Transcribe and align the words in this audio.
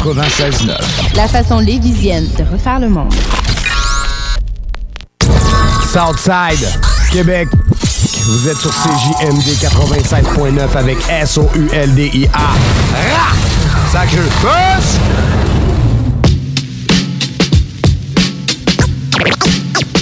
96.9. 0.00 1.14
La 1.14 1.28
façon 1.28 1.58
lévisienne 1.58 2.26
de 2.38 2.44
refaire 2.50 2.80
le 2.80 2.88
monde. 2.88 3.12
Southside, 5.92 6.66
Québec. 7.12 7.48
Vous 8.24 8.48
êtes 8.48 8.56
sur 8.56 8.70
CJMD 8.70 9.46
96.9 9.60 10.76
avec 10.76 10.98
S-O-U-L-D-I-A. 11.10 12.50
Sacré 13.92 14.18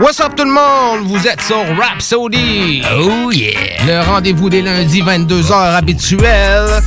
What's 0.00 0.20
up 0.20 0.34
tout 0.36 0.44
le 0.44 0.50
monde? 0.50 1.06
Vous 1.08 1.26
êtes 1.26 1.42
sur 1.42 1.58
Rhapsody! 1.76 2.82
Oh 2.96 3.30
yeah! 3.32 3.84
Le 3.86 4.00
rendez-vous 4.06 4.48
des 4.48 4.62
lundis 4.62 5.02
22h 5.02 5.52
habituel. 5.76 6.80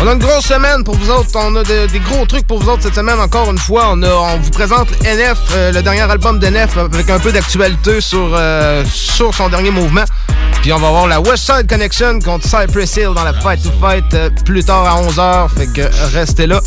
On 0.00 0.06
a 0.08 0.12
une 0.12 0.18
grosse 0.18 0.46
semaine 0.46 0.82
pour 0.84 0.94
vous 0.96 1.10
autres. 1.10 1.28
On 1.34 1.54
a 1.56 1.62
de- 1.62 1.86
des 1.86 2.00
gros 2.00 2.24
trucs 2.26 2.46
pour 2.46 2.58
vous 2.60 2.68
autres 2.68 2.82
cette 2.82 2.94
semaine. 2.96 3.18
Encore 3.20 3.50
une 3.50 3.58
fois, 3.58 3.90
on, 3.92 4.02
a, 4.02 4.08
on 4.12 4.38
vous 4.38 4.50
présente 4.50 4.88
NF, 5.02 5.38
euh, 5.52 5.72
le 5.72 5.82
dernier 5.82 6.00
album 6.02 6.38
d'NF 6.38 6.76
avec 6.78 7.08
un 7.10 7.18
peu 7.18 7.30
d'actualité 7.32 8.00
sur, 8.00 8.30
euh, 8.34 8.84
sur 8.92 9.32
son 9.34 9.48
dernier 9.48 9.70
mouvement. 9.70 10.04
Puis 10.62 10.72
on 10.72 10.78
va 10.78 10.90
voir 10.90 11.06
la 11.06 11.20
West 11.20 11.46
Side 11.46 11.68
Connection 11.68 12.18
contre 12.20 12.44
Cypress 12.44 12.96
Hill 12.96 13.10
dans 13.14 13.24
la 13.24 13.34
Fight 13.34 13.62
to 13.62 13.70
Fight 13.80 14.04
euh, 14.14 14.30
plus 14.44 14.64
tard 14.64 14.84
à 14.84 15.00
11h. 15.02 15.48
Fait 15.56 15.66
que 15.72 15.88
restez 16.16 16.46
là. 16.46 16.60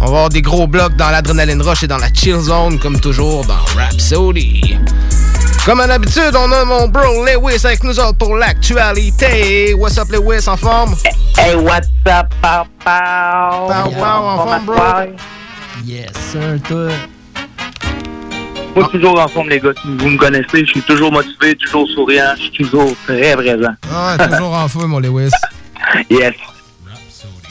On 0.00 0.04
va 0.04 0.06
avoir 0.06 0.28
des 0.28 0.42
gros 0.42 0.66
blocs 0.66 0.96
dans 0.96 1.10
l'Adrenaline 1.10 1.60
Rush 1.62 1.82
et 1.82 1.86
dans 1.86 1.98
la 1.98 2.08
Chill 2.12 2.38
Zone, 2.40 2.78
comme 2.78 2.98
toujours 3.00 3.44
dans 3.46 3.58
Rhapsody. 3.78 4.76
Comme 5.64 5.80
à 5.80 5.86
l'habitude, 5.86 6.34
on 6.34 6.50
a 6.52 6.64
mon 6.64 6.88
bro 6.88 7.24
Lewis 7.24 7.60
avec 7.64 7.84
nous 7.84 7.98
autres 8.00 8.16
pour 8.16 8.34
l'actualité. 8.34 9.74
What's 9.74 9.98
up, 9.98 10.08
Lewis, 10.10 10.48
en 10.48 10.56
forme? 10.56 10.94
Hey, 11.36 11.54
what's 11.54 11.88
up, 12.06 12.32
pow 12.40 12.64
pow? 12.82 13.68
Pow, 13.68 13.90
pow, 13.90 14.24
en 14.24 14.36
forme, 14.38 14.64
bro? 14.64 14.76
Yes, 15.84 16.12
sir, 16.32 16.58
toi. 16.66 16.88
Moi, 18.74 18.88
toujours 18.90 19.20
en 19.20 19.28
forme, 19.28 19.50
les 19.50 19.60
gars. 19.60 19.70
Vous 19.84 20.08
me 20.08 20.16
connaissez, 20.16 20.64
je 20.64 20.70
suis 20.70 20.82
toujours 20.82 21.12
motivé, 21.12 21.54
toujours 21.56 21.86
souriant, 21.90 22.32
je 22.36 22.42
suis 22.42 22.52
toujours 22.52 22.92
très 23.06 23.36
présent. 23.36 23.74
Ah, 23.92 24.16
toujours 24.30 24.54
en 24.54 24.66
feu, 24.68 24.86
mon 24.86 24.98
Lewis. 24.98 25.30
Yes. 26.10 26.34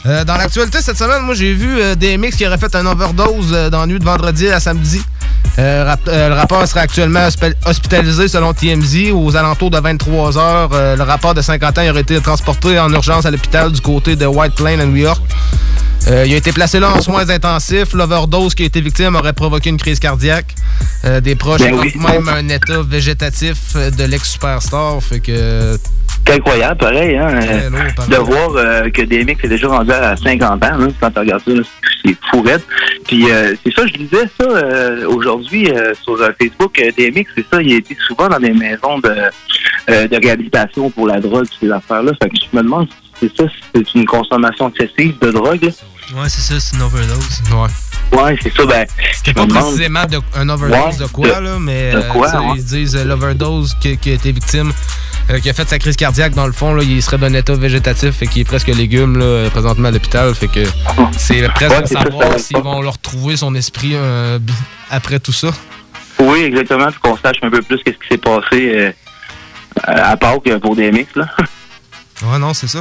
Euh, 0.06 0.24
dans 0.24 0.36
l'actualité 0.36 0.78
cette 0.80 0.96
semaine, 0.96 1.22
moi 1.22 1.34
j'ai 1.34 1.52
vu 1.52 1.78
euh, 1.78 1.94
DMX 1.94 2.30
qui 2.36 2.46
aurait 2.46 2.56
fait 2.58 2.74
un 2.74 2.86
overdose 2.86 3.52
euh, 3.52 3.68
dans 3.70 3.80
la 3.80 3.86
nuit 3.86 3.98
de 3.98 4.04
vendredi 4.04 4.48
à 4.48 4.58
samedi. 4.60 5.02
Rap- 5.58 6.06
le 6.06 6.32
rappeur 6.32 6.66
serait 6.66 6.80
actuellement 6.80 7.20
hospi- 7.28 7.52
hospitalisé 7.66 8.28
selon 8.28 8.54
TMZ 8.54 9.10
aux 9.12 9.36
alentours 9.36 9.70
de 9.70 9.78
23 9.78 10.38
heures. 10.38 10.70
Euh, 10.72 10.96
le 10.96 11.02
rappeur 11.02 11.34
de 11.34 11.42
50 11.42 11.76
ans 11.78 11.88
aurait 11.90 12.00
été 12.00 12.18
transporté 12.20 12.78
en 12.78 12.90
urgence 12.90 13.26
à 13.26 13.30
l'hôpital 13.30 13.70
du 13.70 13.80
côté 13.82 14.16
de 14.16 14.24
White 14.24 14.54
Plain 14.54 14.78
à 14.80 14.86
New 14.86 14.96
York. 14.96 15.20
Euh, 16.08 16.24
il 16.26 16.32
a 16.32 16.36
été 16.38 16.52
placé 16.52 16.80
là 16.80 16.92
en 16.92 17.02
soins 17.02 17.28
intensifs. 17.28 17.92
L'overdose 17.92 18.54
qui 18.54 18.62
a 18.62 18.66
été 18.66 18.80
victime 18.80 19.16
aurait 19.16 19.34
provoqué 19.34 19.68
une 19.68 19.76
crise 19.76 19.98
cardiaque. 19.98 20.54
Euh, 21.04 21.20
des 21.20 21.34
proches 21.34 21.60
Ben 21.60 21.74
évoquent 21.74 21.94
oui. 21.94 22.00
même 22.00 22.28
un 22.28 22.48
état 22.48 22.80
végétatif 22.82 23.74
de 23.76 24.04
l'ex-superstar. 24.04 25.02
Fait 25.02 25.20
que 25.20 25.78
C'est 26.26 26.34
incroyable, 26.36 26.76
pareil, 26.78 27.16
hein, 27.16 27.28
euh, 27.42 27.70
lourd, 27.70 27.80
pareil. 27.96 28.10
de 28.10 28.16
voir 28.16 28.50
euh, 28.54 28.90
que 28.90 29.02
DMX 29.02 29.36
est 29.44 29.48
déjà 29.48 29.66
rendu 29.68 29.90
à 29.90 30.16
50 30.16 30.64
ans, 30.64 30.68
hein, 30.80 30.88
quand 31.00 31.10
tu 31.10 31.18
regardes 31.18 31.42
ça, 31.44 31.52
c'est 32.04 32.16
fourrette. 32.30 32.64
Puis 33.08 33.28
euh, 33.30 33.54
c'est 33.64 33.74
ça, 33.74 33.86
je 33.86 33.92
disais 33.94 34.26
ça 34.40 34.46
euh, 34.46 35.08
aujourd'hui 35.08 35.68
euh, 35.72 35.92
sur 36.04 36.16
Facebook, 36.40 36.78
euh, 36.78 36.90
DMX, 36.96 37.24
c'est 37.34 37.46
ça, 37.52 37.60
il 37.60 37.72
été 37.72 37.96
souvent 38.06 38.28
dans 38.28 38.38
des 38.38 38.52
maisons 38.52 38.98
de, 39.00 39.12
euh, 39.90 40.06
de 40.06 40.16
réhabilitation 40.22 40.88
pour 40.90 41.08
la 41.08 41.20
drogue, 41.20 41.46
ces 41.58 41.70
affaires-là. 41.70 42.12
Fait 42.22 42.28
que 42.28 42.36
je 42.36 42.56
me 42.56 42.62
demande 42.62 42.86
si 43.18 43.28
c'est 43.36 43.36
ça, 43.42 43.48
si 43.48 43.60
c'est 43.74 43.94
une 43.98 44.06
consommation 44.06 44.70
excessive 44.70 45.16
de 45.20 45.32
drogue. 45.32 45.62
là. 45.64 45.70
Ouais, 46.22 46.28
c'est 46.28 46.40
ça, 46.42 46.60
c'est 46.60 46.76
une 46.76 46.82
overdose. 46.82 47.42
Ouais. 47.52 48.18
Ouais, 48.18 48.36
c'est 48.42 48.52
ça, 48.52 48.66
ben, 48.66 48.86
je 49.24 49.32
pas 49.32 49.42
me 49.42 49.46
demande- 49.48 49.62
précisément 49.64 50.04
de, 50.04 50.18
un 50.36 50.48
overdose 50.48 51.00
Ouais, 51.00 51.06
de 51.06 51.12
quoi, 51.12 51.28
de- 51.28 51.44
là, 51.44 51.56
mais 51.60 51.92
de 51.92 52.00
quoi, 52.12 52.28
ouais. 52.28 52.54
ils 52.56 52.64
disent 52.64 52.96
l'overdose 53.04 53.74
qui, 53.80 53.96
qui 53.98 54.10
a 54.10 54.14
été 54.14 54.32
victime, 54.32 54.72
qui 55.38 55.48
a 55.50 55.52
fait 55.52 55.68
sa 55.68 55.78
crise 55.78 55.96
cardiaque, 55.96 56.34
dans 56.34 56.46
le 56.46 56.52
fond, 56.52 56.74
là, 56.74 56.82
il 56.82 57.02
serait 57.02 57.18
d'un 57.18 57.32
état 57.34 57.54
végétatif, 57.54 58.10
fait 58.16 58.26
qu'il 58.26 58.42
est 58.42 58.44
presque 58.44 58.68
légume, 58.68 59.18
là, 59.18 59.24
euh, 59.24 59.50
présentement 59.50 59.88
à 59.88 59.90
l'hôpital, 59.90 60.34
fait 60.34 60.48
que 60.48 60.64
c'est 61.16 61.42
presque 61.50 61.70
Ouais, 61.70 61.82
à 61.82 61.86
savoir 61.86 62.38
s'ils 62.38 62.56
vont 62.58 62.80
leur 62.82 62.94
retrouver 62.94 63.36
son 63.36 63.54
esprit 63.54 63.92
euh, 63.94 64.38
après 64.90 65.20
tout 65.20 65.32
ça. 65.32 65.50
Oui, 66.18 66.40
exactement, 66.40 66.86
puis 66.90 67.00
qu'on 67.00 67.16
sache 67.16 67.36
un 67.42 67.50
peu 67.50 67.62
plus 67.62 67.78
qu'est-ce 67.84 67.96
qui 67.98 68.08
s'est 68.10 68.18
passé 68.18 68.72
euh, 68.74 68.92
à 69.84 70.16
Pâques 70.16 70.58
pour 70.60 70.74
DMX, 70.74 71.06
là. 71.16 71.26
Ouais, 72.22 72.38
non, 72.38 72.52
c'est 72.52 72.68
ça. 72.68 72.80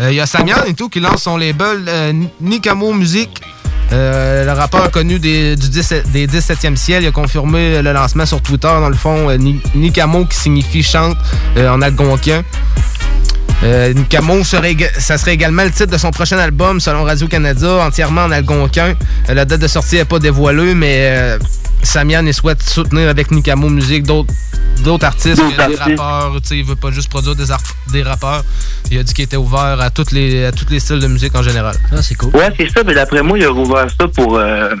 Euh, 0.00 0.10
Il 0.10 0.16
y 0.16 0.20
a 0.20 0.26
Samian 0.26 0.62
et 0.66 0.74
tout 0.74 0.88
qui 0.88 1.00
lance 1.00 1.22
son 1.24 1.36
label 1.36 1.84
euh, 1.88 2.12
Nikamo 2.40 2.92
Music. 2.92 3.28
Euh, 3.92 4.44
le 4.44 4.52
rappeur 4.52 4.90
connu 4.90 5.18
des, 5.18 5.56
du 5.56 5.68
17, 5.68 6.10
des 6.12 6.26
17e 6.26 6.76
ciel, 6.76 7.06
a 7.06 7.10
confirmé 7.10 7.80
le 7.80 7.92
lancement 7.92 8.26
sur 8.26 8.42
Twitter, 8.42 8.68
dans 8.68 8.88
le 8.90 8.94
fond, 8.96 9.30
euh, 9.30 9.36
Ni- 9.38 9.60
Nikamo 9.74 10.26
qui 10.26 10.36
signifie 10.36 10.82
chante 10.82 11.16
euh, 11.56 11.70
en 11.70 11.80
algonquin. 11.80 12.42
Euh, 13.64 13.92
Nikamo, 13.94 14.44
serait, 14.44 14.76
ça 14.98 15.18
serait 15.18 15.34
également 15.34 15.64
le 15.64 15.70
titre 15.70 15.90
de 15.90 15.96
son 15.98 16.10
prochain 16.10 16.38
album, 16.38 16.80
selon 16.80 17.02
Radio-Canada, 17.04 17.78
entièrement 17.86 18.24
en 18.24 18.30
algonquin. 18.30 18.94
La 19.28 19.44
date 19.44 19.60
de 19.60 19.66
sortie 19.66 19.96
n'est 19.96 20.04
pas 20.04 20.18
dévoilée, 20.18 20.74
mais 20.74 21.38
Samian 21.82 22.24
il 22.26 22.34
souhaite 22.34 22.62
soutenir 22.62 23.08
avec 23.08 23.30
Nikamo 23.30 23.68
Music 23.68 24.02
d'autres 24.04 24.32
d'autres 24.84 25.06
artistes, 25.06 25.36
D'autres 25.38 25.56
des 25.56 25.62
artistes. 25.80 25.98
rappeurs. 26.00 26.40
Tu 26.42 26.48
sais, 26.48 26.58
il 26.58 26.64
veut 26.64 26.76
pas 26.76 26.90
juste 26.90 27.08
produire 27.10 27.34
des, 27.34 27.46
des 27.92 28.02
rappeurs. 28.02 28.44
Il 28.90 28.98
a 28.98 29.02
dit 29.02 29.12
qu'il 29.12 29.24
était 29.24 29.36
ouvert 29.36 29.80
à, 29.80 29.90
toutes 29.90 30.12
les, 30.12 30.44
à 30.44 30.52
tous 30.52 30.66
les 30.70 30.78
styles 30.80 31.00
de 31.00 31.08
musique 31.08 31.34
en 31.34 31.42
général. 31.42 31.74
Ah, 31.92 32.00
c'est 32.00 32.14
cool. 32.14 32.34
Ouais, 32.34 32.52
c'est 32.56 32.68
ça, 32.70 32.82
mais 32.86 32.94
d'après 32.94 33.22
moi, 33.22 33.38
il 33.38 33.44
a 33.44 33.50
rouvert 33.50 33.86
ça 33.98 34.06
pour, 34.08 34.36
euh, 34.38 34.74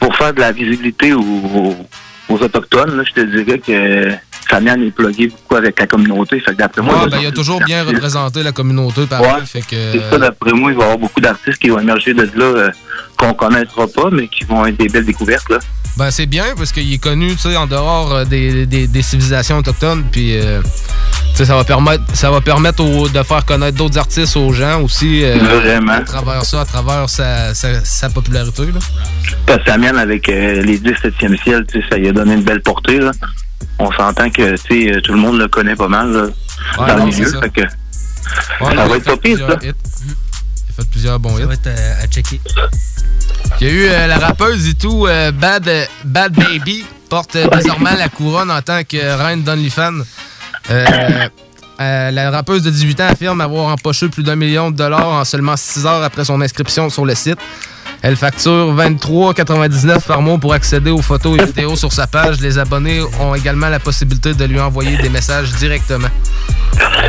pour 0.00 0.14
faire 0.16 0.32
de 0.34 0.40
la 0.40 0.50
visibilité 0.52 1.12
aux, 1.12 1.76
aux, 2.28 2.34
Autochtones. 2.42 2.96
Là, 2.96 3.04
je 3.06 3.12
te 3.12 3.20
dirais 3.20 3.58
que 3.60 4.12
Samian 4.50 4.80
est 4.82 4.90
plugué 4.90 5.28
beaucoup 5.28 5.54
avec 5.56 5.78
la 5.78 5.86
communauté. 5.86 6.40
Fait 6.40 6.50
que 6.52 6.56
d'après 6.56 6.82
moi, 6.82 6.94
Ouais, 6.96 7.00
il 7.06 7.10
ben, 7.10 7.18
il 7.22 7.26
a 7.26 7.32
toujours 7.32 7.60
bien 7.64 7.84
représenté 7.84 8.42
la 8.42 8.50
communauté 8.52 9.06
par 9.06 9.20
Ouais, 9.20 9.28
là, 9.28 9.44
fait 9.46 9.60
que, 9.60 9.76
C'est 9.92 10.10
ça, 10.10 10.18
d'après 10.18 10.52
moi, 10.52 10.72
il 10.72 10.76
va 10.76 10.80
y 10.82 10.84
avoir 10.84 10.98
beaucoup 10.98 11.20
d'artistes 11.20 11.58
qui 11.58 11.68
vont 11.68 11.78
émerger 11.78 12.14
de 12.14 12.22
là 12.34 12.44
euh, 12.44 12.70
qu'on 13.16 13.32
connaîtra 13.32 13.86
pas, 13.86 14.10
mais 14.10 14.26
qui 14.26 14.42
vont 14.44 14.66
être 14.66 14.76
des 14.76 14.88
belles 14.88 15.06
découvertes. 15.06 15.48
Là. 15.50 15.58
Ben, 15.96 16.10
c'est 16.10 16.26
bien 16.26 16.44
parce 16.56 16.72
qu'il 16.72 16.92
est 16.92 16.98
connu, 16.98 17.30
tu 17.36 17.38
sais, 17.50 17.56
en 17.56 17.66
dehors 17.66 18.12
euh, 18.12 18.24
des, 18.26 18.66
des- 18.66 18.86
des 18.86 19.02
civilisations 19.02 19.56
autochtones. 19.58 20.04
Puis, 20.12 20.36
euh, 20.36 20.60
tu 21.30 21.36
sais, 21.36 21.44
ça 21.46 21.56
va 21.56 21.64
permettre, 21.64 22.04
ça 22.14 22.30
va 22.30 22.42
permettre 22.42 22.84
au- 22.84 23.08
de 23.08 23.22
faire 23.22 23.44
connaître 23.46 23.78
d'autres 23.78 23.96
artistes 23.98 24.36
aux 24.36 24.52
gens 24.52 24.82
aussi. 24.82 25.24
euh, 25.24 25.38
Vraiment. 25.38 25.92
À 25.92 26.00
travers 26.02 26.44
ça, 26.44 26.60
à 26.60 26.64
travers 26.66 27.08
sa, 27.08 27.54
sa- 27.54 27.82
sa 27.82 28.10
popularité. 28.10 28.66
Là. 28.66 28.78
Parce 29.46 29.64
que 29.64 29.70
Samian, 29.70 29.96
avec 29.96 30.28
euh, 30.28 30.62
les 30.62 30.78
17e 30.78 31.36
ciel, 31.42 31.64
tu 31.66 31.80
sais, 31.80 31.86
ça 31.90 31.96
lui 31.96 32.08
a 32.08 32.12
donné 32.12 32.34
une 32.34 32.44
belle 32.44 32.60
portée. 32.60 32.98
Là. 32.98 33.12
On 33.78 33.90
s'entend 33.92 34.28
que 34.28 34.54
tu 34.56 34.92
sais, 34.92 35.00
tout 35.00 35.12
le 35.12 35.18
monde 35.18 35.38
le 35.38 35.48
connaît 35.48 35.76
pas 35.76 35.88
mal 35.88 36.12
là, 36.12 36.22
Ouais, 36.78 36.88
dans 36.88 36.98
non, 36.98 37.06
le 37.06 37.10
milieu. 37.12 37.30
ça. 37.30 37.40
Fait 37.40 37.50
que, 37.50 37.60
Ouais, 37.62 38.74
ça 38.76 38.86
va 38.86 38.96
être 38.96 39.04
pas 39.04 39.16
pire, 39.16 39.38
ça. 39.38 39.56
Il 39.62 39.68
a 39.70 39.72
fait 40.82 40.88
plusieurs 40.90 41.18
bons 41.20 41.36
Ça 41.36 41.42
hits. 41.42 41.46
va 41.46 41.54
être 41.54 41.68
à 42.02 42.06
checker. 42.06 42.38
Il 43.60 43.66
y 43.66 43.70
a 43.70 43.72
eu 43.72 43.86
euh, 43.88 44.06
la 44.06 44.18
rappeuse 44.18 44.68
et 44.68 44.74
tout, 44.74 45.06
euh, 45.06 45.32
Bad, 45.32 45.70
Bad 46.04 46.32
Baby, 46.34 46.84
porte 47.08 47.36
euh, 47.36 47.48
désormais 47.48 47.96
la 47.96 48.08
couronne 48.08 48.50
en 48.50 48.60
tant 48.60 48.82
que 48.84 48.96
reine 49.16 49.42
d'OnlyFans. 49.42 50.02
La 51.78 52.30
rappeuse 52.30 52.62
de 52.62 52.70
18 52.70 53.00
ans 53.00 53.06
affirme 53.08 53.40
avoir 53.40 53.68
empoché 53.68 54.08
plus 54.08 54.22
d'un 54.22 54.36
million 54.36 54.70
de 54.70 54.76
dollars 54.76 55.08
en 55.08 55.24
seulement 55.24 55.56
6 55.56 55.86
heures 55.86 56.02
après 56.02 56.24
son 56.24 56.40
inscription 56.40 56.90
sur 56.90 57.06
le 57.06 57.14
site. 57.14 57.38
Elle 58.08 58.14
facture 58.14 58.72
23,99 58.72 60.06
par 60.06 60.22
mois 60.22 60.38
pour 60.38 60.52
accéder 60.52 60.92
aux 60.92 61.02
photos 61.02 61.40
et 61.40 61.44
vidéos 61.44 61.74
sur 61.74 61.92
sa 61.92 62.06
page. 62.06 62.40
Les 62.40 62.56
abonnés 62.56 63.00
ont 63.18 63.34
également 63.34 63.68
la 63.68 63.80
possibilité 63.80 64.32
de 64.32 64.44
lui 64.44 64.60
envoyer 64.60 64.96
des 64.98 65.08
messages 65.08 65.50
directement. 65.54 66.06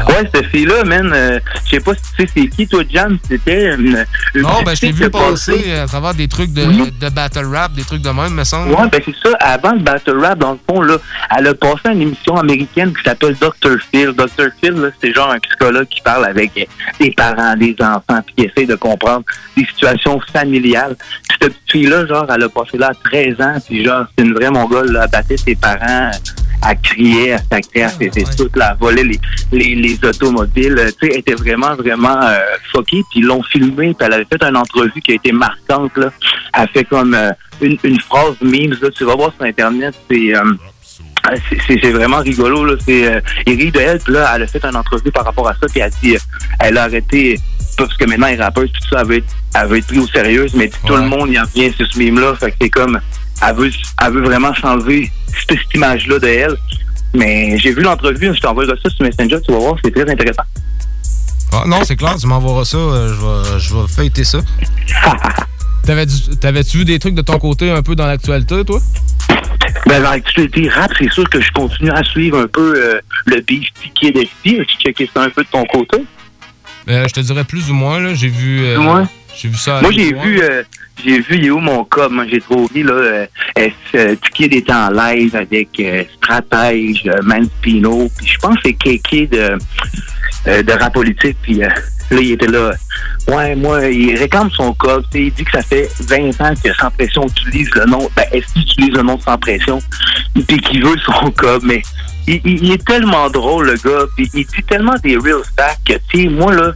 Ouais, 0.08 0.28
cette 0.34 0.48
fille-là, 0.48 0.84
man, 0.86 1.12
euh, 1.14 1.40
je 1.66 1.72
sais 1.72 1.80
pas 1.82 1.94
si 1.94 2.02
tu 2.02 2.24
sais 2.26 2.32
c'est 2.34 2.48
qui, 2.48 2.68
toi, 2.68 2.82
Jam, 2.90 3.18
c'était 3.30 3.76
une, 3.76 4.06
une 4.34 4.42
Non, 4.42 4.64
ben 4.66 4.74
je 4.74 4.82
t'ai 4.82 4.88
petite 4.88 5.04
vu 5.04 5.10
passer 5.10 5.74
à 5.74 5.86
travers 5.86 6.14
des 6.14 6.28
trucs 6.28 6.54
de, 6.54 6.64
Oui. 6.66 6.92
de 7.00 7.10
battle 7.10 7.46
rap, 7.54 7.74
des 7.74 7.84
trucs 7.84 8.02
de 8.02 8.10
même, 8.10 8.34
me 8.34 8.44
semble. 8.44 8.72
Ouais, 8.72 8.88
ben 8.90 9.02
c'est 9.04 9.16
ça. 9.22 9.36
Avant 9.42 9.74
le 9.74 9.80
battle 9.80 10.18
rap, 10.20 10.40
dans 10.40 10.54
le 10.54 10.60
fond, 10.70 10.82
là, 10.82 10.98
elle 11.38 11.48
a 11.48 11.54
passé 11.54 11.90
une 11.92 12.02
émission 12.02 12.38
américaine 12.38 12.94
qui 12.96 13.04
s'appelle 13.04 13.36
Dr. 13.36 13.78
Phil. 13.92 14.14
Dr. 14.14 14.48
Phil, 14.62 14.92
c'est 15.02 15.14
genre 15.14 15.32
un 15.32 15.40
psychologue 15.40 15.88
qui 15.90 16.02
parle 16.02 16.26
avec 16.26 16.70
des 17.00 17.12
parents, 17.12 17.56
des 17.56 17.76
enfants, 17.82 18.22
puis 18.26 18.36
qui 18.38 18.44
essaie 18.46 18.66
de 18.66 18.76
comprendre 18.76 19.24
des 19.58 19.66
situations 19.66 20.20
familiales. 20.32 20.87
Puis 20.96 21.38
cette 21.42 21.56
fille-là, 21.70 22.06
genre, 22.06 22.26
elle 22.34 22.44
a 22.44 22.50
passé 22.50 22.78
là 22.78 22.90
à 22.92 23.10
13 23.10 23.42
ans, 23.42 23.56
puis 23.68 23.84
genre, 23.86 24.06
c'est 24.18 24.24
une 24.26 24.34
vraie 24.34 24.50
mongole, 24.52 24.92
là, 24.92 25.04
elle 25.06 25.12
battait 25.12 25.38
ses 25.38 25.56
parents, 25.56 26.12
elle 26.70 26.80
criait, 26.82 27.28
elle 27.30 27.40
sacrait, 27.52 27.92
elle 28.00 28.12
faisait 28.12 28.36
tout, 28.36 28.50
là, 28.56 28.72
elle 28.72 28.78
volait 28.80 29.04
les, 29.04 29.20
les, 29.52 29.76
les 29.76 30.06
automobiles. 30.06 30.76
Tu 31.00 31.08
sais, 31.08 31.14
elle 31.14 31.20
était 31.20 31.36
vraiment, 31.36 31.76
vraiment 31.76 32.22
euh, 32.22 32.38
fuckée, 32.72 33.04
puis 33.12 33.20
ils 33.20 33.26
l'ont 33.26 33.44
filmé, 33.44 33.94
puis 33.94 34.08
elle 34.08 34.14
avait 34.14 34.26
fait 34.26 34.44
une 34.44 34.58
entrevue 34.58 35.02
qui 35.02 35.12
a 35.12 35.16
été 35.16 35.32
marquante, 35.32 35.96
là. 35.98 36.10
Elle 36.58 36.68
fait 36.70 36.84
comme 36.86 37.14
euh, 37.14 37.32
une, 37.62 37.78
une 37.84 38.00
phrase 38.02 38.36
memes, 38.42 38.76
là, 38.82 38.90
tu 38.96 39.04
vas 39.06 39.16
voir 39.16 39.32
sur 39.36 39.44
Internet, 39.46 39.94
c'est... 40.10 40.36
euh, 40.36 40.44
c'est- 41.68 41.92
vraiment 41.92 42.20
rigolo 42.20 42.64
là. 42.66 42.76
C'est 42.86 43.06
euh, 43.14 43.20
il 43.46 43.56
rit 43.58 43.72
de 43.72 43.80
elle 43.80 44.00
puis 44.00 44.14
là 44.14 44.32
elle 44.36 44.44
a 44.44 44.48
fait 44.48 44.64
une 44.64 44.76
entrevue 44.78 45.12
par 45.12 45.26
rapport 45.26 45.48
à 45.50 45.54
ça 45.54 45.68
puis 45.70 45.80
elle 45.82 45.92
dit 46.02 46.16
euh, 46.16 46.20
elle 46.60 46.78
a 46.78 46.84
arrêté 46.84 47.38
parce 47.78 47.94
que 47.98 48.06
maintenant 48.06 48.28
elle 48.28 48.40
est 48.40 48.44
rappeuse 48.44 48.72
tout 48.72 48.88
ça 48.90 49.02
elle 49.02 49.08
veut 49.08 49.18
être, 49.18 49.26
elle 49.62 49.68
veut 49.68 49.78
être 49.78 49.88
prise 49.88 50.00
au 50.00 50.08
sérieux 50.08 50.48
mais 50.54 50.70
tout 50.86 50.94
Ouais. 50.94 51.02
le 51.02 51.08
monde 51.08 51.30
y 51.32 51.40
en 51.40 51.44
vient 51.56 51.72
sur 51.74 51.86
ce 51.92 51.98
mime 52.00 52.20
là 52.20 52.34
fait 52.40 52.52
que 52.52 52.58
c'est 52.62 52.70
comme 52.70 53.00
elle 53.48 53.56
veut 53.56 53.72
elle 54.04 54.14
veut 54.14 54.24
vraiment 54.24 54.54
s'enlever 54.56 55.12
cette, 55.40 55.58
cette 55.60 55.74
image 55.76 56.08
là 56.08 56.20
de 56.20 56.28
elle 56.28 56.56
mais 57.14 57.58
j'ai 57.58 57.74
vu 57.74 57.82
l'entrevue 57.82 58.34
je 58.36 58.40
t'envoie 58.42 58.66
ça 58.66 58.74
sur 58.90 59.06
Messenger 59.06 59.38
tu 59.46 59.52
vas 59.52 59.60
voir 59.60 59.76
c'est 59.84 59.92
très 59.92 60.10
intéressant 60.10 60.44
Ah, 61.54 61.64
non, 61.66 61.80
c'est 61.84 61.96
clair, 61.96 62.16
tu 62.20 62.28
m'envoies 62.28 62.66
ça, 62.66 62.78
euh, 62.78 63.08
je 63.14 63.54
vais, 63.54 63.60
je 63.60 63.74
vais 63.74 63.88
feuilleter 63.88 64.26
ça. 64.26 64.40
T'avais-tu 65.86 66.78
vu 66.80 66.86
des 66.86 67.00
trucs 67.00 67.16
de 67.16 67.22
ton 67.22 67.40
côté 67.40 67.72
un 67.72 67.82
peu 67.82 67.96
dans 67.96 68.06
l'actualité, 68.06 68.64
toi? 68.66 68.80
Ben, 69.86 70.02
dans 70.04 70.10
l'actualité 70.12 70.68
rap, 70.68 70.92
c'est 71.00 71.10
sûr 71.12 71.28
que 71.30 71.40
je 71.40 71.50
continue 71.52 71.90
à 71.92 72.04
suivre 72.04 72.40
un 72.40 72.48
peu 72.48 72.74
euh, 72.76 73.00
le 73.26 73.40
beef 73.42 73.68
ticket 73.82 74.12
d'FP. 74.12 74.66
Tu 74.68 74.78
checké 74.84 75.10
ça 75.14 75.24
un 75.24 75.30
peu 75.30 75.44
de 75.44 75.48
ton 75.50 75.64
côté? 75.66 76.04
Euh, 76.90 77.06
je 77.08 77.14
te 77.14 77.20
dirais 77.20 77.44
plus 77.44 77.70
ou 77.70 77.74
moins, 77.74 78.00
là. 78.00 78.14
J'ai 78.14 78.30
vu. 78.30 78.64
euh, 78.66 78.78
Ouais. 78.78 79.04
J'ai 79.40 79.50
vu 79.50 79.56
ça. 79.58 79.82
Moi, 79.82 79.92
j'ai 79.92 80.14
vu, 80.14 80.42
euh, 80.42 80.64
j'ai 81.06 81.20
vu, 81.20 81.36
il 81.36 81.46
est 81.46 81.50
où 81.52 81.60
mon 81.60 81.84
cob? 81.84 82.12
Moi, 82.12 82.26
j'ai 82.32 82.42
trouvé, 82.42 82.82
là, 82.82 82.94
euh, 82.94 83.26
euh, 83.60 83.70
euh, 83.96 84.16
était 84.40 84.74
en 84.74 84.90
live 84.90 85.36
avec 85.36 85.70
euh, 85.80 86.04
Stratège, 86.16 87.04
Manspino, 87.24 88.10
puis 88.18 88.26
je 88.28 88.38
pense 88.40 88.56
que 88.56 88.62
c'est 88.66 88.74
Kéké 88.74 89.28
de, 89.28 89.58
euh, 90.48 90.64
de 90.64 90.72
rap 90.72 90.94
politique, 90.94 91.38
puis 91.44 91.64
euh, 91.64 91.70
là, 92.12 92.22
il 92.22 92.32
était 92.32 92.48
là. 92.48 92.72
Ouais, 93.28 93.56
moi, 93.56 93.86
il 93.88 94.18
réclame 94.18 94.50
son 94.52 94.76
sais, 95.12 95.22
il 95.22 95.34
dit 95.34 95.44
que 95.44 95.52
ça 95.52 95.62
fait 95.62 95.90
20 96.02 96.42
ans 96.42 96.54
que 96.64 96.74
Sans 96.74 96.90
Pression 96.92 97.28
utilise 97.28 97.70
le 97.76 97.86
nom, 97.86 98.10
ben, 98.16 98.24
est-ce 98.32 98.54
qu'il 98.54 98.62
utilise 98.64 98.94
le 98.94 99.02
nom 99.04 99.20
Sans 99.20 99.38
Pression, 99.38 99.80
puis 100.48 100.58
qu'il 100.60 100.86
veut 100.86 100.98
son 101.06 101.32
cob, 101.38 101.64
mais 101.66 101.82
il, 102.28 102.72
est 102.72 102.86
tellement 102.86 103.30
drôle, 103.30 103.68
le 103.68 103.76
gars, 103.76 104.06
puis 104.16 104.30
il 104.34 104.46
dit 104.46 104.64
tellement 104.68 104.96
des 105.04 105.18
real 105.18 105.42
facts 105.58 105.80
que, 105.86 105.94
tu 106.10 106.24
sais, 106.24 106.30
moi, 106.30 106.54
là, 106.54 106.74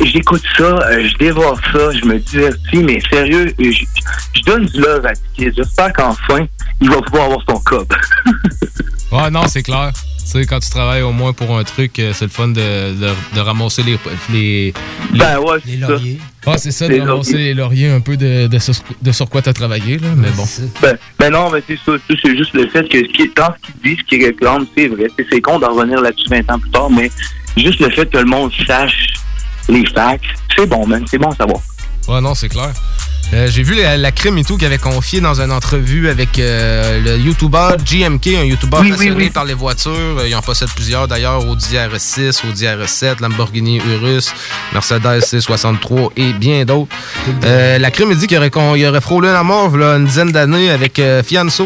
j'écoute 0.00 0.42
ça, 0.56 0.64
euh, 0.64 1.08
je 1.08 1.16
dévore 1.18 1.58
ça, 1.72 1.90
je 1.92 2.04
me 2.04 2.18
divertis, 2.18 2.82
mais 2.82 3.00
sérieux, 3.10 3.52
je, 3.58 4.42
donne 4.46 4.66
du 4.66 4.80
love 4.80 5.06
à 5.06 5.12
Ticket. 5.12 5.52
J'espère 5.56 5.92
qu'enfin, 5.92 6.46
il 6.80 6.90
va 6.90 7.00
pouvoir 7.02 7.26
avoir 7.26 7.40
son 7.48 7.58
cob. 7.60 7.86
Ouais, 9.12 9.30
non, 9.30 9.46
c'est 9.46 9.62
clair. 9.62 9.92
Tu 10.32 10.38
sais, 10.40 10.46
quand 10.46 10.60
tu 10.60 10.70
travailles 10.70 11.02
au 11.02 11.12
moins 11.12 11.34
pour 11.34 11.58
un 11.58 11.62
truc, 11.62 11.98
euh, 11.98 12.12
c'est 12.14 12.24
le 12.24 12.30
fun 12.30 12.48
de, 12.48 12.54
de, 12.54 13.10
de 13.34 13.40
ramasser 13.40 13.82
les. 13.82 13.98
les, 14.32 14.72
les- 15.12 15.18
ben 15.18 15.38
ouais, 15.38 15.58
Les 15.66 15.72
c'est 15.74 15.80
ça. 15.80 15.88
lauriers. 15.88 16.18
Ah, 16.46 16.58
c'est 16.58 16.70
ça, 16.70 16.88
de 16.88 16.92
les 16.94 17.00
ramasser 17.02 17.32
lauriers. 17.32 17.44
les 17.48 17.54
lauriers 17.54 17.88
un 17.90 18.00
peu 18.00 18.16
de, 18.16 18.46
de, 18.46 18.58
sur, 18.58 18.72
de 19.02 19.12
sur 19.12 19.28
quoi 19.28 19.42
t'as 19.42 19.52
travaillé, 19.52 19.98
là. 19.98 20.08
Mais 20.16 20.30
bon. 20.30 20.44
Ben, 20.80 20.96
ben 21.18 21.30
non, 21.30 21.50
mais 21.50 21.62
c'est 21.66 21.78
ça. 21.84 21.92
C'est 22.08 22.34
juste 22.36 22.54
le 22.54 22.66
fait 22.68 22.88
que 22.88 22.98
ce 22.98 23.12
qui- 23.12 23.30
dans 23.36 23.52
ce 23.54 23.66
qu'il 23.72 23.74
dit, 23.94 24.00
ce 24.00 24.04
qu'il 24.08 24.24
réclame, 24.24 24.64
c'est 24.74 24.88
vrai. 24.88 25.06
C'est- 25.18 25.26
C'est 25.30 25.40
con 25.42 25.58
d'en 25.58 25.74
revenir 25.74 26.00
là-dessus 26.00 26.28
20 26.30 26.50
ans 26.50 26.58
plus 26.58 26.70
tard, 26.70 26.88
mais 26.90 27.10
juste 27.58 27.80
le 27.80 27.90
fait 27.90 28.06
que 28.10 28.16
le 28.18 28.24
monde 28.24 28.50
sache 28.66 29.08
les 29.68 29.84
facts, 29.86 30.24
c'est 30.56 30.66
bon, 30.66 30.86
man. 30.86 31.04
C'est 31.10 31.18
bon 31.18 31.28
à 31.30 31.36
savoir. 31.36 31.60
Ouais, 32.08 32.20
non, 32.22 32.34
c'est 32.34 32.48
clair. 32.48 32.72
Euh, 33.34 33.46
J'ai 33.48 33.62
vu 33.62 33.74
la, 33.80 33.96
la 33.96 34.12
crime 34.12 34.36
et 34.36 34.44
tout 34.44 34.58
qui 34.58 34.66
avait 34.66 34.76
confié 34.76 35.20
dans 35.22 35.40
une 35.40 35.52
entrevue 35.52 36.08
avec 36.10 36.38
euh, 36.38 37.00
le 37.02 37.16
YouTuber 37.16 37.76
GMK, 37.82 38.26
un 38.26 38.44
YouTuber 38.44 38.76
Oui, 38.82 38.90
passionné 38.90 39.14
oui. 39.16 39.30
par 39.30 39.46
les 39.46 39.54
voitures. 39.54 39.90
Euh, 40.18 40.28
Il 40.28 40.34
en 40.36 40.42
possède 40.42 40.68
plusieurs 40.74 41.08
d'ailleurs, 41.08 41.46
Audi 41.48 41.76
RS6, 41.76 42.46
Audi 42.46 42.64
RS7, 42.66 43.22
Lamborghini 43.22 43.78
Urus, 43.78 44.34
Mercedes 44.74 45.20
C63 45.22 46.10
et 46.18 46.34
bien 46.34 46.64
d'autres. 46.66 46.94
Euh, 47.44 47.78
la 47.78 47.90
crime 47.90 48.14
dit 48.14 48.26
qu'il 48.26 48.36
aurait, 48.36 48.50
aurait 48.54 49.00
frôlé 49.00 49.28
la 49.28 49.42
mort 49.42 49.74
là, 49.78 49.96
une 49.96 50.04
dizaine 50.04 50.30
d'années 50.32 50.70
avec 50.70 51.00
Fianso. 51.24 51.64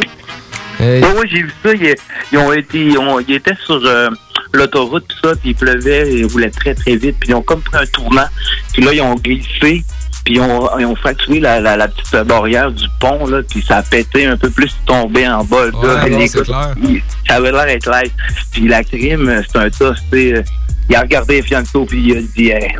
Oui, 0.78 0.86
oui, 1.02 1.26
j'ai 1.30 1.42
vu 1.42 1.52
ça. 1.64 1.72
Ils, 1.74 1.94
ils 2.32 2.38
ont 2.38 2.52
été, 2.52 2.78
ils, 2.86 2.98
ont- 2.98 3.18
ils 3.18 3.34
étaient 3.34 3.56
sur 3.64 3.80
euh, 3.84 4.08
l'autoroute, 4.52 5.04
tout 5.08 5.28
ça, 5.28 5.34
puis 5.34 5.50
il 5.50 5.54
pleuvait, 5.56 6.12
ils 6.12 6.26
roulaient 6.26 6.50
très, 6.50 6.74
très 6.74 6.94
vite, 6.96 7.16
puis 7.18 7.30
ils 7.30 7.34
ont 7.34 7.42
comme 7.42 7.60
pris 7.62 7.78
un 7.82 7.86
tournant. 7.86 8.26
Puis 8.72 8.82
là, 8.84 8.92
ils 8.92 9.00
ont 9.00 9.14
glissé, 9.16 9.82
puis 10.26 10.34
ils 10.34 10.40
ont, 10.40 10.68
ils 10.78 10.84
ont 10.84 10.96
fracturé 10.96 11.38
la, 11.38 11.60
la, 11.60 11.76
la 11.76 11.86
petite 11.86 12.14
barrière 12.26 12.70
du 12.72 12.84
pont, 13.00 13.26
là, 13.28 13.42
puis 13.48 13.62
ça 13.62 13.76
a 13.76 13.82
pété 13.82 14.26
un 14.26 14.36
peu 14.36 14.50
plus 14.50 14.74
tombé 14.84 15.26
en 15.28 15.44
bas. 15.44 15.66
Ouais, 15.94 16.10
non, 16.10 16.18
gars, 16.42 16.74
il- 16.82 17.02
ça 17.28 17.36
avait 17.36 17.52
l'air 17.52 17.64
d'être 17.66 17.88
live. 17.90 18.10
Puis 18.50 18.66
la 18.68 18.82
crime, 18.82 19.42
c'est 19.50 19.58
un 19.58 19.70
tas, 19.70 19.92
tu 19.94 20.00
sais, 20.10 20.32
euh, 20.34 20.42
il 20.90 20.96
a 20.96 21.00
regardé 21.02 21.40
Fianco, 21.42 21.84
puis 21.86 22.02
il 22.04 22.16
a 22.18 22.20
dit, 22.22 22.48
Hey, 22.50 22.72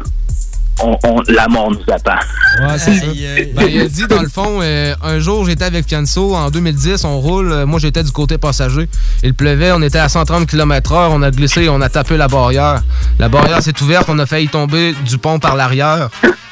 on, 0.82 0.96
on- 1.04 1.22
la 1.28 1.48
mort 1.48 1.70
nous 1.70 1.92
attend. 1.92 2.12
Ouais, 2.60 2.78
c'est 2.78 2.94
ça. 2.94 3.06
Ben, 3.54 3.66
il 3.68 3.80
a 3.80 3.88
dit, 3.88 4.06
dans 4.08 4.20
le 4.22 4.28
fond, 4.28 4.60
euh, 4.62 4.94
un 5.02 5.18
jour, 5.18 5.44
j'étais 5.46 5.64
avec 5.64 5.86
Fianso, 5.88 6.34
en 6.34 6.50
2010, 6.50 7.04
on 7.04 7.18
roule, 7.20 7.52
euh, 7.52 7.66
moi 7.66 7.78
j'étais 7.80 8.02
du 8.02 8.12
côté 8.12 8.38
passager. 8.38 8.88
Il 9.22 9.34
pleuvait, 9.34 9.72
on 9.72 9.82
était 9.82 9.98
à 9.98 10.08
130 10.08 10.46
km 10.46 10.92
heure, 10.92 11.10
on 11.12 11.22
a 11.22 11.30
glissé, 11.30 11.68
on 11.68 11.80
a 11.80 11.88
tapé 11.88 12.16
la 12.16 12.28
barrière. 12.28 12.82
La 13.18 13.28
barrière 13.28 13.62
s'est 13.62 13.80
ouverte, 13.82 14.06
on 14.08 14.18
a 14.18 14.26
failli 14.26 14.48
tomber 14.48 14.94
du 15.06 15.18
pont 15.18 15.38
par 15.38 15.56
l'arrière. 15.56 16.08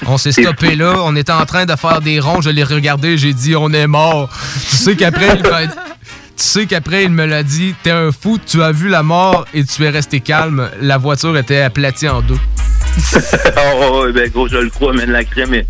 On 0.06 0.18
s'est 0.18 0.32
stoppé 0.32 0.74
là, 0.76 0.96
on 1.04 1.16
était 1.16 1.32
en 1.32 1.46
train 1.46 1.64
de 1.66 1.74
faire 1.76 2.00
des 2.00 2.20
ronds, 2.20 2.40
je 2.42 2.50
l'ai 2.50 2.64
regardé, 2.64 3.16
j'ai 3.16 3.32
dit, 3.32 3.56
on 3.56 3.70
est 3.72 3.86
mort. 3.86 4.28
Tu 4.70 4.76
sais 4.76 4.96
qu'après, 4.96 5.36
il 5.36 5.42
m'a- 5.42 5.66
tu 5.66 5.72
sais 6.36 6.66
qu'après, 6.66 7.04
il 7.04 7.10
me 7.10 7.24
l'a 7.24 7.42
dit, 7.42 7.74
t'es 7.82 7.90
un 7.92 8.10
fou, 8.12 8.38
tu 8.44 8.62
as 8.62 8.72
vu 8.72 8.88
la 8.88 9.02
mort 9.02 9.46
et 9.54 9.64
tu 9.64 9.84
es 9.84 9.88
resté 9.90 10.20
calme. 10.20 10.68
La 10.82 10.98
voiture 10.98 11.36
était 11.38 11.60
aplatie 11.62 12.08
en 12.08 12.20
deux. 12.22 12.38
oh, 13.56 14.04
ouais, 14.06 14.12
ben 14.12 14.30
gros, 14.30 14.48
je 14.48 14.56
le 14.56 14.70
crois, 14.70 14.92
mais 14.92 15.06
la 15.06 15.24
crème, 15.24 15.50
mais 15.50 15.66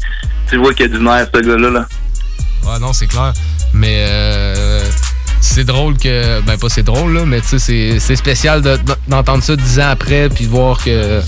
tu 0.48 0.56
vois 0.58 0.72
qu'il 0.74 0.90
y 0.90 0.94
a 0.94 0.98
du 0.98 1.02
nerf, 1.02 1.26
ce 1.34 1.40
gars-là. 1.40 1.70
Là. 1.70 1.86
Ouais, 2.66 2.78
non, 2.80 2.92
c'est 2.92 3.06
clair. 3.06 3.32
Mais 3.72 4.06
euh, 4.08 4.82
c'est 5.40 5.64
drôle 5.64 5.96
que. 5.98 6.40
Ben, 6.42 6.56
pas 6.58 6.68
c'est 6.68 6.82
drôle, 6.82 7.12
là, 7.14 7.24
mais 7.26 7.40
tu 7.40 7.58
sais, 7.58 7.98
c'est- 7.98 8.16
spécial 8.16 8.62
de- 8.62 8.78
d'entendre 9.08 9.42
ça 9.42 9.56
dix 9.56 9.80
ans 9.80 9.88
après, 9.90 10.28
puis 10.28 10.44
de 10.46 10.50
voir 10.50 10.82
que, 10.82 11.20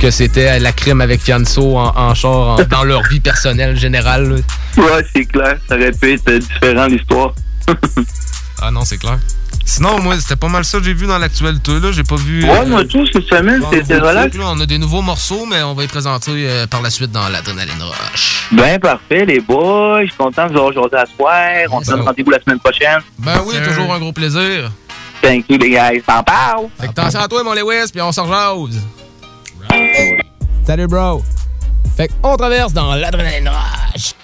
que 0.00 0.10
c'était 0.10 0.58
la 0.60 0.72
crime 0.72 1.00
avec 1.00 1.20
Fianso 1.22 1.76
en, 1.76 1.96
en 1.96 2.14
char 2.14 2.32
en- 2.32 2.56
dans 2.64 2.84
leur 2.84 3.02
vie 3.08 3.20
personnelle 3.20 3.76
générale. 3.76 4.28
là. 4.76 4.82
Ouais, 4.82 5.04
c'est 5.14 5.24
clair, 5.26 5.56
ça 5.68 5.76
aurait 5.76 5.92
pu 5.92 6.12
être 6.14 6.32
différent 6.38 6.86
l'histoire. 6.86 7.32
Ah 8.60 8.72
non, 8.72 8.84
c'est 8.84 8.98
clair. 8.98 9.18
Sinon, 9.64 10.00
moi, 10.00 10.16
c'était 10.18 10.36
pas 10.36 10.48
mal 10.48 10.64
ça 10.64 10.78
que 10.78 10.84
j'ai 10.84 10.94
vu 10.94 11.06
dans 11.06 11.18
l'actualité. 11.18 11.78
là. 11.78 11.92
J'ai 11.92 12.02
pas 12.02 12.16
vu. 12.16 12.42
Ouais, 12.42 12.50
euh, 12.60 12.66
moi, 12.66 12.84
tout, 12.84 13.06
cette 13.12 13.26
semaine, 13.26 13.62
c'était 13.70 13.98
relax. 13.98 14.30
trucs, 14.30 14.42
là. 14.42 14.50
On 14.54 14.60
a 14.60 14.66
des 14.66 14.78
nouveaux 14.78 15.02
morceaux, 15.02 15.44
mais 15.46 15.62
on 15.62 15.74
va 15.74 15.82
les 15.82 15.88
présenter 15.88 16.32
euh, 16.48 16.66
par 16.66 16.80
la 16.82 16.90
suite 16.90 17.12
dans 17.12 17.28
l'Adrénaline 17.28 17.82
Rush. 17.82 18.48
Ben, 18.52 18.80
parfait, 18.80 19.24
les 19.26 19.40
boys. 19.40 20.00
Je 20.02 20.06
suis 20.08 20.16
content 20.16 20.46
de 20.46 20.52
vous 20.52 20.56
avoir 20.58 20.70
aujourd'hui 20.70 20.98
à 20.98 21.04
soir. 21.06 21.42
On 21.70 21.82
se 21.82 21.90
donne 21.90 22.00
rendez-vous 22.00 22.30
la 22.30 22.40
semaine 22.40 22.58
prochaine. 22.58 23.00
Ben 23.18 23.42
oui, 23.46 23.54
Sir. 23.54 23.68
toujours 23.68 23.92
un 23.92 23.98
gros 24.00 24.12
plaisir. 24.12 24.70
Thank 25.20 25.44
you, 25.50 25.58
les 25.58 25.70
guys. 25.70 26.02
T'en 26.06 26.22
parle. 26.22 26.66
Fait 26.80 26.86
que 26.86 26.90
attention 26.92 27.20
à 27.20 27.28
toi, 27.28 27.42
mon 27.44 27.52
Lewis, 27.52 27.90
puis 27.92 28.00
on 28.00 28.10
s'en 28.12 28.26
jase. 28.26 28.80
Salut, 30.66 30.86
bro. 30.86 31.22
Fait 31.96 32.08
qu'on 32.22 32.36
traverse 32.36 32.72
dans 32.72 32.94
l'adrénaline 32.94 33.48
rush. 33.48 34.14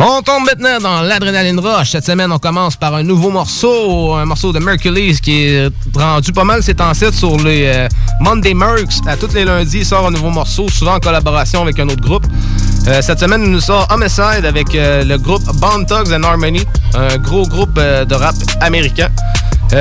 On 0.00 0.22
tombe 0.22 0.44
maintenant 0.44 0.78
dans 0.80 1.02
l'adrénaline 1.02 1.58
rush. 1.58 1.92
Cette 1.92 2.04
semaine, 2.04 2.30
on 2.30 2.38
commence 2.38 2.76
par 2.76 2.94
un 2.94 3.02
nouveau 3.02 3.30
morceau, 3.30 4.14
un 4.14 4.24
morceau 4.24 4.52
de 4.52 4.58
Mercules 4.58 5.20
qui 5.20 5.46
est 5.46 5.70
rendu 5.96 6.32
pas 6.32 6.44
mal 6.44 6.62
ces 6.62 6.74
temps-ci 6.74 7.12
sur 7.12 7.36
les 7.38 7.66
euh, 7.66 7.88
Monday 8.20 8.54
Mercs. 8.54 9.00
À 9.06 9.16
tous 9.16 9.32
les 9.34 9.44
lundis, 9.44 9.78
il 9.78 9.86
sort 9.86 10.06
un 10.06 10.10
nouveau 10.10 10.30
morceau, 10.30 10.68
souvent 10.68 10.94
en 10.94 11.00
collaboration 11.00 11.62
avec 11.62 11.78
un 11.80 11.88
autre 11.88 12.02
groupe. 12.02 12.26
Euh, 12.86 13.00
cette 13.02 13.20
semaine, 13.20 13.42
il 13.44 13.50
nous 13.50 13.60
sort 13.60 13.88
Homicide 13.90 14.44
avec 14.44 14.74
euh, 14.74 15.04
le 15.04 15.16
groupe 15.16 15.44
Bond 15.56 15.84
Thugs 15.86 16.12
and 16.12 16.22
Harmony, 16.22 16.64
un 16.94 17.16
gros 17.18 17.46
groupe 17.46 17.74
de 17.74 18.14
rap 18.14 18.34
américain. 18.60 19.08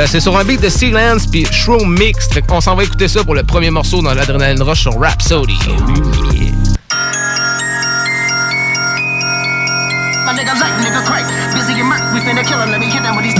C'est 0.07 0.21
sur 0.21 0.35
un 0.35 0.43
beat 0.43 0.59
de 0.59 0.69
Sealance 0.69 1.27
puis 1.27 1.45
Shroom 1.51 1.99
Mixed. 1.99 2.33
Fait 2.33 2.41
qu'on 2.41 2.61
s'en 2.61 2.75
va 2.75 2.83
écouter 2.83 3.07
ça 3.07 3.23
pour 3.23 3.35
le 3.35 3.43
premier 3.43 3.69
morceau 3.69 4.01
dans 4.01 4.15
l'adrénaline 4.15 4.63
rush 4.63 4.81
sur 4.81 4.99
Rhapsody. 4.99 5.53
My 10.23 10.31
nigga 10.31 10.55
like, 10.55 10.73
nigga 10.79 11.03
crack. 11.03 11.27
Busy 11.53 11.75
and 11.75 11.89
murk, 11.89 11.99
we 12.13 12.19
finna 12.23 12.47
kill 12.47 12.59
him. 12.61 12.71
Let 12.71 12.79
me 12.79 12.87
hit 12.87 13.03
him 13.03 13.15
with 13.15 13.25
these 13.25 13.35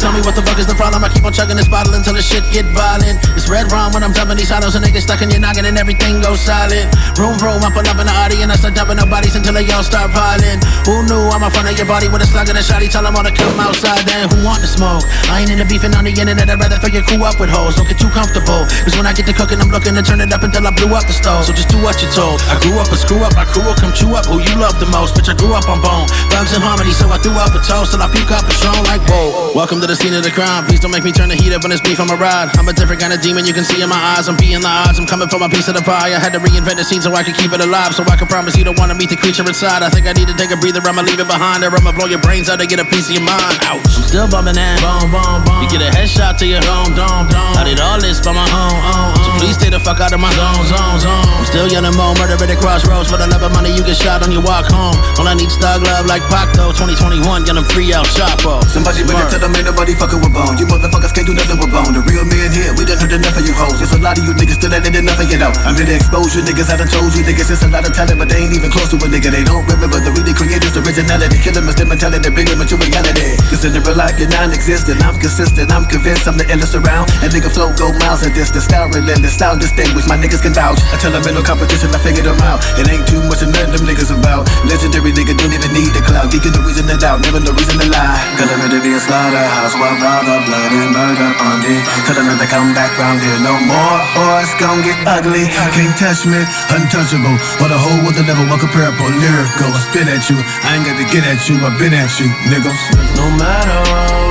tell 0.00 0.16
me 0.16 0.24
what 0.24 0.32
the 0.32 0.40
fuck 0.40 0.56
is 0.56 0.64
the 0.64 0.74
problem. 0.74 1.04
I 1.04 1.12
keep 1.12 1.22
on 1.22 1.32
chugging 1.36 1.60
this 1.60 1.68
bottle 1.68 1.92
until 1.92 2.16
the 2.16 2.24
shit 2.24 2.40
get 2.48 2.64
violent. 2.72 3.20
It's 3.36 3.52
red 3.52 3.68
rum 3.68 3.92
when 3.92 4.00
I'm 4.00 4.16
dumping 4.16 4.40
these 4.40 4.48
hollows 4.48 4.74
and 4.74 4.80
they 4.80 4.90
get 4.90 5.04
stuck 5.04 5.20
in 5.20 5.28
your 5.28 5.38
noggin 5.38 5.68
and 5.68 5.76
everything 5.76 6.24
goes 6.24 6.40
silent. 6.40 6.88
Room, 7.20 7.36
room, 7.44 7.60
I 7.60 7.68
pull 7.68 7.84
up 7.84 8.00
in 8.00 8.08
the 8.08 8.16
Audi 8.16 8.40
and 8.40 8.48
I 8.48 8.56
start 8.56 8.72
dumping 8.72 8.96
the 8.96 9.04
bodies 9.04 9.36
until 9.36 9.52
they 9.52 9.68
all 9.68 9.84
start 9.84 10.08
piling. 10.16 10.58
Who 10.88 11.04
knew 11.04 11.28
I'm 11.28 11.44
in 11.44 11.52
front 11.52 11.68
of 11.68 11.76
your 11.76 11.84
body 11.84 12.08
with 12.08 12.24
a 12.24 12.28
slug 12.28 12.48
and 12.48 12.56
a 12.56 12.64
shotty? 12.64 12.88
Tell 12.88 13.04
them 13.04 13.12
all 13.12 13.22
to 13.22 13.30
come 13.30 13.60
outside. 13.60 14.08
Then 14.08 14.32
who 14.32 14.40
want 14.40 14.64
to 14.64 14.68
smoke? 14.72 15.04
I 15.28 15.44
ain't 15.44 15.52
into 15.52 15.68
beefing 15.68 15.92
on 15.92 16.08
the 16.08 16.14
internet. 16.16 16.48
I'd 16.48 16.56
rather 16.56 16.80
fill 16.80 16.96
your 16.96 17.04
crew 17.04 17.20
up 17.28 17.36
with 17.36 17.52
hoes. 17.52 17.76
Don't 17.76 17.84
get 17.84 18.00
too 18.00 18.10
comfortable. 18.16 18.64
Cause 18.88 18.96
when 18.96 19.04
I 19.04 19.12
get 19.12 19.28
to 19.28 19.36
cooking, 19.36 19.60
I'm 19.60 19.68
looking 19.68 19.92
to 20.00 20.02
turn 20.02 20.24
it 20.24 20.32
up 20.32 20.40
until 20.40 20.64
I 20.64 20.72
blew 20.72 20.96
up 20.96 21.04
the 21.04 21.12
stove. 21.12 21.44
So 21.44 21.52
just 21.52 21.68
do 21.68 21.76
what 21.84 22.00
you're 22.00 22.12
told. 22.16 22.40
I 22.48 22.56
grew 22.64 22.80
up 22.80 22.88
a 22.88 22.96
screw 22.96 23.20
up. 23.20 23.36
My 23.36 23.44
crew 23.44 23.68
will 23.68 23.76
come 23.76 23.92
chew 23.92 24.16
up 24.16 24.24
who 24.24 24.40
you 24.40 24.56
love 24.56 24.80
the 24.80 24.88
most. 24.88 25.12
Bitch, 25.12 25.28
I 25.28 25.36
grew 25.36 25.52
up 25.52 25.68
on 25.68 25.84
bone. 25.84 26.08
Bugs 26.32 26.56
and 26.56 26.64
harmony, 26.64 26.96
so 26.96 27.04
I 27.12 27.20
threw 27.20 27.36
up 27.36 27.52
a 27.52 27.60
toast 27.60 27.92
till 27.92 28.00
I 28.00 28.08
peek 28.08 28.32
up 28.32 28.48
Patron 28.48 28.80
like 28.88 29.04
whoa. 29.04 29.52
Welcome 29.52 29.84
to 29.84 29.89
the 29.90 29.98
scene 29.98 30.14
of 30.14 30.22
the 30.22 30.30
crime. 30.30 30.62
Please 30.70 30.78
don't 30.78 30.94
make 30.94 31.02
me 31.02 31.10
turn 31.10 31.26
the 31.26 31.34
heat 31.34 31.50
up 31.50 31.66
on 31.66 31.74
it's 31.74 31.82
beef 31.82 31.98
on 31.98 32.06
my 32.06 32.14
ride. 32.14 32.46
I'm 32.54 32.70
a 32.70 32.72
different 32.72 33.02
kind 33.02 33.10
of 33.10 33.18
demon, 33.18 33.42
you 33.42 33.50
can 33.50 33.66
see 33.66 33.82
in 33.82 33.90
my 33.90 33.98
eyes. 34.14 34.30
I'm 34.30 34.38
beating 34.38 34.62
the 34.62 34.70
odds. 34.70 35.02
I'm 35.02 35.06
coming 35.06 35.26
for 35.26 35.42
my 35.42 35.50
piece 35.50 35.66
of 35.66 35.74
the 35.74 35.82
pie. 35.82 36.14
I 36.14 36.20
had 36.22 36.30
to 36.30 36.38
reinvent 36.38 36.78
the 36.78 36.86
scene 36.86 37.02
so 37.02 37.10
I 37.18 37.26
could 37.26 37.34
keep 37.34 37.50
it 37.50 37.58
alive. 37.58 37.90
So 37.98 38.06
I 38.06 38.14
can 38.14 38.30
promise 38.30 38.54
you 38.54 38.62
don't 38.62 38.78
wanna 38.78 38.94
meet 38.94 39.10
the 39.10 39.18
creature 39.18 39.42
inside. 39.42 39.82
I 39.82 39.90
think 39.90 40.06
I 40.06 40.14
need 40.14 40.30
to 40.30 40.36
take 40.38 40.54
a 40.54 40.56
breather. 40.56 40.78
I'ma 40.78 41.02
leave 41.02 41.18
it 41.18 41.26
behind. 41.26 41.66
Or 41.66 41.74
I'ma 41.74 41.90
blow 41.90 42.06
your 42.06 42.22
brains 42.22 42.46
out 42.48 42.62
to 42.62 42.70
get 42.70 42.78
a 42.78 42.86
piece 42.86 43.10
of 43.10 43.18
your 43.18 43.26
mind. 43.26 43.58
Ouch. 43.66 43.82
I'm 43.98 44.06
still 44.06 44.28
bumping 44.30 44.54
that. 44.54 44.78
Boom, 44.78 45.10
boom, 45.10 45.42
boom. 45.42 45.58
You 45.58 45.66
get 45.66 45.82
a 45.82 45.90
headshot 45.90 46.38
to 46.38 46.46
your 46.46 46.62
dome, 46.62 46.94
dome, 46.94 47.26
dome. 47.26 47.58
I 47.58 47.66
did 47.66 47.82
all 47.82 47.98
this 47.98 48.22
by 48.22 48.30
my 48.30 48.46
own, 48.46 48.78
own, 48.94 49.10
own. 49.26 49.29
Please 49.40 49.56
stay 49.56 49.72
the 49.72 49.80
fuck 49.80 50.04
out 50.04 50.12
of 50.12 50.20
my 50.20 50.28
zone, 50.36 50.68
zone, 50.68 51.00
zone. 51.00 51.24
I'm 51.40 51.48
still 51.48 51.64
and 51.64 51.96
more. 51.96 52.12
Murder 52.20 52.36
at 52.36 52.44
the 52.44 52.60
crossroads. 52.60 53.08
For 53.08 53.16
the 53.16 53.24
love 53.24 53.40
of 53.40 53.56
money, 53.56 53.72
you 53.72 53.80
get 53.80 53.96
shot 53.96 54.20
on 54.20 54.28
your 54.28 54.44
walk 54.44 54.68
home. 54.68 54.92
All 55.16 55.24
I 55.24 55.32
need 55.32 55.48
is 55.48 55.56
thug 55.56 55.80
love 55.80 56.04
like 56.04 56.20
Pac 56.28 56.52
though. 56.52 56.76
2021, 56.76 57.48
get 57.48 57.56
them 57.56 57.64
free 57.72 57.88
out 57.96 58.04
Chapo. 58.04 58.60
Somebody 58.68 59.00
better 59.00 59.24
tell 59.32 59.40
them 59.40 59.56
ain't 59.56 59.64
nobody 59.64 59.96
fucking 59.96 60.20
with 60.20 60.36
bone. 60.36 60.60
You 60.60 60.68
motherfuckers 60.68 61.16
can't 61.16 61.24
do 61.24 61.32
nothing 61.32 61.56
with 61.56 61.72
bone. 61.72 61.96
The 61.96 62.04
real 62.04 62.28
men 62.28 62.52
here, 62.52 62.76
we 62.76 62.84
done 62.84 63.00
heard 63.00 63.16
enough 63.16 63.32
of 63.32 63.48
you 63.48 63.56
hoes. 63.56 63.80
There's 63.80 63.96
a 63.96 64.00
lot 64.04 64.20
of 64.20 64.28
you 64.28 64.36
niggas 64.36 64.60
still 64.60 64.76
ain't 64.76 64.84
enough 64.92 65.16
of 65.16 65.24
you 65.32 65.40
know. 65.40 65.48
I'm 65.64 65.72
here 65.72 65.88
to 65.88 65.96
expose 65.96 66.36
you 66.36 66.44
niggas. 66.44 66.68
I 66.68 66.76
done 66.76 66.92
told 66.92 67.16
you 67.16 67.24
niggas 67.24 67.48
it's 67.48 67.64
a 67.64 67.70
lot 67.72 67.88
of 67.88 67.96
talent, 67.96 68.20
but 68.20 68.28
they 68.28 68.44
ain't 68.44 68.52
even 68.52 68.68
close 68.68 68.92
to 68.92 69.00
a 69.00 69.08
nigga. 69.08 69.32
They 69.32 69.44
don't 69.46 69.64
remember 69.64 70.04
the 70.04 70.12
really 70.12 70.36
creators' 70.36 70.76
originality. 70.76 71.40
Kill 71.40 71.56
them 71.56 71.64
is 71.72 71.80
their 71.80 71.88
mentality, 71.88 72.28
bring 72.28 72.50
them 72.50 72.60
into 72.60 72.76
reality. 72.76 73.40
Cause 73.48 73.64
in 73.64 73.72
the 73.72 73.80
real 73.80 73.96
life, 73.96 74.20
you're 74.20 74.28
non-existent. 74.28 75.00
I'm 75.00 75.16
consistent, 75.16 75.72
I'm 75.72 75.88
convinced 75.88 76.28
I'm 76.28 76.36
the 76.36 76.44
endless 76.52 76.76
around. 76.76 77.08
And 77.24 77.32
nigga 77.32 77.48
flow 77.48 77.72
go 77.78 77.88
miles 78.04 78.20
in 78.26 78.36
distance. 78.36 78.66
Style 78.66 78.90
relentless, 78.90 79.29
style 79.30 79.56
distinguished. 79.56 80.08
My 80.10 80.18
niggas 80.18 80.42
can 80.42 80.52
vouch. 80.52 80.78
I 80.92 80.98
tell 80.98 81.14
them 81.14 81.22
ain't 81.24 81.38
no 81.38 81.42
competition, 81.42 81.88
I 81.94 81.98
figured 82.02 82.26
them 82.26 82.38
out. 82.42 82.60
It 82.76 82.90
ain't 82.90 83.06
too 83.06 83.22
much 83.30 83.40
to 83.40 83.48
none 83.48 83.70
them 83.70 83.86
niggas 83.86 84.10
about. 84.10 84.50
Legendary 84.66 85.14
nigga 85.14 85.38
don't 85.38 85.54
even 85.54 85.70
need 85.72 85.94
the 85.96 86.02
cloud. 86.04 86.28
Geeking 86.30 86.52
the 86.52 86.62
reason 86.66 86.86
to 86.90 86.98
doubt, 86.98 87.22
never 87.24 87.40
no 87.40 87.54
reason 87.54 87.78
to 87.80 87.88
lie. 87.88 88.18
Cause 88.36 88.50
I'm 88.50 88.60
ready 88.60 88.78
to 88.78 88.84
be 88.84 88.92
a 88.92 89.00
slaughterhouse. 89.00 89.74
While 89.78 89.96
brother, 90.02 90.42
blood 90.44 90.72
and 90.74 90.92
murder 90.92 91.30
on 91.40 91.56
me. 91.62 91.80
Them 92.10 92.26
not 92.26 92.42
to 92.42 92.48
come 92.50 92.74
back 92.74 92.90
round 92.98 93.22
here 93.22 93.38
no 93.40 93.54
more. 93.64 93.96
Or 94.18 94.42
it's 94.42 94.52
gon' 94.58 94.82
get 94.82 94.98
ugly. 95.06 95.46
Can't 95.72 95.94
touch 95.94 96.26
me, 96.26 96.42
untouchable. 96.74 97.38
Or 97.62 97.70
the 97.70 97.78
whole 97.78 98.02
world 98.02 98.18
will 98.18 98.26
never 98.26 98.42
walk 98.50 98.60
comparable. 98.66 99.08
Lyrical, 99.14 99.70
I 99.70 99.80
spit 99.86 100.10
at 100.10 100.26
you. 100.26 100.36
I 100.66 100.76
ain't 100.76 100.84
got 100.84 100.98
to 100.98 101.06
get 101.06 101.22
at 101.22 101.46
you, 101.46 101.56
I've 101.62 101.78
been 101.78 101.94
at 101.94 102.10
you, 102.18 102.26
niggas. 102.50 102.82
No 103.14 103.30
matter 103.38 103.78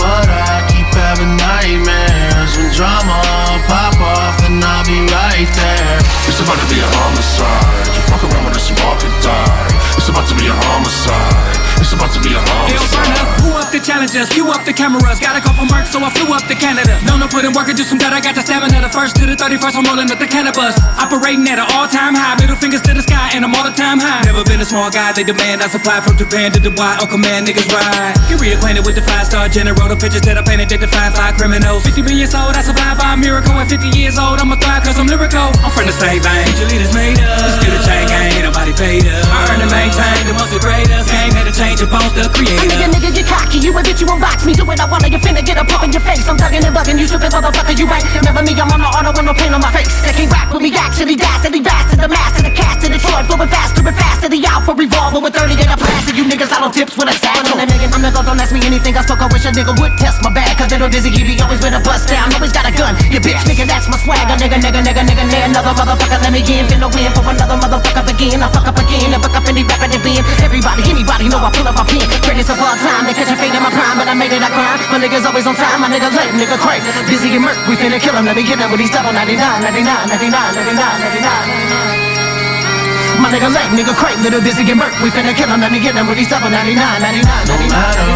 what, 0.04 0.28
I 0.28 0.68
keep 0.68 0.92
having 0.92 1.40
nightmares. 1.40 2.52
When 2.60 2.70
drama 2.76 3.39
right 5.40 5.56
there. 5.56 6.00
It's 6.28 6.40
about 6.40 6.60
to 6.60 6.68
be 6.68 6.80
a 6.80 6.90
homicide. 7.00 7.88
You 7.96 8.02
fuck 8.12 8.24
around 8.24 8.46
with 8.46 8.60
us, 8.60 8.70
you 8.70 8.76
all 8.84 8.96
could 9.00 9.16
die. 9.24 9.72
It's 9.96 10.10
about 10.10 10.28
to 10.28 10.36
be 10.36 10.48
a 10.48 10.56
homicide. 10.68 11.69
It's 11.80 11.96
about 11.96 12.12
to 12.14 12.22
be 12.22 12.36
a 12.36 12.42
Yo, 12.70 12.78
burn 12.92 13.16
up, 13.18 13.30
who 13.42 13.50
up 13.56 13.72
the 13.72 13.80
challenges, 13.80 14.28
cue 14.30 14.46
up 14.52 14.64
the 14.68 14.74
cameras. 14.76 15.20
Got 15.20 15.40
a 15.40 15.42
couple 15.42 15.66
marks, 15.66 15.92
so 15.96 16.04
I 16.04 16.12
flew 16.12 16.30
up 16.36 16.44
to 16.52 16.56
Canada. 16.56 17.00
No, 17.08 17.16
no, 17.16 17.26
put 17.28 17.48
in 17.48 17.54
work 17.56 17.72
and 17.72 17.78
do 17.78 17.84
some 17.88 17.98
that. 18.04 18.12
I 18.12 18.20
got 18.20 18.36
the 18.36 18.44
stamina. 18.44 18.84
The 18.84 18.92
first 18.92 19.16
to 19.18 19.26
the 19.26 19.40
31st, 19.40 19.76
I'm 19.80 19.86
rolling 19.88 20.12
up 20.12 20.20
the 20.20 20.28
cannabis. 20.28 20.76
Operating 21.00 21.48
at 21.48 21.58
an 21.58 21.68
all 21.74 21.88
time 21.88 22.14
high. 22.14 22.36
Middle 22.36 22.60
fingers 22.60 22.84
to 22.84 22.92
the 22.94 23.02
sky, 23.02 23.32
and 23.34 23.46
I'm 23.46 23.54
all 23.56 23.64
the 23.64 23.76
time 23.76 24.00
high. 24.02 24.26
Never 24.26 24.44
been 24.44 24.60
a 24.60 24.68
small 24.68 24.92
guy, 24.92 25.14
they 25.14 25.24
demand. 25.24 25.62
I 25.62 25.70
supply 25.70 26.02
from 26.02 26.18
Japan 26.18 26.52
to 26.56 26.60
Dubai. 26.60 26.98
Oh, 27.00 27.06
On 27.06 27.08
command, 27.08 27.48
niggas 27.48 27.70
ride. 27.70 28.18
Get 28.28 28.42
reacquainted 28.42 28.84
with 28.84 28.96
the 28.98 29.06
five 29.06 29.30
star 29.30 29.48
general. 29.48 29.88
The 29.88 29.96
pictures 29.96 30.26
that 30.26 30.36
I 30.36 30.44
painted, 30.44 30.68
they 30.68 30.78
define 30.82 31.14
five 31.14 31.38
criminals. 31.38 31.86
50 31.86 32.02
million 32.02 32.28
sold, 32.28 32.58
I 32.58 32.62
survived 32.66 33.00
by 33.00 33.14
a 33.14 33.18
miracle. 33.18 33.54
At 33.56 33.70
50 33.70 33.94
years 33.96 34.18
old, 34.18 34.42
I'ma 34.42 34.58
thrive 34.58 34.84
cause 34.84 34.98
I'm 34.98 35.08
lyrical. 35.08 35.54
I'm 35.62 35.72
from 35.72 35.86
the 35.86 35.94
same 35.96 36.20
vein. 36.26 36.44
Future 36.50 36.68
leaders 36.68 36.94
made 36.98 37.22
us. 37.22 37.40
Let's 37.40 37.58
do 37.62 37.70
the 37.70 37.82
chain 37.86 38.10
gang, 38.10 38.34
ain't 38.34 38.46
nobody 38.50 38.74
paid 38.74 39.06
us. 39.06 39.24
I 39.30 39.54
earn 39.54 39.62
and 39.62 39.72
maintain 39.72 40.26
the 40.26 40.34
most 40.34 40.52
greatest. 40.58 41.08
Game 41.14 41.34
had 41.38 41.46
to 41.46 41.54
change 41.54 41.69
your 41.78 41.90
bones 41.94 42.10
to 42.18 42.26
A 42.26 42.30
create 42.34 42.58
nigga, 42.66 42.90
nigga, 42.90 43.14
get 43.14 43.30
cocky, 43.30 43.62
you 43.62 43.70
a 43.78 43.82
bitch, 43.86 44.02
you 44.02 44.10
a 44.10 44.18
box 44.18 44.46
me. 44.46 44.58
Do 44.58 44.66
what 44.66 44.82
I 44.82 44.90
wanna, 44.90 45.14
you 45.14 45.22
finna 45.22 45.46
get 45.46 45.62
a 45.62 45.66
pop 45.66 45.86
in 45.86 45.94
your 45.94 46.02
face. 46.02 46.26
I'm 46.26 46.34
thugging 46.34 46.66
and 46.66 46.74
bugging, 46.74 46.98
you 46.98 47.06
stupid 47.06 47.30
motherfucker, 47.30 47.78
you 47.78 47.86
ain't. 47.86 48.06
Remember 48.18 48.42
me, 48.42 48.58
I'm 48.58 48.74
on 48.74 48.82
the 48.82 48.90
auto 48.90 49.14
with 49.14 49.26
no 49.30 49.34
pain 49.38 49.54
on 49.54 49.62
my 49.62 49.70
face. 49.70 49.94
They 50.02 50.14
can't 50.18 50.32
rap 50.34 50.50
with 50.50 50.66
me, 50.66 50.74
actually 50.74 51.14
dastardly 51.14 51.62
bastard. 51.62 52.00
The 52.02 52.10
master, 52.10 52.10
the 52.10 52.10
mass 52.10 52.34
of 52.40 52.44
the 52.48 52.54
cast, 52.56 52.82
to 52.82 52.88
Detroit, 52.90 53.26
flowing 53.30 53.52
faster 53.54 53.86
and 53.86 53.98
faster. 53.98 54.28
The 54.30 54.42
alpha 54.50 54.74
revolver 54.74 55.22
with 55.22 55.38
30 55.38 55.62
in 55.62 55.70
a 55.70 55.78
plastic. 55.78 56.16
You 56.18 56.26
niggas, 56.26 56.50
I 56.50 56.58
don't 56.64 56.74
tips 56.74 56.98
with 56.98 57.12
a 57.12 57.16
satchel. 57.16 57.60
I'm 57.60 57.70
I'm 57.70 58.02
nigga, 58.02 58.24
don't 58.26 58.40
ask 58.40 58.50
me 58.50 58.66
anything. 58.66 58.98
I 58.98 59.06
spoke, 59.06 59.22
I 59.22 59.28
wish 59.30 59.46
a 59.46 59.52
nigga 59.54 59.78
would 59.78 59.94
test 60.00 60.24
my 60.26 60.34
bag. 60.34 60.58
Cause 60.58 60.72
little 60.72 60.90
dizzy, 60.90 61.12
he 61.12 61.22
be 61.22 61.36
always 61.44 61.60
with 61.60 61.76
a 61.76 61.82
bust 61.84 62.10
down. 62.10 62.32
Always 62.34 62.56
got 62.56 62.66
a 62.66 62.74
gun, 62.74 62.96
you 63.14 63.20
bitch, 63.22 63.44
nigga, 63.46 63.68
that's 63.70 63.86
my 63.92 64.00
swagger. 64.00 64.40
Nigga, 64.40 64.58
nigga, 64.58 64.82
nigga, 64.82 65.04
nigga, 65.04 65.24
nigga, 65.28 65.54
another 65.54 65.76
motherfucker, 65.76 66.18
let 66.24 66.32
me 66.34 66.42
in. 66.42 66.66
Finna 66.66 66.90
win 66.90 67.12
for 67.14 67.24
another 67.28 67.60
motherfucker 67.60 68.04
begin. 68.08 68.42
I 68.42 68.50
fuck 68.50 68.66
up 68.66 68.80
again 68.80 69.14
and 69.14 69.22
fuck 69.22 69.36
up 69.36 69.46
any 69.46 69.64
rapper 69.64 69.92
that 69.92 70.02
been. 70.02 70.24
Everybody, 70.40 70.82
anybody 70.88 71.28
know 71.30 71.44
I 71.44 71.59
pull 71.60 71.68
up 71.68 71.76
my 71.76 71.84
pen. 71.84 72.08
Greatest 72.24 72.48
of 72.48 72.56
all 72.64 72.80
time, 72.80 73.04
they 73.04 73.12
catch 73.12 73.28
a 73.28 73.36
fade 73.36 73.52
in 73.52 73.60
my 73.60 73.68
prime, 73.68 74.00
but 74.00 74.08
I 74.08 74.16
made 74.16 74.32
it, 74.32 74.40
I 74.40 74.48
grind. 74.48 74.80
My 74.88 74.96
niggas 74.96 75.28
always 75.28 75.44
on 75.44 75.60
time, 75.60 75.84
my 75.84 75.92
nigga 75.92 76.08
late, 76.16 76.32
nigga 76.32 76.56
crank. 76.56 76.88
Busy 77.12 77.36
and 77.36 77.44
murk, 77.44 77.60
we 77.68 77.76
finna 77.76 78.00
kill 78.00 78.16
him, 78.16 78.24
let 78.24 78.40
me 78.40 78.48
hit 78.48 78.56
him 78.56 78.72
with 78.72 78.80
these 78.80 78.96
double 78.96 79.12
99, 79.12 79.36
99, 79.36 79.84
99, 80.08 80.56
99, 80.56 80.80
99. 80.80 83.20
My 83.20 83.28
nigga 83.28 83.52
late, 83.52 83.76
nigga 83.76 83.92
crank, 83.92 84.24
little 84.24 84.40
busy 84.40 84.64
and 84.64 84.80
murk, 84.80 84.96
we 85.04 85.12
finna 85.12 85.36
kill 85.36 85.52
him, 85.52 85.60
let 85.60 85.76
me 85.76 85.84
hit 85.84 86.00
him 86.00 86.08
with 86.08 86.16
these 86.16 86.32
double 86.32 86.48
99, 86.48 86.80
99, 86.80 87.28
99. 87.28 87.52
No 87.52 87.60
matter 87.68 88.08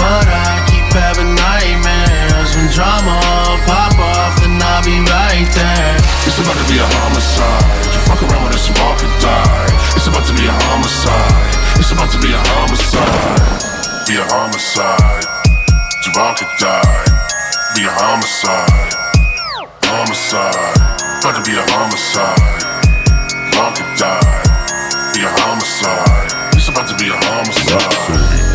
what, 0.00 0.24
I 0.32 0.64
keep 0.64 0.88
having 0.96 1.36
nightmares. 1.36 2.56
When 2.56 2.72
drama 2.72 3.20
pop 3.68 3.92
off, 4.00 4.40
then 4.40 4.56
I'll 4.56 4.80
be 4.80 5.04
right 5.04 5.44
there. 5.52 6.00
It's 6.24 6.40
about 6.40 6.56
to 6.56 6.64
be 6.72 6.80
a 6.80 6.88
homicide. 6.96 7.92
You 7.92 8.00
fuck 8.08 8.24
around 8.24 8.48
with 8.48 8.56
us, 8.56 8.64
you 8.64 8.72
all 8.80 8.96
could 8.96 9.12
die. 9.20 9.68
It's 9.92 10.08
about 10.08 10.24
to 10.24 10.32
be 10.32 10.48
a 10.48 10.56
homicide. 10.72 11.55
It's 11.78 11.92
about 11.92 12.10
to 12.12 12.18
be 12.20 12.32
a 12.32 12.38
homicide. 12.38 14.06
Be 14.08 14.16
a 14.16 14.24
homicide. 14.32 15.36
All 16.18 16.34
could 16.34 16.48
die. 16.58 17.04
Be 17.74 17.84
a 17.84 17.90
homicide. 17.90 18.94
Homicide. 19.84 20.76
About 21.20 21.36
to 21.36 21.42
be 21.44 21.58
a 21.58 21.64
homicide. 21.72 22.62
You 23.52 23.74
could 23.76 23.98
die. 23.98 24.42
Be 25.12 25.20
a 25.20 25.28
homicide. 25.44 26.56
It's 26.56 26.68
about 26.68 26.88
to 26.88 26.96
be 26.96 27.10
a 27.10 27.16
homicide. 27.16 28.45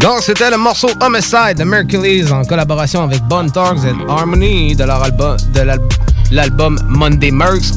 Donc, 0.00 0.22
c'était 0.22 0.50
le 0.50 0.56
morceau 0.56 0.88
Homicide 1.02 1.58
de 1.58 1.64
Mercules 1.64 2.32
en 2.32 2.44
collaboration 2.44 3.02
avec 3.04 3.22
Bone 3.24 3.50
Talks 3.50 3.80
and 3.84 4.08
Harmony 4.08 4.74
de 4.74 4.84
leur 4.84 5.02
album, 5.02 5.36
de 5.52 5.60
l'al- 5.60 5.80
l'album 6.30 6.78
Monday 6.88 7.30
Mercs. 7.30 7.72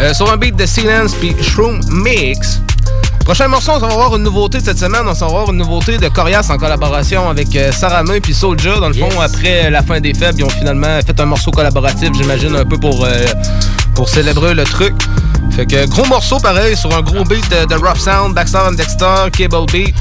Euh, 0.00 0.14
sur 0.14 0.30
un 0.32 0.36
beat 0.36 0.54
de 0.56 0.64
Silence 0.66 1.14
puis 1.14 1.34
Shroom 1.42 1.80
Mix. 1.90 2.60
Prochain 3.24 3.48
morceau, 3.48 3.72
on 3.74 3.78
va 3.80 3.88
avoir 3.88 4.14
une 4.16 4.22
nouveauté 4.22 4.60
cette 4.60 4.78
semaine. 4.78 5.02
On 5.04 5.12
va 5.12 5.26
avoir 5.26 5.50
une 5.50 5.56
nouveauté 5.58 5.98
de 5.98 6.08
Corias 6.08 6.46
en 6.50 6.56
collaboration 6.58 7.28
avec 7.28 7.54
euh, 7.56 7.72
Sarah 7.72 8.04
May 8.04 8.20
puis 8.20 8.32
Soulja. 8.34 8.78
Dans 8.78 8.88
le 8.88 8.94
fond, 8.94 9.08
après 9.20 9.68
la 9.68 9.82
fin 9.82 10.00
des 10.00 10.14
fêtes, 10.14 10.36
ils 10.38 10.44
ont 10.44 10.48
finalement 10.50 11.00
fait 11.04 11.18
un 11.18 11.26
morceau 11.26 11.50
collaboratif, 11.50 12.10
j'imagine, 12.14 12.54
un 12.54 12.64
peu 12.64 12.78
pour, 12.78 13.04
euh, 13.04 13.26
pour 13.96 14.08
célébrer 14.08 14.54
le 14.54 14.62
truc. 14.64 14.94
Fait 15.50 15.66
que 15.66 15.86
gros 15.88 16.06
morceau 16.06 16.38
pareil 16.38 16.76
sur 16.76 16.96
un 16.96 17.02
gros 17.02 17.24
beat 17.24 17.44
de, 17.50 17.66
de 17.66 17.74
Rough 17.74 17.98
Sound, 17.98 18.32
Baxter 18.34 18.58
and 18.68 18.72
Dexter, 18.74 19.28
Cable 19.36 19.66
Beat. 19.72 19.94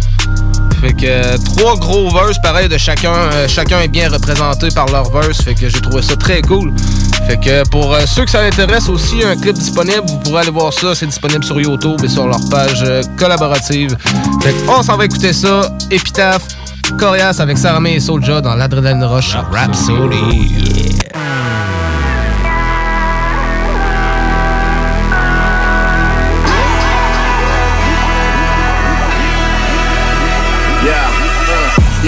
Fait 0.87 0.93
que 0.93 1.05
euh, 1.05 1.37
trois 1.57 1.75
gros 1.75 2.09
verses 2.11 2.39
pareil 2.41 2.69
de 2.69 2.77
chacun. 2.77 3.11
euh, 3.11 3.45
chacun 3.49 3.81
est 3.81 3.89
bien 3.89 4.07
représenté 4.09 4.69
par 4.69 4.85
leur 4.85 5.11
verse. 5.11 5.41
Fait 5.41 5.53
que 5.53 5.67
j'ai 5.67 5.81
trouvé 5.81 6.01
ça 6.01 6.15
très 6.15 6.41
cool. 6.41 6.71
Fait 7.27 7.37
que 7.37 7.67
pour 7.67 7.93
euh, 7.93 8.05
ceux 8.05 8.23
que 8.23 8.31
ça 8.31 8.39
intéresse 8.39 8.87
aussi, 8.87 9.21
un 9.21 9.35
clip 9.35 9.55
disponible, 9.55 10.03
vous 10.07 10.17
pourrez 10.19 10.43
aller 10.43 10.49
voir 10.49 10.71
ça. 10.71 10.95
C'est 10.95 11.07
disponible 11.07 11.43
sur 11.43 11.59
YouTube 11.59 11.99
et 12.05 12.07
sur 12.07 12.25
leur 12.25 12.39
page 12.49 12.85
collaborative. 13.17 13.97
Fait 14.41 14.53
que 14.53 14.69
on 14.69 14.81
s'en 14.81 14.95
va 14.95 15.03
écouter 15.03 15.33
ça. 15.33 15.69
Epitaph, 15.91 16.43
Corias 16.97 17.35
avec 17.39 17.57
Sarah 17.57 17.81
May 17.81 17.95
et 17.95 17.99
Soulja 17.99 18.39
dans 18.39 18.55
l'Adrénaline 18.55 19.03
Rush 19.03 19.35
Rhapsody. 19.51 20.95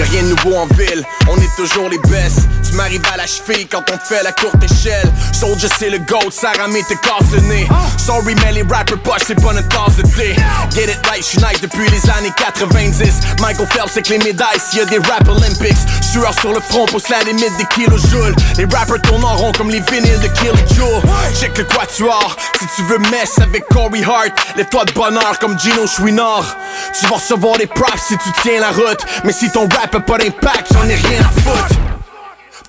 Rien 0.02 0.22
de 0.22 0.28
nouveau 0.28 0.56
en 0.56 0.66
ville, 0.74 1.04
on 1.28 1.36
est 1.36 1.56
toujours 1.56 1.88
les 1.88 1.98
best. 1.98 2.48
Tu 2.66 2.72
m'arrives 2.74 3.02
à 3.12 3.16
la 3.16 3.26
cheville 3.26 3.66
quand 3.68 3.82
on 3.92 3.98
fait 3.98 4.22
la 4.22 4.32
courte 4.32 4.62
échelle. 4.62 5.12
Soldier 5.32 5.68
c'est 5.78 5.90
le 5.90 5.98
goat, 5.98 6.30
Sarah 6.30 6.68
met 6.68 6.82
te 6.82 6.94
casse 6.94 7.30
le 7.32 7.40
nez. 7.40 7.68
Sorry 7.98 8.34
mais 8.36 8.52
les 8.52 8.62
rappers 8.62 8.98
poches 9.02 9.22
c'est 9.26 9.40
pas 9.40 9.52
notre 9.52 9.68
tasse 9.68 9.96
de 9.96 10.02
thé. 10.02 10.34
Get 10.74 10.90
it 10.90 11.06
right, 11.06 11.22
j'suis 11.22 11.38
nice 11.38 11.60
depuis 11.60 11.88
les 11.90 12.10
années 12.10 12.32
90. 12.36 13.40
Michael 13.40 13.66
Phelps 13.66 13.92
avec 13.92 14.08
les 14.08 14.18
médailles 14.18 14.58
s'il 14.58 14.78
y 14.78 14.82
a 14.82 14.86
des 14.86 14.98
rap 14.98 15.28
Olympics. 15.28 15.76
Sueur 16.12 16.32
sur 16.40 16.52
le 16.52 16.60
front, 16.60 16.86
pousse 16.86 17.08
la 17.08 17.22
limite 17.22 17.56
des 17.58 17.66
kilojoules. 17.66 18.34
Les 18.56 18.64
rappers 18.64 19.00
tournent 19.02 19.24
en 19.24 19.36
rond 19.36 19.52
comme 19.52 19.70
les 19.70 19.80
vinyles 19.80 20.20
de 20.20 20.28
Kill 20.28 20.52
Joe. 20.76 21.02
Check 21.38 21.56
le 21.58 21.64
quatuor, 21.64 22.36
si 22.58 22.66
tu 22.76 22.82
veux 22.82 22.98
mess 23.10 23.38
avec 23.40 23.64
Corey 23.68 24.02
Hart, 24.02 24.32
lève-toi 24.56 24.84
de 24.86 24.92
bonheur 24.92 25.38
comme 25.40 25.58
Gino 25.58 25.86
Chouinard. 25.86 26.56
Tu 26.98 27.06
vas 27.06 27.16
recevoir 27.16 27.58
des 27.58 27.66
props 27.66 28.02
si 28.08 28.16
tu 28.18 28.30
tiens 28.42 28.60
la 28.60 28.70
route. 28.70 29.04
Mais 29.24 29.32
si 29.32 29.50
ton 29.50 29.68
rap 29.68 29.89
a 29.94 30.00
pas 30.00 30.18
d'impact, 30.18 30.72
j'en 30.72 30.88
ai 30.88 30.94
rien 30.94 31.20
à 31.20 31.40
foutre. 31.40 31.80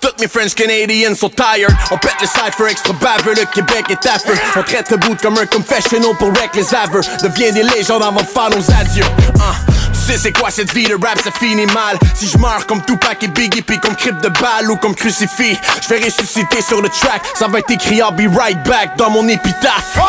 Toutes 0.01 0.19
mes 0.19 0.27
French 0.27 0.55
Canadians 0.55 1.13
sont 1.15 1.29
tired. 1.29 1.71
On 1.91 1.97
pète 1.97 2.15
le 2.19 2.25
cypher 2.25 2.71
extra 2.71 2.93
baveux 2.93 3.35
Le 3.35 3.45
Québec 3.45 3.85
est 3.89 4.07
feu 4.25 4.33
On 4.55 4.63
traite 4.63 4.89
le 4.89 4.97
bout 4.97 5.15
comme 5.21 5.37
un 5.37 5.45
confessional 5.45 6.15
Pour 6.17 6.29
wreck 6.29 6.55
les 6.55 6.73
aveux. 6.73 7.01
Deviens 7.21 7.51
des 7.51 7.61
légendes 7.61 8.01
avant 8.01 8.21
de 8.21 8.25
faire 8.25 8.49
nos 8.49 8.71
adieux. 8.71 9.05
Tu 9.93 9.99
sais 9.99 10.17
c'est 10.17 10.31
quoi 10.31 10.49
cette 10.49 10.73
vie 10.73 10.87
de 10.87 10.95
rap 10.95 11.19
ça 11.23 11.29
finit 11.29 11.67
mal. 11.67 11.99
Si 12.15 12.27
je 12.27 12.37
meurs 12.39 12.65
comme 12.65 12.83
Tupac 12.83 13.21
et 13.21 13.27
Biggie 13.27 13.61
Puis 13.61 13.79
comme 13.79 13.95
crypte 13.95 14.23
de 14.23 14.29
balle 14.29 14.71
ou 14.71 14.77
comme 14.77 14.95
crucifix 14.95 15.55
Je 15.83 15.87
vais 15.89 16.03
ressusciter 16.03 16.63
sur 16.63 16.81
le 16.81 16.89
track. 16.89 17.21
Ça 17.35 17.47
va 17.47 17.59
être 17.59 17.69
écrit 17.69 17.97
I'll 17.97 18.11
be 18.11 18.27
right 18.35 18.57
back 18.63 18.97
Dans 18.97 19.11
mon 19.11 19.27
épitaphe 19.27 19.99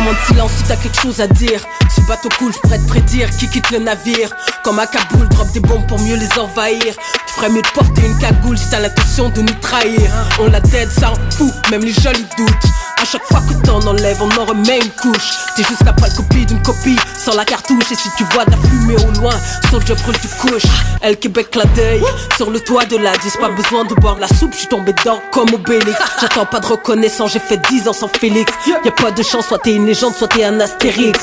Moment 0.00 0.12
de 0.12 0.26
silence 0.32 0.52
si 0.56 0.64
t'as 0.64 0.76
quelque 0.76 0.98
chose 0.98 1.20
à 1.20 1.26
dire. 1.26 1.60
Ce 1.94 2.00
bateau 2.02 2.30
coule, 2.38 2.52
je 2.54 2.76
de 2.76 2.86
prédire 2.86 3.28
qui 3.36 3.50
quitte 3.50 3.70
le 3.70 3.80
navire. 3.80 4.30
Comme 4.64 4.78
à 4.78 4.86
Kaboul, 4.86 5.28
drop 5.28 5.50
des 5.52 5.60
bombes 5.60 5.86
pour 5.86 5.98
mieux 5.98 6.16
les 6.16 6.38
envahir. 6.38 6.94
Tu 7.26 7.34
ferais 7.34 7.50
mieux 7.50 7.60
de 7.60 7.68
porter 7.68 8.06
une 8.06 8.16
cagoule 8.18 8.56
si 8.56 8.70
t'as 8.70 8.80
l'intention 8.80 9.28
de 9.28 9.42
nous 9.42 9.54
trahir. 9.60 10.10
On 10.38 10.46
la 10.46 10.62
tête, 10.62 10.90
ça 10.90 11.12
en 11.12 11.30
fout, 11.30 11.52
même 11.70 11.82
les 11.82 11.92
jolis 11.92 12.24
doutes. 12.38 12.89
À 13.00 13.04
chaque 13.06 13.24
fois 13.24 13.40
que 13.40 13.66
t'en 13.66 13.80
enlèves, 13.86 14.20
on 14.20 14.40
en 14.40 14.44
remet 14.44 14.78
une 14.78 14.90
couche. 14.90 15.32
T'es 15.56 15.62
juste 15.62 15.82
la 15.86 15.94
pâle 15.94 16.12
copie 16.14 16.44
d'une 16.44 16.60
copie, 16.62 16.98
sans 17.16 17.34
la 17.34 17.46
cartouche. 17.46 17.90
Et 17.90 17.94
si 17.94 18.10
tu 18.18 18.24
vois 18.24 18.44
de 18.44 18.50
la 18.50 18.58
fumée 18.58 18.96
au 18.96 19.20
loin, 19.20 19.32
sauf 19.70 19.82
je 19.86 19.94
brûle 19.94 20.18
du 20.20 20.28
couche. 20.28 20.70
Elle 21.00 21.16
Québec 21.16 21.54
la 21.54 21.64
deuil, 21.64 22.02
sur 22.36 22.50
le 22.50 22.60
toit 22.60 22.84
de 22.84 22.98
la 22.98 23.16
10, 23.16 23.38
pas 23.38 23.48
besoin 23.48 23.84
de 23.84 23.94
boire 23.94 24.18
la 24.18 24.28
soupe, 24.28 24.52
j'suis 24.52 24.66
tombé 24.66 24.92
dedans 24.92 25.18
comme 25.32 25.48
Obélix. 25.54 25.98
J'attends 26.20 26.44
pas 26.44 26.60
de 26.60 26.66
reconnaissance, 26.66 27.32
j'ai 27.32 27.38
fait 27.38 27.56
10 27.70 27.88
ans 27.88 27.94
sans 27.94 28.08
Félix. 28.08 28.52
Y'a 28.66 28.92
pas 28.92 29.10
de 29.10 29.22
chance, 29.22 29.46
soit 29.46 29.58
t'es 29.58 29.74
une 29.74 29.86
légende, 29.86 30.14
soit 30.14 30.28
t'es 30.28 30.44
un 30.44 30.60
astérix. 30.60 31.18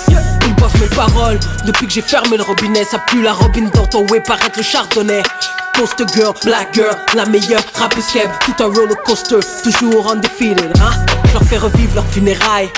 Ils 0.47 0.55
boivent 0.55 0.81
mes 0.81 0.95
paroles, 0.95 1.39
depuis 1.65 1.85
que 1.85 1.93
j'ai 1.93 2.01
fermé 2.01 2.37
le 2.37 2.43
robinet, 2.43 2.85
ça 2.85 2.97
pue 2.97 3.21
la 3.21 3.33
robine 3.33 3.69
dans 3.75 3.85
ton 3.85 4.05
way, 4.07 4.19
paraître 4.19 4.57
le 4.57 4.63
chardonnay. 4.63 5.21
Post 5.73 6.03
girl, 6.15 6.33
black 6.43 6.73
girl, 6.73 6.97
la 7.13 7.27
meilleure 7.27 7.61
rappeuse 7.75 8.05
tout 8.43 8.63
un 8.63 8.65
roller 8.65 8.97
coaster, 9.05 9.37
toujours 9.63 10.11
undefeated, 10.11 10.73
hein. 10.81 11.16
Je 11.27 11.33
leur 11.33 11.43
fais 11.43 11.57
revivre 11.57 11.95
leurs 11.95 12.07
funérailles. 12.07 12.69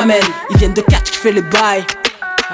Amen, 0.00 0.22
ils 0.50 0.56
viennent 0.56 0.74
de 0.74 0.80
catch 0.80 1.10
qui 1.10 1.18
fait 1.18 1.32
le 1.32 1.42
bail. 1.42 1.84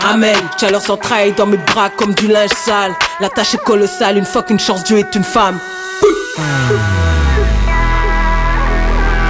Amen, 0.02 0.36
tiens 0.56 0.70
leurs 0.70 0.90
entrailles 0.90 1.32
dans 1.32 1.46
mes 1.46 1.58
bras 1.58 1.90
comme 1.90 2.14
du 2.14 2.26
linge 2.28 2.50
sale. 2.50 2.92
La 3.20 3.28
tâche 3.28 3.54
est 3.54 3.64
colossale, 3.64 4.16
une 4.18 4.24
fois 4.24 4.42
qu'une 4.42 4.58
chance 4.58 4.82
Dieu 4.84 4.98
est 4.98 5.14
une 5.14 5.24
femme. 5.24 5.58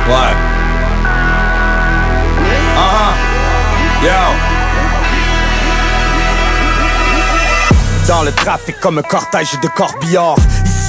Ouais. 0.08 0.34
Uh-huh. 2.76 3.12
Yo. 4.04 4.10
Dans 8.08 8.22
le 8.22 8.32
trafic 8.32 8.78
comme 8.80 8.98
un 8.98 9.02
cortège 9.02 9.58
de 9.60 9.68
corbillards 9.68 10.36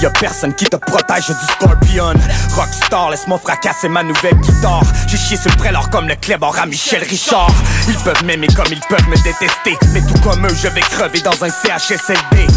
y'a 0.02 0.10
personne 0.10 0.54
qui 0.54 0.66
te 0.66 0.76
protège 0.76 1.28
du 1.28 1.46
scorpion. 1.54 2.14
Rockstar, 2.56 3.12
laisse-moi 3.12 3.40
fracasser 3.40 3.88
ma 3.88 4.04
nouvelle 4.04 4.36
guitare. 4.36 4.84
J'ai 5.08 5.18
chié 5.18 5.38
sur 5.38 5.52
le 5.52 5.58
prélor 5.58 5.90
comme 5.90 6.08
le 6.08 6.16
clébard 6.16 6.58
à 6.60 6.66
Michel 6.66 7.04
Richard. 7.04 7.52
Ils 7.88 7.98
peuvent 7.98 8.24
m'aimer 8.24 8.48
comme 8.48 8.72
ils 8.72 8.82
peuvent 8.90 9.08
me 9.08 9.16
détester. 9.24 9.78
Mais 9.94 10.02
tout 10.02 10.20
comme 10.22 10.46
eux, 10.46 10.56
je 10.56 10.68
vais 10.70 10.82
crever 10.82 11.22
dans 11.22 11.44
un 11.44 11.50
CHSLD 11.50 12.48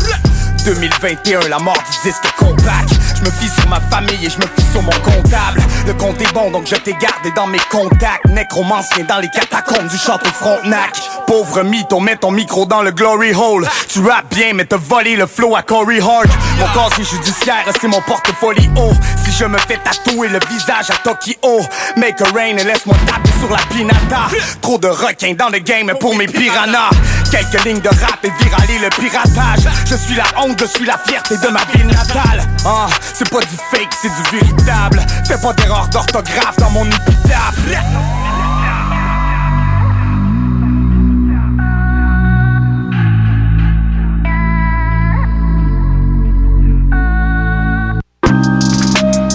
2021, 0.64 1.48
la 1.48 1.58
mort 1.58 1.76
du 1.76 2.08
disque 2.08 2.24
compact 2.38 2.88
Je 3.16 3.22
me 3.22 3.30
fie 3.30 3.48
sur 3.48 3.68
ma 3.68 3.80
famille 3.80 4.24
et 4.24 4.30
je 4.30 4.38
me 4.38 4.46
fie 4.46 4.72
sur 4.72 4.82
mon 4.82 4.90
comptable. 4.92 5.60
Le 5.86 5.92
compte 5.94 6.20
est 6.22 6.32
bon 6.32 6.50
donc 6.50 6.66
je 6.66 6.76
t'ai 6.76 6.92
gardé 6.94 7.30
dans 7.36 7.46
mes 7.46 7.60
contacts. 7.70 8.24
Nécromancien 8.28 9.04
dans 9.04 9.18
les 9.18 9.28
catacombes 9.28 9.88
du 9.88 9.98
château 9.98 10.30
Frontenac. 10.30 10.98
Pauvre 11.26 11.62
mytho, 11.62 12.00
mets 12.00 12.16
ton 12.16 12.30
micro 12.30 12.64
dans 12.64 12.82
le 12.82 12.92
glory 12.92 13.34
hole. 13.34 13.66
Tu 13.88 14.00
rappes 14.00 14.34
bien 14.34 14.52
mais 14.54 14.64
t'as 14.64 14.78
volé 14.78 15.16
le 15.16 15.26
flow 15.26 15.54
à 15.54 15.62
Corey 15.62 16.00
Hart. 16.00 16.28
Mon 16.58 16.66
casier 16.66 17.04
judiciaire 17.04 17.64
c'est 17.80 17.88
mon 17.88 17.98
haut 17.98 18.92
Si 19.24 19.32
je 19.32 19.44
me 19.44 19.58
fais 19.58 19.78
tatouer 19.78 20.28
le 20.28 20.38
visage 20.50 20.90
à 20.90 20.96
Tokyo 21.02 21.60
Make 21.96 22.20
a 22.22 22.24
rain 22.34 22.56
et 22.56 22.64
laisse-moi 22.64 22.96
taper 23.06 23.30
sur 23.38 23.50
la 23.50 23.62
pinata. 23.68 24.28
Trop 24.62 24.78
de 24.78 24.88
requins 24.88 25.34
dans 25.34 25.50
le 25.50 25.58
game 25.58 25.92
pour 26.00 26.16
mes 26.16 26.26
piranhas. 26.26 26.90
Quelques 27.30 27.64
lignes 27.64 27.80
de 27.80 27.88
rap 27.88 28.24
et 28.24 28.30
viraler 28.42 28.78
le 28.78 28.88
piratage. 28.90 29.68
Je 29.86 29.96
suis 29.96 30.14
la 30.14 30.24
honte, 30.38 30.53
je 30.58 30.66
suis 30.66 30.84
la 30.84 30.98
fierté 30.98 31.36
de 31.36 31.48
ma 31.48 31.64
ville 31.72 31.86
natale. 31.86 32.46
Ah, 32.64 32.86
c'est 33.12 33.28
pas 33.28 33.40
du 33.40 33.56
fake, 33.70 33.92
c'est 34.00 34.08
du 34.08 34.38
véritable. 34.38 35.04
Fais 35.26 35.38
pas 35.38 35.52
d'erreur 35.52 35.88
d'orthographe 35.88 36.56
dans 36.58 36.70
mon 36.70 36.86
épitaphe 36.86 38.23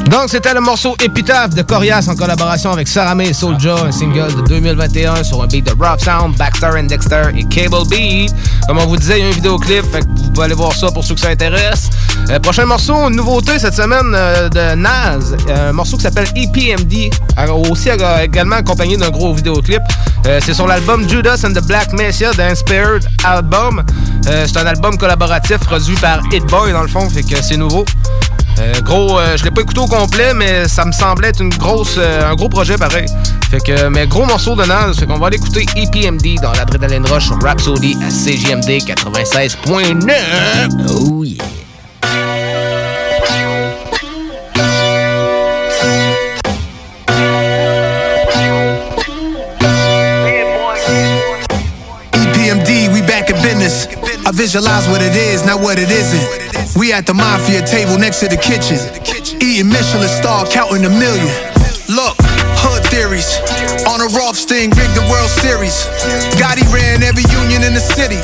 Donc, 0.10 0.30
c'était 0.30 0.56
le 0.56 0.62
morceau 0.62 0.96
Épitaphe 1.04 1.52
de 1.54 1.62
Corias 1.62 2.08
en 2.10 2.16
collaboration 2.16 2.72
avec 2.72 2.88
Saramé 2.88 3.30
et 3.30 3.34
Soulja, 3.34 3.76
un 3.86 3.92
single 3.92 4.34
de 4.36 4.42
2021 4.42 5.24
sur 5.24 5.44
un 5.44 5.46
beat 5.46 5.68
de 5.68 5.72
Rough 5.72 6.00
Sound, 6.00 6.36
Baxter 6.36 6.72
and 6.80 6.86
Dexter 6.86 7.22
et 7.38 7.44
Cable 7.44 7.88
Beat. 7.88 8.34
Comme 8.68 8.80
on 8.80 8.88
vous 8.88 8.98
disait, 8.98 9.20
il 9.20 9.26
y 9.26 9.28
a 9.28 9.30
un 9.30 9.34
vidéoclip, 9.34 9.84
fait 9.92 10.00
que 10.00 10.06
vous 10.08 10.32
pouvez 10.32 10.46
aller 10.46 10.56
voir 10.56 10.74
ça 10.74 10.90
pour 10.90 11.04
ceux 11.04 11.14
que 11.14 11.22
ça 11.22 11.30
intéresse. 11.30 11.92
Euh, 12.32 12.40
prochain 12.40 12.66
morceau, 12.66 12.96
une 13.08 13.18
nouveauté 13.18 13.60
cette 13.60 13.76
semaine 13.76 14.12
euh, 14.16 14.50
de 14.50 14.76
Naz, 14.76 15.38
un 15.48 15.74
morceau 15.74 15.98
qui 15.98 16.04
s'appelle 16.04 16.28
EPMD, 16.36 17.12
euh, 17.38 17.48
aussi 17.70 17.90
euh, 17.92 18.24
également 18.24 18.56
accompagné 18.56 18.98
d'un 18.98 19.12
gros 19.12 19.36
vidéoclip. 19.36 19.82
Euh, 20.26 20.40
c'est 20.44 20.56
sur 20.56 20.66
l'album 20.66 21.08
Judas 21.08 21.44
and 21.46 21.54
the 21.54 21.64
Black 21.68 21.94
Messiah, 21.94 22.32
The 22.32 22.40
Inspired 22.40 23.08
Album. 23.24 23.84
Euh, 24.28 24.46
c'est 24.48 24.58
un 24.58 24.66
album 24.66 24.98
collaboratif 24.98 25.58
produit 25.60 25.96
par 25.98 26.22
Hit 26.32 26.46
Boy 26.48 26.72
dans 26.72 26.82
le 26.82 26.88
fond, 26.88 27.08
fait 27.10 27.24
que 27.24 27.42
c'est 27.42 27.58
nouveau. 27.58 27.86
Euh, 28.60 28.82
gros, 28.82 29.20
euh, 29.20 29.38
je 29.38 29.44
l'ai 29.44 29.52
pas 29.52 29.62
écouté 29.62 29.80
au 29.80 29.88
complet, 29.88 30.34
mais 30.34 30.68
ça 30.68 30.86
me 30.86 30.92
semblait 30.92 31.30
être 31.30 31.42
euh, 31.42 32.32
un 32.32 32.36
gros 32.36 32.50
projet 32.50 32.78
pareil. 32.78 33.06
Fait 33.50 33.60
que, 33.60 33.88
mais 33.88 34.08
gros 34.08 34.26
morceau 34.26 34.56
de 34.56 34.66
Nas, 34.66 34.94
fait 34.94 35.06
qu'on 35.06 35.18
va 35.18 35.28
aller 35.28 35.38
écouter 35.38 35.66
EPMD 35.76 36.42
dans 36.42 36.52
l'Adrénaline 36.52 37.06
Rush 37.06 37.28
sur 37.28 37.42
Rhapsody 37.42 37.98
à 38.06 38.10
CGMD 38.10 38.84
96.9. 38.84 40.88
Oh 40.90 41.24
yeah. 41.24 41.44
Visualize 54.50 54.90
what 54.90 55.00
it 55.00 55.14
is, 55.14 55.46
not 55.46 55.62
what 55.62 55.78
it 55.78 55.92
isn't. 55.94 56.74
We 56.74 56.92
at 56.92 57.06
the 57.06 57.14
mafia 57.14 57.62
table 57.62 58.02
next 58.02 58.20
to 58.22 58.28
the 58.28 58.38
kitchen. 58.42 58.82
Eating 59.38 59.70
Michelin 59.70 60.10
star, 60.10 60.50
counting 60.50 60.82
a 60.86 60.90
million. 60.90 61.30
Look, 61.86 62.18
hood 62.58 62.82
theories. 62.90 63.30
On 63.86 64.02
a 64.02 64.10
Rothstein, 64.18 64.74
rigged 64.74 64.98
the 64.98 65.06
World 65.06 65.30
Series. 65.30 65.86
Gotti 66.42 66.66
ran 66.74 67.06
every 67.06 67.30
union 67.30 67.62
in 67.62 67.78
the 67.78 67.86
city. 67.94 68.18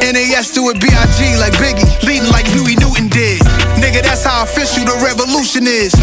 NAS 0.00 0.48
do 0.56 0.64
it 0.72 0.80
B.I.G. 0.80 1.36
like 1.36 1.52
Biggie, 1.60 1.84
leading 2.08 2.32
like 2.32 2.48
Huey 2.48 2.80
Newton 2.80 3.12
did. 3.12 3.39
Nigga, 3.80 4.04
that's 4.04 4.24
how 4.24 4.44
official 4.44 4.84
the 4.84 4.96
revolution 5.00 5.64
is. 5.64 5.96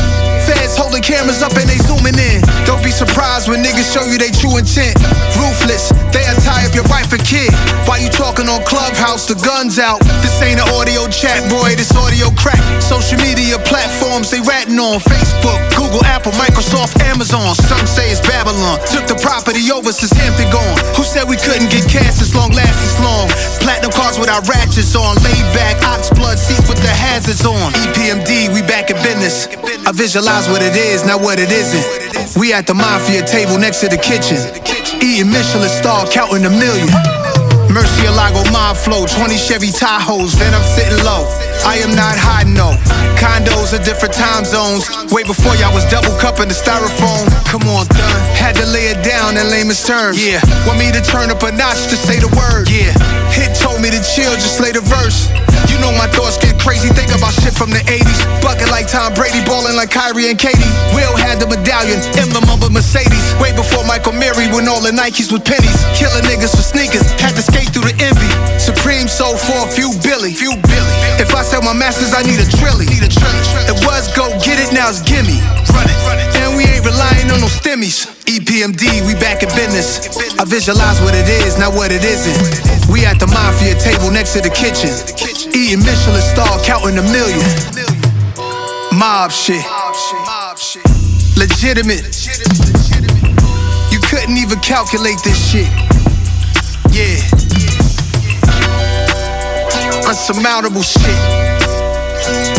Feds 0.49 0.73
holding 0.73 1.05
cameras 1.05 1.45
up 1.45 1.53
and 1.53 1.69
they 1.69 1.77
zooming 1.85 2.17
in. 2.17 2.41
Don't 2.65 2.81
be 2.81 2.89
surprised 2.89 3.47
when 3.47 3.61
niggas 3.61 3.85
show 3.85 4.01
you 4.09 4.17
they 4.17 4.33
true 4.33 4.57
intent. 4.57 4.97
Ruthless, 5.37 5.93
they'll 6.09 6.39
tie 6.41 6.65
up 6.65 6.73
your 6.73 6.87
wife 6.89 7.13
and 7.13 7.21
kid. 7.21 7.53
While 7.85 8.01
you 8.01 8.09
talking 8.09 8.49
on 8.49 8.65
Clubhouse, 8.65 9.29
the 9.29 9.37
guns 9.45 9.77
out. 9.77 10.01
This 10.25 10.41
ain't 10.41 10.57
an 10.57 10.67
audio 10.73 11.05
chat, 11.07 11.45
boy, 11.53 11.77
this 11.77 11.93
audio 11.93 12.33
crack. 12.33 12.59
Social 12.81 13.21
media 13.21 13.61
platforms 13.69 14.33
they 14.33 14.41
ratting 14.41 14.79
on 14.81 14.97
Facebook, 14.97 15.59
Google, 15.77 16.01
Apple, 16.09 16.33
Microsoft, 16.33 16.97
Amazon. 17.05 17.53
Some 17.55 17.85
say 17.85 18.09
it's 18.09 18.23
Babylon. 18.25 18.81
Took 18.89 19.05
the 19.05 19.19
property 19.21 19.63
over 19.69 19.93
since 19.93 20.11
Hampton 20.17 20.49
gone. 20.49 20.81
Who 20.97 21.05
said 21.05 21.29
we 21.29 21.37
couldn't 21.37 21.69
get 21.69 21.85
cash 21.85 22.17
as 22.25 22.33
long 22.33 22.51
last 22.57 22.79
as 22.81 22.95
long? 23.05 23.29
Platinum 23.61 23.91
cars 23.93 24.17
with 24.17 24.33
our 24.33 24.41
ratchets 24.49 24.95
on, 24.95 25.15
laid 25.21 25.45
back, 25.53 25.77
ox 25.85 26.09
blood 26.09 26.39
seats 26.39 26.65
with 26.67 26.81
the 26.81 26.91
hazards 26.91 27.45
on. 27.45 27.66
E 27.67 27.83
EPMD, 27.87 28.53
we 28.53 28.61
back 28.61 28.89
in 28.89 28.97
business. 29.03 29.47
I 29.85 29.91
visualize 29.91 30.47
what 30.47 30.61
it 30.61 30.75
is, 30.75 31.05
not 31.05 31.21
what 31.21 31.39
it 31.39 31.51
isn't. 31.51 32.37
We 32.39 32.53
at 32.53 32.67
the 32.67 32.73
mafia 32.73 33.25
table 33.25 33.57
next 33.57 33.81
to 33.81 33.87
the 33.87 33.97
kitchen. 33.97 34.37
Eating 35.03 35.29
Michelin 35.29 35.69
star, 35.69 36.07
counting 36.07 36.45
a 36.45 36.49
million. 36.49 36.87
Murcielago 37.69 38.43
mob 38.51 38.77
flow, 38.77 39.05
20 39.05 39.37
Chevy 39.37 39.71
Tahoes, 39.71 40.33
then 40.39 40.53
I'm 40.53 40.63
sitting 40.63 41.03
low. 41.03 41.27
I 41.65 41.77
am 41.83 41.95
not 41.95 42.15
hiding 42.17 42.53
no. 42.53 42.75
Condos 43.19 43.73
are 43.73 43.83
different 43.83 44.13
time 44.13 44.45
zones. 44.45 44.87
Way 45.11 45.23
before 45.23 45.55
y'all 45.57 45.73
was 45.73 45.83
double 45.89 46.13
cupping 46.21 46.47
the 46.47 46.57
styrofoam. 46.57 47.27
Come 47.49 47.67
on, 47.67 47.87
done. 47.89 48.21
Had 48.37 48.55
to 48.55 48.65
lay 48.69 48.93
it 48.93 49.03
down 49.03 49.35
in 49.37 49.49
layman's 49.49 49.83
terms. 49.83 50.21
Yeah. 50.21 50.39
Want 50.69 50.79
me 50.79 50.91
to 50.93 51.01
turn 51.01 51.29
up 51.29 51.41
a 51.43 51.51
notch 51.51 51.89
to 51.91 51.97
say 51.97 52.19
the 52.19 52.29
word. 52.37 52.69
Yeah. 52.69 52.93
Hit 53.33 53.57
told 53.57 53.81
me 53.81 53.89
to 53.89 54.01
chill, 54.01 54.31
just 54.37 54.61
lay 54.61 54.71
the 54.71 54.81
verse. 54.81 55.27
You 55.67 55.75
know 55.81 55.91
my 55.97 56.07
thoughts 56.13 56.37
get 56.37 56.55
crazy, 56.61 56.87
think 56.93 57.11
about 57.11 57.33
shit 57.33 57.53
from 57.53 57.73
the 57.73 57.81
80s. 57.89 58.19
Bucket 58.41 58.69
like 58.69 58.87
Tom 58.87 59.13
Brady, 59.13 59.43
balling 59.43 59.75
like 59.75 59.91
Kyrie 59.91 60.29
and 60.29 60.39
Katie. 60.39 60.71
Will 60.93 61.17
had 61.17 61.41
the 61.41 61.47
medallion, 61.49 61.99
emblem 62.15 62.47
of 62.47 62.63
a 62.63 62.69
Mercedes. 62.69 63.25
Way 63.41 63.51
before 63.51 63.83
Michael 63.83 64.13
Mary, 64.13 64.47
when 64.53 64.69
all 64.69 64.79
the 64.79 64.93
Nikes 64.93 65.33
was 65.33 65.41
pennies. 65.41 65.81
Killing 65.97 66.23
niggas 66.29 66.55
for 66.55 66.63
sneakers, 66.63 67.05
had 67.19 67.35
to 67.35 67.43
through 67.65 67.89
the 67.89 67.97
envy. 67.97 68.29
Supreme 68.59 69.07
soul 69.07 69.37
for 69.37 69.65
a 69.65 69.69
few 69.71 69.89
Billy. 70.05 70.33
Few 70.33 70.53
Billy. 70.53 70.95
If 71.17 71.33
I 71.33 71.41
sell 71.41 71.61
my 71.61 71.73
masters, 71.73 72.13
I 72.13 72.21
need 72.21 72.37
a 72.37 72.47
trilly. 72.59 72.85
Need 72.85 73.05
a 73.05 73.09
trilly. 73.09 73.41
It 73.65 73.77
was 73.85 74.11
go 74.13 74.29
get 74.45 74.61
it, 74.61 74.69
now 74.73 74.89
it's 74.89 75.01
gimme. 75.01 75.41
Run 75.73 75.87
it. 75.89 75.97
And 76.43 76.57
we 76.57 76.67
ain't 76.69 76.85
relying 76.85 77.31
on 77.33 77.41
no 77.41 77.49
stimmies. 77.49 78.05
EPMD, 78.27 79.07
we 79.07 79.15
back 79.17 79.41
in 79.41 79.49
business. 79.57 80.05
I 80.37 80.45
visualize 80.45 81.01
what 81.01 81.15
it 81.15 81.27
is, 81.27 81.57
not 81.57 81.73
what 81.73 81.91
it 81.91 82.03
isn't. 82.03 82.37
We 82.91 83.05
at 83.05 83.19
the 83.19 83.27
mafia 83.27 83.75
table 83.79 84.11
next 84.11 84.33
to 84.33 84.41
the 84.41 84.51
kitchen. 84.51 84.91
Eating 85.55 85.79
Michelin 85.79 86.21
star, 86.21 86.59
counting 86.63 86.97
a 86.97 87.05
million. 87.09 87.41
Mob 88.93 89.31
shit. 89.31 89.63
Legitimate. 91.37 92.03
You 93.91 93.99
couldn't 93.99 94.37
even 94.37 94.59
calculate 94.59 95.17
this 95.23 95.37
shit. 95.37 95.67
Yeah. 96.91 97.46
Unsurmountable 100.07 100.83
shit. 100.83 102.56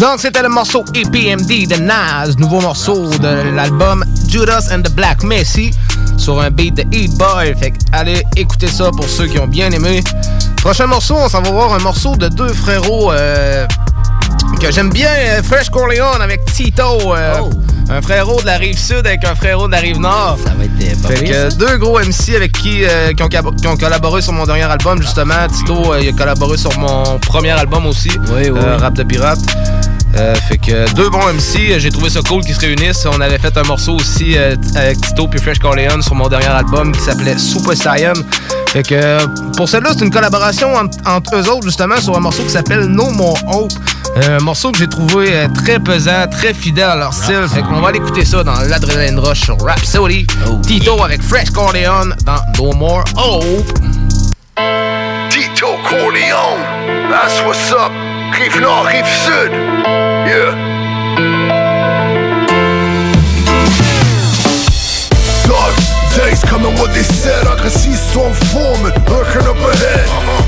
Donc, 0.00 0.18
c'était 0.18 0.40
le 0.42 0.48
morceau 0.48 0.82
EPMD 0.94 1.68
de 1.68 1.76
Nas, 1.76 2.28
nouveau 2.38 2.60
morceau 2.60 3.10
de 3.10 3.54
l'album 3.54 4.02
Judas 4.28 4.68
and 4.72 4.80
the 4.80 4.90
Black 4.94 5.22
Messi 5.22 5.72
sur 6.16 6.40
un 6.40 6.50
beat 6.50 6.74
de 6.74 6.84
Eat 6.96 7.12
Boy. 7.18 7.54
Fait 7.58 7.72
que 7.72 7.76
allez 7.92 8.22
écouter 8.34 8.68
ça 8.68 8.90
pour 8.90 9.06
ceux 9.06 9.26
qui 9.26 9.38
ont 9.38 9.46
bien 9.46 9.70
aimé. 9.70 10.02
Prochain 10.56 10.86
morceau, 10.86 11.16
on 11.18 11.28
s'en 11.28 11.42
va 11.42 11.50
voir 11.50 11.74
un 11.74 11.80
morceau 11.80 12.16
de 12.16 12.28
deux 12.28 12.48
frérots 12.54 13.12
euh, 13.12 13.66
que 14.58 14.70
j'aime 14.72 14.88
bien, 14.90 15.10
euh, 15.10 15.42
Fresh 15.42 15.68
Corleone 15.68 16.22
avec 16.22 16.46
Tito. 16.46 17.14
euh, 17.14 17.34
Un 17.90 18.00
frérot 18.00 18.40
de 18.40 18.46
la 18.46 18.56
rive 18.56 18.78
sud 18.78 19.04
avec 19.06 19.24
un 19.26 19.34
frérot 19.34 19.66
de 19.66 19.72
la 19.72 19.78
rive 19.80 19.98
nord. 20.00 20.38
Ça 20.42 20.52
va 20.56 20.64
être 20.64 21.02
pas 21.02 21.08
Fait 21.08 21.24
que 21.24 21.50
ça. 21.50 21.56
deux 21.56 21.76
gros 21.76 21.98
MC 21.98 22.36
avec 22.36 22.52
qui, 22.52 22.84
euh, 22.84 23.12
qui, 23.12 23.22
ont, 23.22 23.28
cab- 23.28 23.54
qui 23.60 23.66
ont 23.66 23.76
collaboré 23.76 24.22
sur 24.22 24.32
mon 24.32 24.46
dernier 24.46 24.62
album, 24.62 25.02
justement. 25.02 25.46
Tito, 25.52 25.92
euh, 25.92 26.00
il 26.00 26.08
a 26.08 26.12
collaboré 26.12 26.56
sur 26.56 26.76
mon 26.78 27.18
premier 27.18 27.50
album 27.50 27.84
aussi, 27.86 28.10
euh, 28.30 28.76
Rap 28.78 28.94
de 28.94 29.02
Pirate. 29.02 29.38
Euh, 30.16 30.34
fait 30.34 30.58
que 30.58 30.92
deux 30.94 31.08
bons 31.08 31.24
MC, 31.32 31.70
euh, 31.70 31.78
j'ai 31.78 31.90
trouvé 31.90 32.10
ça 32.10 32.20
cool 32.26 32.42
qu'ils 32.42 32.54
se 32.54 32.60
réunissent. 32.60 33.06
On 33.06 33.20
avait 33.20 33.38
fait 33.38 33.56
un 33.56 33.62
morceau 33.62 33.94
aussi 33.94 34.36
euh, 34.36 34.56
avec 34.74 35.00
Tito 35.00 35.28
puis 35.28 35.40
Fresh 35.40 35.58
Corleone 35.58 36.02
sur 36.02 36.14
mon 36.14 36.28
dernier 36.28 36.46
album 36.46 36.92
qui 36.92 37.00
s'appelait 37.00 37.38
Super 37.38 37.76
Saiyan. 37.76 38.14
Fait 38.72 38.82
que 38.82 39.26
pour 39.56 39.68
celle-là, 39.68 39.90
c'est 39.96 40.04
une 40.04 40.12
collaboration 40.12 40.74
entre, 40.74 40.98
entre 41.06 41.36
eux 41.36 41.48
autres 41.48 41.64
justement 41.64 42.00
sur 42.00 42.16
un 42.16 42.20
morceau 42.20 42.42
qui 42.42 42.50
s'appelle 42.50 42.84
No 42.86 43.10
More 43.10 43.38
Hope. 43.48 43.72
Euh, 44.16 44.38
un 44.38 44.42
morceau 44.42 44.72
que 44.72 44.78
j'ai 44.78 44.88
trouvé 44.88 45.28
euh, 45.32 45.48
très 45.48 45.78
pesant, 45.78 46.26
très 46.30 46.52
fidèle 46.52 46.90
à 46.90 46.96
leur 46.96 47.14
style. 47.14 47.46
Fait 47.52 47.62
qu'on 47.62 47.80
va 47.80 47.88
aller 47.88 47.98
écouter 47.98 48.24
ça 48.24 48.42
dans 48.42 48.60
l'Adrenaline 48.62 49.18
Rush 49.18 49.42
sur 49.42 49.60
Rhapsody. 49.60 50.26
Tito 50.62 51.02
avec 51.02 51.22
Fresh 51.22 51.50
Corleone 51.50 52.16
dans 52.24 52.40
No 52.58 52.72
More 52.72 53.04
Hope. 53.16 53.72
Tito 55.30 55.68
Corleone, 55.88 57.08
that's 57.08 57.42
what's 57.44 57.72
up. 57.72 58.09
Rive 58.30 58.60
Nord, 58.60 58.86
Rive 58.86 59.10
Sud. 59.26 59.50
Yeah. 59.52 60.54
Dark 65.44 65.74
days 66.16 66.40
coming, 66.44 66.72
what 66.78 66.94
they 66.94 67.02
said. 67.02 67.46
I 67.46 67.56
can 67.58 67.70
see 67.70 67.92
storm 67.92 68.32
forming, 68.54 68.94
lurking 69.10 69.44
up 69.44 69.58
ahead. 69.58 70.06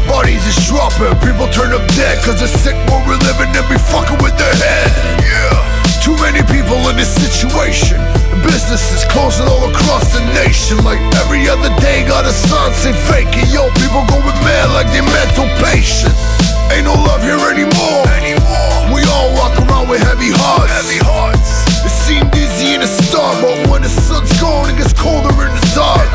Bodies 0.09 0.47
is 0.47 0.57
dropping, 0.67 1.13
people 1.21 1.49
turn 1.51 1.75
up 1.75 1.83
dead. 1.99 2.23
Cause 2.25 2.41
the 2.41 2.49
sick 2.49 2.77
world 2.89 3.05
we're 3.07 3.21
living 3.29 3.51
in 3.51 3.65
be 3.69 3.79
fucking 3.91 4.23
with 4.23 4.37
their 4.39 4.55
head. 4.57 4.91
Yeah. 5.21 5.83
Too 6.01 6.17
many 6.23 6.43
people 6.49 6.79
in 6.89 6.97
this 6.97 7.13
situation. 7.13 7.99
Businesses 8.43 9.05
closing 9.11 9.47
all 9.47 9.69
across 9.69 10.13
the 10.15 10.23
nation. 10.35 10.83
Like 10.83 11.03
every 11.23 11.49
other 11.49 11.71
day, 11.83 12.07
got 12.07 12.25
a 12.25 12.33
sign 12.33 12.73
say 12.73 12.95
fake. 13.11 13.31
And 13.37 13.51
yo, 13.53 13.69
people 13.79 14.03
going 14.07 14.39
mad 14.47 14.71
like 14.73 14.89
they 14.95 15.03
mental 15.03 15.47
patient. 15.63 16.15
Ain't 16.71 16.87
no 16.87 16.95
love 16.95 17.23
here 17.27 17.41
anymore. 17.51 18.07
We 18.95 19.03
all 19.11 19.35
walk 19.35 19.59
around 19.67 19.89
with 19.89 19.99
heavy 20.05 20.31
hearts. 20.31 20.71
Heavy 20.71 21.03
hearts. 21.03 21.67
It 21.83 21.91
seemed 21.91 22.31
easy 22.37 22.75
in 22.75 22.81
the 22.81 22.87
start, 22.87 23.43
but 23.43 23.67
when 23.67 23.83
the 23.83 23.91
sun's 23.91 24.31
gone, 24.39 24.71
it 24.71 24.79
gets 24.79 24.95
colder 24.95 25.35
in 25.35 25.51
the 25.51 25.65
dark. 25.75 26.07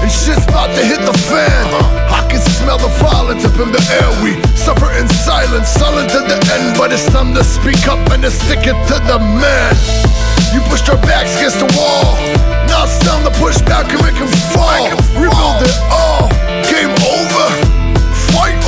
And 0.00 0.10
shit's 0.10 0.46
about 0.48 0.72
to 0.74 0.82
hit 0.82 1.02
the 1.04 1.12
fan. 1.28 1.66
I 2.08 2.24
can 2.30 2.40
smell 2.40 2.78
the 2.78 2.88
violence 3.02 3.44
up 3.44 3.58
in 3.60 3.70
the 3.70 3.82
air. 4.00 4.08
We 4.24 4.40
suffer 4.56 4.88
in 4.96 5.08
silence, 5.08 5.68
silent 5.68 6.08
to 6.16 6.20
the 6.24 6.38
end. 6.56 6.78
But 6.78 6.92
it's 6.92 7.04
time 7.12 7.34
to 7.34 7.44
speak 7.44 7.86
up 7.86 8.00
and 8.10 8.22
to 8.22 8.30
stick 8.30 8.64
it 8.64 8.78
to 8.88 8.96
the 9.04 9.18
man. 9.18 9.74
You 10.54 10.60
pushed 10.72 10.88
our 10.88 10.98
backs 11.04 11.36
against 11.36 11.60
the 11.60 11.70
wall. 11.76 12.16
Now 12.66 12.84
it's 12.88 12.98
time 13.04 13.22
to 13.28 13.32
push 13.38 13.60
back 13.62 13.92
and 13.92 14.02
make 14.02 14.16
him 14.16 14.30
fall. 14.50 14.88
Rebuild 15.20 15.62
it 15.62 15.76
all. 15.92 16.28
Game 16.66 16.94
over. 17.04 17.69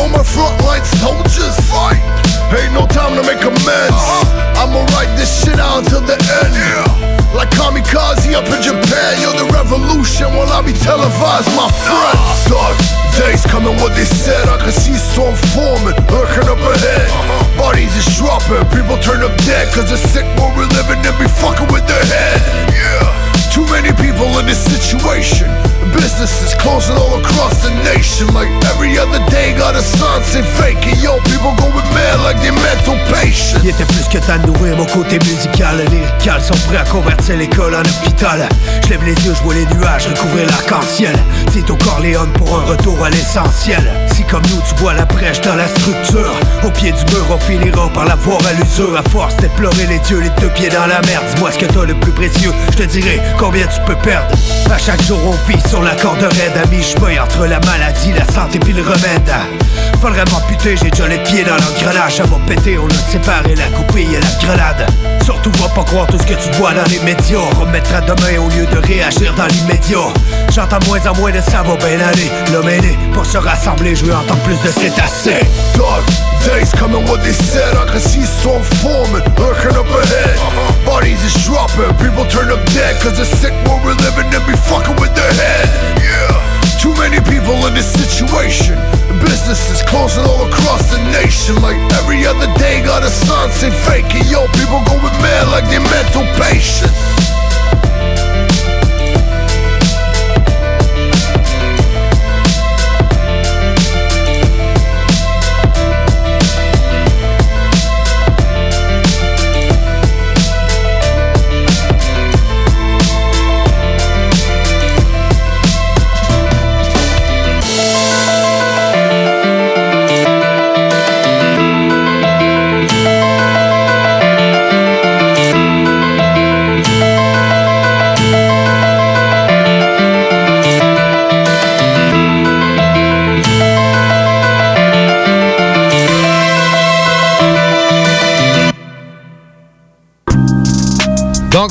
On 0.03 0.11
my 0.11 0.27
frontline 0.27 0.83
soldiers. 0.99 1.55
Fight. 1.71 2.03
Ain't 2.51 2.75
no 2.75 2.91
time 2.91 3.15
to 3.15 3.23
make 3.23 3.39
amends. 3.39 3.95
Uh-huh. 3.95 4.67
I'ma 4.67 4.83
write 4.91 5.15
this 5.15 5.31
shit 5.31 5.63
out 5.63 5.87
until 5.87 6.03
the 6.03 6.19
end. 6.19 6.53
Yeah. 6.59 7.23
Like 7.39 7.55
kamikaze 7.55 8.35
up 8.35 8.45
in 8.51 8.61
Japan, 8.61 9.13
you're 9.23 9.39
the 9.39 9.47
revolution 9.55 10.29
will 10.35 10.51
I 10.51 10.61
be 10.61 10.75
televised, 10.75 11.49
my 11.55 11.71
friend. 11.87 12.19
Dark 12.51 12.77
days 13.15 13.47
coming, 13.47 13.79
what 13.79 13.95
they 13.95 14.05
said, 14.05 14.43
I 14.51 14.59
can 14.59 14.75
see 14.75 14.99
storm 14.99 15.39
forming, 15.55 15.97
lurking 16.11 16.51
up 16.51 16.59
ahead. 16.61 17.09
Uh-huh. 17.09 17.71
Bodies 17.71 17.95
is 17.95 18.05
dropping, 18.19 18.67
people 18.75 18.99
turn 19.01 19.23
up 19.23 19.33
dead, 19.47 19.71
cause 19.71 19.89
the 19.89 19.97
sick 19.97 20.27
world 20.35 20.53
we're 20.59 20.69
living 20.77 20.99
in 20.99 21.15
be 21.17 21.31
fucking 21.41 21.71
with 21.71 21.87
their 21.87 22.05
head. 22.11 22.43
Yeah. 22.75 23.07
Too 23.55 23.65
many 23.71 23.95
people 23.97 24.29
in 24.43 24.51
this 24.51 24.61
situation. 24.61 25.49
Businesses 25.93 26.55
closing 26.55 26.97
all 26.97 27.19
across 27.21 27.63
the 27.63 27.71
nation. 27.85 28.33
Like 28.35 28.51
every 28.73 28.99
other 28.99 29.21
day, 29.31 29.55
got 29.57 29.75
a 29.77 29.83
sign 29.83 30.23
say 30.23 30.43
fake. 30.43 30.83
And 30.87 31.01
yo, 31.03 31.19
people 31.29 31.53
going 31.57 31.89
mad 31.95 32.21
like 32.25 32.39
they 32.43 32.51
mental 32.51 32.97
patients. 33.13 33.61
Il 33.63 33.71
était 33.71 33.85
plus 33.85 34.09
que 34.09 34.19
temps 34.19 34.39
de 34.39 34.47
nourrir 34.47 34.77
mon 34.77 34.87
côté 34.87 35.19
musical 35.21 35.77
Lyrical 35.91 36.41
sont 36.43 36.59
prêts 36.69 36.79
à 36.79 36.85
convertir 36.85 37.37
l'école 37.37 37.75
en 37.75 37.81
hôpital 37.81 38.49
Je 38.85 38.91
lève 38.91 39.05
les 39.05 39.15
yeux, 39.25 39.35
je 39.35 39.43
vois 39.43 39.55
les 39.55 39.67
nuages 39.67 40.07
recouvrir 40.07 40.47
l'arc-en-ciel 40.47 41.15
Tito 41.53 41.77
Corleone 41.77 42.33
pour 42.33 42.59
un 42.59 42.65
retour 42.65 43.03
à 43.05 43.11
l'essentiel 43.11 43.83
Si 44.15 44.25
comme 44.25 44.43
nous 44.51 44.61
tu 44.69 44.75
vois 44.77 44.95
la 44.95 45.05
brèche 45.05 45.41
dans 45.41 45.55
la 45.55 45.69
structure. 45.69 46.33
Au 46.65 46.71
pied 46.71 46.93
du 46.93 47.05
mur 47.15 47.27
on 47.31 47.39
finira 47.39 47.89
par 47.91 48.05
la 48.05 48.15
voir 48.15 48.41
à 48.47 48.53
l'usure. 48.53 48.97
À 48.97 49.03
force 49.09 49.37
d'éplorer 49.37 49.87
les 49.87 49.99
dieux, 50.01 50.21
les 50.21 50.31
deux 50.41 50.51
pieds 50.51 50.69
dans 50.69 50.87
la 50.87 51.01
merde. 51.03 51.25
Dis-moi 51.35 51.51
ce 51.53 51.59
que 51.59 51.67
t'as 51.67 51.85
le 51.85 51.95
plus 51.95 52.13
précieux, 52.13 52.53
je 52.73 52.77
te 52.77 52.83
dirai 52.83 53.21
combien 53.39 53.67
tu 53.67 53.81
peux 53.87 53.97
perdre. 53.97 54.35
À 54.71 54.79
chaque 54.79 55.03
jour 55.03 55.19
on 55.25 55.51
vit 55.51 55.61
sur 55.69 55.83
la 55.83 55.95
corde 55.97 56.23
raide 56.23 56.57
À 56.63 56.67
mi-chemin 56.69 57.23
entre 57.23 57.47
la 57.47 57.61
maladie, 57.61 58.13
la 58.13 58.25
santé 58.33 58.59
puis 58.59 58.73
le 58.73 58.83
remède 58.83 59.33
Faudrait 60.03 60.25
m'amputer, 60.33 60.77
j'ai 60.77 60.91
déjà 60.91 61.07
les 61.07 61.19
pieds 61.19 61.45
dans 61.45 61.55
l'engrenage. 61.55 62.17
Ça 62.17 62.25
va 62.25 62.37
péter, 62.45 62.77
on 62.77 62.89
a 62.89 63.11
séparé 63.13 63.55
la 63.55 63.67
coupée 63.67 64.03
et 64.03 64.19
la 64.19 64.45
grenade. 64.45 64.85
Surtout 65.23 65.53
va 65.63 65.69
pas 65.69 65.85
croire 65.85 66.09
tout 66.09 66.19
ce 66.19 66.27
que 66.27 66.35
tu 66.35 66.51
vois 66.59 66.75
dans 66.75 66.83
les 66.91 66.99
médias. 66.99 67.39
On 67.39 67.61
remettra 67.61 68.01
demain 68.01 68.41
au 68.41 68.49
lieu 68.51 68.67
de 68.67 68.85
réagir 68.85 69.33
dans 69.35 69.47
l'immédiat. 69.47 70.13
J'entends 70.53 70.85
moins 70.89 70.99
en 71.07 71.15
moins 71.15 71.31
de 71.31 71.41
ça 71.41 71.63
va 71.63 71.77
bien 71.77 72.01
aller. 72.01 72.29
L'homme 72.53 72.69
est 72.69 72.81
né 72.81 72.99
pour 73.15 73.25
se 73.25 73.39
rassembler, 73.39 73.95
je 73.95 74.05
veux 74.05 74.13
entendre 74.13 74.43
plus 74.43 74.59
de 74.65 74.73
cétacés 74.73 75.47
Dark 75.77 76.05
days 76.45 76.73
coming, 76.73 77.07
what 77.07 77.23
they 77.23 77.33
said, 77.33 77.73
I 77.77 77.87
can 77.87 78.01
see 78.01 78.27
storm 78.27 78.65
forming, 78.83 79.23
lurking 79.39 79.79
up 79.79 79.87
ahead. 79.87 80.85
Bodies 80.85 81.23
is 81.23 81.47
dropping, 81.47 81.95
people 82.03 82.27
turn 82.27 82.51
up 82.51 82.59
dead, 82.75 83.01
cause 83.01 83.19
the 83.19 83.25
sick 83.25 83.55
world 83.69 83.85
we're 83.85 83.95
living 84.03 84.27
in 84.35 84.43
be 84.51 84.59
fucking 84.67 84.99
with 84.99 85.15
their 85.15 85.33
head. 85.33 85.69
Yeah. 86.03 86.42
Too 86.83 86.93
many 86.99 87.21
people 87.31 87.55
in 87.69 87.75
this 87.75 87.87
situation. 87.87 88.75
Businesses 89.23 89.83
closing 89.87 90.25
all 90.25 90.49
across 90.49 90.91
the 90.91 90.99
nation. 91.13 91.55
Like 91.63 91.79
every 92.03 92.27
other 92.27 92.53
day, 92.59 92.83
got 92.83 93.05
a 93.05 93.09
sign 93.09 93.51
say 93.53 93.71
fake 93.71 94.11
it. 94.11 94.27
Yo, 94.27 94.49
people 94.59 94.83
going 94.91 95.15
mad 95.23 95.47
like 95.55 95.63
they're 95.71 95.79
mental 95.79 96.27
patients. 96.35 97.22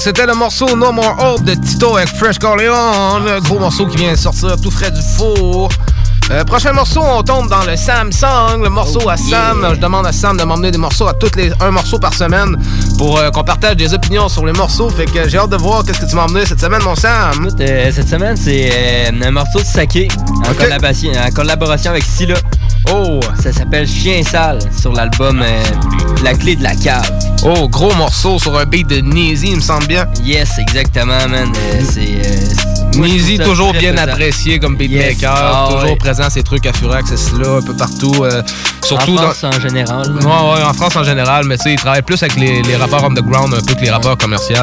C'était 0.02 0.26
le 0.26 0.34
morceau 0.34 0.76
No 0.76 0.92
More 0.92 1.16
Hope 1.20 1.44
de 1.44 1.54
Tito 1.54 1.96
avec 1.96 2.10
Fresh 2.10 2.40
Corleone. 2.40 3.28
Un 3.28 3.40
gros 3.40 3.60
morceau 3.60 3.86
qui 3.86 3.98
vient 3.98 4.14
de 4.14 4.18
sortir 4.18 4.60
tout 4.60 4.72
frais 4.72 4.90
du 4.90 5.02
four. 5.16 5.70
Euh, 6.32 6.44
prochain 6.44 6.74
morceau, 6.74 7.02
on 7.04 7.22
tombe 7.22 7.48
dans 7.48 7.64
le 7.66 7.76
Samsung, 7.76 8.64
le 8.64 8.70
morceau 8.70 9.08
à 9.08 9.16
Sam. 9.16 9.68
Je 9.76 9.80
demande 9.80 10.08
à 10.08 10.12
Sam 10.12 10.38
de 10.38 10.44
m'emmener 10.44 10.72
des 10.72 10.80
morceaux 10.80 11.08
à 11.08 11.14
toutes 11.14 11.36
les 11.36 11.52
un 11.60 11.70
morceau 11.70 12.00
par 12.00 12.16
semaine 12.16 12.58
pour 12.98 13.20
euh, 13.20 13.30
qu'on 13.30 13.44
partage 13.44 13.76
des 13.76 13.94
opinions 13.94 14.28
sur 14.28 14.44
les 14.44 14.54
morceaux. 14.54 14.90
Fait 14.90 15.06
que 15.06 15.30
j'ai 15.30 15.38
hâte 15.38 15.52
de 15.52 15.58
voir 15.58 15.84
qu'est-ce 15.84 16.00
que 16.00 16.10
tu 16.10 16.16
m'as 16.16 16.26
emmené 16.26 16.48
cette 16.48 16.62
semaine, 16.62 16.82
mon 16.84 16.96
Sam. 16.96 17.50
Euh, 17.60 17.92
cette 17.94 18.10
semaine, 18.10 18.36
c'est 18.36 19.08
un 19.08 19.32
morceau 19.32 19.60
de 19.60 19.66
saké 19.66 20.08
en, 20.50 20.54
collaboration, 20.56 21.12
en 21.12 21.32
collaboration 21.32 21.92
avec 21.92 22.04
Scylla. 22.04 22.36
Oh! 22.92 23.20
Ça 23.40 23.54
s'appelle 23.54 23.88
Chien 23.88 24.24
sale 24.24 24.60
sur 24.76 24.94
l'album 24.94 25.44
La 26.24 26.34
clé 26.34 26.56
de 26.56 26.64
la 26.64 26.74
cave. 26.74 27.31
Oh, 27.44 27.68
gros 27.68 27.94
morceau 27.96 28.38
sur 28.38 28.58
un 28.58 28.66
beat 28.66 28.88
de 28.88 29.02
Neezy, 29.02 29.50
il 29.50 29.56
me 29.58 29.62
semble 29.62 29.88
bien. 29.88 30.08
Yes, 30.24 30.60
exactement, 30.60 31.28
man. 31.28 31.52
Euh, 31.56 31.82
c'est. 31.90 32.22
euh, 32.26 32.71
ça 33.38 33.44
toujours 33.44 33.74
bien 33.74 33.98
apprécié 33.98 34.60
comme 34.60 34.76
beatmaker, 34.76 35.12
Yes. 35.12 35.24
Ah, 35.26 35.68
toujours 35.80 35.98
présent 35.98 36.30
ses 36.30 36.44
trucs 36.44 36.66
à 36.66 36.74
Furax, 36.74 37.14
c'est 37.16 37.38
là, 37.38 37.58
un 37.58 37.62
peu 37.62 37.74
partout. 37.74 38.24
euh, 38.24 38.42
surtout 38.84 39.14
en 39.16 39.18
France, 39.32 39.42
dans... 39.42 39.50
en 39.50 39.60
général. 39.60 40.12
Ouais, 40.14 40.26
ouais, 40.26 40.64
en 40.64 40.74
France 40.74 40.96
en 40.96 41.04
général, 41.04 41.46
mais 41.46 41.58
tu 41.58 41.64
sais, 41.64 41.74
il 41.74 41.78
travaille 41.80 42.02
plus 42.02 42.22
avec 42.22 42.36
les, 42.36 42.62
les 42.62 42.76
rappeurs 42.76 43.06
underground 43.06 43.54
un 43.54 43.62
peu 43.62 43.74
que 43.76 43.82
les 43.82 43.90
rappeurs 43.92 44.18
commerciaux. 44.18 44.56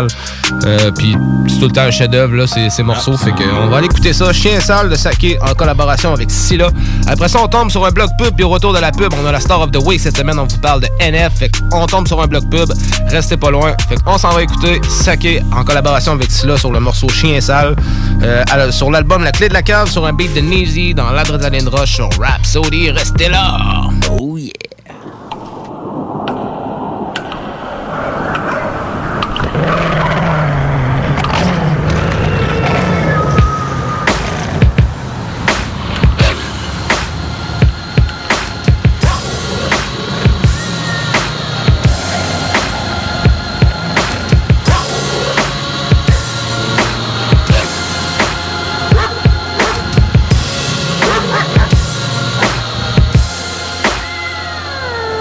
Euh, 0.64 0.90
Puis 0.92 1.16
c'est 1.48 1.58
tout 1.58 1.66
le 1.66 1.72
temps 1.72 1.82
un 1.82 1.90
chef-d'œuvre, 1.90 2.46
ces, 2.46 2.70
ces 2.70 2.82
morceaux. 2.82 3.16
Fait 3.16 3.32
que 3.32 3.42
on 3.62 3.68
va 3.68 3.78
aller 3.78 3.86
écouter 3.86 4.12
ça. 4.12 4.32
Chien 4.32 4.60
sale 4.60 4.88
de 4.90 4.96
Saké 4.96 5.38
en 5.40 5.54
collaboration 5.54 6.12
avec 6.12 6.30
Scylla. 6.30 6.68
Après 7.06 7.28
ça, 7.28 7.38
on 7.42 7.48
tombe 7.48 7.70
sur 7.70 7.84
un 7.86 7.90
bloc 7.90 8.10
pub, 8.18 8.34
puis 8.34 8.44
au 8.44 8.48
retour 8.48 8.72
de 8.72 8.78
la 8.78 8.92
pub, 8.92 9.12
on 9.22 9.26
a 9.26 9.32
la 9.32 9.40
Star 9.40 9.60
of 9.60 9.70
the 9.70 9.78
Way 9.82 9.98
cette 9.98 10.16
semaine. 10.16 10.38
On 10.38 10.46
vous 10.46 10.58
parle 10.58 10.82
de 10.82 10.88
NF. 11.00 11.34
Fait 11.38 11.50
qu'on 11.70 11.86
tombe 11.86 12.06
sur 12.08 12.20
un 12.20 12.26
bloc 12.26 12.48
pub. 12.50 12.70
Restez 13.08 13.36
pas 13.36 13.50
loin. 13.50 13.74
Fait 13.88 13.96
qu'on 14.02 14.18
s'en 14.18 14.30
va 14.30 14.42
écouter 14.42 14.80
Saké 14.88 15.42
en 15.52 15.64
collaboration 15.64 16.12
avec 16.12 16.30
Scylla 16.30 16.56
sur 16.58 16.72
le 16.72 16.80
morceau 16.80 17.08
Chien 17.08 17.40
sale. 17.40 17.76
Euh, 18.22 18.70
sur 18.70 18.90
l'album 18.90 19.22
La 19.22 19.32
clé 19.32 19.48
de 19.48 19.54
la 19.54 19.62
cave, 19.62 19.88
sur 19.88 20.06
un 20.06 20.12
beat 20.12 20.34
de 20.34 20.40
Neezy 20.40 20.94
dans 20.94 21.10
l'Adrenaline 21.10 21.68
Rush 21.68 21.94
sur 21.94 22.10
Rhapsody. 22.18 22.90
Restez 22.90 23.28
là! 23.28 23.88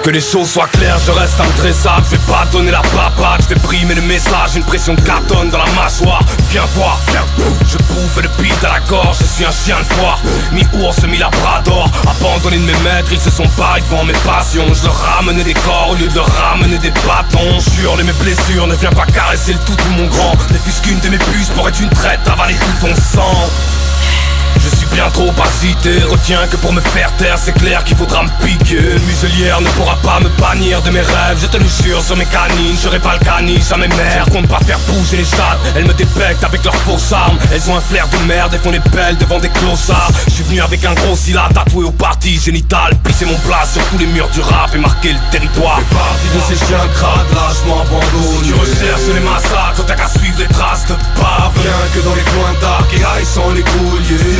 Que 0.07 0.11
les 0.13 0.21
choses 0.21 0.49
soient 0.49 0.69
claires, 0.69 0.97
je 1.05 1.11
reste 1.11 1.37
intressable, 1.37 2.05
je 2.05 2.15
vais 2.15 2.31
pas 2.31 2.45
donner 2.49 2.71
la 2.71 2.81
papade, 2.81 3.41
je 3.41 3.49
vais 3.53 3.59
primer 3.59 3.93
le 3.93 4.01
message, 4.03 4.55
une 4.55 4.63
pression 4.63 4.95
cartonne 4.95 5.49
dans 5.49 5.57
la 5.57 5.69
mâchoire. 5.73 6.21
Viens 6.49 6.63
voir, 6.75 6.97
viens, 7.09 7.25
je 7.67 7.77
bouffe 7.77 8.15
le 8.15 8.29
beat 8.41 8.63
à 8.63 8.75
la 8.75 8.79
gorge, 8.87 9.17
je 9.19 9.25
suis 9.25 9.43
un 9.43 9.51
chien 9.51 9.75
de 9.77 9.93
foire, 9.95 10.21
mi-ours, 10.53 11.03
mi-labrador, 11.03 11.91
abandonné 12.09 12.57
de 12.57 12.63
mes 12.63 12.77
maîtres, 12.85 13.11
ils 13.11 13.19
se 13.19 13.29
sont 13.29 13.43
barrés 13.57 13.81
devant 13.81 14.05
mes 14.05 14.13
passions, 14.25 14.73
je 14.73 14.85
leur 14.85 14.95
ramenais 14.95 15.43
des 15.43 15.53
corps 15.55 15.89
au 15.91 15.95
lieu 15.95 16.07
de 16.07 16.19
ramener 16.19 16.77
des 16.77 16.91
bâtons. 16.91 17.59
Jure 17.75 17.97
mes 17.97 18.13
blessures, 18.13 18.65
ne 18.65 18.75
viens 18.75 18.91
pas 18.91 19.07
caresser 19.07 19.51
le 19.51 19.59
tout 19.59 19.75
mon 19.97 20.07
grand, 20.07 20.37
ne 20.51 20.57
fût-ce 20.57 20.83
qu'une 20.83 21.01
de 21.01 21.09
mes 21.09 21.17
puces 21.17 21.49
pourrait 21.49 21.71
être 21.71 21.81
une 21.81 21.89
traite, 21.89 22.25
avaler 22.25 22.55
tout 22.55 22.87
ton 22.87 22.95
sang. 22.95 23.49
Je 24.69 24.75
suis 24.75 24.87
bien 24.87 25.09
trop 25.11 25.31
agité, 25.41 26.03
retiens 26.03 26.45
que 26.47 26.57
pour 26.57 26.73
me 26.73 26.81
faire 26.81 27.11
taire 27.15 27.37
c'est 27.37 27.53
clair 27.53 27.83
qu'il 27.85 27.95
faudra 27.95 28.23
me 28.23 28.29
piquer. 28.45 28.79
Une 28.97 29.05
muselière 29.05 29.61
ne 29.61 29.69
pourra 29.69 29.95
pas 30.03 30.19
me 30.19 30.29
bannir 30.41 30.81
de 30.81 30.89
mes 30.91 31.01
rêves. 31.01 31.39
Je 31.41 31.47
te 31.47 31.57
le 31.57 31.65
jure 31.83 32.01
sur 32.03 32.17
mes 32.17 32.25
canines, 32.25 32.75
je 32.75 32.81
serai 32.81 32.99
pas 32.99 33.13
le 33.13 33.25
caniche 33.25 33.71
à 33.71 33.77
mes 33.77 33.87
mères. 33.87 34.25
Compte 34.31 34.47
pas 34.47 34.59
faire 34.59 34.79
bouger 34.79 35.17
les 35.17 35.25
chattes, 35.25 35.59
elles 35.75 35.85
me 35.85 35.93
dépectent 35.93 36.43
avec 36.43 36.63
leurs 36.65 36.75
fausses 36.75 37.13
armes. 37.13 37.37
Elles 37.53 37.69
ont 37.69 37.77
un 37.77 37.81
flair 37.81 38.07
de 38.09 38.17
merde 38.27 38.53
et 38.55 38.57
font 38.57 38.71
les 38.71 38.81
belles 38.91 39.17
devant 39.17 39.39
des 39.39 39.49
clossards 39.49 40.11
Je 40.27 40.33
suis 40.33 40.43
venu 40.43 40.61
avec 40.61 40.83
un 40.83 40.93
gros 40.93 41.15
syllabe 41.15 41.53
tatoué 41.53 41.85
aux 41.85 41.91
parties 41.91 42.39
génitales 42.39 42.95
Pisser 43.05 43.25
mon 43.25 43.37
plat 43.47 43.65
sur 43.71 43.83
tous 43.85 43.97
les 43.97 44.07
murs 44.07 44.29
du 44.29 44.41
rap 44.41 44.75
et 44.75 44.79
marquer 44.79 45.13
le 45.13 45.19
territoire. 45.31 45.79
Fais 45.89 45.95
partie 45.95 46.53
de 46.53 46.57
ces 46.57 46.65
chiens 46.65 46.87
crades, 46.93 47.27
lâchement 47.33 47.81
abandonnés 47.81 48.47
Tu 48.47 48.53
recherches 48.53 49.07
les 49.13 49.21
massacres, 49.21 49.85
t'as 49.87 49.95
qu'à 49.95 50.09
suivre 50.09 50.39
les 50.39 50.47
traces 50.47 50.85
de 50.87 50.93
Rien 51.55 51.71
que 51.93 51.99
dans 51.99 52.15
les 52.15 52.21
coins 52.21 52.53
dark 52.61 52.93
et 52.93 52.97
high 52.97 53.25
sans 53.25 53.51
les 53.51 53.61
couliers 53.61 54.37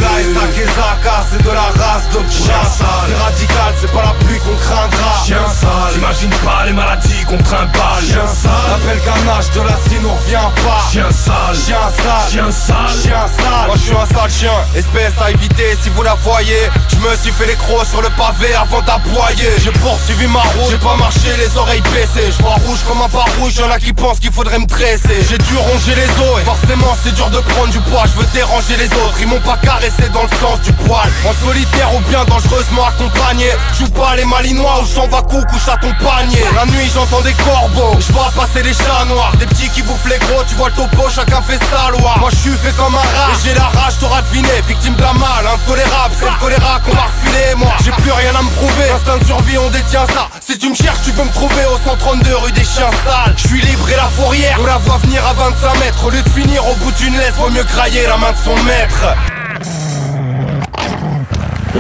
C'est 1.30 1.44
de 1.44 1.50
la 1.50 1.62
race 1.62 2.08
de 2.14 2.20
Chien 2.32 2.54
bras 2.54 2.70
sale. 2.70 2.88
C'est 3.08 3.22
radical, 3.22 3.74
c'est 3.82 3.92
pas 3.92 4.04
la 4.04 4.14
pluie 4.26 4.40
qu'on 4.40 4.56
craindra. 4.56 5.26
Chien 5.26 5.44
sale. 5.50 5.94
T'imagines 5.94 6.30
pas 6.46 6.66
les 6.66 6.72
maladies 6.72 7.24
qu'on 7.28 7.38
trimballe. 7.38 8.04
Chien 8.06 8.28
sale. 8.28 9.00
Qu'un 9.04 9.30
âge 9.30 9.52
de 9.52 9.62
l'acier 9.62 10.00
nous 10.02 10.14
revient 10.14 10.50
pas. 10.64 10.88
Chien 10.90 11.12
sale. 11.12 11.56
Chien 11.56 11.84
sale. 11.92 12.32
Chien 12.32 12.52
sale. 12.52 13.02
Chien 13.04 13.26
sale. 13.28 13.68
Moi 13.68 13.76
je 13.76 13.82
suis 13.82 13.96
un 13.96 14.06
sale 14.06 14.32
chien. 14.32 14.54
Espèce 14.74 15.14
à 15.22 15.32
éviter 15.32 15.78
si 15.82 15.90
vous 15.90 16.04
la 16.04 16.14
voyez. 16.16 16.70
Je 16.88 16.98
me 16.98 17.16
suis 17.18 17.32
fait 17.32 17.48
les 17.48 17.56
crocs 17.56 17.86
sur 17.86 18.02
le 18.02 18.10
pavé 18.10 18.56
avant 18.56 18.82
d'aboyer 18.82 19.52
J'ai 19.64 19.72
poursuivi 19.72 20.28
ma 20.28 20.40
route. 20.40 20.72
J'ai 20.72 20.78
pas 20.78 20.96
marché 20.96 21.28
les 21.38 21.58
oreilles 21.58 21.84
baissées. 21.94 22.32
Je 22.32 22.42
vois 22.42 22.56
rouge 22.66 22.80
comme 22.88 23.02
un 23.02 23.10
rouge 23.40 23.56
Y'en 23.58 23.70
a 23.70 23.80
qui 23.80 23.92
pensent 23.92 24.20
qu'il 24.20 24.32
faudrait 24.32 24.60
me 24.60 24.66
dresser 24.66 25.22
J'ai 25.30 25.38
dû 25.38 25.58
ronger 25.58 25.96
les 25.96 26.10
os. 26.24 26.40
Et 26.40 26.46
forcément 26.46 26.96
c'est 27.04 27.14
dur 27.14 27.30
de 27.30 27.40
prendre 27.40 27.70
du 27.70 27.80
poids. 27.82 28.06
Je 28.06 28.20
veux 28.20 28.28
déranger 28.34 28.78
les 28.78 28.88
autres. 29.04 29.18
Ils 29.20 29.28
m'ont 29.28 29.42
pas 29.42 29.58
caressé 29.58 30.07
dans 30.10 30.24
le 30.24 30.30
sens 30.40 30.62
du 30.62 30.72
poil. 30.74 31.10
En 31.26 31.34
solitaire 31.46 31.94
ou 31.96 32.00
bien 32.10 32.24
dangereusement 32.26 32.86
accompagné. 32.88 33.50
Joue 33.78 33.90
pas 33.90 34.16
les 34.16 34.26
malinois 34.26 34.82
ou 34.82 34.86
j'en 34.94 35.08
va 35.08 35.22
couche 35.22 35.68
à 35.68 35.78
ton 35.78 35.92
panier. 36.04 36.44
La 36.56 36.66
nuit 36.66 36.90
j'entends 36.94 37.22
des 37.22 37.34
corbeaux. 37.34 37.98
Je 38.00 38.12
vois 38.14 38.32
passer 38.36 38.64
les 38.64 38.74
chats 38.74 39.06
noirs. 39.08 39.36
Des 39.38 39.46
petits 39.46 39.70
qui 39.70 39.82
bouffent 39.82 40.10
les 40.10 40.18
gros. 40.20 40.44
Tu 40.48 40.56
vois 40.56 40.70
le 40.70 40.76
topo 40.76 41.10
chacun 41.10 41.42
fait 41.42 41.60
sa 41.72 41.92
loi. 41.92 42.16
Moi 42.20 42.30
je 42.32 42.36
suis 42.38 42.58
fait 42.58 42.76
comme 42.76 42.96
un 42.96 42.98
rat. 42.98 43.32
Et 43.34 43.48
j'ai 43.48 43.54
la 43.54 43.68
rage 43.68 43.98
t'auras 44.00 44.22
deviné 44.22 44.50
Victime 44.68 44.96
la 45.00 45.14
mal 45.14 45.46
intolérable. 45.48 46.16
C'est 46.20 46.26
le 46.26 46.40
choléra 46.40 46.80
qu'on 46.86 46.94
m'a 46.94 47.08
refilé 47.08 47.56
Moi. 47.56 47.74
J'ai 47.84 47.92
plus 47.92 48.12
rien 48.12 48.36
à 48.36 48.42
me 48.42 48.50
prouver. 48.50 48.90
Instinct 48.92 49.18
de 49.18 49.26
survie 49.26 49.58
on 49.58 49.70
détient 49.70 50.06
ça. 50.14 50.30
Si 50.40 50.58
tu 50.58 50.70
me 50.70 50.76
cherches 50.76 51.02
tu 51.04 51.12
peux 51.12 51.24
me 51.24 51.34
trouver 51.34 51.66
au 51.66 51.78
132 51.90 52.36
rue 52.38 52.52
des 52.52 52.64
chiens 52.64 52.92
sales. 53.06 53.34
Je 53.38 53.48
suis 53.48 53.62
libre 53.62 53.90
et 53.90 53.96
la 53.96 54.10
fourrière. 54.10 54.58
On 54.62 54.66
la 54.66 54.78
voit 54.78 54.98
venir 54.98 55.26
à 55.26 55.34
25 55.34 55.80
mètres. 55.80 56.06
Au 56.06 56.10
lieu 56.10 56.22
de 56.22 56.30
finir 56.30 56.66
au 56.68 56.76
bout 56.76 56.92
d'une 56.92 57.18
laisse 57.18 57.34
Vaut 57.38 57.50
mieux 57.52 57.64
grailler 57.64 58.08
la 58.08 58.18
main 58.18 58.32
de 58.32 58.38
son 58.38 58.56
maître 58.64 59.06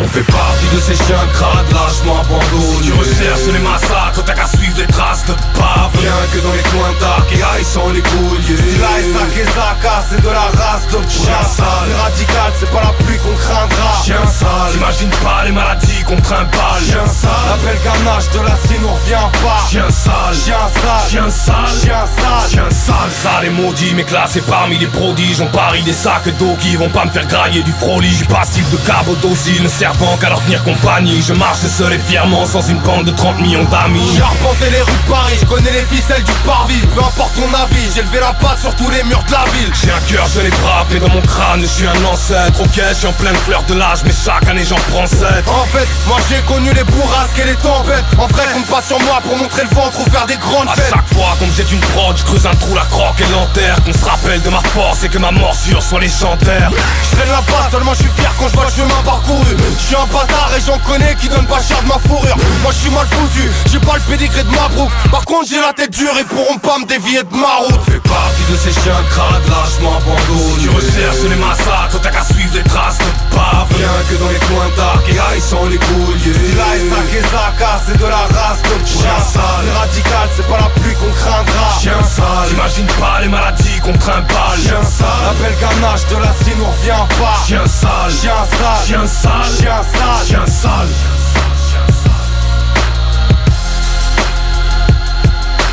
On 0.08 0.10
fait 0.10 0.24
partie 0.67 0.75
de 0.75 0.82
ces 0.82 1.03
chiens 1.03 1.27
crades, 1.34 1.71
lâchement 1.71 2.21
abandonnés 2.21 2.82
Tu 2.84 2.93
recherches 2.93 3.47
les 3.51 3.60
massacres, 3.60 4.23
t'as 4.25 4.34
qu'à 4.34 4.47
suivre 4.47 4.77
les 4.77 4.88
traces 4.88 5.25
de 5.25 5.34
bave 5.58 5.91
Rien 5.99 6.12
que 6.34 6.39
dans 6.39 6.53
les 6.53 6.63
coins 6.63 6.93
dark 6.99 7.32
et 7.32 7.38
high 7.38 7.65
sans 7.65 7.89
les 7.89 8.01
couliers 8.01 8.80
Là 8.80 8.99
et 8.99 9.13
Sakezaka, 9.13 10.06
c'est 10.10 10.21
de 10.21 10.30
la 10.30 10.47
race 10.62 10.88
de 10.88 10.97
sale. 11.10 11.36
C'est 11.56 12.01
radical, 12.01 12.51
c'est 12.60 12.71
pas 12.71 12.82
la 12.82 12.93
pluie 13.03 13.17
qu'on 13.17 13.36
craindra. 13.36 14.03
Chien 14.03 14.25
sale. 14.27 14.71
J'imagine 14.73 15.10
pas 15.23 15.43
les 15.45 15.51
maladies 15.51 16.03
qu'on 16.06 16.19
trimballe. 16.21 16.84
Chien 16.86 17.06
sale. 17.06 17.32
Après 17.53 17.73
le 17.73 17.80
ganache 17.84 18.30
de 18.32 18.39
la 18.39 18.56
cime 18.67 18.86
on 18.86 18.93
revient 18.93 19.30
pas 19.43 19.67
Chien 19.69 19.89
sale. 19.89 20.34
Chien 20.34 20.56
sale. 20.73 21.10
Chien 21.10 21.30
sale. 21.30 21.56
Chien 21.82 22.06
sale. 22.06 22.49
Chien 22.49 22.69
sale. 22.71 23.12
Sale 23.12 23.45
et 23.45 23.49
maudit 23.49 23.93
mais 23.95 24.03
classé 24.03 24.41
parmi 24.41 24.77
les 24.77 24.88
prodiges. 24.88 25.41
On 25.41 25.47
parie 25.47 25.84
des 25.84 25.93
sacs 25.93 26.30
d'eau 26.38 26.56
qui 26.60 26.75
vont 26.75 26.89
pas 26.89 27.06
me 27.06 27.12
faire 27.12 27.27
grailler 27.27 27.63
du 27.63 27.71
froli. 27.71 28.10
J'suis 28.10 28.25
passif 28.25 28.69
de 28.71 28.77
cabot 28.77 29.15
docile 29.21 29.63
ne 29.63 29.67
servant 29.67 30.17
qu'à 30.17 30.30
leur 30.30 30.43
tenir 30.43 30.57
compagnie 30.63 31.22
Je 31.22 31.34
marche 31.34 31.60
seul 31.67 31.93
et 31.93 32.00
fièrement 32.00 32.46
sans 32.46 32.62
une 32.67 32.80
bande 32.80 33.06
de 33.06 33.12
30 33.12 33.39
millions 33.39 33.63
d'amis. 33.65 34.10
J'ai 34.15 34.22
arpenté 34.22 34.70
les 34.72 34.82
rues 34.82 34.91
de 35.06 35.12
Paris, 35.12 35.38
je 35.39 35.46
connais 35.46 35.72
les 35.72 35.84
ficelles 35.84 36.24
du 36.24 36.32
parvis 36.46 36.80
Peu 36.96 37.00
importe 37.02 37.36
ton 37.36 37.54
avis, 37.54 37.89
j'ai 37.93 38.02
levé 38.02 38.20
la 38.20 38.34
patte 38.34 38.60
sur 38.60 38.76
tous 38.76 38.89
les 38.89 39.04
murs 39.04 39.24
de 39.28 39.32
la 39.32 39.46
ville. 39.54 39.72
J'ai 39.82 39.91
un 39.91 40.00
cœur 40.02 40.28
jeune 40.28 40.46
et 40.46 40.50
brave 40.62 40.88
mais 40.91 41.00
dans 41.00 41.10
mon 41.10 41.22
crâne 41.22 41.62
je 41.62 41.67
suis 41.67 41.88
un 41.88 42.06
ancêtre. 42.06 42.62
Ok 42.62 42.80
je 42.89 42.93
suis 42.93 43.08
en 43.08 43.13
pleine 43.13 43.36
fleur 43.36 43.63
de 43.63 43.74
l'âge 43.74 44.00
mais 44.06 44.12
chaque 44.13 44.48
année 44.48 44.65
j'en 44.65 44.76
prends 44.91 45.08
sept. 45.08 45.43
En 45.48 45.65
fait, 45.65 45.88
moi 46.08 46.17
j'ai 46.30 46.41
connu 46.41 46.72
les 46.74 46.84
bourrasques 46.84 47.39
et 47.39 47.46
les 47.46 47.56
tempêtes. 47.56 48.04
En 48.17 48.28
vrai, 48.28 48.43
compte 48.54 48.65
pas 48.67 48.82
sur 48.82 49.00
moi 49.02 49.20
pour 49.24 49.38
montrer 49.38 49.63
le 49.63 49.76
ventre 49.76 50.00
ou 50.00 50.10
faire 50.10 50.26
des 50.26 50.38
grandes 50.38 50.67
À 50.70 50.74
fêtes. 50.76 50.89
chaque 50.89 51.13
fois 51.13 51.36
qu'on 51.39 51.48
me 51.48 51.52
jette 51.54 51.72
une 51.72 51.80
prod, 51.80 52.17
je 52.17 52.24
creuse 52.24 52.46
un 52.46 52.56
trou, 52.56 52.74
la 52.76 52.86
croque 52.86 53.20
et 53.22 53.32
l'enterre 53.32 53.78
Qu'on 53.86 53.93
se 53.93 54.06
rappelle 54.06 54.41
de 54.41 54.50
ma 54.50 54.62
force 54.74 55.04
et 55.04 55.10
que 55.10 55.17
ma 55.17 55.32
morsure 55.32 55.82
soit 55.82 56.00
légendaire. 56.00 56.70
Je 57.12 57.15
traîne 57.15 57.30
la 57.30 57.41
patte, 57.41 57.72
seulement 57.72 57.93
je 57.93 58.00
suis 58.04 58.12
fier 58.17 58.32
quand 58.39 58.48
je 58.48 58.54
vois 58.54 58.65
le 58.65 58.72
chemin 58.72 59.02
parcouru. 59.06 59.56
Je 59.80 59.84
suis 59.84 59.96
un 59.96 60.06
bâtard 60.12 60.46
et 60.55 60.62
j'en 60.65 60.77
connais 60.79 61.15
qui 61.15 61.27
donnent 61.27 61.45
pas 61.45 61.62
cher 61.62 61.81
de 61.81 61.88
ma 61.88 61.99
fourrure. 61.99 62.38
Moi 62.63 62.71
je 62.71 62.77
suis 62.77 62.91
mal 62.91 63.05
foutu, 63.12 63.49
j'ai 63.71 63.79
pas 63.79 63.95
le 63.95 64.01
pédigré 64.01 64.43
de 64.43 64.49
ma 64.51 64.67
brouk 64.69 64.91
Par 65.12 65.25
contre 65.25 65.47
j'ai 65.49 65.60
la 65.60 65.73
tête 65.73 65.91
dure, 65.91 66.13
ils 66.17 66.25
pourront 66.25 66.57
pas 66.57 66.79
me 66.79 66.86
dévier 66.86 67.23
de 67.23 67.36
ma 67.36 67.55
route. 67.65 67.81
Fais 67.86 67.99
partie 67.99 68.45
de 68.51 68.57
ces 68.57 68.73
chiens 68.81 69.03
crades, 69.10 69.47
lâchement 69.47 69.97
abandonnés 69.97 70.62
Tu 70.62 70.69
recherches 70.69 71.23
les 71.29 71.36
massacres, 71.36 71.99
t'as 72.01 72.10
qu'à 72.10 72.23
suivre 72.23 72.53
les 72.53 72.63
traces 72.63 72.97
de 72.97 73.36
bave 73.36 73.67
Rien 73.77 73.88
que 74.10 74.15
dans 74.15 74.29
les 74.29 74.39
coins 74.47 74.71
dark 74.75 75.07
et 75.10 75.13
high 75.13 75.41
sans 75.41 75.65
les 75.65 75.77
couilles 75.77 76.33
Là 76.57 76.75
et 76.75 76.97
Zaka, 77.21 77.81
c'est 77.86 77.97
de 77.97 78.05
la 78.05 78.23
race 78.38 78.62
de 78.63 78.86
chien 78.86 79.19
sale. 79.19 79.43
C'est 79.63 79.79
radical, 79.79 80.29
c'est 80.36 80.47
pas 80.47 80.57
la 80.57 80.69
pluie 80.79 80.93
qu'on 80.95 81.12
craindra. 81.12 81.79
Chien 81.79 82.03
sale. 82.03 82.49
J'imagine 82.49 82.88
pas 82.99 83.21
les 83.21 83.27
maladies 83.27 83.79
qu'on 83.83 83.93
trimballe. 83.93 84.60
Chien 84.62 84.83
sale. 84.83 85.07
L'appel 85.25 85.55
ganache 85.60 86.07
de 86.07 86.15
la 86.15 86.33
cime 86.43 86.62
on 86.62 86.71
revient 86.71 87.05
pas. 87.19 87.38
Chien 87.45 87.65
sale. 87.65 88.12
Chien 88.12 88.41
sale. 88.51 88.86
Chien 88.86 89.07
sale. 89.07 89.55
Chien 89.57 89.81
sale 89.83 90.37
Chien 90.38 90.45
sale 90.45 90.88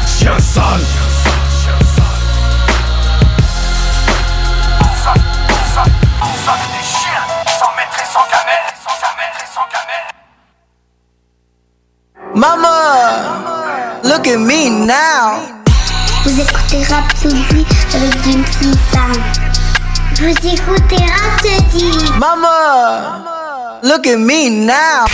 Chien 0.06 0.38
sale 0.40 0.80
Mama, 12.34 14.00
look 14.02 14.26
at 14.26 14.38
me 14.38 14.70
now. 14.86 15.40
Vous 16.24 16.40
écoutez 16.40 16.82
Rhapsody 16.84 17.66
avec 17.94 18.22
Gims 18.24 18.74
Sam. 18.90 19.12
Vous 20.16 20.48
écoutez 20.48 20.96
Rhapsody. 20.96 22.12
Mama, 22.18 23.43
look 23.84 24.06
at 24.06 24.18
me 24.18 24.48
now. 24.48 25.04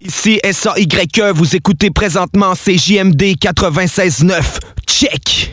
Ici 0.00 0.40
SAYE, 0.42 0.86
vous 1.34 1.54
écoutez 1.56 1.90
présentement 1.90 2.54
CJMD 2.54 3.36
96.9. 3.38 4.42
Check! 4.86 5.52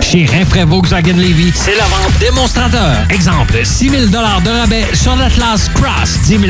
Chez 0.00 0.24
Rinfraie 0.26 0.64
Volkswagen 0.64 1.16
Levy, 1.16 1.52
c'est 1.54 1.76
la 1.76 1.84
vente 1.84 2.18
démonstrateur. 2.18 3.06
Exemple, 3.10 3.60
6 3.62 3.90
000 3.90 4.06
de 4.06 4.16
rabais 4.16 4.86
sur 4.94 5.14
l'Atlas 5.14 5.68
Cross, 5.74 6.20
10 6.24 6.28
000 6.28 6.42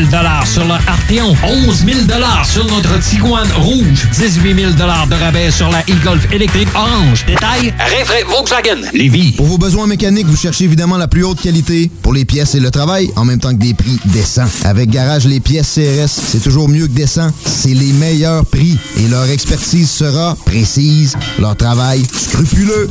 sur 0.45 0.65
le 0.65 0.73
Arteon, 0.73 1.37
11 1.67 1.85
000 1.85 1.99
sur 2.45 2.65
notre 2.67 2.99
Tiguan 3.01 3.49
Rouge, 3.57 4.07
18 4.19 4.55
000 4.55 4.73
de 4.73 5.15
rabais 5.15 5.51
sur 5.51 5.69
la 5.71 5.81
e-Golf 5.81 6.33
électrique 6.33 6.69
orange. 6.75 7.25
Détail, 7.27 7.75
Rinfraie 7.79 8.25
Volkswagen 8.25 8.89
Levy. 8.95 9.33
Pour 9.33 9.47
vos 9.47 9.59
besoins 9.59 9.87
mécaniques, 9.87 10.27
vous 10.27 10.37
cherchez 10.37 10.65
évidemment 10.65 10.97
la 10.97 11.09
plus 11.09 11.25
haute 11.25 11.41
qualité 11.41 11.91
pour 12.03 12.13
les 12.13 12.25
pièces 12.25 12.55
et 12.55 12.61
le 12.61 12.71
travail, 12.71 13.11
en 13.17 13.25
même 13.25 13.41
temps 13.41 13.53
que 13.53 13.61
des 13.61 13.75
prix 13.75 13.99
décents. 14.07 14.49
Avec 14.65 14.91
Garage 14.91 15.27
Les 15.27 15.41
Pièces 15.41 15.75
CRS, 15.75 16.09
c'est 16.09 16.43
toujours 16.43 16.69
mieux 16.69 16.87
que 16.87 16.93
décent. 16.93 17.31
C'est 17.45 17.75
les 17.75 17.93
meilleurs 17.93 18.47
prix 18.47 18.79
et 18.99 19.09
leur 19.09 19.29
expertise 19.29 19.91
sera 19.91 20.37
précise, 20.45 21.17
leur 21.39 21.57
travail 21.57 22.03
scrupuleux. 22.13 22.89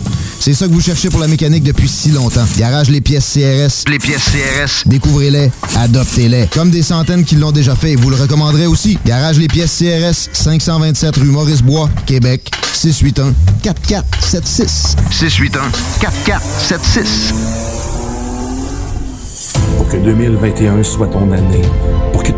C'est 0.50 0.56
ça 0.56 0.68
que 0.68 0.72
vous 0.72 0.82
cherchez 0.82 1.10
pour 1.10 1.20
la 1.20 1.28
mécanique 1.28 1.64
depuis 1.64 1.88
si 1.88 2.10
longtemps. 2.10 2.44
Garage 2.58 2.90
Les 2.90 3.02
Pièces 3.02 3.34
CRS. 3.36 3.88
Les 3.88 4.00
pièces 4.00 4.24
CRS. 4.32 4.82
Découvrez-les, 4.88 5.52
adoptez-les. 5.78 6.48
Comme 6.48 6.72
des 6.72 6.82
centaines 6.82 7.24
qui 7.24 7.36
l'ont 7.36 7.52
déjà 7.52 7.76
fait, 7.76 7.94
vous 7.94 8.10
le 8.10 8.16
recommanderez 8.16 8.66
aussi. 8.66 8.98
Garage 9.06 9.38
Les 9.38 9.48
Pièces 9.48 9.78
CRS, 9.78 10.28
527 10.34 11.18
rue 11.18 11.26
Maurice-Bois, 11.26 11.88
Québec, 12.08 12.50
681 12.74 13.36
4476. 13.62 14.96
681 15.12 15.72
4476. 16.02 17.34
Pour 19.78 19.88
que 19.88 19.98
2021 19.98 20.82
soit 20.82 21.10
ton 21.10 21.32
année. 21.32 21.62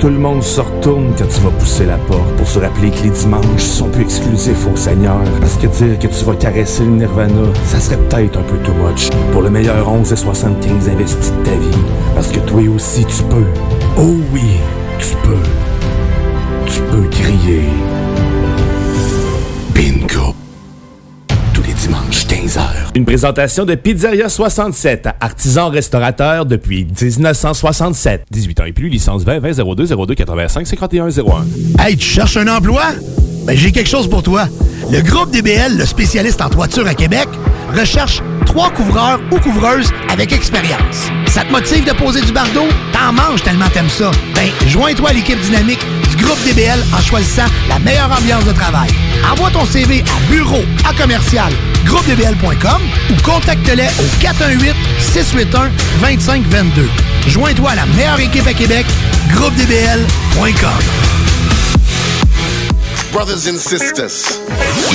Tout 0.02 0.10
le 0.10 0.18
monde 0.18 0.42
se 0.42 0.60
retourne 0.60 1.14
quand 1.16 1.28
tu 1.28 1.42
vas 1.42 1.52
pousser 1.52 1.86
la 1.86 1.98
porte. 1.98 2.28
Pour 2.36 2.48
se 2.48 2.58
rappeler 2.58 2.90
que 2.90 3.04
les 3.04 3.12
dimanches 3.12 3.62
sont 3.62 3.88
plus 3.88 4.02
exclusifs 4.02 4.66
au 4.66 4.76
Seigneur. 4.76 5.22
Parce 5.40 5.58
que 5.58 5.68
dire 5.68 6.00
que 6.00 6.08
tu 6.08 6.26
vas 6.26 6.34
caresser 6.34 6.86
le 6.86 6.90
Nirvana, 6.90 7.44
ça 7.66 7.80
serait 7.80 7.98
peut-être 7.98 8.40
un 8.40 8.42
peu 8.42 8.58
too 8.64 8.74
much. 8.74 9.12
Pour 9.32 9.44
le 9.44 9.52
meilleur 9.52 9.88
11 9.88 10.12
et 10.12 10.16
75 10.16 10.90
investis 10.90 11.32
de 11.32 11.44
ta 11.44 11.52
vie. 11.52 11.84
Parce 12.16 12.32
que 12.32 12.40
toi 12.40 12.62
aussi 12.76 13.06
tu 13.06 13.22
peux. 13.26 13.46
Oh 14.00 14.16
oui, 14.34 14.58
tu 14.98 15.16
peux. 15.18 16.66
Tu 16.66 16.82
peux 16.82 17.08
crier. 17.08 17.66
Une 22.96 23.06
présentation 23.06 23.64
de 23.66 23.76
Pizzeria 23.76 24.28
67, 24.28 25.08
artisan 25.20 25.70
restaurateur 25.70 26.46
depuis 26.46 26.86
1967. 26.86 28.26
18 28.30 28.60
ans 28.60 28.66
et 28.66 28.74
plus, 28.74 28.90
licence 28.90 29.24
20 29.24 29.40
20 29.40 29.76
02 29.76 29.86
02 29.86 30.16
85 30.16 30.68
51 30.68 31.10
01. 31.10 31.46
Hey, 31.80 31.96
tu 31.96 32.06
cherches 32.06 32.38
un 32.38 32.48
emploi? 32.48 32.84
Ben, 33.46 33.56
j'ai 33.56 33.72
quelque 33.72 33.90
chose 33.90 34.10
pour 34.10 34.24
toi. 34.24 34.48
Le 34.92 35.02
groupe 35.02 35.32
DBL, 35.32 35.78
le 35.78 35.86
spécialiste 35.86 36.42
en 36.42 36.50
toiture 36.50 36.86
à 36.88 36.94
Québec, 36.94 37.28
recherche 37.78 38.22
trois 38.46 38.70
couvreurs 38.72 39.22
ou 39.32 39.40
couvreuses 39.40 39.90
avec 40.12 40.34
expérience. 40.34 41.10
Ça 41.28 41.44
te 41.44 41.52
motive 41.52 41.86
de 41.86 41.94
poser 41.94 42.22
du 42.22 42.34
bardeau? 42.34 42.68
T'en 42.92 43.14
manges 43.14 43.44
tellement 43.44 43.70
t'aimes 43.74 43.90
ça. 43.90 44.12
Ben, 44.36 44.50
joins-toi 44.68 45.10
à 45.10 45.14
l'équipe 45.14 45.40
dynamique 45.40 45.86
groupe 46.16 46.40
DBL 46.46 46.84
en 46.94 47.02
choisissant 47.02 47.46
la 47.68 47.80
meilleure 47.80 48.12
ambiance 48.12 48.46
de 48.46 48.52
travail. 48.52 48.90
Envoie 49.32 49.52
ton 49.52 49.66
CV 49.66 50.04
à 50.04 50.32
bureau 50.32 50.64
à 50.88 50.94
commercial 50.94 51.52
groupedbl.com 51.86 52.82
ou 53.10 53.22
contacte-les 53.24 53.88
au 54.00 54.22
418 54.22 54.76
681 55.00 55.72
2522. 56.02 56.90
Joins-toi 57.28 57.72
à 57.72 57.76
la 57.76 57.86
meilleure 57.88 58.20
équipe 58.20 58.48
à 58.48 58.54
Québec, 58.54 58.86
groupedbl.com. 59.34 61.31
Brothers 63.12 63.48
and 63.48 63.58
sisters. 63.58 64.40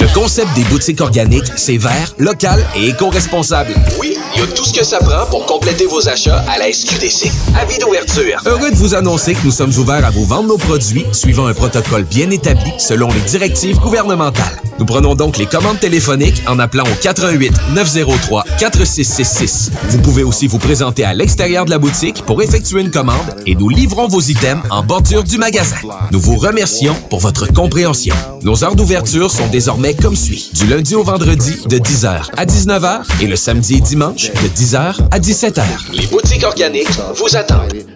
Le 0.01 0.13
concept 0.15 0.49
des 0.55 0.63
boutiques 0.65 1.01
organiques, 1.01 1.53
c'est 1.57 1.77
vert, 1.77 2.15
local 2.19 2.65
et 2.75 2.89
éco-responsable. 2.89 3.75
Oui, 4.01 4.17
il 4.35 4.41
y 4.41 4.43
a 4.43 4.47
tout 4.47 4.65
ce 4.65 4.73
que 4.73 4.85
ça 4.85 4.99
prend 4.99 5.27
pour 5.27 5.45
compléter 5.45 5.87
vos 5.87 6.09
achats 6.09 6.43
à 6.49 6.59
la 6.59 6.73
SQDC. 6.73 7.31
Avis 7.61 7.79
d'ouverture. 7.79 8.41
Heureux 8.47 8.71
de 8.71 8.77
vous 8.77 8.95
annoncer 8.95 9.35
que 9.35 9.45
nous 9.45 9.51
sommes 9.51 9.73
ouverts 9.77 10.05
à 10.05 10.11
vous 10.11 10.25
vendre 10.25 10.49
nos 10.49 10.57
produits 10.59 11.05
suivant 11.13 11.47
un 11.47 11.55
protocole 11.55 12.05
bien 12.05 12.31
établi 12.31 12.73
selon 12.79 13.09
les 13.09 13.21
directives 13.21 13.79
gouvernementales. 13.79 14.61
Nous 14.79 14.85
prenons 14.87 15.15
donc 15.15 15.39
les 15.39 15.47
commandes 15.47 15.81
téléphoniques 15.81 16.43
en 16.47 16.59
appelant 16.59 16.85
au 16.85 16.95
88 17.03 17.53
903 17.75 18.45
4666. 18.59 19.71
Vous 19.89 19.99
pouvez 19.99 20.23
aussi 20.23 20.47
vous 20.47 20.59
présenter 20.59 21.05
à 21.05 21.15
l'extérieur 21.15 21.65
de 21.65 21.71
la 21.71 21.79
boutique 21.79 22.23
pour 22.27 22.43
effectuer 22.43 22.83
une 22.83 22.91
commande 22.91 23.35
et 23.47 23.55
nous 23.55 23.71
livrons 23.71 24.07
vos 24.09 24.21
items 24.21 24.63
en 24.71 24.83
bordure 24.83 25.25
du 25.25 25.39
magasin. 25.39 25.77
Nous 26.13 26.21
vous 26.21 26.37
remercions 26.37 26.95
pour 27.09 27.21
votre 27.21 27.51
compréhension. 27.53 28.06
Nos 28.43 28.65
heures 28.65 28.77
d'ouverture 28.77 29.31
sont 29.31 29.47
désormais 29.49 29.95
comme 29.95 30.17
suit. 30.17 30.51
Du 30.55 30.67
lundi 30.67 30.95
au 30.95 31.03
vendredi 31.03 31.57
de 31.69 31.79
10h 31.79 32.31
à 32.37 32.45
19h 32.45 33.23
et 33.23 33.27
le 33.27 33.37
samedi 33.37 33.77
et 33.77 33.81
dimanche 33.81 34.31
de 34.31 34.49
10h 34.49 34.97
à 35.11 35.19
17h. 35.19 35.63
Les 35.93 36.07
boutiques 36.07 36.45
organiques 36.45 36.89
vous 37.15 37.37
attendent. 37.37 37.96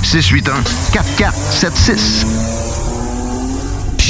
4476. 0.01 0.01
681 0.01 0.63
4476. 0.91 2.25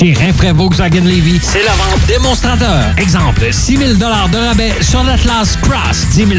Chez 0.02 0.14
Rinfraie 0.14 0.54
Volkswagen 0.54 1.04
Levy, 1.04 1.40
c'est 1.44 1.64
la 1.64 1.74
vente 1.74 2.04
démonstrateur. 2.08 2.86
Exemple, 2.98 3.48
6 3.52 3.78
000 3.78 3.94
de 3.94 4.38
rabais 4.38 4.74
sur 4.82 5.04
l'Atlas 5.04 5.58
Cross, 5.62 6.08
10 6.14 6.28
000 6.28 6.30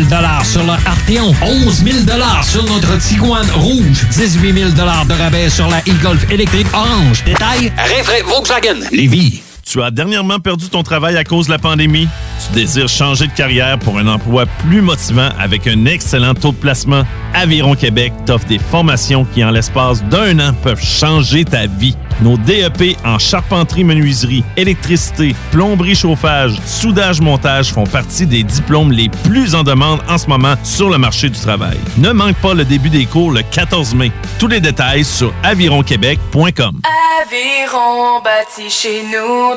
sur 0.43 0.65
le 0.65 0.71
Arteon, 0.71 1.33
11 1.43 1.85
000 1.85 1.99
sur 2.43 2.65
notre 2.65 2.99
Tiguan 2.99 3.47
Rouge, 3.55 4.07
18 4.11 4.53
000 4.53 4.71
de 4.71 5.13
rabais 5.13 5.49
sur 5.49 5.69
la 5.69 5.79
e-Golf 5.81 6.29
électrique 6.31 6.67
orange. 6.73 7.23
Détail, 7.25 7.73
Rinfraie 7.77 8.23
Volkswagen 8.23 8.81
Levy. 8.91 9.52
Tu 9.73 9.81
as 9.81 9.91
dernièrement 9.91 10.39
perdu 10.39 10.69
ton 10.69 10.83
travail 10.83 11.17
à 11.17 11.25
cause 11.25 11.47
de 11.47 11.51
la 11.51 11.59
pandémie? 11.59 12.07
Tu 12.47 12.53
désires 12.53 12.91
changer 12.91 13.27
de 13.27 13.33
carrière 13.33 13.79
pour 13.79 13.97
un 13.97 14.07
emploi 14.07 14.45
plus 14.69 14.83
motivant 14.83 15.31
avec 15.39 15.67
un 15.67 15.87
excellent 15.87 16.35
taux 16.35 16.53
de 16.53 16.59
placement? 16.59 17.05
Aviron 17.33 17.75
Québec 17.75 18.13
t'offre 18.27 18.47
des 18.47 18.59
formations 18.59 19.25
qui, 19.25 19.43
en 19.43 19.51
l'espace 19.51 20.05
d'un 20.05 20.39
an, 20.41 20.53
peuvent 20.63 20.83
changer 20.83 21.47
ta 21.47 21.67
vie. 21.67 21.97
Nos 22.21 22.37
DEP 22.37 22.99
en 23.07 23.19
charpenterie, 23.19 23.85
menuiserie, 23.85 24.45
électricité, 24.59 25.35
plomberie, 25.51 25.95
chauffage, 25.95 26.61
soudage, 26.67 27.23
montage 27.23 27.73
font 27.73 27.87
partie 27.87 28.27
des 28.27 28.43
diplômes 28.43 28.93
les 28.93 29.09
plus 29.09 29.55
en 29.55 29.63
demande 29.63 30.01
en 30.07 30.19
ce 30.19 30.27
moment 30.27 30.55
sur 30.63 30.91
le 30.91 30.99
marché 30.99 31.31
du 31.31 31.41
travail. 31.41 31.79
Ne 31.97 32.13
manque 32.13 32.37
pas 32.37 32.53
le 32.53 32.67
début 32.67 32.91
des 32.91 33.07
cours 33.07 33.33
le 33.33 33.41
14 33.51 33.95
mai. 33.95 34.13
Tous 34.39 34.49
les 34.49 34.61
détails 34.61 35.05
sur 35.05 35.33
avironquebec.com. 35.43 36.83
Aviron 37.23 38.21
bâti 38.23 38.69
chez 38.69 39.03
nous 39.05 39.57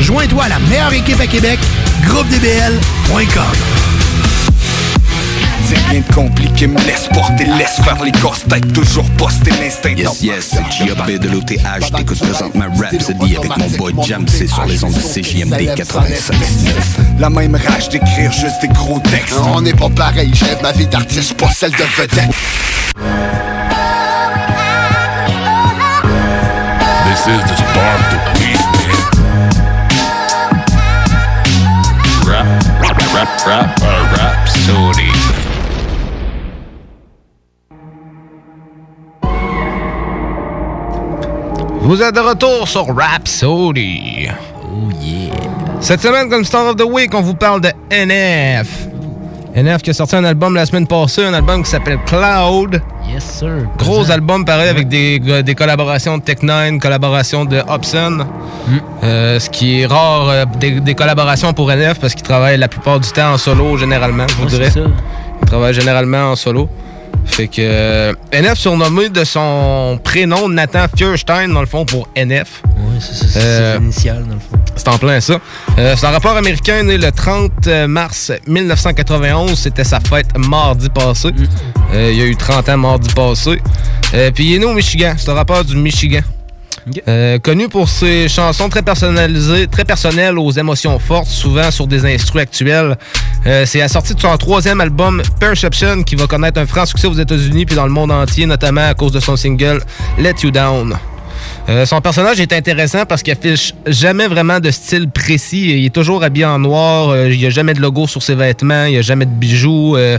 Joins-toi 0.00 0.44
à 0.44 0.48
la 0.48 0.58
meilleure 0.60 0.92
équipe 0.92 1.20
à 1.20 1.26
Québec, 1.26 1.58
groupedbl.com. 2.04 3.42
C'est 5.66 5.76
rien 5.90 6.00
de 6.00 6.14
compliqué, 6.14 6.66
me 6.66 6.78
laisse 6.86 7.08
porter, 7.12 7.44
laisse 7.44 7.76
faire 7.84 8.02
les 8.02 8.12
grosses 8.12 8.44
têtes, 8.48 8.72
toujours 8.72 9.04
poster 9.18 9.50
l'instinct 9.60 9.90
Yes, 9.90 10.22
yes, 10.22 10.54
c'est 10.54 10.84
J.A.B. 10.86 11.18
de 11.18 11.28
l'OTH, 11.28 11.92
t'écoutes 11.94 12.20
présentement 12.20 12.64
Rhapsody 12.80 13.36
avec 13.36 13.56
mon 13.58 13.68
boy 13.76 13.94
Jam, 14.06 14.24
c'est 14.26 14.46
sur 14.46 14.64
les 14.64 14.82
ondes 14.82 14.94
de 14.94 15.00
CJMD 15.00 15.74
96. 15.74 16.32
La 17.18 17.28
même 17.28 17.54
rage 17.54 17.90
d'écrire 17.90 18.32
juste 18.32 18.62
des 18.62 18.68
gros 18.68 19.00
textes. 19.00 19.36
On 19.54 19.60
n'est 19.60 19.74
pas 19.74 19.90
pareil, 19.90 20.30
j'aime 20.32 20.58
ma 20.62 20.72
vie 20.72 20.86
d'artiste, 20.86 21.34
pas 21.34 21.50
celle 21.50 21.72
de 21.72 21.84
vedette. 21.98 22.34
This 27.04 27.26
is 27.26 27.42
the 27.42 27.56
start 27.56 28.27
rap, 33.18 33.40
rap, 33.46 33.80
rap. 34.14 34.48
Vous 41.80 42.02
êtes 42.02 42.14
de 42.14 42.20
retour 42.20 42.68
sur 42.68 42.94
Rhapsody. 42.94 44.28
Oh 44.62 44.90
yeah. 45.00 45.32
Cette 45.80 46.00
semaine, 46.00 46.28
comme 46.28 46.44
Star 46.44 46.66
of 46.66 46.76
the 46.76 46.82
Week, 46.82 47.14
on 47.14 47.22
vous 47.22 47.34
parle 47.34 47.62
de 47.62 47.70
NF. 47.90 48.88
NF 49.54 49.82
qui 49.82 49.90
a 49.90 49.94
sorti 49.94 50.14
un 50.16 50.24
album 50.24 50.54
la 50.54 50.66
semaine 50.66 50.86
passée, 50.86 51.24
un 51.24 51.34
album 51.34 51.62
qui 51.62 51.70
s'appelle 51.70 51.98
Cloud. 52.06 52.80
Yes, 53.10 53.24
sir. 53.24 53.66
Gros 53.78 54.10
album 54.10 54.44
pareil 54.44 54.68
avec 54.68 54.88
des, 54.88 55.18
des 55.42 55.54
collaborations 55.54 56.18
de 56.18 56.22
Tech9, 56.22 56.78
collaborations 56.78 57.44
de 57.44 57.62
Hobson. 57.68 58.26
Euh, 59.02 59.38
ce 59.40 59.48
qui 59.48 59.80
est 59.80 59.86
rare, 59.86 60.28
euh, 60.28 60.44
des, 60.60 60.80
des 60.80 60.94
collaborations 60.94 61.52
pour 61.54 61.70
NF 61.70 61.98
parce 61.98 62.14
qu'il 62.14 62.22
travaille 62.24 62.58
la 62.58 62.68
plupart 62.68 63.00
du 63.00 63.08
temps 63.10 63.32
en 63.32 63.38
solo 63.38 63.76
généralement, 63.78 64.26
je 64.28 64.34
vous 64.34 64.46
dirais. 64.46 64.70
Il 65.42 65.46
travaille 65.48 65.72
généralement 65.74 66.32
en 66.32 66.36
solo. 66.36 66.68
Fait 67.28 67.46
que 67.46 67.60
euh, 67.60 68.12
NF 68.32 68.58
surnommé 68.58 69.08
de 69.08 69.22
son 69.24 70.00
prénom 70.02 70.48
Nathan 70.48 70.86
Fierstein 70.96 71.48
dans 71.52 71.60
le 71.60 71.66
fond 71.66 71.84
pour 71.84 72.08
NF. 72.16 72.62
Oui, 72.76 72.96
c'est 73.00 73.14
ça. 73.14 73.26
C'est 73.26 73.40
Euh, 73.40 73.78
dans 73.78 74.34
le 74.34 74.40
fond. 74.40 74.58
C'est 74.74 74.88
en 74.88 74.98
plein 74.98 75.20
ça. 75.20 75.38
Euh, 75.78 75.94
c'est 75.96 76.06
un 76.06 76.10
rapport 76.10 76.36
américain 76.36 76.82
né 76.82 76.98
le 76.98 77.12
30 77.12 77.66
mars 77.88 78.32
1991. 78.46 79.58
C'était 79.58 79.84
sa 79.84 80.00
fête 80.00 80.36
mardi 80.36 80.88
passé. 80.88 81.28
Euh, 81.94 82.10
il 82.12 82.18
y 82.18 82.22
a 82.22 82.26
eu 82.26 82.36
30 82.36 82.68
ans 82.68 82.76
mardi 82.76 83.12
passé. 83.14 83.60
Puis 84.34 84.44
il 84.44 84.54
est 84.54 84.58
né 84.58 84.64
au 84.64 84.74
Michigan. 84.74 85.14
C'est 85.16 85.30
un 85.30 85.34
rappeur 85.34 85.64
du 85.64 85.76
Michigan. 85.76 86.20
Euh, 87.06 87.38
connu 87.38 87.68
pour 87.68 87.88
ses 87.88 88.28
chansons 88.28 88.68
très 88.68 88.82
personnalisées, 88.82 89.66
très 89.66 89.84
personnelles 89.84 90.38
aux 90.38 90.50
émotions 90.50 90.98
fortes, 90.98 91.26
souvent 91.26 91.70
sur 91.70 91.86
des 91.86 92.04
instruments 92.06 92.42
actuels. 92.42 92.96
Euh, 93.46 93.66
c'est 93.66 93.78
la 93.78 93.88
sortie 93.88 94.14
de 94.14 94.20
son 94.20 94.36
troisième 94.36 94.80
album 94.80 95.22
Perception 95.40 96.02
qui 96.02 96.16
va 96.16 96.26
connaître 96.26 96.60
un 96.60 96.66
franc 96.66 96.86
succès 96.86 97.06
aux 97.06 97.14
États-Unis 97.14 97.66
puis 97.66 97.76
dans 97.76 97.86
le 97.86 97.92
monde 97.92 98.10
entier, 98.10 98.46
notamment 98.46 98.86
à 98.88 98.94
cause 98.94 99.12
de 99.12 99.20
son 99.20 99.36
single 99.36 99.82
Let 100.18 100.36
You 100.42 100.50
Down. 100.50 100.96
Euh, 101.68 101.84
son 101.84 102.00
personnage 102.00 102.40
est 102.40 102.52
intéressant 102.54 103.04
parce 103.04 103.22
qu'il 103.22 103.32
affiche 103.34 103.74
jamais 103.86 104.26
vraiment 104.26 104.58
de 104.58 104.70
style 104.70 105.10
précis. 105.10 105.78
Il 105.78 105.84
est 105.84 105.94
toujours 105.94 106.24
habillé 106.24 106.46
en 106.46 106.58
noir. 106.58 107.10
euh, 107.10 107.30
il 107.30 107.38
n'y 107.38 107.44
a 107.44 107.50
jamais 107.50 107.74
de 107.74 107.80
logo 107.80 108.06
sur 108.06 108.22
ses 108.22 108.34
vêtements. 108.34 108.86
Il 108.86 108.92
n'y 108.92 108.98
a 108.98 109.02
jamais 109.02 109.26
de 109.26 109.30
bijoux. 109.30 109.96
euh, 109.96 110.18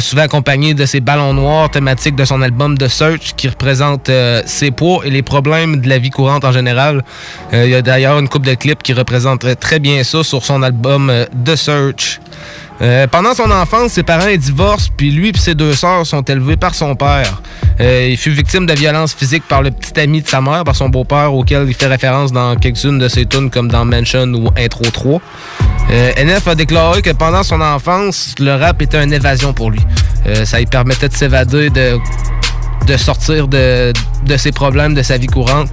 souvent 0.00 0.22
accompagné 0.22 0.74
de 0.74 0.84
ses 0.84 1.00
ballons 1.00 1.32
noirs 1.32 1.70
thématiques 1.70 2.16
de 2.16 2.24
son 2.24 2.42
album 2.42 2.76
The 2.76 2.88
Search 2.88 3.34
qui 3.36 3.48
représente 3.48 4.10
ses 4.44 4.70
poids 4.70 5.00
et 5.04 5.10
les 5.10 5.22
problèmes 5.22 5.80
de 5.80 5.88
la 5.88 5.98
vie 5.98 6.10
courante 6.10 6.44
en 6.44 6.52
général. 6.52 7.02
Il 7.52 7.68
y 7.68 7.74
a 7.74 7.82
d'ailleurs 7.82 8.18
une 8.18 8.28
coupe 8.28 8.44
de 8.44 8.54
clips 8.54 8.82
qui 8.82 8.92
représente 8.92 9.46
très 9.58 9.78
bien 9.78 10.02
ça 10.04 10.22
sur 10.22 10.44
son 10.44 10.62
album 10.62 11.12
The 11.44 11.56
Search. 11.56 12.20
Euh, 12.84 13.06
pendant 13.06 13.32
son 13.32 13.50
enfance, 13.50 13.92
ses 13.92 14.02
parents 14.02 14.26
divorcent, 14.36 14.90
puis 14.94 15.10
lui 15.10 15.30
et 15.30 15.38
ses 15.38 15.54
deux 15.54 15.72
sœurs 15.72 16.06
sont 16.06 16.20
élevés 16.20 16.58
par 16.58 16.74
son 16.74 16.94
père. 16.94 17.40
Euh, 17.80 18.08
il 18.10 18.16
fut 18.18 18.30
victime 18.30 18.66
de 18.66 18.74
violences 18.74 19.14
physiques 19.14 19.44
par 19.48 19.62
le 19.62 19.70
petit 19.70 19.98
ami 19.98 20.20
de 20.20 20.28
sa 20.28 20.42
mère, 20.42 20.64
par 20.64 20.76
son 20.76 20.90
beau-père, 20.90 21.32
auquel 21.32 21.64
il 21.66 21.72
fait 21.72 21.86
référence 21.86 22.30
dans 22.30 22.56
quelques-unes 22.56 22.98
de 22.98 23.08
ses 23.08 23.24
tunes 23.24 23.48
comme 23.48 23.68
dans 23.68 23.86
Mansion 23.86 24.26
ou 24.34 24.50
Intro 24.58 24.84
3. 24.84 25.20
Euh, 25.92 26.12
NF 26.18 26.46
a 26.46 26.54
déclaré 26.54 27.00
que 27.00 27.10
pendant 27.10 27.42
son 27.42 27.62
enfance, 27.62 28.34
le 28.38 28.54
rap 28.54 28.82
était 28.82 29.02
une 29.02 29.14
évasion 29.14 29.54
pour 29.54 29.70
lui. 29.70 29.80
Ça 30.44 30.58
lui 30.58 30.66
permettait 30.66 31.08
de 31.08 31.14
s'évader 31.14 31.68
de 31.68 31.98
de 32.86 32.96
sortir 32.96 33.48
de, 33.48 33.92
de 34.26 34.36
ses 34.36 34.52
problèmes 34.52 34.94
de 34.94 35.02
sa 35.02 35.16
vie 35.18 35.26
courante. 35.26 35.68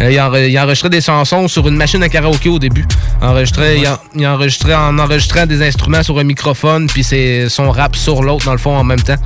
Euh, 0.00 0.10
il, 0.10 0.18
enre- 0.18 0.48
il 0.48 0.58
enregistrait 0.58 0.90
des 0.90 1.00
chansons 1.00 1.48
sur 1.48 1.66
une 1.68 1.76
machine 1.76 2.02
à 2.02 2.08
karaoké 2.08 2.48
au 2.48 2.58
début. 2.58 2.86
Enregistrait, 3.22 3.78
il, 3.78 4.24
en- 4.24 4.32
enregistrait 4.34 4.74
en 4.74 4.98
enregistrant 4.98 5.46
des 5.46 5.62
instruments 5.66 6.02
sur 6.02 6.18
un 6.18 6.24
microphone, 6.24 6.86
puis 6.88 7.04
c'est 7.04 7.48
son 7.48 7.70
rap 7.70 7.96
sur 7.96 8.22
l'autre, 8.22 8.44
dans 8.44 8.52
le 8.52 8.58
fond, 8.58 8.76
en 8.76 8.84
même 8.84 9.00
temps. 9.00 9.16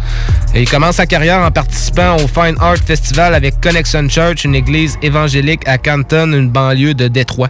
Et 0.54 0.62
il 0.62 0.68
commence 0.68 0.96
sa 0.96 1.06
carrière 1.06 1.40
en 1.40 1.50
participant 1.50 2.16
au 2.16 2.26
Fine 2.28 2.56
Art 2.60 2.76
Festival 2.84 3.34
avec 3.34 3.60
Connection 3.60 4.08
Church, 4.08 4.44
une 4.44 4.54
église 4.54 4.96
évangélique 5.02 5.66
à 5.66 5.78
Canton, 5.78 6.32
une 6.32 6.48
banlieue 6.48 6.94
de 6.94 7.08
Détroit. 7.08 7.48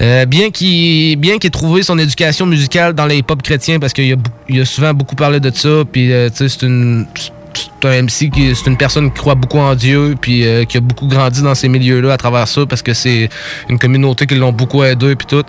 Euh, 0.00 0.24
bien 0.24 0.50
qu'il 0.50 1.16
bien 1.16 1.34
ait 1.34 1.50
trouvé 1.50 1.82
son 1.82 1.98
éducation 1.98 2.46
musicale 2.46 2.94
dans 2.94 3.04
les 3.04 3.18
hip-hop 3.18 3.42
chrétiens, 3.42 3.78
parce 3.78 3.92
qu'il 3.92 4.14
a, 4.14 4.60
a 4.60 4.64
souvent 4.64 4.94
beaucoup 4.94 5.14
parlé 5.14 5.40
de 5.40 5.50
ça, 5.54 5.82
puis 5.90 6.10
euh, 6.10 6.30
c'est 6.34 6.62
une 6.62 7.06
c'est 7.54 7.88
un 7.88 8.02
MC 8.02 8.30
qui 8.30 8.54
c'est 8.54 8.66
une 8.66 8.76
personne 8.76 9.10
qui 9.10 9.18
croit 9.18 9.34
beaucoup 9.34 9.58
en 9.58 9.74
Dieu 9.74 10.16
puis 10.20 10.46
euh, 10.46 10.64
qui 10.64 10.76
a 10.76 10.80
beaucoup 10.80 11.06
grandi 11.06 11.42
dans 11.42 11.54
ces 11.54 11.68
milieux-là 11.68 12.12
à 12.12 12.16
travers 12.16 12.46
ça 12.48 12.66
parce 12.66 12.82
que 12.82 12.94
c'est 12.94 13.28
une 13.68 13.78
communauté 13.78 14.26
qui 14.26 14.34
l'ont 14.34 14.52
beaucoup 14.52 14.82
aidé 14.84 15.16
puis 15.16 15.26
tout. 15.26 15.44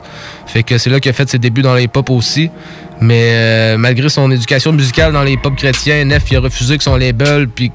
Fait 0.46 0.64
que 0.64 0.78
c'est 0.78 0.90
là 0.90 1.00
qu'il 1.00 1.10
a 1.10 1.14
fait 1.14 1.30
ses 1.30 1.40
débuts 1.40 1.62
dans 1.62 1.74
les 1.74 1.84
hip-hop 1.84 2.10
aussi. 2.10 2.50
Mais 3.00 3.32
euh, 3.34 3.78
malgré 3.78 4.10
son 4.10 4.30
éducation 4.32 4.72
musicale 4.72 5.14
dans 5.14 5.24
les 5.24 5.34
hip-hop 5.34 5.56
chrétiens, 5.56 6.06
Nef 6.06 6.30
il 6.32 6.38
a 6.38 6.40
refusé 6.40 6.78
que 6.78 6.84
son 6.84 6.96
label 6.96 7.48
puis 7.48 7.72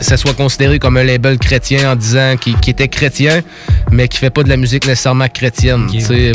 ça 0.00 0.16
soit 0.16 0.34
considéré 0.34 0.78
comme 0.78 0.96
un 0.96 1.04
label 1.04 1.38
chrétien 1.38 1.92
en 1.92 1.96
disant 1.96 2.36
qu'il 2.36 2.56
était 2.66 2.88
chrétien, 2.88 3.40
mais 3.90 4.08
qui 4.08 4.18
fait 4.18 4.30
pas 4.30 4.42
de 4.42 4.48
la 4.48 4.56
musique 4.56 4.86
nécessairement 4.86 5.28
chrétienne. 5.28 5.86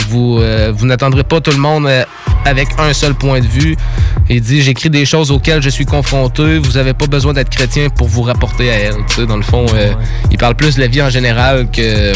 Vous, 0.10 0.38
euh, 0.40 0.72
vous 0.76 0.86
n'attendrez 0.86 1.24
pas 1.24 1.42
tout 1.42 1.52
le 1.52 1.58
monde 1.58 1.88
euh, 1.88 2.04
avec 2.46 2.68
un 2.78 2.94
seul 2.94 3.14
point 3.16 3.40
de 3.40 3.48
vue. 3.48 3.76
Il 4.30 4.42
dit 4.42 4.62
J'écris 4.62 4.90
des 4.90 5.06
choses 5.06 5.32
auxquelles 5.32 5.62
je 5.62 5.70
suis 5.70 5.86
confronté, 5.86 6.60
vous 6.60 6.78
avez 6.78 6.94
pas 6.94 7.08
besoin 7.08 7.34
d'être 7.34 7.50
chrétien 7.50 7.90
pour 7.90 8.08
vous 8.08 8.22
rapporter 8.22 8.70
à 8.70 8.76
elles. 8.76 9.06
Tu 9.10 9.16
sais, 9.16 9.26
Dans 9.26 9.38
le 9.38 9.44
fond, 9.44 9.66
euh, 9.74 9.94
il 10.32 10.38
parle 10.38 10.56
plus 10.56 10.76
de 10.76 10.82
la 10.82 10.88
vie 10.88 11.02
en 11.02 11.10
général 11.10 11.70
que 11.72 12.14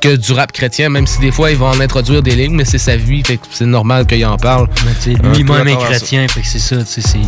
que 0.00 0.16
du 0.16 0.32
rap 0.32 0.50
chrétien, 0.52 0.88
même 0.88 1.06
si 1.06 1.20
des 1.20 1.30
fois 1.30 1.50
il 1.50 1.58
va 1.58 1.66
en 1.66 1.80
introduire 1.80 2.22
des 2.22 2.34
lignes, 2.34 2.54
mais 2.54 2.64
c'est 2.64 2.78
sa 2.78 2.96
vie, 2.96 3.22
fait 3.22 3.38
c'est 3.50 3.66
normal 3.66 4.06
qu'il 4.06 4.24
en 4.24 4.38
parle. 4.38 4.66
Lui-même 5.34 5.68
est 5.68 5.76
chrétien, 5.76 6.26
fait 6.28 6.40
que 6.40 6.46
c'est 6.46 6.58
ça, 6.58 6.76
tu 6.76 7.02
sais, 7.02 7.18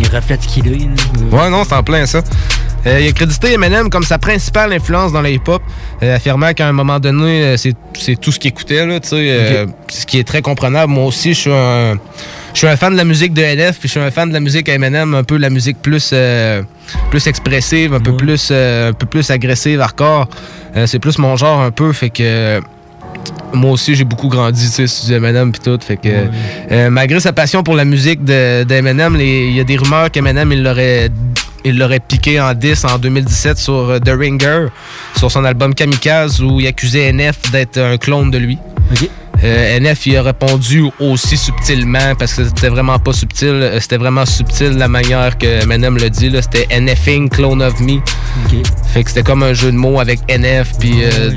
il 0.00 0.08
reflète 0.08 0.42
ce 0.42 0.48
qu'il 0.48 0.66
est. 0.68 1.34
Ouais, 1.34 1.50
non, 1.50 1.64
c'est 1.64 1.74
en 1.74 1.82
plein 1.82 2.06
ça. 2.06 2.22
Euh, 2.86 3.00
il 3.00 3.08
a 3.08 3.12
crédité 3.12 3.52
Eminem 3.52 3.90
comme 3.90 4.04
sa 4.04 4.18
principale 4.18 4.72
influence 4.72 5.12
dans 5.12 5.20
le 5.20 5.30
hip-hop, 5.30 5.60
euh, 6.02 6.16
affirmant 6.16 6.52
qu'à 6.52 6.68
un 6.68 6.72
moment 6.72 7.00
donné, 7.00 7.42
euh, 7.42 7.56
c'est 7.56 8.16
tout 8.20 8.30
ce 8.30 8.38
qu'il 8.38 8.50
écoutait, 8.50 8.86
là, 8.86 8.98
ce 9.02 10.06
qui 10.06 10.18
est 10.18 10.24
très 10.24 10.42
comprenable. 10.42 10.92
Moi 10.92 11.04
aussi, 11.04 11.34
je 11.34 11.40
suis 11.40 11.52
un, 11.52 11.96
je 12.56 12.60
suis 12.60 12.68
un 12.68 12.76
fan 12.78 12.90
de 12.90 12.96
la 12.96 13.04
musique 13.04 13.34
de 13.34 13.42
NF, 13.42 13.78
puis 13.78 13.86
je 13.86 13.98
suis 13.98 14.00
un 14.00 14.10
fan 14.10 14.30
de 14.30 14.32
la 14.32 14.40
musique 14.40 14.66
à 14.70 14.72
Eminem, 14.72 15.14
un 15.14 15.24
peu 15.24 15.36
la 15.36 15.50
musique 15.50 15.76
plus, 15.82 16.08
euh, 16.14 16.62
plus 17.10 17.26
expressive, 17.26 17.92
un 17.92 18.00
peu 18.00 18.16
plus, 18.16 18.48
euh, 18.50 18.88
un 18.88 18.92
peu 18.94 19.04
plus 19.04 19.30
agressive, 19.30 19.78
hardcore. 19.82 20.26
Euh, 20.74 20.86
c'est 20.86 20.98
plus 20.98 21.18
mon 21.18 21.36
genre 21.36 21.60
un 21.60 21.70
peu, 21.70 21.92
fait 21.92 22.08
que 22.08 22.62
moi 23.52 23.72
aussi 23.72 23.94
j'ai 23.94 24.04
beaucoup 24.04 24.28
grandi 24.28 24.70
tu 24.70 24.86
sais 24.86 25.14
Eminem 25.14 25.52
puis 25.52 25.60
tout 25.60 25.78
fait 25.80 25.96
que 25.96 26.08
euh, 26.70 26.90
malgré 26.90 27.20
sa 27.20 27.32
passion 27.32 27.62
pour 27.62 27.74
la 27.74 27.84
musique 27.84 28.24
de, 28.24 28.64
d'Eminem 28.64 29.16
il 29.20 29.52
y 29.52 29.60
a 29.60 29.64
des 29.64 29.76
rumeurs 29.76 30.10
qu'Eminem 30.10 30.52
il 30.52 30.62
l'aurait 30.62 31.10
il 31.64 31.78
l'aurait 31.78 32.00
piqué 32.00 32.40
en 32.40 32.54
10 32.54 32.84
en 32.84 32.98
2017 32.98 33.58
sur 33.58 33.74
euh, 33.74 33.98
The 33.98 34.10
Ringer 34.10 34.68
sur 35.16 35.30
son 35.30 35.44
album 35.44 35.74
Kamikaze 35.74 36.40
où 36.40 36.60
il 36.60 36.66
accusait 36.66 37.12
NF 37.12 37.50
d'être 37.50 37.78
un 37.78 37.96
clone 37.96 38.30
de 38.30 38.38
lui. 38.38 38.58
Euh, 39.44 39.80
NF 39.80 40.06
il 40.06 40.16
a 40.16 40.22
répondu 40.22 40.84
aussi 40.98 41.36
subtilement 41.36 42.14
parce 42.18 42.34
que 42.34 42.44
c'était 42.44 42.68
vraiment 42.68 42.98
pas 42.98 43.12
subtil 43.12 43.70
c'était 43.80 43.98
vraiment 43.98 44.24
subtil 44.24 44.78
la 44.78 44.88
manière 44.88 45.36
que 45.36 45.62
Eminem 45.62 45.98
le 45.98 46.08
dit 46.08 46.32
c'était 46.40 46.66
NFing 46.80 47.28
clone 47.28 47.62
of 47.62 47.80
me. 47.80 47.98
Fait 48.94 49.02
que 49.02 49.10
c'était 49.10 49.24
comme 49.24 49.42
un 49.42 49.52
jeu 49.52 49.72
de 49.72 49.76
mots 49.76 50.00
avec 50.00 50.20
NF 50.28 50.78
puis 50.78 51.02
euh, 51.02 51.32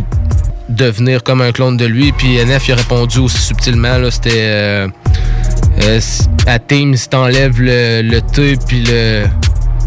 devenir 0.69 1.23
comme 1.23 1.41
un 1.41 1.51
clone 1.51 1.77
de 1.77 1.85
lui. 1.85 2.11
Puis 2.11 2.37
NF 2.37 2.67
il 2.69 2.71
a 2.73 2.75
répondu 2.75 3.19
aussi 3.19 3.37
subtilement. 3.39 3.97
là, 3.97 4.11
C'était 4.11 4.29
euh, 4.35 4.87
euh, 5.83 5.99
à 6.47 6.59
Team, 6.59 6.95
si 6.95 7.09
t'enlèves 7.09 7.59
le, 7.61 8.01
le 8.03 8.21
T 8.21 8.55
puis 8.67 8.83
le. 8.87 9.25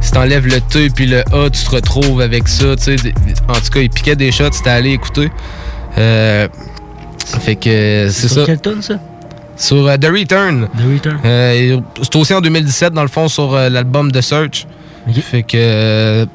Si 0.00 0.10
t'enlèves 0.10 0.46
le 0.46 0.60
T 0.60 0.90
puis 0.90 1.06
le 1.06 1.20
A, 1.32 1.48
tu 1.50 1.62
te 1.64 1.70
retrouves 1.70 2.20
avec 2.20 2.48
ça. 2.48 2.74
tu 2.76 2.82
sais. 2.82 2.96
Des- 2.96 3.14
En 3.48 3.54
tout 3.54 3.70
cas, 3.72 3.80
il 3.80 3.88
piquait 3.90 4.16
des 4.16 4.32
shots, 4.32 4.50
c'était 4.52 4.70
allé 4.70 4.90
écouter. 4.90 5.30
Euh, 5.98 6.48
fait 7.40 7.54
que 7.56 8.08
c'est 8.10 8.28
Sur 8.28 8.40
ça. 8.40 8.46
quelle 8.46 8.60
tonne, 8.60 8.82
ça? 8.82 8.98
Sur 9.56 9.86
euh, 9.86 9.96
The 9.96 10.06
Return. 10.06 10.68
The 10.76 10.92
Return. 10.94 11.18
Euh, 11.24 11.80
c'est 12.02 12.16
aussi 12.16 12.34
en 12.34 12.40
2017, 12.40 12.92
dans 12.92 13.02
le 13.02 13.08
fond, 13.08 13.28
sur 13.28 13.52
l'album 13.54 14.10
The 14.10 14.20
Search. 14.22 14.66
Fait 15.30 15.42
que 15.44 16.26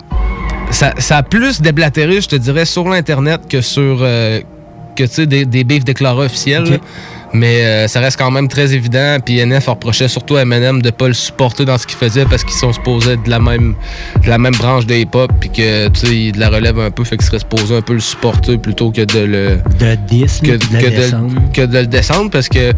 ça, 0.72 0.94
ça 0.98 1.18
a 1.18 1.24
plus 1.24 1.62
déblatéré, 1.62 2.22
je 2.22 2.30
te 2.30 2.36
dirais, 2.36 2.66
sur 2.66 2.88
l'Internet 2.88 3.42
que 3.50 3.62
sur 3.62 4.00
euh, 4.02 4.42
que, 4.96 5.04
tu 5.04 5.10
sais, 5.10 5.26
des, 5.26 5.46
des 5.46 5.64
bifs 5.64 5.86
déclarés 5.86 6.26
officiels. 6.26 6.80
Mais 7.34 7.62
euh, 7.62 7.88
ça 7.88 8.00
reste 8.00 8.18
quand 8.18 8.32
même 8.32 8.48
très 8.48 8.74
évident. 8.74 9.18
Puis 9.24 9.40
NF 9.40 9.68
reprochait 9.68 10.08
surtout 10.08 10.36
à 10.38 10.42
Eminem 10.42 10.82
de 10.82 10.90
pas 10.90 11.08
le 11.08 11.14
supporter 11.14 11.66
dans 11.66 11.78
ce 11.78 11.86
qu'il 11.86 11.98
faisait 11.98 12.26
parce 12.26 12.44
qu'ils 12.44 12.58
sont 12.58 12.74
supposés 12.74 13.18
de 13.18 13.30
la 13.30 13.40
même, 13.40 13.76
de 14.24 14.30
la 14.30 14.38
même 14.38 14.56
branche 14.56 14.86
de 14.86 14.96
hip-hop. 14.96 15.32
Puis 15.40 15.50
que, 15.50 15.88
tu 15.90 16.00
sais, 16.00 16.16
il 16.16 16.32
de 16.34 16.40
la 16.40 16.50
relève 16.50 16.80
un 16.80 16.92
peu. 16.92 17.04
Fait 17.04 17.18
qu'il 17.18 17.26
serait 17.26 17.40
supposé 17.40 17.76
un 17.76 17.82
peu 17.82 17.94
le 17.94 18.00
supporter 18.00 18.58
plutôt 18.58 18.92
que 18.92 19.02
de 19.02 19.20
le. 19.20 19.60
De 19.80 19.96
10, 19.96 20.42
que, 20.42 20.52
là, 20.52 20.58
puis 20.58 20.70
de 20.70 20.74
la 20.74 20.82
que 20.82 20.90
descendre. 20.90 21.42
que 21.54 21.62
de 21.62 21.78
le 21.80 21.88
descendre 21.88 22.30
parce 22.32 22.50
que 22.50 22.74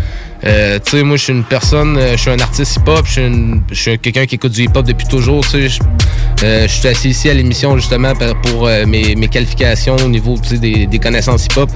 euh, 0.46 0.80
tu 0.84 0.92
sais 0.92 1.04
moi 1.04 1.18
je 1.18 1.24
suis 1.24 1.34
une 1.34 1.44
personne 1.44 1.98
euh, 1.98 2.14
je 2.14 2.22
suis 2.22 2.32
un 2.32 2.40
artiste 2.40 2.78
hip-hop 2.78 3.06
je 3.06 3.52
suis 3.74 4.00
quelqu'un 4.00 4.26
qui 4.26 4.36
écoute 4.36 4.54
du 4.54 4.64
hip-hop 4.64 4.86
depuis 4.86 5.08
toujours 5.08 5.42
tu 5.44 5.68
sais 5.68 5.68
je 5.68 6.46
euh, 6.46 6.68
suis 6.68 6.88
assis 6.88 7.10
ici 7.10 7.30
à 7.30 7.34
l'émission 7.34 7.76
justement 7.76 8.14
pour 8.44 8.68
euh, 8.68 8.86
mes, 8.86 9.16
mes 9.16 9.28
qualifications 9.28 9.98
au 9.98 10.08
niveau 10.08 10.38
des, 10.52 10.88
des 10.88 11.00
connaissances 11.00 11.46
hip-hop 11.46 11.70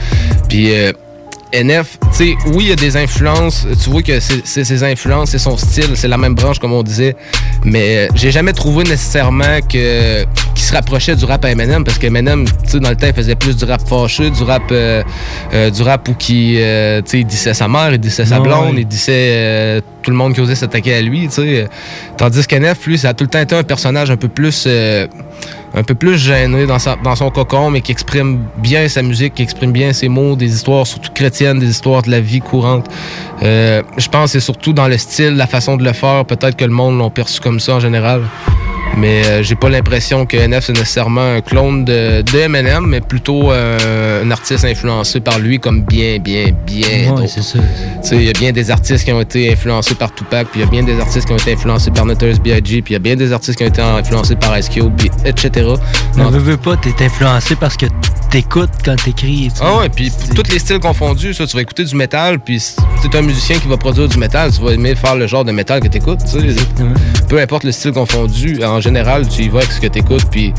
puis 0.48 0.72
NF, 1.54 2.00
tu 2.02 2.08
sais, 2.12 2.36
oui, 2.48 2.66
il 2.66 2.70
y 2.70 2.72
a 2.72 2.76
des 2.76 2.98
influences. 2.98 3.68
Tu 3.84 3.90
vois 3.90 4.02
que 4.02 4.20
c'est 4.20 4.64
ses 4.64 4.84
influences, 4.84 5.30
c'est 5.32 5.38
son 5.38 5.56
style, 5.56 5.92
c'est 5.96 6.08
la 6.08 6.18
même 6.18 6.34
branche, 6.34 6.58
comme 6.60 6.74
on 6.74 6.84
disait. 6.84 7.16
Mais 7.64 7.98
euh, 7.98 8.08
j'ai 8.16 8.32
jamais 8.32 8.54
trouvé 8.54 8.84
nécessairement 8.84 9.60
que 9.70 10.26
qu'il 10.54 10.64
se 10.64 10.74
rapprochait 10.74 11.16
du 11.16 11.26
rap 11.26 11.44
à 11.46 11.52
Eminem, 11.52 11.84
parce 11.84 11.98
que 11.98 12.08
Eminem, 12.08 12.46
tu 12.46 12.72
sais, 12.72 12.80
dans 12.80 12.90
le 12.90 12.96
temps, 12.96 13.08
il 13.08 13.14
faisait 13.14 13.36
plus 13.36 13.56
du 13.56 13.66
rap 13.66 13.88
fâcheux, 13.88 14.30
du 14.30 14.44
rap, 14.44 14.64
euh, 14.72 15.04
euh, 15.54 15.70
du 15.70 15.82
rap 15.82 16.08
où 16.08 16.14
qui, 16.14 16.56
euh, 16.58 17.02
tu 17.02 17.12
sais, 17.12 17.20
il 17.20 17.26
disait 17.26 17.54
sa 17.54 17.68
mère, 17.68 17.94
il 17.94 18.00
disait 18.00 18.26
sa 18.26 18.40
blonde, 18.40 18.76
ouais. 18.76 18.82
il 18.82 18.88
disait 18.88 19.82
tout 20.02 20.12
le 20.12 20.18
monde 20.18 20.34
qui 20.34 20.42
osait 20.42 20.56
s'attaquer 20.56 20.96
à 20.96 21.02
lui, 21.02 21.28
tu 21.28 21.36
sais. 21.36 21.68
Tandis 22.18 22.46
qu'NF, 22.48 22.86
lui, 22.88 22.98
ça 22.98 23.10
a 23.10 23.14
tout 23.14 23.24
le 23.24 23.30
temps 23.30 23.40
été 23.42 23.56
un 23.56 23.64
personnage 23.64 24.12
un 24.12 24.18
peu 24.18 24.28
plus 24.28 24.68
un 25.76 25.84
peu 25.84 25.96
plus 25.96 26.18
gêné 26.18 26.66
dans, 26.66 26.80
sa- 26.80 26.96
dans 27.04 27.16
son 27.16 27.30
cocon, 27.32 27.70
mais 27.72 27.82
qui 27.82 27.92
exprime 27.92 28.40
bien 28.58 28.88
sa 28.88 29.02
musique, 29.02 29.34
qui 29.36 29.44
exprime 29.44 29.72
bien 29.72 29.92
ses 29.94 30.08
mots, 30.10 30.36
des 30.36 30.54
histoires 30.54 30.86
surtout 30.86 31.12
chrétiennes, 31.14 31.60
des 31.60 31.70
histoires 31.70 32.02
de 32.04 32.12
la 32.12 32.20
vie 32.20 32.42
courante. 32.42 32.88
Euh, 33.42 33.82
je 33.98 34.08
pense 34.08 34.26
que 34.26 34.40
c'est 34.40 34.46
surtout 34.46 34.74
dans 34.74 34.88
le 34.88 34.98
style, 34.98 35.36
la 35.36 35.48
façon 35.48 35.76
de 35.78 35.84
le 35.84 35.94
faire. 35.94 36.26
Peut-être 36.26 36.56
que 36.56 36.66
le 36.66 36.72
monde 36.72 36.98
l'ont 36.98 37.10
perçu 37.10 37.40
comme 37.42 37.60
ça 37.60 37.76
en 37.76 37.80
général. 37.80 38.22
Mais 38.98 39.26
euh, 39.26 39.44
j'ai 39.44 39.56
pas 39.56 39.70
l'impression 39.70 40.26
que 40.26 40.38
NF 40.38 40.66
c'est 40.66 40.74
nécessairement 40.74 41.36
un 41.36 41.42
clone 41.42 41.84
de, 41.84 42.22
de 42.22 42.40
Eminem, 42.40 42.86
mais 42.86 43.02
plutôt 43.02 43.52
euh, 43.52 44.24
un 44.24 44.32
artiste 44.32 44.66
influencé 44.66 45.20
par 45.20 45.40
lui 45.40 45.60
comme 45.60 45.82
bien, 45.82 46.20
bien, 46.20 46.52
bien 46.66 47.14
Ouais, 47.14 47.28
c'est 47.28 47.44
ça. 47.44 47.60
Il 48.12 48.24
y 48.24 48.30
a 48.30 48.34
bien 48.34 48.52
des 48.52 48.70
artistes 48.72 49.04
qui 49.04 49.12
ont 49.12 49.22
été 49.22 49.52
influencés 49.52 49.96
par 49.96 50.14
Tupac, 50.14 50.48
puis 50.52 50.62
il 50.62 50.66
y 50.66 50.68
a 50.68 50.70
bien 50.70 50.84
des 50.84 51.00
artistes 51.00 51.26
qui 51.26 51.34
ont 51.34 51.38
été 51.38 51.54
influencés 51.54 51.92
par 51.92 52.06
Notorious 52.06 52.38
B.I.G., 52.38 52.82
puis 52.82 52.92
il 52.92 52.94
y 52.94 52.96
a 52.96 53.00
bien 53.00 53.16
des 53.16 53.34
artistes 53.34 53.58
qui 53.58 53.64
ont 53.64 53.68
été 53.68 53.82
influencés 53.82 54.36
par 54.36 54.54
puis 54.98 55.10
etc. 55.26 55.70
Mais 56.16 56.24
veux, 56.26 56.38
veux 56.38 56.58
pas, 56.58 56.78
t'es 56.78 57.04
influencé 57.04 57.56
parce 57.56 57.76
que 57.76 57.88
t'écoutes 58.30 58.72
quand 58.84 58.96
t'écris. 58.96 59.52
Ah 59.62 59.80
ouais, 59.80 59.90
puis 59.90 60.12
tous 60.36 60.52
les 60.52 60.60
styles 60.60 60.80
confondus, 60.80 61.34
ça, 61.34 61.46
tu 61.46 61.56
vas 61.56 61.62
écouter 61.62 61.84
du 61.84 61.96
métal, 61.96 62.40
puis 62.40 62.60
si 62.60 62.76
t'es 63.10 63.18
un 63.18 63.22
musicien 63.22 63.58
qui 63.60 63.68
va 63.68 63.78
produire 63.78 64.08
du 64.08 64.18
métal, 64.18 64.52
tu 64.52 64.62
vas 64.62 64.72
aimer 64.72 64.96
faire 64.96 65.16
le 65.16 65.28
genre 65.28 65.46
de 65.46 65.52
métal 65.52 65.82
que 65.82 65.88
t'écoutes. 65.88 66.20
Peu 67.28 67.40
importe 67.40 67.64
le 67.64 67.72
style 67.72 67.92
confondu, 67.92 68.60
en 68.74 68.82
général, 68.82 69.28
tu 69.28 69.44
y 69.44 69.50
vas 69.50 69.60
avec 69.60 69.72
ce 69.72 69.80
que 69.80 69.88
t'écoutes, 69.88 70.26
puis 70.30 70.54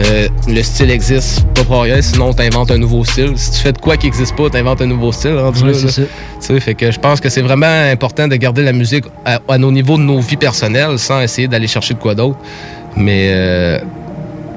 euh, 0.00 0.28
le 0.48 0.62
style 0.62 0.90
existe 0.90 1.44
pas 1.54 1.64
pour 1.64 1.82
rien, 1.82 2.00
sinon 2.02 2.32
t'inventes 2.32 2.70
un 2.70 2.78
nouveau 2.78 3.04
style. 3.04 3.32
Si 3.36 3.52
tu 3.52 3.58
fais 3.58 3.72
de 3.72 3.78
quoi 3.78 3.96
qui 3.96 4.06
existe 4.06 4.36
pas, 4.36 4.50
t'inventes 4.50 4.82
un 4.82 4.86
nouveau 4.86 5.12
style, 5.12 5.38
c'est 5.74 5.88
ça. 5.88 6.02
Tu 6.46 6.60
fait 6.60 6.74
que 6.74 6.90
je 6.90 6.98
pense 6.98 7.20
que 7.20 7.28
c'est 7.28 7.42
vraiment 7.42 7.90
important 7.90 8.28
de 8.28 8.36
garder 8.36 8.62
la 8.62 8.72
musique 8.72 9.04
à, 9.24 9.40
à 9.48 9.58
nos 9.58 9.72
niveaux 9.72 9.96
de 9.96 10.02
nos 10.02 10.20
vies 10.20 10.36
personnelles 10.36 10.98
sans 10.98 11.20
essayer 11.20 11.48
d'aller 11.48 11.66
chercher 11.66 11.94
de 11.94 11.98
quoi 11.98 12.14
d'autre. 12.14 12.38
Mais 12.96 13.28
euh, 13.32 13.78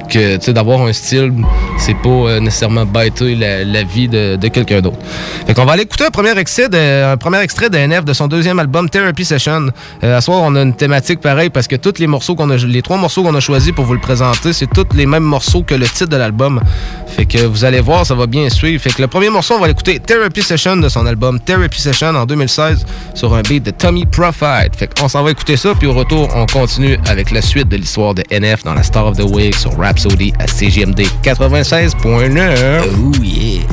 que 0.07 0.51
d'avoir 0.51 0.81
un 0.81 0.93
style, 0.93 1.33
c'est 1.77 1.95
pas 1.95 2.09
euh, 2.09 2.39
nécessairement 2.39 2.85
bêter 2.85 3.35
la, 3.35 3.83
vie 3.83 4.07
de, 4.07 4.47
quelqu'un 4.47 4.81
d'autre. 4.81 4.97
Fait 5.45 5.53
qu'on 5.53 5.65
va 5.65 5.73
aller 5.73 5.83
écouter 5.83 6.05
un 6.05 6.09
premier 6.11 6.37
extrait 6.37 6.69
de, 6.69 7.11
un 7.11 7.17
premier 7.17 7.39
extrait 7.39 7.69
de 7.69 7.77
NF 7.77 8.05
de 8.05 8.13
son 8.13 8.27
deuxième 8.27 8.59
album 8.59 8.89
Therapy 8.89 9.25
Session. 9.25 9.67
Euh, 10.03 10.17
à 10.17 10.21
soir, 10.21 10.41
on 10.43 10.55
a 10.55 10.61
une 10.61 10.73
thématique 10.73 11.19
pareille 11.19 11.49
parce 11.49 11.67
que 11.67 11.75
tous 11.75 11.99
les 11.99 12.07
morceaux 12.07 12.35
qu'on 12.35 12.49
a, 12.49 12.57
les 12.57 12.81
trois 12.81 12.97
morceaux 12.97 13.23
qu'on 13.23 13.35
a 13.35 13.39
choisis 13.39 13.71
pour 13.71 13.85
vous 13.85 13.93
le 13.93 13.99
présenter, 13.99 14.53
c'est 14.53 14.67
tous 14.67 14.87
les 14.95 15.05
mêmes 15.05 15.23
morceaux 15.23 15.63
que 15.63 15.75
le 15.75 15.85
titre 15.85 16.07
de 16.09 16.17
l'album. 16.17 16.61
Fait 17.07 17.25
que 17.25 17.39
vous 17.39 17.65
allez 17.65 17.81
voir, 17.81 18.05
ça 18.05 18.15
va 18.15 18.27
bien 18.27 18.49
suivre. 18.49 18.81
Fait 18.81 18.91
que 18.91 19.01
le 19.01 19.07
premier 19.07 19.29
morceau, 19.29 19.55
on 19.55 19.59
va 19.59 19.67
l'écouter 19.67 19.99
Therapy 19.99 20.41
Session 20.41 20.77
de 20.77 20.89
son 20.89 21.05
album 21.05 21.39
Therapy 21.39 21.81
Session 21.81 22.15
en 22.15 22.25
2016 22.25 22.85
sur 23.13 23.33
un 23.33 23.41
beat 23.41 23.63
de 23.63 23.71
Tommy 23.71 24.05
Profit. 24.05 24.69
Fait 24.75 24.87
qu'on 24.93 25.07
s'en 25.07 25.23
va 25.23 25.31
écouter 25.31 25.57
ça, 25.57 25.73
puis 25.77 25.87
au 25.87 25.93
retour, 25.93 26.29
on 26.35 26.45
continue 26.45 26.97
avec 27.07 27.31
la 27.31 27.41
suite 27.41 27.69
de 27.69 27.77
l'histoire 27.77 28.13
de 28.13 28.23
NF 28.31 28.63
dans 28.63 28.73
la 28.73 28.83
Star 28.83 29.05
of 29.07 29.17
the 29.17 29.23
Week 29.23 29.55
sur 29.55 29.77
Rhapsody 29.97 30.31
à 30.37 30.45
CGMD 30.45 31.07
96.9. 31.23 32.83
Oh 32.99 33.23
yeah! 33.23 33.63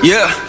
Yeah, 0.00 0.47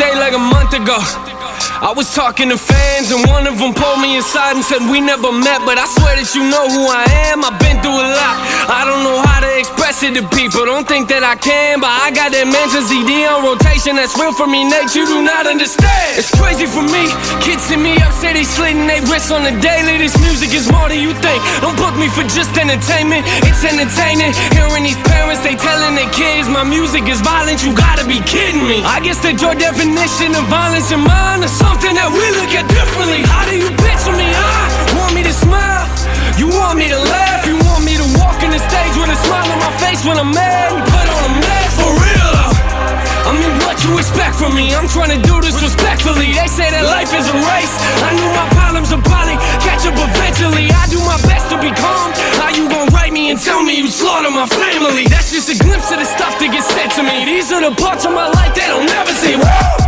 I 0.00 0.02
got 0.02 0.12
upstate 0.12 0.18
like 0.18 0.32
a 0.32 0.38
month 0.38 0.72
ago. 0.72 1.39
I 1.80 1.96
was 1.96 2.12
talking 2.12 2.52
to 2.52 2.60
fans, 2.60 3.08
and 3.08 3.24
one 3.24 3.48
of 3.48 3.56
them 3.56 3.72
pulled 3.72 4.04
me 4.04 4.20
aside 4.20 4.52
and 4.52 4.60
said, 4.60 4.84
We 4.92 5.00
never 5.00 5.32
met, 5.32 5.64
but 5.64 5.80
I 5.80 5.88
swear 5.88 6.12
that 6.12 6.28
you 6.36 6.44
know 6.44 6.68
who 6.68 6.84
I 6.84 7.08
am. 7.32 7.40
I've 7.40 7.56
been 7.56 7.80
through 7.80 7.96
a 7.96 8.08
lot. 8.12 8.36
I 8.68 8.84
don't 8.84 9.00
know 9.00 9.16
how 9.24 9.40
to 9.40 9.48
express 9.56 10.04
it 10.04 10.12
to 10.20 10.24
people. 10.28 10.68
Don't 10.68 10.84
think 10.84 11.08
that 11.08 11.24
I 11.24 11.40
can, 11.40 11.80
but 11.80 11.88
I 11.88 12.12
got 12.12 12.36
that 12.36 12.44
mansion 12.52 12.84
CD 12.84 13.24
on 13.24 13.48
rotation 13.48 13.96
that's 13.96 14.12
real 14.20 14.36
for 14.36 14.44
me, 14.44 14.68
Nate. 14.68 14.92
You 14.92 15.08
do 15.08 15.24
not 15.24 15.48
understand. 15.48 16.20
It's 16.20 16.28
crazy 16.36 16.68
for 16.68 16.84
me. 16.84 17.08
Kids 17.40 17.64
hit 17.64 17.80
me 17.80 17.96
up, 18.04 18.12
say 18.12 18.36
they 18.36 18.44
slitting 18.44 18.84
they 18.84 19.00
wrists 19.08 19.32
on 19.32 19.40
the 19.48 19.56
daily. 19.64 19.96
This 19.96 20.12
music 20.20 20.52
is 20.52 20.68
more 20.68 20.92
than 20.92 21.00
you 21.00 21.16
think. 21.16 21.40
Don't 21.64 21.80
book 21.80 21.96
me 21.96 22.12
for 22.12 22.28
just 22.28 22.52
entertainment. 22.60 23.24
It's 23.48 23.64
entertaining. 23.64 24.36
Hearing 24.52 24.84
these 24.84 25.00
parents, 25.08 25.40
they 25.40 25.56
telling 25.56 25.96
their 25.96 26.12
kids 26.12 26.44
my 26.44 26.60
music 26.60 27.08
is 27.08 27.24
violent. 27.24 27.64
You 27.64 27.72
gotta 27.72 28.04
be 28.04 28.20
kidding 28.28 28.68
me. 28.68 28.84
I 28.84 29.00
guess 29.00 29.16
that 29.24 29.40
your 29.40 29.56
definition 29.56 30.36
of 30.36 30.44
violence 30.52 30.92
in 30.92 31.00
mine 31.00 31.40
is 31.40 31.56
something 31.70 31.94
that 31.94 32.10
we 32.10 32.26
look 32.34 32.50
at 32.50 32.66
differently. 32.66 33.22
How 33.22 33.46
do 33.46 33.54
you 33.54 33.70
picture 33.78 34.14
me? 34.18 34.26
Huh? 34.26 34.98
Want 34.98 35.14
me 35.14 35.22
to 35.22 35.30
smile? 35.30 35.86
You 36.34 36.50
want 36.50 36.74
me 36.74 36.90
to 36.90 36.98
laugh? 36.98 37.46
You 37.46 37.54
want 37.70 37.86
me 37.86 37.94
to 37.94 38.06
walk 38.18 38.42
in 38.42 38.50
the 38.50 38.58
stage 38.58 38.94
with 38.98 39.06
a 39.06 39.18
smile 39.22 39.46
on 39.46 39.58
my 39.62 39.70
face 39.78 40.02
when 40.02 40.18
I'm 40.18 40.34
mad 40.34 40.74
put 40.90 41.06
on 41.06 41.22
a 41.30 41.32
mask 41.38 41.74
for 41.78 41.92
real? 41.94 42.30
though? 42.34 42.54
I 43.22 43.30
mean, 43.38 43.54
what 43.62 43.78
you 43.86 43.94
expect 44.02 44.34
from 44.34 44.58
me? 44.58 44.74
I'm 44.74 44.90
trying 44.90 45.14
to 45.14 45.20
do 45.22 45.38
this 45.38 45.54
respectfully. 45.62 46.34
They 46.34 46.50
say 46.50 46.66
that 46.74 46.82
life 46.90 47.14
is 47.14 47.30
a 47.30 47.36
race. 47.38 47.74
I 48.02 48.18
knew 48.18 48.30
my 48.34 48.48
problems 48.58 48.90
are 48.90 49.04
probably 49.06 49.38
catch 49.62 49.86
up 49.86 49.94
eventually. 49.94 50.66
I 50.74 50.90
do 50.90 50.98
my 51.06 51.22
best 51.30 51.54
to 51.54 51.56
be 51.62 51.70
calm. 51.70 52.10
How 52.42 52.50
you 52.50 52.66
gon' 52.66 52.90
write 52.90 53.14
me 53.14 53.30
and 53.30 53.38
tell 53.38 53.62
me 53.62 53.78
you 53.78 53.86
slaughter 53.86 54.34
my 54.34 54.50
family? 54.50 55.06
That's 55.06 55.30
just 55.30 55.46
a 55.46 55.56
glimpse 55.62 55.94
of 55.94 56.02
the 56.02 56.08
stuff 56.08 56.34
that 56.42 56.50
gets 56.50 56.66
said 56.74 56.90
to 56.98 57.06
me. 57.06 57.22
These 57.30 57.54
are 57.54 57.62
the 57.62 57.70
parts 57.78 58.02
of 58.02 58.10
my 58.10 58.26
life 58.26 58.58
they 58.58 58.66
don't 58.66 58.90
never 58.90 59.14
see. 59.14 59.38
Woo! 59.38 59.79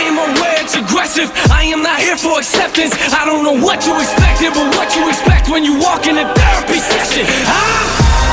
I 0.00 0.04
am 0.04 0.16
aware 0.16 0.56
it's 0.64 0.76
aggressive. 0.76 1.30
I 1.52 1.64
am 1.64 1.82
not 1.82 2.00
here 2.00 2.16
for 2.16 2.38
acceptance. 2.38 2.94
I 3.12 3.26
don't 3.26 3.44
know 3.44 3.62
what 3.62 3.84
you 3.84 3.92
expected, 4.00 4.54
but 4.54 4.74
what 4.74 4.96
you 4.96 5.06
expect 5.10 5.50
when 5.50 5.62
you 5.62 5.78
walk 5.78 6.06
in 6.06 6.16
a 6.16 6.24
therapy 6.34 6.78
session. 6.80 7.26
Ah! 7.44 8.29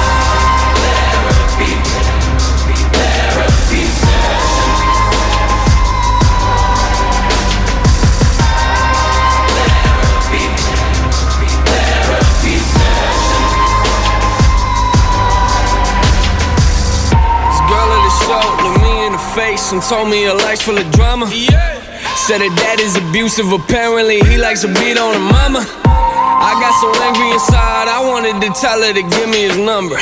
Face 19.37 19.71
and 19.71 19.83
told 19.83 20.09
me 20.09 20.23
her 20.23 20.33
life's 20.33 20.63
full 20.63 20.77
of 20.77 20.89
drama. 20.91 21.27
Said 22.25 22.41
her 22.41 22.53
dad 22.57 22.79
is 22.79 22.97
abusive, 22.97 23.51
apparently 23.51 24.19
he 24.21 24.35
likes 24.35 24.61
to 24.61 24.67
beat 24.67 24.97
on 24.97 25.13
her 25.13 25.25
mama. 25.37 25.61
I 26.49 26.57
got 26.57 26.73
so 26.81 26.89
angry 27.05 27.29
inside, 27.29 27.87
I 27.87 28.01
wanted 28.01 28.41
to 28.41 28.49
tell 28.59 28.81
her 28.81 28.93
to 28.93 29.03
give 29.03 29.29
me 29.29 29.43
his 29.43 29.57
number. 29.57 29.97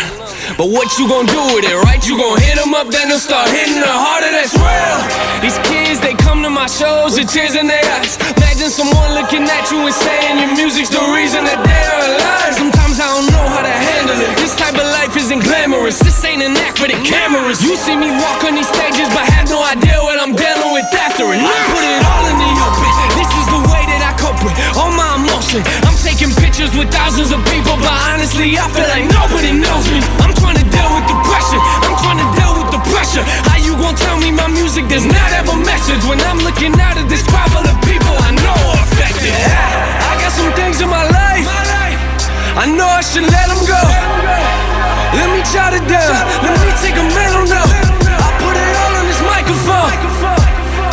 But 0.56 0.72
what 0.72 0.88
you 0.96 1.04
gon' 1.12 1.28
do 1.28 1.42
with 1.52 1.68
it, 1.68 1.76
right? 1.84 2.00
You 2.08 2.16
gon' 2.16 2.40
hit 2.40 2.56
him 2.56 2.72
up, 2.72 2.88
then 2.88 3.12
they'll 3.12 3.20
start 3.20 3.52
hitting 3.52 3.76
her 3.76 3.92
harder, 3.92 4.32
that's 4.32 4.56
real. 4.56 5.00
These 5.44 5.60
kids, 5.68 6.00
they 6.00 6.16
come 6.16 6.40
to 6.48 6.50
my 6.50 6.72
shows 6.72 7.20
with 7.20 7.28
tears 7.28 7.60
in 7.60 7.68
their 7.68 7.84
eyes. 8.00 8.16
Imagine 8.40 8.72
someone 8.72 9.20
looking 9.20 9.44
at 9.44 9.68
you 9.68 9.84
and 9.84 9.92
saying 9.92 10.40
your 10.40 10.56
music's 10.56 10.88
the 10.88 11.04
reason 11.12 11.44
that 11.44 11.60
they're 11.60 12.00
alive. 12.08 12.56
Sometimes 12.56 13.04
I 13.04 13.08
don't 13.20 13.28
know 13.36 13.46
how 13.52 13.68
to 13.68 13.76
handle 13.76 14.16
it. 14.16 14.32
This 14.40 14.56
type 14.56 14.80
of 14.80 14.88
life 14.96 15.12
isn't 15.20 15.44
glamorous. 15.44 16.00
This 16.00 16.24
ain't 16.24 16.40
an 16.40 16.56
act 16.64 16.80
for 16.80 16.88
the 16.88 17.04
cameras. 17.04 17.60
You 17.60 17.76
see 17.76 18.00
me 18.00 18.08
walk 18.24 18.48
on 18.48 18.56
these 18.56 18.72
stages, 18.72 19.12
but 19.12 19.28
have 19.36 19.52
no 19.52 19.60
idea 19.60 20.00
what 20.00 20.24
I'm 20.24 20.40
dealing 20.40 20.72
with 20.72 20.88
after 20.96 21.36
it. 21.36 21.44
I 21.44 21.52
put 21.68 21.84
it 21.84 22.00
all 22.00 22.26
in 22.32 22.38
the 22.40 22.52
open. 22.64 22.92
This 23.20 23.28
is 23.28 23.48
the 23.52 23.65
with 24.46 24.54
all 24.78 24.94
my 24.94 25.18
emotion. 25.18 25.66
I'm 25.90 25.98
taking 26.06 26.30
pictures 26.38 26.70
with 26.78 26.94
thousands 26.94 27.34
of 27.34 27.42
people, 27.50 27.74
but 27.82 27.96
honestly, 28.14 28.54
I 28.54 28.70
feel 28.70 28.86
like 28.86 29.10
nobody 29.10 29.52
knows 29.58 29.86
me. 29.90 30.00
I'm 30.22 30.34
trying 30.38 30.62
to 30.62 30.68
deal 30.70 30.90
with 30.94 31.06
the 31.10 31.18
pressure. 31.26 31.62
I'm 31.82 31.96
trying 31.98 32.22
to 32.22 32.30
deal 32.38 32.54
with 32.62 32.70
the 32.70 32.82
pressure. 32.94 33.26
How 33.50 33.58
you 33.58 33.74
gon' 33.82 33.98
tell 33.98 34.22
me 34.22 34.30
my 34.30 34.48
music 34.54 34.86
does 34.86 35.04
not 35.04 35.30
have 35.34 35.50
a 35.50 35.58
message 35.66 36.06
when 36.06 36.22
I'm 36.30 36.40
looking 36.46 36.78
out 36.78 36.96
at 37.02 37.10
this 37.10 37.26
crowd 37.26 37.50
of 37.58 37.78
people 37.90 38.14
I 38.22 38.32
know 38.38 38.58
are 38.70 38.82
affected? 38.86 39.34
I 39.34 40.14
got 40.22 40.32
some 40.32 40.54
things 40.54 40.78
in 40.80 40.90
my 40.90 41.04
life. 41.10 41.50
I 42.56 42.70
know 42.72 42.88
I 42.88 43.02
should 43.02 43.28
let 43.28 43.48
them 43.50 43.62
go. 43.68 43.82
Let 45.18 45.28
me 45.34 45.42
jot 45.52 45.74
it 45.74 45.84
down. 45.90 46.14
Let 46.46 46.56
me 46.64 46.72
take 46.80 46.96
a 46.96 47.04
mental 47.04 47.44
note. 47.52 47.68
I 47.68 48.30
put 48.40 48.56
it 48.56 48.74
all 48.80 48.94
on 48.96 49.06
this 49.10 49.22
microphone. 49.26 50.45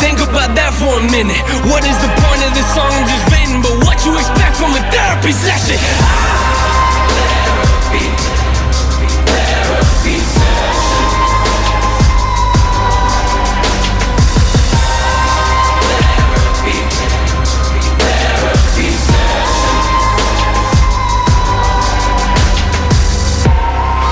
Think 0.03 0.19
about 0.19 0.51
that 0.59 0.75
for 0.75 0.99
a 0.99 1.05
minute. 1.07 1.39
What 1.71 1.87
is 1.87 1.95
the 2.03 2.11
point 2.19 2.43
of 2.43 2.51
this 2.51 2.67
song 2.75 2.91
I'm 2.91 3.07
just 3.07 3.23
venting? 3.31 3.63
But 3.63 3.87
what 3.87 4.03
you 4.03 4.11
expect 4.19 4.59
from 4.59 4.75
a 4.75 4.83
therapy 4.91 5.31
session? 5.31 5.79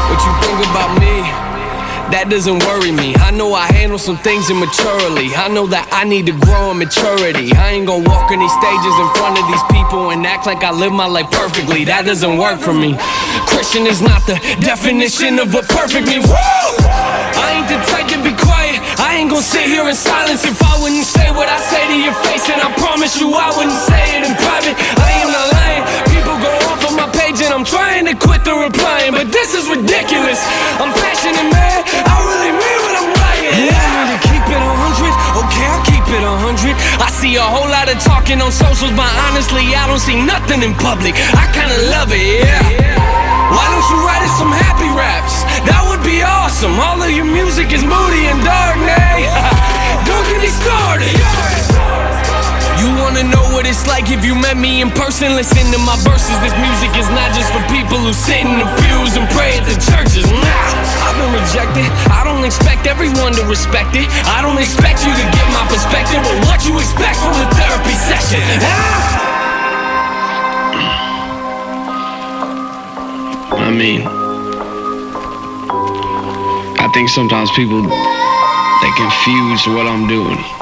What 0.08 0.20
you 0.24 0.32
think 0.40 0.58
about 0.72 1.00
me? 1.01 1.01
That 2.12 2.28
doesn't 2.28 2.60
worry 2.68 2.92
me. 2.92 3.16
I 3.16 3.32
know 3.32 3.56
I 3.56 3.72
handle 3.72 3.98
some 3.98 4.20
things 4.20 4.52
immaturely. 4.52 5.32
I 5.32 5.48
know 5.48 5.66
that 5.72 5.88
I 5.96 6.04
need 6.04 6.28
to 6.28 6.36
grow 6.36 6.76
in 6.76 6.78
maturity. 6.78 7.56
I 7.56 7.72
ain't 7.72 7.88
gonna 7.88 8.04
walk 8.04 8.28
on 8.36 8.40
these 8.44 8.52
stages 8.52 8.96
in 9.00 9.08
front 9.16 9.40
of 9.40 9.48
these 9.48 9.64
people 9.72 10.12
and 10.12 10.28
act 10.28 10.44
like 10.44 10.60
I 10.60 10.76
live 10.76 10.92
my 10.92 11.08
life 11.08 11.32
perfectly. 11.32 11.88
That 11.88 12.04
doesn't 12.04 12.36
work 12.36 12.60
for 12.60 12.76
me. 12.76 13.00
Christian 13.48 13.88
is 13.88 14.04
not 14.04 14.28
the 14.28 14.36
definition 14.60 15.40
of 15.40 15.56
a 15.56 15.64
perfect 15.72 16.12
means. 16.12 16.28
Woo! 16.28 16.36
I 16.36 17.64
ain't 17.64 17.70
the 17.72 17.80
type 17.88 18.12
to 18.12 18.20
be 18.20 18.36
quiet. 18.36 18.84
I 19.00 19.16
ain't 19.16 19.32
gonna 19.32 19.42
sit 19.42 19.72
here 19.72 19.88
in 19.88 19.96
silence 19.96 20.44
if 20.44 20.60
I 20.60 20.76
wouldn't 20.84 21.08
say 21.08 21.32
what 21.32 21.48
I 21.48 21.64
say 21.64 21.80
to 21.80 21.96
your 21.96 22.16
face. 22.28 22.44
And 22.52 22.60
I 22.60 22.76
promise 22.76 23.16
you 23.16 23.32
I 23.32 23.56
wouldn't 23.56 23.82
say 23.88 24.20
it 24.20 24.28
in 24.28 24.36
private. 24.36 24.76
I 25.00 25.10
am 25.24 25.30
not 25.32 25.48
lying. 25.56 25.84
People 26.12 26.36
go 26.44 26.52
off 26.68 26.84
on 26.92 26.96
my 27.00 27.08
page 27.16 27.40
and 27.40 27.56
I'm 27.56 27.64
trying 27.64 28.04
to 28.12 28.16
quit 28.20 28.44
the 28.44 28.52
replying. 28.52 29.16
But 29.16 29.32
this 29.32 29.56
is 29.56 29.64
ridiculous. 29.72 30.44
I'm 30.76 30.92
passionate, 30.92 31.48
see 37.22 37.36
a 37.36 37.42
whole 37.42 37.70
lot 37.70 37.86
of 37.86 38.02
talking 38.02 38.42
on 38.42 38.52
socials, 38.52 38.90
but 38.98 39.06
honestly, 39.30 39.62
I 39.78 39.86
don't 39.86 40.02
see 40.02 40.18
nothing 40.18 40.66
in 40.66 40.74
public. 40.74 41.14
I 41.38 41.46
kinda 41.54 41.78
love 41.94 42.10
it, 42.10 42.26
yeah. 42.42 42.82
Why 43.54 43.66
don't 43.70 43.88
you 43.94 44.00
write 44.02 44.24
us 44.26 44.34
some 44.42 44.50
happy 44.50 44.90
raps? 44.90 45.46
That 45.70 45.86
would 45.86 46.02
be 46.04 46.24
awesome. 46.24 46.74
All 46.80 46.98
of 46.98 47.12
your 47.12 47.30
music 47.30 47.72
is 47.78 47.84
moody 47.86 48.26
and 48.26 48.42
dark, 48.44 48.78
nay. 48.90 49.30
Don't 50.10 50.26
get 50.34 50.42
me 50.42 50.50
started. 50.50 51.71
You 52.82 52.90
wanna 52.98 53.22
know 53.22 53.46
what 53.54 53.70
it's 53.70 53.86
like 53.86 54.10
if 54.10 54.26
you 54.26 54.34
met 54.34 54.58
me 54.58 54.82
in 54.82 54.90
person? 54.90 55.38
Listen 55.38 55.70
to 55.70 55.78
my 55.86 55.94
verses. 56.02 56.34
This 56.42 56.58
music 56.58 56.90
is 56.98 57.06
not 57.14 57.30
just 57.38 57.54
for 57.54 57.62
people 57.70 58.02
who 58.02 58.10
sit 58.10 58.42
in 58.42 58.58
the 58.58 58.66
pews 58.82 59.14
and 59.14 59.30
pray 59.30 59.54
at 59.62 59.70
the 59.70 59.78
churches. 59.78 60.26
Nah, 60.26 61.06
I've 61.06 61.14
been 61.14 61.30
rejected. 61.30 61.86
I 62.10 62.26
don't 62.26 62.42
expect 62.42 62.90
everyone 62.90 63.38
to 63.38 63.46
respect 63.46 63.94
it. 63.94 64.10
I 64.26 64.42
don't 64.42 64.58
expect 64.58 65.06
you 65.06 65.14
to 65.14 65.26
get 65.30 65.46
my 65.54 65.62
perspective, 65.70 66.26
but 66.26 66.34
what 66.50 66.66
you 66.66 66.74
expect 66.82 67.22
from 67.22 67.38
a 67.38 67.46
therapy 67.54 67.94
session? 68.02 68.42
Ah! 68.66 69.30
I 73.62 73.70
mean, 73.70 74.02
I 76.82 76.90
think 76.98 77.10
sometimes 77.10 77.52
people 77.52 77.84
they 77.86 78.92
confuse 78.98 79.68
what 79.70 79.86
I'm 79.86 80.08
doing. 80.08 80.61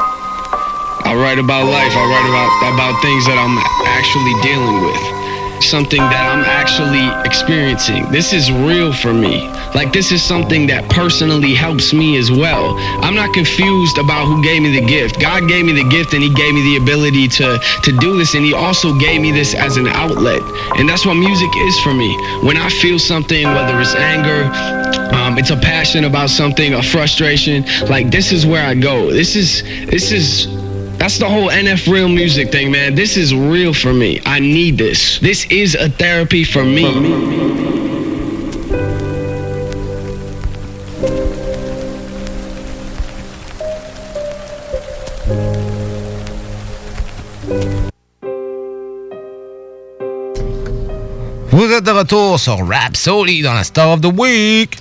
I 1.10 1.16
write 1.16 1.40
about 1.40 1.66
life. 1.66 1.92
I 1.98 2.06
write 2.06 2.30
about 2.30 2.50
about 2.70 3.02
things 3.02 3.26
that 3.26 3.34
I'm 3.34 3.58
actually 3.98 4.38
dealing 4.46 4.86
with. 4.86 5.64
Something 5.64 5.98
that 5.98 6.30
I'm 6.30 6.46
actually 6.46 7.10
experiencing. 7.26 8.06
This 8.12 8.32
is 8.32 8.52
real 8.52 8.94
for 8.94 9.12
me. 9.12 9.50
Like 9.74 9.92
this 9.92 10.12
is 10.12 10.22
something 10.22 10.68
that 10.68 10.88
personally 10.88 11.56
helps 11.56 11.94
me 11.94 12.16
as 12.18 12.30
well. 12.30 12.78
I'm 13.02 13.16
not 13.16 13.34
confused 13.34 13.98
about 13.98 14.26
who 14.26 14.44
gave 14.44 14.62
me 14.62 14.70
the 14.80 14.86
gift. 14.86 15.20
God 15.20 15.50
gave 15.50 15.66
me 15.66 15.74
the 15.74 15.90
gift 15.90 16.14
and 16.14 16.22
he 16.22 16.30
gave 16.30 16.54
me 16.54 16.62
the 16.62 16.78
ability 16.78 17.28
to 17.42 17.58
to 17.58 17.92
do 17.98 18.16
this 18.16 18.36
and 18.36 18.46
he 18.46 18.54
also 18.54 18.94
gave 19.00 19.20
me 19.20 19.32
this 19.32 19.56
as 19.56 19.78
an 19.78 19.88
outlet. 19.88 20.44
And 20.78 20.88
that's 20.88 21.08
what 21.08 21.16
music 21.16 21.50
is 21.66 21.80
for 21.80 21.92
me. 21.92 22.14
When 22.46 22.56
I 22.56 22.70
feel 22.70 23.00
something 23.00 23.48
whether 23.48 23.82
it's 23.82 23.96
anger, 23.96 24.46
um, 25.18 25.40
it's 25.40 25.50
a 25.50 25.58
passion 25.58 26.04
about 26.04 26.30
something, 26.30 26.76
a 26.76 26.84
frustration, 26.84 27.66
like 27.90 28.12
this 28.12 28.32
is 28.32 28.46
where 28.46 28.64
I 28.64 28.76
go. 28.76 29.10
This 29.10 29.36
is 29.36 29.64
this 29.90 30.12
is 30.12 30.59
that's 31.00 31.18
the 31.18 31.30
whole 31.30 31.50
NF 31.50 31.88
real 31.90 32.10
music 32.10 32.52
thing, 32.52 32.72
man. 32.72 32.94
This 32.94 33.16
is 33.16 33.34
real 33.34 33.74
for 33.74 33.94
me. 33.94 34.20
I 34.26 34.40
need 34.42 34.78
this. 34.78 35.18
This 35.20 35.46
is 35.46 35.76
a 35.76 35.90
therapy 35.90 36.44
for 36.44 36.66
me. 36.66 36.84
Vous 51.50 51.72
êtes 51.72 51.86
de 51.86 51.92
retour 51.92 52.40
sur 52.40 52.58
Rap 52.68 52.98
Soli 52.98 53.42
dans 53.42 53.54
la 53.54 53.64
Star 53.64 53.92
of 53.92 54.02
the 54.02 54.12
Week. 54.14 54.78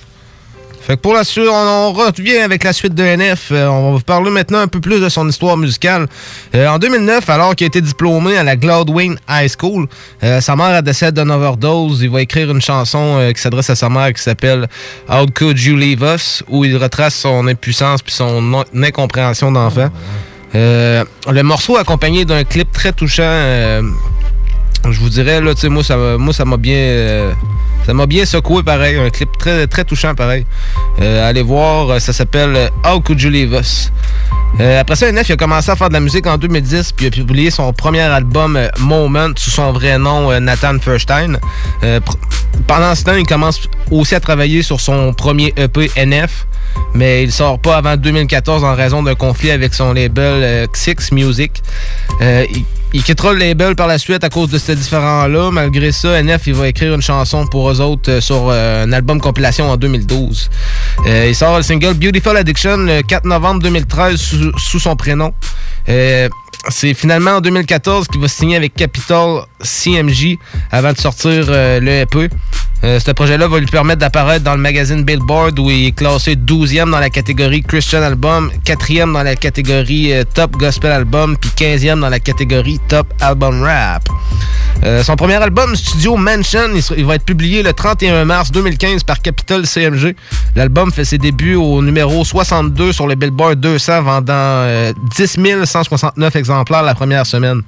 Pour 0.97 1.13
la 1.13 1.23
suite, 1.23 1.45
on, 1.47 1.93
revient 1.93 2.37
avec 2.37 2.63
la 2.63 2.73
suite 2.73 2.95
de 2.95 3.03
NF. 3.03 3.49
Euh, 3.51 3.67
on 3.67 3.91
va 3.91 3.97
vous 3.97 4.03
parler 4.03 4.31
maintenant 4.31 4.57
un 4.57 4.67
peu 4.67 4.79
plus 4.79 4.99
de 4.99 5.07
son 5.07 5.29
histoire 5.29 5.55
musicale. 5.55 6.07
Euh, 6.55 6.67
en 6.67 6.79
2009, 6.79 7.29
alors 7.29 7.55
qu'il 7.55 7.65
a 7.65 7.67
été 7.67 7.79
diplômé 7.79 8.35
à 8.37 8.43
la 8.43 8.57
Cloudwayne 8.57 9.15
High 9.29 9.51
School, 9.55 9.87
euh, 10.23 10.41
sa 10.41 10.55
mère 10.55 10.67
a 10.67 10.81
décédé 10.81 11.21
d'une 11.21 11.29
overdose. 11.29 12.01
Il 12.01 12.09
va 12.09 12.21
écrire 12.21 12.49
une 12.49 12.61
chanson 12.61 13.31
qui 13.35 13.39
s'adresse 13.39 13.69
à 13.69 13.75
sa 13.75 13.87
mère 13.87 14.11
qui 14.13 14.21
s'appelle 14.21 14.67
How 15.07 15.27
Could 15.27 15.59
You 15.61 15.75
Leave 15.75 16.01
Us, 16.01 16.43
où 16.47 16.65
il 16.65 16.75
retrace 16.75 17.13
son 17.13 17.47
impuissance 17.47 18.01
puis 18.01 18.13
son 18.13 18.63
incompréhension 18.75 19.51
d'enfant. 19.51 19.89
Le 20.53 21.41
morceau 21.43 21.77
accompagné 21.77 22.25
d'un 22.25 22.43
clip 22.43 22.71
très 22.71 22.93
touchant. 22.93 23.21
je 24.89 24.99
vous 24.99 25.09
dirais, 25.09 25.39
là, 25.39 25.53
tu 25.53 25.69
moi, 25.69 25.83
ça 25.83 26.45
m'a 26.45 26.57
bien. 26.57 27.35
Ça 27.89 27.95
m'a 27.95 28.05
bien 28.05 28.23
secoué 28.23 28.61
pareil. 28.61 28.97
Un 28.97 29.09
clip 29.09 29.35
très, 29.39 29.65
très 29.65 29.83
touchant 29.83 30.13
pareil. 30.13 30.45
Euh, 31.01 31.27
allez 31.27 31.41
voir, 31.41 31.89
euh, 31.89 31.97
ça 31.97 32.13
s'appelle 32.13 32.55
euh, 32.55 32.69
How 32.85 33.01
Could 33.01 33.19
You 33.19 33.31
Leave 33.31 33.51
Us? 33.51 33.91
Après 34.59 34.95
ça, 34.95 35.11
NF 35.11 35.31
a 35.31 35.35
commencé 35.35 35.71
à 35.71 35.75
faire 35.75 35.89
de 35.89 35.93
la 35.93 35.99
musique 35.99 36.27
en 36.27 36.37
2010, 36.37 36.91
puis 36.91 37.07
a 37.07 37.09
publié 37.09 37.49
son 37.49 37.73
premier 37.73 38.01
album 38.01 38.59
Moment 38.79 39.29
sous 39.35 39.49
son 39.49 39.71
vrai 39.71 39.97
nom 39.97 40.39
Nathan 40.39 40.77
Furstein. 40.79 41.37
Pendant 42.67 42.93
ce 42.93 43.03
temps, 43.03 43.15
il 43.15 43.25
commence 43.25 43.61
aussi 43.89 44.15
à 44.15 44.19
travailler 44.19 44.61
sur 44.61 44.81
son 44.81 45.13
premier 45.13 45.53
EP 45.55 45.89
NF, 45.95 46.45
mais 46.93 47.23
il 47.23 47.31
sort 47.31 47.59
pas 47.59 47.77
avant 47.77 47.95
2014 47.95 48.63
en 48.63 48.75
raison 48.75 49.03
d'un 49.03 49.15
conflit 49.15 49.51
avec 49.51 49.73
son 49.73 49.93
label 49.93 50.43
euh, 50.43 50.67
Xix 50.67 51.11
Music. 51.11 51.61
Euh, 52.21 52.45
il, 52.93 53.03
quittera 53.03 53.33
le 53.33 53.39
label 53.39 53.75
par 53.75 53.87
la 53.87 53.97
suite 53.97 54.23
à 54.23 54.29
cause 54.29 54.49
de 54.49 54.57
ce 54.57 54.71
différend-là. 54.71 55.51
Malgré 55.51 55.91
ça, 55.91 56.21
NF 56.21 56.47
il 56.47 56.55
va 56.55 56.67
écrire 56.67 56.93
une 56.93 57.01
chanson 57.01 57.45
pour 57.47 57.69
eux 57.69 57.79
autres 57.81 58.11
euh, 58.11 58.21
sur 58.21 58.49
euh, 58.49 58.85
un 58.85 58.91
album 58.91 59.21
compilation 59.21 59.69
en 59.69 59.77
2012. 59.77 60.49
Euh, 61.07 61.25
il 61.29 61.35
sort 61.35 61.57
le 61.57 61.63
single 61.63 61.93
Beautiful 61.93 62.35
Addiction 62.35 62.77
le 62.77 63.01
4 63.01 63.25
novembre 63.25 63.61
2013 63.61 64.19
sous, 64.57 64.79
son 64.79 64.95
prénom. 64.95 65.33
Euh, 65.87 66.27
c'est 66.67 66.93
finalement 66.93 67.31
en 67.31 67.41
2014 67.41 68.07
qu'il 68.07 68.19
va 68.19 68.27
signer 68.27 68.57
avec 68.57 68.75
Capital 68.75 69.43
CMJ 69.61 70.35
avant 70.71 70.91
de 70.91 70.97
sortir 70.97 71.45
euh, 71.47 71.79
le 71.79 71.91
EP. 72.01 72.29
Euh, 72.83 72.99
ce 72.99 73.11
projet-là 73.11 73.47
va 73.47 73.59
lui 73.59 73.65
permettre 73.65 73.99
d'apparaître 73.99 74.43
dans 74.43 74.55
le 74.55 74.61
magazine 74.61 75.03
Billboard 75.03 75.59
où 75.59 75.69
il 75.69 75.87
est 75.87 75.91
classé 75.91 76.35
12e 76.35 76.89
dans 76.91 76.99
la 76.99 77.09
catégorie 77.09 77.61
Christian 77.61 78.01
Album, 78.01 78.51
4e 78.65 79.11
dans 79.13 79.23
la 79.23 79.35
catégorie 79.35 80.13
euh, 80.13 80.23
Top 80.33 80.51
Gospel 80.51 80.91
Album, 80.91 81.35
puis 81.37 81.51
15e 81.55 81.99
dans 81.99 82.09
la 82.09 82.19
catégorie 82.19 82.79
Top 82.87 83.13
Album 83.19 83.63
Rap. 83.63 84.07
Euh, 84.83 85.03
son 85.03 85.17
premier 85.17 85.35
album, 85.35 85.75
Studio 85.75 86.15
Mansion, 86.15 86.69
il, 86.95 87.05
va 87.05 87.15
être 87.15 87.25
publié 87.25 87.63
le 87.63 87.73
31 87.73 88.23
mars 88.23 88.49
2015 88.51 89.03
par 89.03 89.21
Capital 89.21 89.67
CMG. 89.67 90.15
L'album 90.55 90.91
fait 90.91 91.03
ses 91.03 91.17
débuts 91.17 91.55
au 91.55 91.81
numéro 91.81 92.23
62 92.23 92.93
sur 92.93 93.05
le 93.05 93.15
Billboard 93.15 93.59
200, 93.59 94.03
vendant 94.03 94.33
euh, 94.33 94.93
10 95.17 95.65
169 95.65 96.35
exemplaires 96.37 96.83
la 96.83 96.95
première 96.95 97.25
semaine. 97.25 97.61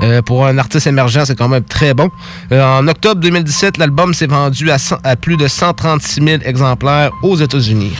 Euh, 0.00 0.22
pour 0.22 0.46
un 0.46 0.58
artiste 0.58 0.86
émergent, 0.86 1.24
c'est 1.24 1.36
quand 1.36 1.48
même 1.48 1.64
très 1.64 1.94
bon. 1.94 2.10
Euh, 2.52 2.62
en 2.62 2.86
octobre 2.86 3.20
2017, 3.20 3.78
l'album 3.78 4.14
s'est 4.14 4.26
vendu 4.26 4.70
à, 4.70 4.78
100 4.78 4.98
à 5.02 5.16
plus 5.16 5.36
de 5.36 5.48
136 5.48 6.24
000 6.24 6.42
exemplaires 6.44 7.10
aux 7.22 7.36
États-Unis. 7.36 7.94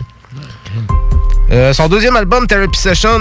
Euh, 1.51 1.72
son 1.72 1.88
deuxième 1.88 2.16
album, 2.16 2.46
Therapy 2.46 2.78
Session, 2.78 3.18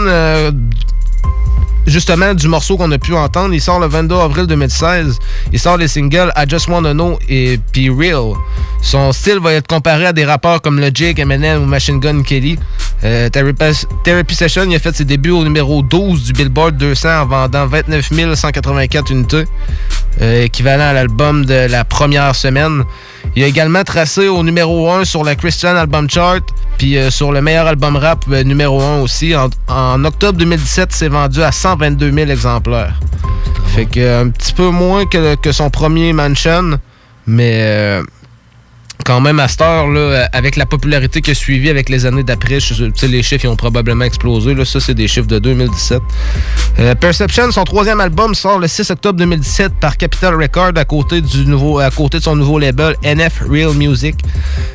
justement 1.87 2.33
du 2.33 2.47
morceau 2.47 2.77
qu'on 2.77 2.91
a 2.91 2.97
pu 2.97 3.13
entendre, 3.13 3.53
il 3.53 3.61
sort 3.61 3.79
le 3.79 3.87
22 3.87 4.15
avril 4.15 4.45
2016. 4.45 5.17
Il 5.51 5.59
sort 5.59 5.77
les 5.77 5.87
singles 5.87 6.31
I 6.35 6.43
Just 6.47 6.67
Wanna 6.67 6.93
Know 6.93 7.17
et 7.29 7.57
Be 7.57 7.89
Real. 7.97 8.33
Son 8.81 9.11
style 9.11 9.39
va 9.39 9.53
être 9.53 9.67
comparé 9.67 10.05
à 10.05 10.13
des 10.13 10.25
rappeurs 10.25 10.61
comme 10.61 10.81
Jake, 10.93 11.19
Eminem 11.19 11.63
ou 11.63 11.65
Machine 11.65 11.99
Gun 11.99 12.21
Kelly. 12.21 12.59
Euh, 13.03 13.29
Therapy, 13.29 13.85
Therapy 14.03 14.35
Session, 14.35 14.63
il 14.69 14.75
a 14.75 14.79
fait 14.79 14.95
ses 14.95 15.05
débuts 15.05 15.31
au 15.31 15.43
numéro 15.43 15.81
12 15.81 16.23
du 16.23 16.33
Billboard 16.33 16.77
200 16.77 17.21
en 17.21 17.25
vendant 17.25 17.67
29 17.67 18.35
184 18.35 19.11
unités, 19.11 19.45
euh, 20.21 20.43
équivalent 20.43 20.89
à 20.89 20.93
l'album 20.93 21.45
de 21.45 21.67
la 21.69 21.85
première 21.85 22.35
semaine. 22.35 22.83
Il 23.35 23.43
a 23.43 23.47
également 23.47 23.83
tracé 23.83 24.27
au 24.27 24.43
numéro 24.43 24.91
1 24.91 25.05
sur 25.05 25.23
la 25.23 25.35
Christian 25.35 25.75
Album 25.75 26.09
Chart, 26.09 26.41
puis 26.77 26.97
euh, 26.97 27.09
sur 27.09 27.31
le 27.31 27.41
meilleur 27.41 27.67
album 27.67 27.95
rap 27.95 28.25
euh, 28.31 28.43
numéro 28.43 28.81
1 28.81 29.01
aussi. 29.01 29.33
En, 29.35 30.05
octobre 30.05 30.39
2017, 30.39 30.89
c'est 30.91 31.09
vendu 31.09 31.43
à 31.43 31.51
122 31.51 32.11
000 32.11 32.29
exemplaires. 32.29 32.99
Fait 33.67 33.85
que 33.85 33.99
euh, 33.99 34.23
un 34.23 34.29
petit 34.29 34.53
peu 34.53 34.69
moins 34.69 35.05
que, 35.05 35.35
que 35.35 35.51
son 35.51 35.69
premier 35.69 36.13
Mansion, 36.13 36.79
mais 37.27 37.59
euh, 37.61 38.03
quand 39.07 39.21
même 39.21 39.39
à 39.39 39.47
cette 39.47 39.61
heure, 39.61 39.87
là, 39.87 39.99
euh, 39.99 40.25
avec 40.33 40.57
la 40.57 40.65
popularité 40.65 41.21
qui 41.21 41.31
a 41.31 41.33
suivi 41.33 41.69
avec 41.69 41.87
les 41.87 42.05
années 42.05 42.23
d'après, 42.23 42.57
les 43.03 43.23
chiffres 43.23 43.47
ont 43.47 43.55
probablement 43.55 44.03
explosé. 44.03 44.53
Là. 44.53 44.65
Ça, 44.65 44.81
c'est 44.81 44.93
des 44.93 45.07
chiffres 45.07 45.27
de 45.27 45.39
2017. 45.39 46.01
Euh, 46.79 46.93
Perception, 46.93 47.49
son 47.51 47.63
troisième 47.63 48.01
album, 48.01 48.35
sort 48.35 48.59
le 48.59 48.67
6 48.67 48.91
octobre 48.91 49.17
2017 49.17 49.71
par 49.79 49.95
Capital 49.95 50.35
Record 50.35 50.73
à 50.75 50.83
côté, 50.83 51.21
à 51.81 51.89
côté 51.89 52.17
de 52.17 52.23
son 52.23 52.35
nouveau 52.35 52.59
label 52.59 52.97
NF 53.01 53.43
Real 53.49 53.73
Music. 53.75 54.15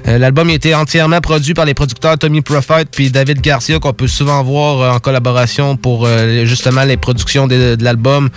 Euh, 0.08 0.16
L'album 0.16 0.48
a 0.48 0.54
été 0.54 0.74
entièrement 0.74 1.20
produit 1.20 1.52
par 1.52 1.66
les 1.66 1.74
producteurs 1.74 2.16
Tommy 2.16 2.40
Prophet 2.40 2.86
puis 2.90 3.10
David 3.10 3.42
Garcia 3.42 3.78
qu'on 3.80 3.92
peut 3.92 4.08
souvent 4.08 4.42
voir 4.42 4.94
en 4.94 4.98
collaboration 4.98 5.76
pour 5.76 6.08
justement 6.44 6.84
les 6.84 6.96
productions 6.96 7.46
de, 7.46 7.74
de 7.74 7.84
l'album. 7.84 8.30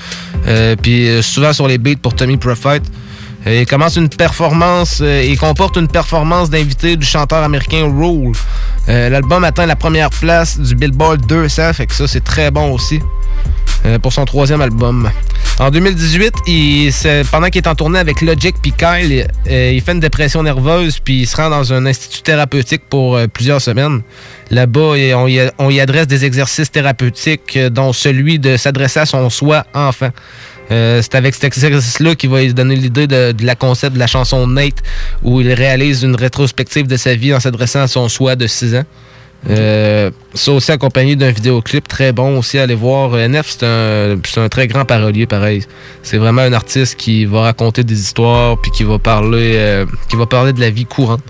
Puis 0.81 1.07
souvent 1.23 1.53
sur 1.53 1.67
les 1.67 1.77
beats 1.77 1.95
pour 2.01 2.15
Tommy 2.15 2.35
Prophet. 2.35 2.81
Euh, 3.47 3.61
Il 3.61 3.65
commence 3.65 3.95
une 3.95 4.09
performance, 4.09 4.99
euh, 5.01 5.23
il 5.23 5.37
comporte 5.37 5.77
une 5.77 5.87
performance 5.87 6.49
d'invité 6.49 6.95
du 6.95 7.05
chanteur 7.05 7.43
américain 7.43 7.83
Rule. 7.83 8.33
Euh, 8.89 9.09
L'album 9.09 9.43
atteint 9.43 9.65
la 9.65 9.75
première 9.75 10.09
place 10.09 10.59
du 10.59 10.75
Billboard 10.75 11.25
200, 11.25 11.73
fait 11.73 11.85
que 11.87 11.93
ça 11.93 12.07
c'est 12.07 12.23
très 12.23 12.51
bon 12.51 12.71
aussi 12.71 12.99
euh, 13.85 13.99
pour 13.99 14.13
son 14.13 14.25
troisième 14.25 14.61
album. 14.61 15.09
En 15.57 15.71
2018, 15.71 16.33
il, 16.47 16.91
pendant 17.31 17.47
qu'il 17.47 17.61
est 17.61 17.67
en 17.67 17.75
tournée 17.75 17.99
avec 17.99 18.21
Logic 18.21 18.55
puis 18.61 18.73
Kyle, 18.73 19.25
euh, 19.49 19.71
il 19.73 19.81
fait 19.81 19.93
une 19.93 20.01
dépression 20.01 20.43
nerveuse 20.43 20.99
puis 20.99 21.21
il 21.21 21.25
se 21.27 21.37
rend 21.37 21.49
dans 21.49 21.71
un 21.71 21.85
institut 21.85 22.23
thérapeutique 22.23 22.81
pour 22.89 23.15
euh, 23.15 23.27
plusieurs 23.27 23.61
semaines. 23.61 24.01
Là-bas, 24.51 24.81
on, 25.15 25.27
y, 25.27 25.49
on 25.57 25.69
y 25.69 25.79
adresse 25.79 26.07
des 26.07 26.25
exercices 26.25 26.69
thérapeutiques, 26.71 27.55
euh, 27.55 27.69
dont 27.69 27.93
celui 27.93 28.37
de 28.37 28.57
s'adresser 28.57 28.99
à 28.99 29.05
son 29.05 29.29
soi 29.29 29.65
enfant. 29.73 30.09
Euh, 30.71 31.01
c'est 31.01 31.15
avec 31.15 31.35
cet 31.35 31.43
exercice-là 31.43 32.15
qu'il 32.15 32.29
va 32.29 32.41
lui 32.41 32.53
donner 32.53 32.75
l'idée 32.75 33.07
de, 33.07 33.33
la 33.41 33.55
concept 33.55 33.93
de 33.93 33.99
la 33.99 34.07
chanson 34.07 34.47
Nate, 34.47 34.81
où 35.23 35.41
il 35.41 35.51
réalise 35.53 36.03
une 36.03 36.15
rétrospective 36.15 36.87
de 36.87 36.97
sa 36.97 37.15
vie 37.15 37.33
en 37.33 37.39
s'adressant 37.39 37.81
à 37.81 37.87
son 37.87 38.09
soi 38.09 38.35
de 38.35 38.47
6 38.47 38.75
ans. 38.75 38.85
Euh, 39.47 40.09
aussi 40.47 40.71
accompagné 40.71 41.15
d'un 41.15 41.29
vidéoclip 41.29 41.87
très 41.87 42.11
bon 42.11 42.39
aussi 42.39 42.57
à 42.57 42.63
aller 42.63 42.73
voir. 42.73 43.13
Euh, 43.13 43.27
NF, 43.27 43.45
c'est 43.47 43.65
un, 43.65 44.43
un 44.43 44.49
très 44.49 44.67
grand 44.67 44.85
parolier, 44.85 45.27
pareil. 45.27 45.63
C'est 46.01 46.17
vraiment 46.17 46.41
un 46.41 46.53
artiste 46.53 46.95
qui 46.95 47.25
va 47.25 47.41
raconter 47.41 47.83
des 47.83 47.99
histoires 47.99 48.59
puis 48.59 48.71
qui 48.71 48.83
va 48.83 48.97
parler, 48.97 49.53
euh, 49.55 49.85
qui 50.09 50.15
va 50.15 50.25
parler 50.25 50.51
de 50.51 50.59
la 50.59 50.71
vie 50.71 50.85
courante. 50.85 51.21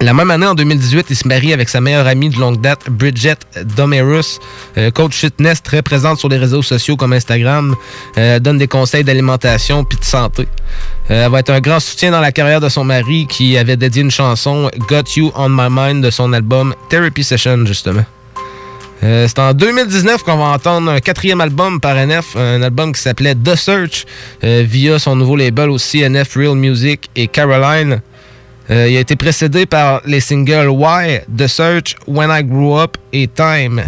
La 0.00 0.12
même 0.12 0.30
année, 0.30 0.46
en 0.46 0.54
2018, 0.54 1.06
il 1.08 1.16
se 1.16 1.26
marie 1.26 1.54
avec 1.54 1.70
sa 1.70 1.80
meilleure 1.80 2.06
amie 2.06 2.28
de 2.28 2.38
longue 2.38 2.60
date, 2.60 2.90
Bridget 2.90 3.38
Domerus, 3.76 4.38
euh, 4.76 4.90
coach 4.90 5.14
fitness 5.14 5.62
très 5.62 5.80
présente 5.80 6.18
sur 6.18 6.28
les 6.28 6.36
réseaux 6.36 6.60
sociaux 6.60 6.96
comme 6.96 7.14
Instagram, 7.14 7.74
euh, 8.18 8.38
donne 8.38 8.58
des 8.58 8.68
conseils 8.68 9.04
d'alimentation 9.04 9.84
puis 9.84 9.98
de 9.98 10.04
santé. 10.04 10.48
Euh, 11.10 11.24
elle 11.24 11.32
va 11.32 11.40
être 11.40 11.50
un 11.50 11.60
grand 11.60 11.80
soutien 11.80 12.10
dans 12.10 12.20
la 12.20 12.30
carrière 12.30 12.60
de 12.60 12.68
son 12.68 12.84
mari 12.84 13.26
qui 13.26 13.56
avait 13.56 13.78
dédié 13.78 14.02
une 14.02 14.10
chanson 14.10 14.70
Got 14.86 15.16
You 15.16 15.32
on 15.34 15.48
My 15.48 15.68
Mind 15.70 16.04
de 16.04 16.10
son 16.10 16.34
album 16.34 16.74
Therapy 16.90 17.24
Session, 17.24 17.64
justement. 17.64 18.04
C'est 19.00 19.38
en 19.38 19.52
2019 19.52 20.22
qu'on 20.22 20.38
va 20.38 20.44
entendre 20.44 20.90
un 20.90 21.00
quatrième 21.00 21.40
album 21.40 21.80
par 21.80 21.96
NF, 21.96 22.34
un 22.34 22.62
album 22.62 22.92
qui 22.92 23.00
s'appelait 23.00 23.34
The 23.34 23.54
Search, 23.54 24.06
via 24.42 24.98
son 24.98 25.16
nouveau 25.16 25.36
label 25.36 25.68
aussi 25.70 26.02
NF 26.02 26.34
Real 26.34 26.54
Music 26.54 27.08
et 27.14 27.28
Caroline. 27.28 28.00
Euh, 28.70 28.88
il 28.88 28.96
a 28.96 29.00
été 29.00 29.14
précédé 29.14 29.64
par 29.64 30.02
les 30.06 30.20
singles 30.20 30.68
Why, 30.68 31.20
The 31.36 31.46
Search, 31.46 31.94
When 32.06 32.30
I 32.30 32.42
Grew 32.42 32.78
Up 32.78 32.96
et 33.12 33.28
Time. 33.28 33.82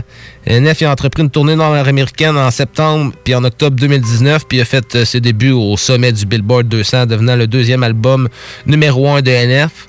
NF 0.46 0.82
a 0.82 0.92
entrepris 0.92 1.22
une 1.22 1.30
tournée 1.30 1.56
nord-américaine 1.56 2.36
en 2.36 2.50
septembre 2.50 3.12
puis 3.24 3.34
en 3.34 3.44
octobre 3.44 3.76
2019 3.76 4.46
puis 4.48 4.60
a 4.60 4.64
fait 4.64 4.94
euh, 4.94 5.04
ses 5.04 5.20
débuts 5.20 5.50
au 5.50 5.76
sommet 5.76 6.12
du 6.12 6.24
Billboard 6.24 6.68
200 6.68 7.06
devenant 7.06 7.36
le 7.36 7.46
deuxième 7.46 7.82
album 7.82 8.28
numéro 8.66 9.08
1 9.08 9.20
de 9.20 9.30
NF 9.30 9.88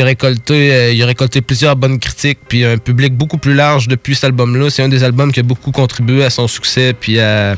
a 0.00 0.04
récolté, 0.04 0.72
euh, 0.72 0.92
il 0.92 1.02
a 1.02 1.06
récolté 1.06 1.42
plusieurs 1.42 1.76
bonnes 1.76 1.98
critiques, 1.98 2.38
puis 2.48 2.64
un 2.64 2.78
public 2.78 3.14
beaucoup 3.14 3.36
plus 3.36 3.54
large 3.54 3.88
depuis 3.88 4.14
cet 4.14 4.24
album-là. 4.24 4.70
C'est 4.70 4.82
un 4.82 4.88
des 4.88 5.04
albums 5.04 5.30
qui 5.32 5.40
a 5.40 5.42
beaucoup 5.42 5.70
contribué 5.70 6.24
à 6.24 6.30
son 6.30 6.48
succès, 6.48 6.94
puis 6.98 7.20
à, 7.20 7.56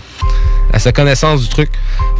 sa 0.76 0.90
connaissance 0.90 1.42
du 1.42 1.48
truc. 1.48 1.70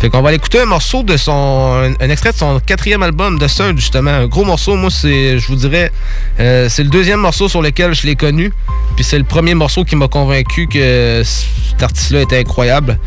Fait 0.01 0.09
qu'on 0.09 0.23
va 0.23 0.29
aller 0.29 0.37
écouter 0.37 0.61
un 0.61 0.67
morceau 0.67 1.03
de 1.03 1.17
son, 1.17 1.93
un, 2.01 2.09
extrait 2.09 2.31
de 2.31 2.37
son 2.37 2.61
quatrième 2.61 3.03
album, 3.03 3.39
de 3.39 3.49
Surge, 3.49 3.75
justement. 3.77 4.13
Un 4.13 4.27
gros 4.27 4.45
morceau, 4.45 4.77
moi, 4.77 4.91
c'est, 4.91 5.39
je 5.39 5.49
vous 5.49 5.57
dirais, 5.57 5.91
euh, 6.39 6.69
c'est 6.69 6.85
le 6.85 6.91
deuxième 6.91 7.21
morceau 7.21 7.49
sur 7.49 7.61
lequel 7.61 7.95
je 7.95 8.07
l'ai 8.07 8.15
connu, 8.15 8.53
puis 8.95 9.05
c'est 9.05 9.19
le 9.19 9.25
premier 9.25 9.55
morceau 9.55 9.85
qui 9.85 9.97
m'a 9.97 10.07
convaincu 10.07 10.69
que 10.69 11.23
cet 11.25 11.83
artiste-là 11.83 12.23
était 12.23 12.39
incroyable. 12.39 12.99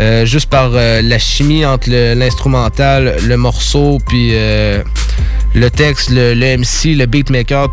Euh, 0.00 0.24
juste 0.24 0.48
par 0.48 0.70
la 0.70 1.18
chimie 1.18 1.66
entre 1.66 1.90
l'instrumental, 1.90 3.16
le, 3.26 3.36
morceau, 3.36 3.98
puis 4.08 4.32
le 5.54 5.70
texte, 5.70 6.10
le, 6.10 6.34
le 6.34 6.53
MC, 6.56 6.96
le 6.96 7.06
beatmaker. 7.06 7.68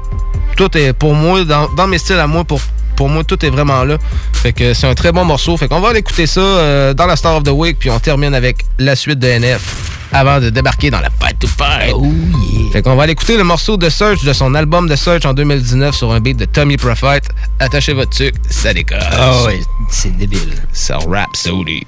Tout 0.55 0.77
est 0.77 0.93
pour 0.93 1.13
moi, 1.15 1.43
dans, 1.43 1.69
dans 1.73 1.88
mes 1.88 1.97
styles 1.97 2.19
à 2.19 2.27
moi, 2.27 2.43
pour, 2.43 2.59
pour 2.95 3.09
moi, 3.09 3.23
tout 3.23 3.43
est 3.45 3.49
vraiment 3.49 3.84
là. 3.84 3.97
Fait 4.34 4.53
que 4.53 4.73
c'est 4.73 4.88
un 4.88 4.95
très 4.95 5.11
bon 5.11 5.25
morceau. 5.25 5.55
Fait 5.57 5.67
qu'on 5.67 5.79
va 5.79 5.89
aller 5.89 5.99
écouter 5.99 6.27
ça 6.27 6.41
euh, 6.41 6.93
dans 6.93 7.05
la 7.05 7.15
Star 7.15 7.38
of 7.38 7.43
the 7.43 7.49
Week, 7.49 7.77
puis 7.79 7.89
on 7.89 7.99
termine 7.99 8.34
avec 8.34 8.65
la 8.79 8.95
suite 8.95 9.19
de 9.19 9.27
NF 9.27 9.91
avant 10.13 10.39
de 10.39 10.49
débarquer 10.49 10.91
dans 10.91 10.99
la 10.99 11.09
Fight 11.09 11.39
to 11.39 11.47
Fight. 11.47 11.95
Fait 12.73 12.82
qu'on 12.82 12.95
va 12.95 13.03
aller 13.03 13.13
écouter 13.13 13.38
le 13.38 13.43
morceau 13.43 13.77
de 13.77 13.89
Search 13.89 14.23
de 14.23 14.34
son 14.34 14.53
album 14.55 14.88
de 14.88 14.95
Search 14.95 15.25
en 15.25 15.34
2019 15.34 15.95
sur 15.95 16.11
un 16.11 16.19
beat 16.19 16.38
de 16.38 16.45
Tommy 16.45 16.77
Prophet. 16.77 17.21
Attachez 17.59 17.93
votre 17.93 18.11
truc, 18.11 18.36
ça 18.49 18.73
décolle. 18.73 18.99
Ah 19.11 19.43
ouais, 19.45 19.59
c'est 19.89 20.15
débile. 20.17 20.53
Ça 20.73 20.97
rap, 20.97 21.29
Saudi. 21.34 21.82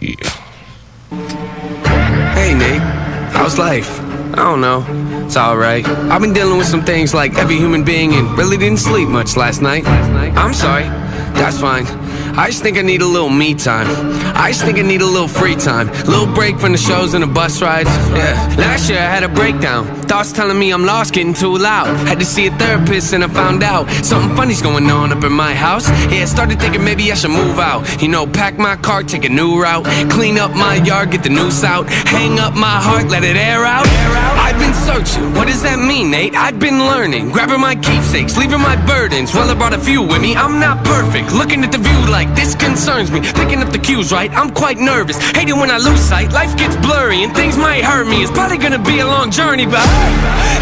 Hey 2.35 2.55
Nate, 2.55 2.81
how's 3.35 3.57
life? 3.57 4.01
I 4.33 4.37
don't 4.37 4.61
know. 4.61 4.83
It's 5.25 5.37
alright. 5.37 5.87
I've 5.87 6.21
been 6.21 6.33
dealing 6.33 6.57
with 6.57 6.67
some 6.67 6.83
things 6.83 7.13
like 7.13 7.35
every 7.35 7.55
human 7.57 7.83
being 7.83 8.13
and 8.13 8.35
really 8.37 8.57
didn't 8.57 8.79
sleep 8.79 9.07
much 9.07 9.37
last 9.37 9.61
night. 9.61 9.85
I'm 9.85 10.53
sorry. 10.53 10.83
That's 11.33 11.59
fine. 11.59 11.85
I 12.35 12.47
just 12.47 12.63
think 12.63 12.77
I 12.77 12.81
need 12.81 13.01
a 13.01 13.05
little 13.05 13.29
me 13.29 13.53
time. 13.53 13.87
I 14.35 14.51
just 14.51 14.65
think 14.65 14.79
I 14.79 14.81
need 14.81 15.01
a 15.01 15.05
little 15.05 15.27
free 15.27 15.55
time. 15.55 15.87
Little 16.05 16.25
break 16.25 16.57
from 16.59 16.71
the 16.71 16.79
shows 16.79 17.13
and 17.13 17.21
the 17.23 17.27
bus 17.27 17.61
rides. 17.61 17.89
Yeah. 18.09 18.55
Last 18.57 18.89
year 18.89 18.99
I 18.99 19.05
had 19.05 19.23
a 19.23 19.29
breakdown. 19.29 19.85
Thoughts 20.03 20.31
telling 20.31 20.57
me 20.57 20.71
I'm 20.71 20.83
lost, 20.83 21.13
getting 21.13 21.33
too 21.33 21.57
loud. 21.57 21.95
Had 22.07 22.19
to 22.19 22.25
see 22.25 22.47
a 22.47 22.51
therapist 22.51 23.13
and 23.13 23.23
I 23.23 23.27
found 23.27 23.63
out 23.63 23.89
something 24.03 24.35
funny's 24.35 24.61
going 24.61 24.89
on 24.89 25.11
up 25.11 25.23
in 25.23 25.31
my 25.31 25.53
house. 25.53 25.87
Yeah, 26.11 26.25
started 26.25 26.59
thinking 26.59 26.83
maybe 26.83 27.11
I 27.11 27.15
should 27.15 27.31
move 27.31 27.59
out. 27.59 28.01
You 28.01 28.07
know, 28.07 28.25
pack 28.25 28.57
my 28.57 28.75
car, 28.77 29.03
take 29.03 29.25
a 29.25 29.29
new 29.29 29.61
route. 29.61 29.85
Clean 30.11 30.37
up 30.39 30.51
my 30.55 30.75
yard, 30.75 31.11
get 31.11 31.23
the 31.23 31.29
noose 31.29 31.63
out. 31.63 31.87
Hang 31.87 32.39
up 32.39 32.55
my 32.55 32.81
heart, 32.81 33.09
let 33.09 33.23
it 33.23 33.37
air 33.37 33.63
out. 33.63 33.85
I've 33.87 34.59
been 34.59 34.73
searching. 34.73 35.33
What 35.35 35.47
does 35.47 35.61
that 35.63 35.77
mean, 35.79 36.09
Nate? 36.11 36.35
I've 36.35 36.59
been 36.59 36.79
learning. 36.79 37.29
Grabbing 37.29 37.61
my 37.61 37.75
keepsakes, 37.75 38.37
leaving 38.37 38.61
my 38.61 38.75
burdens. 38.87 39.33
Well, 39.33 39.49
I 39.49 39.53
brought 39.53 39.73
a 39.73 39.79
few 39.79 40.01
with 40.01 40.21
me. 40.21 40.35
I'm 40.35 40.59
not 40.59 40.83
perfect. 40.83 41.31
Looking 41.31 41.63
at 41.63 41.71
the 41.71 41.77
view 41.77 42.11
like 42.11 42.22
this 42.35 42.55
concerns 42.55 43.11
me. 43.11 43.21
Picking 43.21 43.59
up 43.63 43.71
the 43.71 43.79
cues 43.79 44.11
right. 44.11 44.31
I'm 44.31 44.51
quite 44.51 44.77
nervous. 44.77 45.17
Hating 45.35 45.59
when 45.59 45.71
I 45.71 45.77
lose 45.77 45.99
sight. 45.99 46.31
Life 46.31 46.55
gets 46.57 46.75
blurry 46.77 47.23
and 47.23 47.33
things 47.35 47.57
might 47.57 47.83
hurt 47.83 48.07
me. 48.07 48.21
It's 48.23 48.31
probably 48.31 48.57
gonna 48.57 48.79
be 48.79 48.99
a 48.99 49.07
long 49.07 49.31
journey, 49.31 49.65
but 49.65 49.83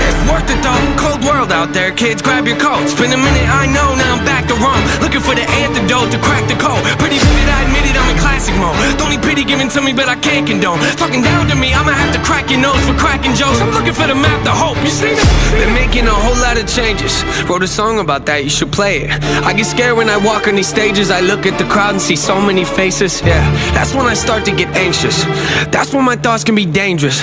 it's 0.01 0.21
worth 0.29 0.49
it 0.49 0.61
though. 0.65 0.81
Cold 0.97 1.23
world 1.23 1.51
out 1.51 1.73
there, 1.73 1.91
kids. 1.91 2.21
Grab 2.21 2.47
your 2.47 2.57
coats. 2.57 2.93
Been 2.93 3.13
a 3.13 3.17
minute, 3.17 3.47
I 3.49 3.65
know. 3.67 3.95
Now 3.95 4.17
I'm 4.17 4.25
back 4.25 4.47
to 4.47 4.55
Rome. 4.55 4.83
Looking 5.01 5.21
for 5.21 5.35
the 5.35 5.45
antidote 5.61 6.11
to 6.11 6.19
crack 6.19 6.47
the 6.47 6.57
code. 6.57 6.81
Pretty 6.99 7.17
vivid, 7.17 7.49
I 7.49 7.63
admit 7.65 7.85
it. 7.89 7.95
I'm 7.97 8.09
in 8.09 8.17
classic 8.17 8.55
mode. 8.57 8.75
Don't 8.97 9.09
need 9.09 9.21
pity 9.21 9.43
given 9.43 9.69
to 9.69 9.81
me, 9.81 9.93
but 9.93 10.09
I 10.09 10.15
can't 10.15 10.47
condone. 10.47 10.79
Talking 10.97 11.21
down 11.21 11.47
to 11.49 11.55
me, 11.55 11.73
I'ma 11.73 11.91
have 11.91 12.13
to 12.15 12.21
crack 12.21 12.49
your 12.49 12.61
nose 12.61 12.81
for 12.87 12.95
cracking 12.97 13.35
jokes. 13.35 13.61
I'm 13.61 13.71
looking 13.71 13.93
for 13.93 14.07
the 14.07 14.15
map 14.15 14.43
to 14.45 14.51
hope. 14.51 14.77
You 14.81 14.89
see 14.89 15.13
me? 15.13 15.23
Been 15.59 15.73
making 15.73 16.07
a 16.07 16.13
whole 16.13 16.37
lot 16.41 16.57
of 16.57 16.67
changes. 16.67 17.23
Wrote 17.49 17.63
a 17.63 17.67
song 17.67 17.99
about 17.99 18.25
that. 18.25 18.43
You 18.43 18.49
should 18.49 18.71
play 18.71 19.03
it. 19.03 19.09
I 19.43 19.53
get 19.53 19.65
scared 19.65 19.97
when 19.97 20.09
I 20.09 20.17
walk 20.17 20.47
on 20.47 20.55
these 20.55 20.67
stages. 20.67 21.11
I 21.11 21.21
look 21.21 21.45
at 21.45 21.50
the 21.57 21.65
crowd 21.65 21.91
and 21.91 22.01
see 22.01 22.15
so 22.15 22.39
many 22.39 22.63
faces. 22.63 23.21
Yeah, 23.21 23.43
that's 23.73 23.93
when 23.93 24.05
I 24.05 24.13
start 24.13 24.45
to 24.45 24.51
get 24.51 24.69
anxious. 24.75 25.23
That's 25.71 25.93
when 25.93 26.05
my 26.05 26.15
thoughts 26.15 26.43
can 26.43 26.55
be 26.55 26.65
dangerous. 26.65 27.21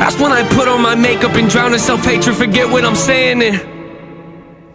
That's 0.00 0.18
when 0.18 0.32
I 0.32 0.42
put 0.56 0.68
on 0.68 0.80
my 0.82 0.94
makeup 0.94 1.34
and 1.34 1.48
drown 1.48 1.72
in 1.72 1.78
self 1.78 2.04
hatred. 2.04 2.36
Forget 2.36 2.68
what 2.68 2.84
I'm 2.84 2.96
saying. 2.96 3.42
And 3.42 3.56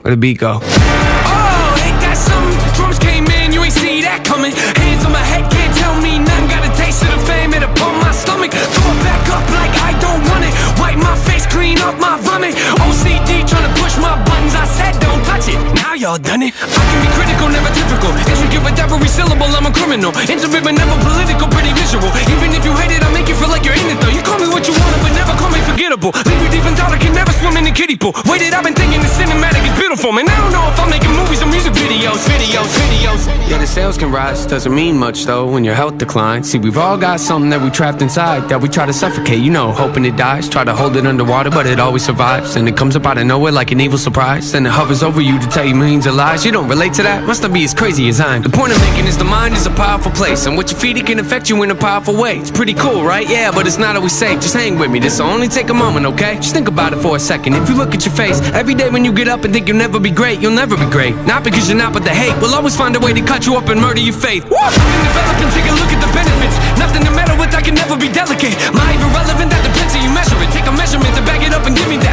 where 0.01 0.13
the 0.13 0.17
beat 0.17 0.37
go? 0.37 0.59
Oh, 0.61 1.85
ain't 1.85 1.99
that 2.05 2.17
something? 2.17 2.57
Drums 2.77 2.99
came 2.99 3.25
in, 3.25 3.51
you 3.51 3.61
ain't 3.65 3.73
see 3.73 4.01
that 4.05 4.21
coming. 4.23 4.53
Hands 4.53 5.03
on 5.05 5.11
my 5.11 5.25
head, 5.25 5.49
can't 5.49 5.73
tell 5.75 5.97
me 5.99 6.21
nothing. 6.21 6.47
Got 6.47 6.61
a 6.61 6.71
taste 6.77 7.01
of 7.03 7.09
the 7.09 7.21
fame, 7.25 7.53
it 7.57 7.65
upon 7.65 7.97
my 7.99 8.13
stomach. 8.13 8.53
Throw 8.53 8.85
it 8.93 8.99
back 9.01 9.25
up 9.33 9.45
like 9.57 9.73
I 9.81 9.91
don't 9.97 10.21
want 10.29 10.45
it. 10.45 10.53
Wipe 10.77 11.01
my 11.01 11.17
face, 11.25 11.45
clean 11.49 11.81
up 11.81 11.97
my 11.97 12.21
vomit. 12.21 12.53
OCD 12.85 13.43
trying 13.49 13.65
to 13.65 13.73
push 13.81 13.97
my 13.97 14.13
buttons. 14.29 14.53
I 14.53 14.65
said 14.77 14.93
don't 15.01 15.25
touch 15.25 15.49
it. 15.49 15.57
Now 15.75 15.97
y'all 15.97 16.21
done 16.21 16.45
it. 16.45 16.53
I 16.53 16.81
can 16.85 16.99
be 17.01 17.09
critical, 17.17 17.49
never 17.49 17.74
with 18.13 18.77
every 18.77 19.07
syllable, 19.07 19.49
I'm 19.49 19.65
a 19.65 19.73
criminal. 19.73 20.11
Intimate 20.29 20.63
but 20.63 20.73
never 20.77 20.97
political, 21.01 21.47
pretty 21.49 21.73
visual. 21.73 22.09
Even 22.29 22.53
if 22.53 22.65
you 22.65 22.73
hate 22.77 22.93
it, 22.93 23.01
I 23.01 23.09
make 23.09 23.29
you 23.29 23.37
feel 23.37 23.49
like 23.49 23.65
you're 23.65 23.77
in 23.77 23.87
it 23.89 23.97
though. 24.01 24.13
You 24.13 24.21
call 24.21 24.37
me 24.37 24.49
what 24.49 24.67
you 24.67 24.73
want, 24.73 24.97
but 25.01 25.13
never 25.13 25.33
call 25.37 25.49
me 25.49 25.61
forgettable. 25.75 26.11
Leave 26.25 26.41
you 26.41 26.49
deep 26.49 26.65
in 26.65 26.75
thought, 26.75 26.91
I 26.91 26.97
can 26.97 27.13
never 27.13 27.31
swim 27.33 27.57
in 27.57 27.65
the 27.65 27.71
kiddie 27.71 27.97
pool. 27.97 28.13
Waited, 28.25 28.53
I've 28.53 28.63
been 28.63 28.73
thinking 28.73 29.01
the 29.01 29.11
cinematic 29.11 29.63
is 29.67 29.75
beautiful, 29.77 30.11
man. 30.11 30.27
I 30.29 30.39
don't 30.39 30.53
know 30.55 30.71
if 30.71 30.79
I'm 30.79 30.89
making 30.89 31.11
movies 31.11 31.41
or 31.43 31.47
music 31.47 31.73
videos, 31.73 32.23
videos, 32.31 32.71
videos. 32.79 33.27
Yeah, 33.49 33.57
the 33.57 33.67
sales 33.67 33.97
can 33.97 34.11
rise, 34.11 34.45
doesn't 34.45 34.73
mean 34.73 34.97
much 34.97 35.25
though 35.25 35.51
when 35.51 35.65
your 35.65 35.75
health 35.75 35.97
declines. 35.97 36.49
See, 36.49 36.57
we've 36.57 36.77
all 36.77 36.97
got 36.97 37.19
something 37.19 37.49
that 37.49 37.61
we 37.61 37.69
trapped 37.69 38.01
inside 38.01 38.47
that 38.49 38.61
we 38.61 38.69
try 38.69 38.85
to 38.85 38.93
suffocate, 38.93 39.39
you 39.39 39.51
know, 39.51 39.71
hoping 39.71 40.05
it 40.05 40.15
dies. 40.15 40.47
Try 40.47 40.63
to 40.63 40.73
hold 40.73 40.95
it 40.95 41.05
underwater, 41.05 41.49
but 41.49 41.67
it 41.67 41.79
always 41.79 42.05
survives. 42.05 42.55
And 42.55 42.67
it 42.69 42.77
comes 42.77 42.95
up 42.95 43.05
out 43.05 43.17
of 43.17 43.25
nowhere 43.27 43.51
like 43.51 43.71
an 43.71 43.81
evil 43.81 43.97
surprise. 43.97 44.51
Then 44.53 44.65
it 44.65 44.71
hovers 44.71 45.03
over 45.03 45.21
you 45.21 45.39
to 45.39 45.47
tell 45.47 45.65
you 45.65 45.75
millions 45.75 46.05
of 46.05 46.15
lies. 46.15 46.45
You 46.45 46.51
don't 46.51 46.69
relate 46.69 46.93
to 46.93 47.03
that? 47.03 47.25
Must 47.25 47.41
not 47.41 47.53
be 47.53 47.63
as 47.65 47.73
crazy 47.73 48.07
as 48.07 48.21
I'm. 48.21 48.41
The 48.41 48.49
point 48.49 48.71
I'm 48.71 48.81
making 48.89 49.07
is 49.07 49.17
the 49.17 49.25
mind 49.25 49.55
is 49.55 49.65
a 49.65 49.71
powerful 49.71 50.11
place, 50.11 50.45
and 50.45 50.55
what 50.55 50.71
you 50.71 50.77
feed 50.77 50.97
it 50.97 51.05
can 51.05 51.19
affect 51.19 51.49
you 51.49 51.61
in 51.63 51.71
a 51.71 51.75
powerful 51.75 52.15
way. 52.15 52.37
It's 52.37 52.51
pretty 52.51 52.73
cool, 52.73 53.03
right? 53.03 53.27
Yeah, 53.27 53.51
but 53.51 53.67
it's 53.67 53.77
not 53.77 53.95
always 53.95 54.13
safe. 54.13 54.39
Just 54.39 54.53
hang 54.53 54.79
with 54.79 54.91
me. 54.91 54.99
This'll 54.99 55.27
only 55.27 55.47
take 55.47 55.64
a 55.69 55.73
moment, 55.73 56.05
okay? 56.05 56.35
Just 56.35 56.53
think 56.53 56.67
about 56.67 56.93
it 56.93 56.97
for 56.97 57.15
a 57.15 57.19
second. 57.19 57.53
If 57.53 57.69
you 57.69 57.75
look 57.75 57.93
at 57.93 58.05
your 58.05 58.13
face 58.13 58.41
every 58.53 58.73
day 58.73 58.89
when 58.89 59.05
you 59.05 59.13
get 59.13 59.27
up 59.27 59.43
and 59.43 59.53
think 59.53 59.67
you'll 59.67 59.77
never 59.77 59.99
be 59.99 60.11
great, 60.11 60.41
you'll 60.41 60.55
never 60.55 60.75
be 60.77 60.89
great. 60.89 61.15
Not 61.25 61.43
because 61.43 61.69
you're 61.69 61.77
not, 61.77 61.93
but 61.93 62.03
the 62.03 62.11
hate 62.11 62.35
will 62.41 62.53
always 62.55 62.75
find 62.75 62.95
a 62.95 62.99
way 62.99 63.13
to 63.13 63.21
cut 63.21 63.45
you 63.45 63.55
up 63.55 63.69
and 63.69 63.79
murder 63.79 64.01
your 64.01 64.13
faith. 64.13 64.43
Woo! 64.49 64.57
I 64.57 64.71
can 64.71 65.03
develop 65.05 65.37
and 65.43 65.51
take 65.53 65.67
a 65.69 65.75
look 65.75 65.91
at 65.91 65.99
the 66.01 66.11
benefits. 66.13 66.55
Nothing 66.79 67.03
to 67.05 67.11
meddle 67.11 67.37
with, 67.37 67.53
I 67.53 67.61
can 67.61 67.75
never 67.75 67.95
be 67.97 68.09
delicate. 68.09 68.55
My 68.73 68.91
irrelevant, 68.95 69.34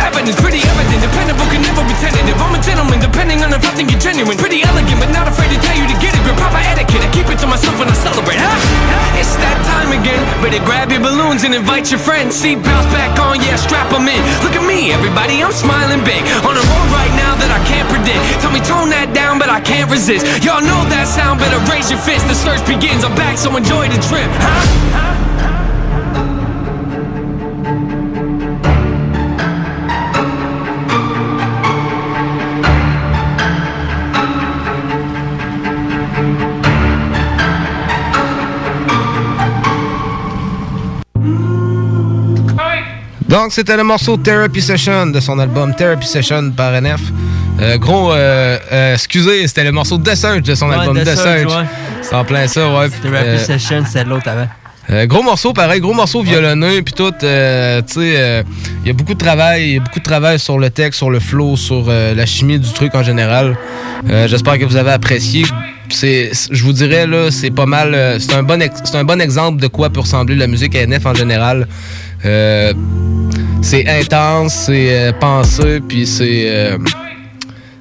evidence. 0.02 0.36
Pretty 0.38 0.62
evident, 0.62 1.00
dependable, 1.02 1.46
can 1.48 1.62
never 1.62 1.82
be 1.86 1.94
tentative. 2.02 2.34
I'm 2.42 2.54
a 2.54 2.60
gentleman, 2.60 2.98
depending 2.98 3.42
on 3.46 3.54
if 3.54 3.62
I 3.62 3.72
think 3.74 3.90
you're 3.90 4.02
genuine. 4.02 4.36
Pretty 4.36 4.62
elegant, 4.66 4.98
but 4.98 5.10
not 5.14 5.30
afraid 5.30 5.54
to 5.54 5.58
tell 5.62 5.76
you 5.78 5.86
to 5.86 5.96
get 6.02 6.12
it. 6.14 6.20
Grip 6.26 6.36
proper 6.36 6.58
etiquette, 6.58 7.02
I 7.06 7.10
keep 7.14 7.26
it 7.30 7.38
to 7.40 7.46
myself 7.46 7.78
when 7.78 7.88
I 7.88 7.96
celebrate. 7.96 8.38
Huh? 8.38 9.18
It's 9.18 9.34
that 9.38 9.58
time 9.70 9.94
again. 9.94 10.20
Better 10.42 10.62
grab 10.66 10.90
your 10.90 11.00
balloons 11.00 11.46
and 11.46 11.54
invite 11.54 11.90
your 11.94 12.02
friends. 12.02 12.34
Seatbelts 12.34 12.88
back 12.90 13.14
on, 13.22 13.38
yeah, 13.38 13.56
strap 13.56 13.88
them 13.94 14.10
in. 14.10 14.20
Look 14.42 14.58
at 14.58 14.64
me, 14.66 14.90
everybody, 14.90 15.40
I'm 15.42 15.54
smiling 15.54 16.02
big. 16.02 16.22
On 16.42 16.54
a 16.54 16.64
road 16.66 16.88
right 16.90 17.14
now 17.14 17.38
that 17.38 17.50
I 17.54 17.60
can't 17.70 17.86
predict. 17.86 18.20
Tell 18.42 18.50
me 18.50 18.60
tone 18.60 18.90
that 18.90 19.14
down, 19.14 19.38
but 19.38 19.48
I 19.48 19.62
can't 19.62 19.90
resist. 19.90 20.26
Y'all 20.42 20.62
know 20.62 20.82
that 20.90 21.06
sound, 21.06 21.38
better 21.38 21.60
raise 21.70 21.90
your 21.90 22.02
fist. 22.02 22.26
The 22.26 22.34
search 22.34 22.62
begins, 22.66 23.04
I'm 23.06 23.14
back, 23.14 23.38
so 23.38 23.54
enjoy 23.54 23.86
the 23.88 24.00
trip. 24.02 24.28
Huh? 24.42 25.21
Donc, 43.32 43.50
c'était 43.50 43.78
le 43.78 43.82
morceau 43.82 44.18
Therapy 44.18 44.60
Session 44.60 45.06
de 45.06 45.18
son 45.18 45.38
album 45.38 45.74
Therapy 45.74 46.06
Session 46.06 46.50
par 46.54 46.74
NF. 46.74 47.00
Euh, 47.62 47.78
gros, 47.78 48.12
euh, 48.12 48.58
euh, 48.70 48.92
excusez, 48.94 49.46
c'était 49.48 49.64
le 49.64 49.72
morceau 49.72 49.96
The 49.96 50.14
Surge 50.14 50.42
de 50.42 50.54
son 50.54 50.68
Ouais, 50.68 50.76
album 50.76 50.98
The 51.02 51.06
ouais. 51.06 51.46
C'est 52.02 52.14
en 52.14 52.24
plein 52.26 52.46
ça, 52.46 52.68
ouais. 52.68 52.90
Therapy 53.02 53.28
Euh, 53.28 53.38
Session, 53.38 53.84
c'est 53.90 54.04
l'autre 54.04 54.28
avant. 54.28 54.48
euh, 54.90 55.06
gros 55.06 55.22
morceau, 55.22 55.54
pareil, 55.54 55.80
gros 55.80 55.94
morceau 55.94 56.22
violonneux, 56.22 56.82
puis 56.82 56.92
tout. 56.92 57.10
euh, 57.22 57.80
tu 57.80 57.94
sais, 57.94 58.14
euh, 58.18 58.42
il 58.84 58.88
y 58.88 58.90
a 58.90 58.92
beaucoup 58.92 59.14
de 59.14 59.18
travail, 59.18 59.62
il 59.62 59.72
y 59.74 59.76
a 59.78 59.80
beaucoup 59.80 60.00
de 60.00 60.04
travail 60.04 60.38
sur 60.38 60.58
le 60.58 60.68
texte, 60.68 60.98
sur 60.98 61.08
le 61.10 61.18
flow, 61.18 61.56
sur 61.56 61.86
la 61.88 62.26
chimie 62.26 62.58
du 62.58 62.70
truc 62.72 62.94
en 62.94 63.02
général. 63.02 63.56
J'espère 64.26 64.58
que 64.58 64.64
vous 64.66 64.76
avez 64.76 64.90
apprécié. 64.92 65.46
C'est, 65.88 66.30
je 66.50 66.64
vous 66.64 66.72
dirais 66.74 67.06
là, 67.06 67.30
c'est 67.30 67.50
pas 67.50 67.66
mal. 67.66 68.16
c'est 68.20 68.34
un 68.34 68.42
bon, 68.42 68.62
c'est 68.84 68.96
un 68.96 69.04
bon 69.04 69.20
exemple 69.22 69.58
de 69.60 69.68
quoi 69.68 69.88
peut 69.90 70.00
ressembler 70.00 70.36
la 70.36 70.46
musique 70.48 70.74
à 70.76 70.86
NF 70.86 71.06
en 71.06 71.14
général. 71.14 71.66
C'est 73.62 73.86
intense, 73.88 74.52
c'est 74.66 74.88
euh, 74.90 75.12
pensé, 75.12 75.80
puis 75.80 76.06
c'est, 76.06 76.44
euh, 76.46 76.76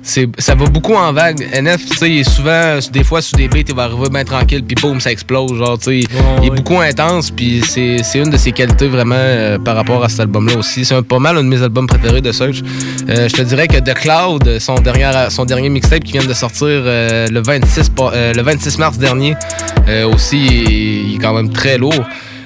c'est 0.01 0.27
ça 0.37 0.55
va 0.55 0.65
beaucoup 0.67 0.93
en 0.93 1.11
vague. 1.11 1.45
NF, 1.53 1.85
tu 1.85 1.97
sais, 1.97 2.09
il 2.09 2.19
est 2.19 2.29
souvent, 2.29 2.77
des 2.93 3.03
fois, 3.03 3.21
sous 3.21 3.35
des 3.35 3.47
beats, 3.49 3.63
il 3.67 3.75
va 3.75 3.83
arriver 3.83 4.07
bien 4.09 4.23
tranquille, 4.23 4.63
puis 4.63 4.75
boum, 4.81 5.01
ça 5.01 5.11
explose. 5.11 5.57
Genre, 5.57 5.77
tu 5.79 6.01
sais, 6.03 6.07
il 6.41 6.47
est 6.47 6.55
beaucoup 6.55 6.79
intense, 6.79 7.29
puis 7.31 7.61
c'est 7.67 7.97
une 8.15 8.29
de 8.29 8.37
ses 8.37 8.51
qualités 8.53 8.87
vraiment 8.87 9.15
euh, 9.17 9.57
par 9.59 9.75
rapport 9.75 10.01
à 10.03 10.07
cet 10.07 10.21
album-là 10.21 10.55
aussi. 10.57 10.85
C'est 10.85 11.01
pas 11.01 11.19
mal 11.19 11.37
un 11.37 11.43
de 11.43 11.49
mes 11.49 11.61
albums 11.61 11.87
préférés 11.87 12.21
de 12.21 12.31
Search. 12.31 12.61
Euh, 13.09 13.27
je 13.27 13.33
te 13.33 13.41
dirais 13.41 13.67
que 13.67 13.77
The 13.77 13.93
Cloud, 13.95 14.59
son 14.59 14.75
dernier, 14.75 15.09
son 15.29 15.43
dernier 15.45 15.67
mixtape 15.69 16.03
qui 16.05 16.13
vient 16.13 16.25
de 16.25 16.33
sortir 16.33 16.67
euh, 16.69 17.27
le, 17.27 17.41
26, 17.41 17.89
pa- 17.89 18.11
euh, 18.13 18.33
le 18.33 18.41
26 18.43 18.77
mars 18.77 18.97
dernier, 18.97 19.35
aussi, 20.13 20.37
il 20.45 21.15
est 21.15 21.19
quand 21.19 21.33
même 21.33 21.49
très 21.51 21.77
lourd. 21.77 22.05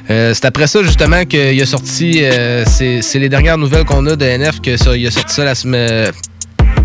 Euh, 0.09 0.33
c'est 0.33 0.45
après 0.45 0.67
ça 0.67 0.83
justement 0.83 1.25
qu'il 1.25 1.61
a 1.61 1.65
sorti, 1.65 2.19
euh, 2.23 2.63
c'est 2.65 3.01
les 3.15 3.29
dernières 3.29 3.57
nouvelles 3.57 3.85
qu'on 3.85 4.05
a 4.05 4.15
de 4.15 4.25
NF, 4.25 4.61
que 4.61 4.77
ça, 4.77 4.95
il 4.95 5.07
a 5.07 5.11
sorti 5.11 5.33
ça 5.33 5.43
la 5.45 5.55
semaine 5.55 6.11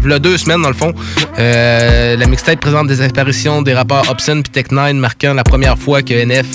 v'là 0.01 0.19
deux 0.19 0.39
semaines 0.39 0.63
dans 0.63 0.69
le 0.69 0.75
fond. 0.75 0.93
Euh, 1.39 2.17
la 2.17 2.27
mixtape 2.27 2.61
présente 2.61 2.87
des 2.87 3.03
apparitions 3.03 3.63
des 3.63 3.75
rappeurs 3.75 4.11
Hobson 4.11 4.43
puis 4.43 4.63
Tech9 4.63 4.95
marquant 4.95 5.35
la 5.35 5.45
première 5.45 5.79
fois 5.79 6.03
que 6.03 6.15
NF 6.15 6.47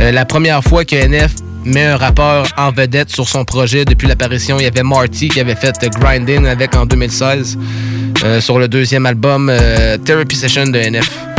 euh, 0.00 0.12
la 0.12 0.24
première 0.24 0.62
fois 0.64 0.84
que 0.84 0.96
NF 0.96 1.32
met 1.64 1.84
un 1.84 1.96
rappeur 1.96 2.46
en 2.56 2.70
vedette 2.70 3.10
sur 3.10 3.28
son 3.28 3.44
projet 3.44 3.84
depuis 3.84 4.08
l'apparition. 4.08 4.58
Il 4.58 4.62
y 4.64 4.66
avait 4.66 4.82
Marty 4.82 5.28
qui 5.28 5.40
avait 5.40 5.54
fait 5.54 5.76
euh, 5.82 5.88
Grinding 5.88 6.46
avec 6.46 6.74
en 6.74 6.86
2016 6.86 7.58
euh, 8.24 8.40
sur 8.40 8.58
le 8.58 8.68
deuxième 8.68 9.04
album 9.04 9.50
euh, 9.50 9.98
Therapy 9.98 10.36
Session 10.36 10.64
de 10.64 10.78
NF. 10.78 11.29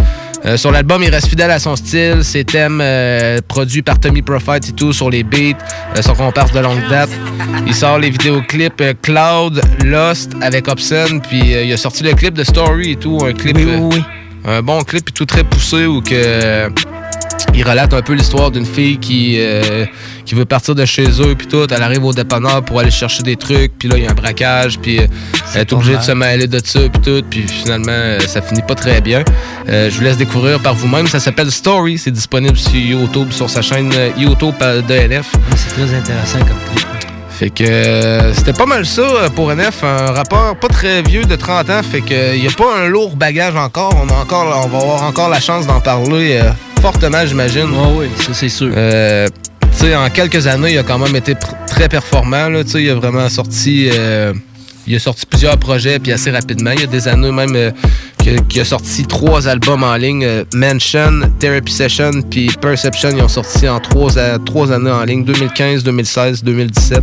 Euh, 0.46 0.58
sur 0.58 0.72
l'album, 0.72 1.04
il 1.04 1.10
reste 1.10 1.28
fidèle 1.28 1.52
à 1.52 1.60
son 1.60 1.76
style, 1.76 2.24
ses 2.24 2.44
thèmes 2.44 2.80
euh, 2.82 3.40
produits 3.48 3.84
par 3.84 4.00
Tommy 4.00 4.24
Prophet 4.24 4.58
et 4.58 4.72
tout 4.72 4.92
sur 4.92 5.10
les 5.10 5.24
beats, 5.24 5.58
euh, 5.96 6.02
son 6.02 6.16
comparse 6.16 6.52
de 6.52 6.60
longue 6.60 6.88
date. 6.90 7.12
Il 7.68 7.76
sort 7.76 8.00
les 8.00 8.10
vidéoclips 8.10 8.84
Cloud, 9.04 9.62
Lost 9.86 10.32
avec 10.42 10.68
Hobson, 10.68 11.22
puis 11.22 11.52
il 11.52 11.72
a 11.72 11.78
sorti 11.78 12.04
le 12.04 12.14
clip 12.14 12.34
de 12.34 12.44
Story 12.44 12.92
et 12.92 12.96
tout, 12.96 13.20
un 13.24 13.34
clip, 13.34 13.58
un 14.46 14.62
bon 14.64 14.82
clip 14.82 15.10
et 15.10 15.12
tout 15.12 15.26
très 15.26 15.44
poussé 15.44 15.86
où 15.86 16.02
que 16.02 16.70
il 17.54 17.68
relate 17.68 17.94
un 17.94 18.02
peu 18.02 18.14
l'histoire 18.14 18.50
d'une 18.50 18.66
fille 18.66 18.98
qui 18.98 19.40
qui 20.32 20.36
veut 20.36 20.46
partir 20.46 20.76
de 20.76 20.86
chez 20.86 21.10
eux 21.22 21.36
puis 21.36 21.46
tout, 21.46 21.68
elle 21.70 21.84
arrive 21.84 22.06
au 22.06 22.14
dépanneur 22.14 22.64
pour 22.64 22.80
aller 22.80 22.90
chercher 22.90 23.22
des 23.22 23.36
trucs, 23.36 23.78
puis 23.78 23.90
là 23.90 23.98
il 23.98 24.06
y 24.06 24.08
a 24.08 24.12
un 24.12 24.14
braquage, 24.14 24.80
puis 24.80 25.00
euh, 25.00 25.08
elle 25.54 25.60
est 25.60 25.74
obligée 25.74 25.98
de 25.98 26.02
se 26.02 26.14
mêler 26.14 26.48
de 26.48 26.62
ça 26.64 26.80
puis 26.88 27.02
tout, 27.02 27.22
puis 27.30 27.46
finalement 27.50 27.92
euh, 27.92 28.18
ça 28.22 28.42
finit 28.42 28.62
pas 28.62 28.76
très 28.76 29.02
bien. 29.02 29.26
Euh, 29.68 29.90
je 29.90 29.98
vous 29.98 30.04
laisse 30.04 30.16
découvrir 30.16 30.62
par 30.62 30.74
vous-même, 30.74 31.06
ça 31.08 31.20
s'appelle 31.20 31.52
Story, 31.52 31.98
c'est 31.98 32.12
disponible 32.12 32.56
sur 32.56 32.78
YouTube 32.78 33.34
sur 33.34 33.50
sa 33.50 33.62
chaîne 33.62 33.92
YouTube 34.18 34.56
de 34.58 34.94
NF. 34.94 35.34
C'est 35.58 35.74
très 35.74 35.94
intéressant 35.94 36.40
comme 36.40 36.60
clip. 36.74 36.88
Fait 37.30 37.50
que 37.50 37.64
euh, 37.66 38.34
c'était 38.34 38.54
pas 38.54 38.66
mal 38.66 38.86
ça 38.86 39.02
pour 39.36 39.54
NF, 39.54 39.84
un 39.84 40.12
rappeur 40.12 40.56
pas 40.56 40.68
très 40.70 41.02
vieux 41.02 41.26
de 41.26 41.36
30 41.36 41.70
ans, 41.72 41.82
fait 41.84 42.00
que 42.00 42.36
il 42.38 42.42
y 42.42 42.48
a 42.48 42.52
pas 42.52 42.78
un 42.78 42.88
lourd 42.88 43.18
bagage 43.18 43.56
encore, 43.58 43.94
on 44.02 44.08
a 44.08 44.22
encore 44.22 44.64
on 44.64 44.70
va 44.70 44.78
avoir 44.78 45.04
encore 45.04 45.28
la 45.28 45.42
chance 45.42 45.68
d'en 45.68 45.82
parler 45.82 46.40
euh, 46.42 46.52
fortement, 46.82 47.26
j'imagine. 47.26 47.68
oui, 47.98 48.10
ça 48.16 48.34
c'est 48.34 48.48
sûr. 48.48 48.72
Euh, 48.78 49.28
tu 49.72 49.78
sais, 49.88 49.96
en 49.96 50.10
quelques 50.10 50.48
années, 50.48 50.74
il 50.74 50.78
a 50.78 50.84
quand 50.84 51.00
même 51.00 51.16
été 51.16 51.34
très 51.68 51.88
performant 51.90 52.50
là, 52.50 52.62
il 52.76 52.90
a 52.90 52.96
vraiment 52.96 53.28
sorti 53.30 53.90
euh, 53.94 54.34
il 54.88 54.96
a 54.96 55.00
sorti 55.00 55.26
plusieurs 55.26 55.58
projets 55.58 56.00
puis 56.00 56.12
assez 56.12 56.32
rapidement. 56.32 56.72
Il 56.72 56.82
y 56.82 56.84
a 56.84 56.88
des 56.88 57.08
années 57.08 57.32
même 57.32 57.56
euh, 57.56 57.72
qu'il 58.50 58.62
a 58.62 58.66
sorti 58.66 59.06
trois 59.06 59.48
albums 59.48 59.84
en 59.84 59.96
ligne. 59.96 60.24
euh, 60.26 60.44
Mansion, 60.56 61.22
Therapy 61.40 61.72
Session 61.72 62.12
puis 62.30 62.50
Perception, 62.60 63.10
ils 63.16 63.22
ont 63.22 63.28
sorti 63.28 63.70
en 63.70 63.80
trois, 63.80 64.12
trois 64.40 64.72
années 64.72 64.90
en 64.92 65.04
ligne, 65.04 65.24
2015, 65.24 65.84
2016, 65.84 66.44
2017. 66.44 67.00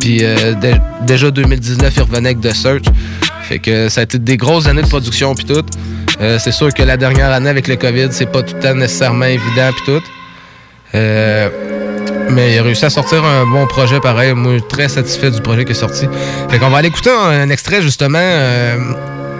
Puis 0.00 0.18
euh, 0.22 0.54
dé- 0.54 0.74
déjà 1.06 1.30
2019, 1.30 1.92
il 1.96 2.02
revenait 2.02 2.30
avec 2.30 2.40
The 2.40 2.52
Search. 2.52 2.84
Fait 3.42 3.58
que 3.60 3.88
ça 3.88 4.00
a 4.00 4.04
été 4.04 4.18
des 4.18 4.36
grosses 4.36 4.66
années 4.66 4.82
de 4.82 4.88
production 4.88 5.34
puis 5.34 5.44
tout. 5.44 5.62
C'est 6.20 6.52
sûr 6.52 6.74
que 6.74 6.82
la 6.82 6.96
dernière 6.96 7.30
année 7.30 7.48
avec 7.48 7.68
le 7.68 7.76
COVID, 7.76 8.08
c'est 8.10 8.26
pas 8.26 8.42
tout 8.42 8.56
le 8.56 8.60
temps 8.60 8.74
nécessairement 8.74 9.26
évident 9.26 9.70
puis 9.72 9.82
tout. 9.86 10.02
Euh, 10.94 11.48
mais 12.30 12.52
il 12.54 12.58
a 12.58 12.62
réussi 12.62 12.84
à 12.84 12.90
sortir 12.90 13.24
un 13.24 13.46
bon 13.46 13.66
projet 13.66 14.00
pareil. 14.00 14.32
Moi, 14.34 14.58
très 14.68 14.88
satisfait 14.88 15.30
du 15.30 15.40
projet 15.40 15.64
qui 15.64 15.72
est 15.72 15.74
sorti. 15.74 16.06
Fait 16.50 16.58
qu'on 16.58 16.70
va 16.70 16.78
aller 16.78 16.88
écouter 16.88 17.10
un, 17.10 17.48
extrait 17.50 17.82
justement. 17.82 18.18
euh, 18.20 18.76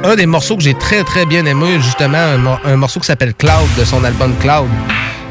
un 0.05 0.15
des 0.15 0.27
morceaux 0.27 0.57
que 0.57 0.63
j'ai 0.63 0.75
très 0.75 1.03
très 1.05 1.27
bien 1.27 1.45
aimé, 1.45 1.79
justement, 1.81 2.19
un, 2.19 2.39
mor- 2.39 2.61
un 2.65 2.77
morceau 2.77 3.01
qui 3.01 3.07
s'appelle 3.07 3.35
Cloud 3.35 3.67
de 3.79 3.85
son 3.85 4.05
album 4.05 4.33
Cloud. 4.41 4.69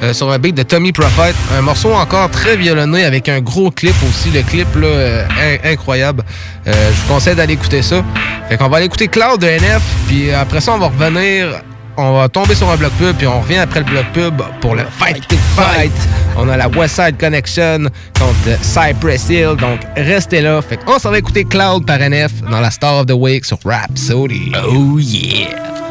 euh, 0.04 0.14
sur 0.14 0.30
un 0.32 0.38
beat 0.38 0.54
de 0.56 0.64
Tommy 0.64 0.92
Prophet. 0.92 1.34
Un 1.58 1.62
morceau 1.62 1.92
encore 1.94 2.30
très 2.30 2.56
violonné 2.58 3.04
avec 3.06 3.30
un 3.30 3.40
gros 3.40 3.72
clip 3.72 3.96
aussi. 4.08 4.30
Le 4.30 4.42
clip 4.44 4.68
là, 4.76 5.24
in- 5.30 5.72
incroyable. 5.72 6.24
Je 6.66 6.72
vous 6.72 7.14
conseille 7.14 7.36
d'aller 7.36 7.54
écouter 7.54 7.82
ça. 7.82 8.04
Fait 8.50 8.58
qu'on 8.58 8.68
va 8.68 8.78
aller 8.78 8.86
écouter 8.86 9.08
Cloud 9.08 9.40
de 9.42 9.48
NF. 9.48 9.82
Puis 10.08 10.32
après 10.32 10.62
ça, 10.62 10.74
on 10.74 10.78
va 10.80 10.88
revenir. 10.88 11.62
On 12.00 12.14
va 12.14 12.30
tomber 12.30 12.54
sur 12.54 12.70
un 12.70 12.76
bloc 12.76 12.92
pub, 12.94 13.16
puis 13.16 13.26
on 13.26 13.42
revient 13.42 13.58
après 13.58 13.80
le 13.80 13.86
bloc 13.86 14.06
pub 14.14 14.42
pour 14.62 14.76
le 14.76 14.84
Fight 14.86 15.28
to 15.28 15.36
Fight. 15.56 15.92
On 16.38 16.48
a 16.48 16.56
la 16.56 16.68
West 16.68 16.96
Side 16.96 17.18
Connection 17.20 17.90
contre 18.20 18.62
Cypress 18.62 19.28
Hill, 19.30 19.56
donc 19.60 19.80
restez 19.96 20.42
là. 20.42 20.62
Fait 20.62 20.78
qu'on 20.78 21.00
s'en 21.00 21.10
va 21.10 21.18
écouter 21.18 21.44
Cloud 21.44 21.88
par 21.88 21.98
NF 21.98 22.42
dans 22.52 22.60
la 22.60 22.70
Star 22.70 23.00
of 23.00 23.08
the 23.08 23.14
Week 23.14 23.44
sur 23.46 23.58
Rhapsody. 23.66 24.52
Oh 24.64 25.00
yeah! 25.00 25.87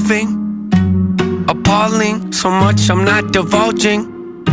Myself. 0.00 0.30
Appalling, 1.48 2.32
so 2.32 2.50
much 2.50 2.90
I'm 2.90 3.04
not 3.04 3.32
divulging. 3.32 4.44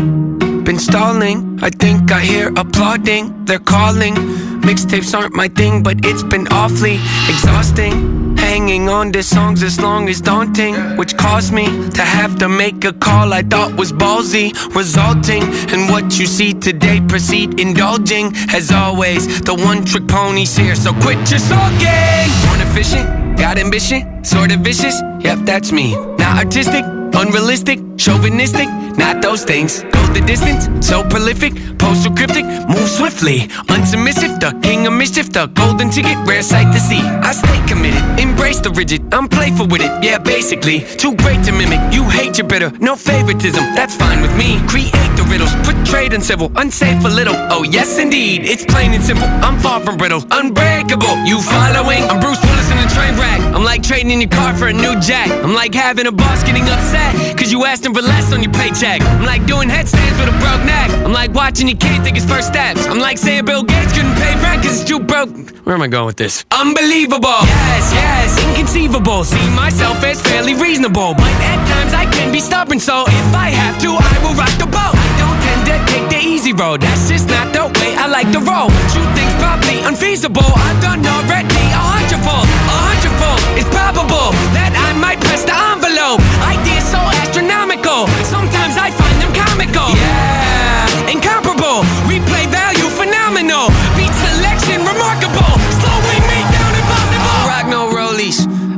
Been 0.63 0.79
stalling, 0.79 1.59
I 1.61 1.69
think 1.69 2.11
I 2.11 2.21
hear 2.21 2.47
applauding. 2.55 3.45
They're 3.45 3.59
calling. 3.59 4.15
Mixtapes 4.61 5.13
aren't 5.17 5.35
my 5.35 5.49
thing, 5.49 5.83
but 5.83 6.05
it's 6.05 6.23
been 6.23 6.47
awfully 6.47 6.95
exhausting. 7.27 8.37
Hanging 8.37 8.89
on 8.89 9.11
to 9.11 9.23
songs 9.23 9.63
as 9.63 9.79
long 9.79 10.07
as 10.09 10.21
daunting, 10.21 10.75
which 10.97 11.17
caused 11.17 11.53
me 11.53 11.65
to 11.89 12.01
have 12.01 12.37
to 12.39 12.47
make 12.47 12.85
a 12.85 12.93
call 12.93 13.33
I 13.33 13.41
thought 13.41 13.75
was 13.75 13.91
ballsy, 13.91 14.53
resulting 14.75 15.43
in 15.73 15.91
what 15.91 16.17
you 16.19 16.25
see 16.25 16.53
today. 16.53 17.01
Proceed 17.07 17.59
indulging, 17.59 18.31
as 18.53 18.71
always. 18.71 19.41
The 19.41 19.55
one 19.55 19.83
trick 19.83 20.07
pony's 20.07 20.55
here, 20.55 20.75
so 20.75 20.93
quit 20.93 21.17
your 21.29 21.39
sulking. 21.39 22.29
Born 22.45 22.61
efficient, 22.61 23.37
got 23.37 23.57
ambition, 23.57 24.23
sort 24.23 24.51
of 24.51 24.59
vicious. 24.61 25.01
Yep, 25.23 25.39
that's 25.45 25.71
me. 25.71 25.95
Not 26.17 26.37
artistic, 26.37 26.83
unrealistic, 26.85 27.79
chauvinistic, 27.97 28.67
not 28.97 29.21
those 29.21 29.45
things. 29.45 29.83
The 30.13 30.21
distance, 30.21 30.69
so 30.85 31.01
prolific, 31.01 31.53
postal 31.79 32.13
cryptic, 32.13 32.45
move 32.45 32.87
swiftly. 32.87 33.49
Unsubmissive, 33.73 34.39
the 34.39 34.53
king 34.61 34.85
of 34.85 34.93
mischief, 34.93 35.33
the 35.33 35.47
golden 35.47 35.89
ticket, 35.89 36.15
rare 36.27 36.43
sight 36.43 36.71
to 36.71 36.79
see. 36.79 37.01
I 37.01 37.31
stay 37.33 37.59
committed, 37.65 38.03
embrace 38.19 38.59
the 38.59 38.69
rigid, 38.69 39.11
I'm 39.11 39.27
playful 39.27 39.65
with 39.65 39.81
it, 39.81 39.91
yeah, 40.03 40.19
basically. 40.19 40.81
Too 40.81 41.15
great 41.15 41.43
to 41.45 41.51
mimic, 41.51 41.81
you 41.91 42.03
hate 42.03 42.37
your 42.37 42.47
bitter, 42.47 42.69
no 42.77 42.95
favoritism, 42.95 43.63
that's 43.73 43.95
fine 43.95 44.21
with 44.21 44.37
me. 44.37 44.61
Create 44.67 44.93
the 45.17 45.25
riddles, 45.27 45.49
portrayed 45.65 46.13
and 46.13 46.23
civil, 46.23 46.51
unsafe 46.57 47.03
a 47.03 47.09
little. 47.09 47.35
Oh, 47.49 47.63
yes, 47.63 47.97
indeed, 47.97 48.45
it's 48.45 48.63
plain 48.63 48.93
and 48.93 49.03
simple. 49.03 49.25
I'm 49.41 49.57
far 49.59 49.81
from 49.81 49.97
brittle, 49.97 50.23
unbreakable. 50.29 51.25
You 51.25 51.41
following? 51.41 52.03
I'm 52.05 52.19
Bruce 52.21 52.41
Willis 52.45 52.69
in 52.69 52.77
a 52.77 52.87
train 52.93 53.17
wreck. 53.17 53.41
I'm 53.55 53.63
like 53.63 53.81
trading 53.81 54.11
in 54.11 54.21
your 54.21 54.29
car 54.29 54.53
for 54.53 54.67
a 54.67 54.73
new 54.73 54.93
jack. 55.01 55.31
I'm 55.43 55.55
like 55.55 55.73
having 55.73 56.05
a 56.05 56.11
boss 56.11 56.43
getting 56.43 56.69
upset, 56.69 57.35
cause 57.35 57.51
you 57.51 57.65
asked 57.65 57.83
him 57.83 57.95
for 57.95 58.03
less 58.03 58.31
on 58.31 58.43
your 58.43 58.53
paycheck. 58.53 59.01
I'm 59.01 59.25
like 59.25 59.45
doing 59.47 59.69
headstands 59.69 60.02
with 60.19 60.29
a 60.29 60.37
broke 60.39 60.63
neck. 60.65 60.89
I'm 61.05 61.13
like 61.13 61.33
watching 61.33 61.67
your 61.67 61.77
kid 61.77 62.03
take 62.03 62.15
his 62.15 62.25
first 62.25 62.47
steps. 62.47 62.85
I'm 62.87 62.99
like 62.99 63.17
saying 63.17 63.45
Bill 63.45 63.63
Gates 63.63 63.93
couldn't 63.93 64.15
pay 64.15 64.35
rent 64.41 64.63
cause 64.63 64.81
it's 64.81 64.89
too 64.89 64.99
broke. 64.99 65.29
Where 65.65 65.75
am 65.75 65.81
I 65.81 65.87
going 65.87 66.07
with 66.07 66.17
this? 66.17 66.43
Unbelievable. 66.51 67.39
Yes, 67.47 67.93
yes, 67.93 68.27
inconceivable. 68.49 69.23
See 69.23 69.49
myself 69.55 70.03
as 70.03 70.21
fairly 70.21 70.53
reasonable. 70.55 71.13
But 71.15 71.31
at 71.51 71.59
times 71.67 71.93
I 71.93 72.05
can 72.11 72.31
be 72.31 72.39
stubborn, 72.39 72.79
so 72.79 73.03
if 73.07 73.29
I 73.35 73.49
have 73.49 73.79
to, 73.81 73.95
I 73.95 74.15
will 74.23 74.35
rock 74.35 74.51
the 74.59 74.67
boat. 74.67 74.95
I 74.95 75.09
don't 75.21 75.39
tend 75.39 75.61
to 75.71 75.75
take 75.91 76.07
the 76.09 76.19
easy 76.19 76.51
road. 76.53 76.81
That's 76.81 77.07
just 77.07 77.29
not 77.29 77.53
the 77.53 77.71
way 77.79 77.95
I 77.95 78.07
like 78.07 78.29
to 78.31 78.39
roll. 78.39 78.67
True 78.91 79.07
things 79.15 79.33
probably 79.39 79.79
unfeasible. 79.87 80.43
I've 80.43 80.81
done 80.81 80.99
already 81.05 81.63
a 81.71 81.83
hundredfold. 81.95 82.43
A 82.43 82.77
hundredfold. 82.91 83.39
It's 83.55 83.69
probable 83.71 84.35
that 84.51 84.75
I 84.75 84.91
might 84.99 85.19
press 85.21 85.43
the 85.47 85.55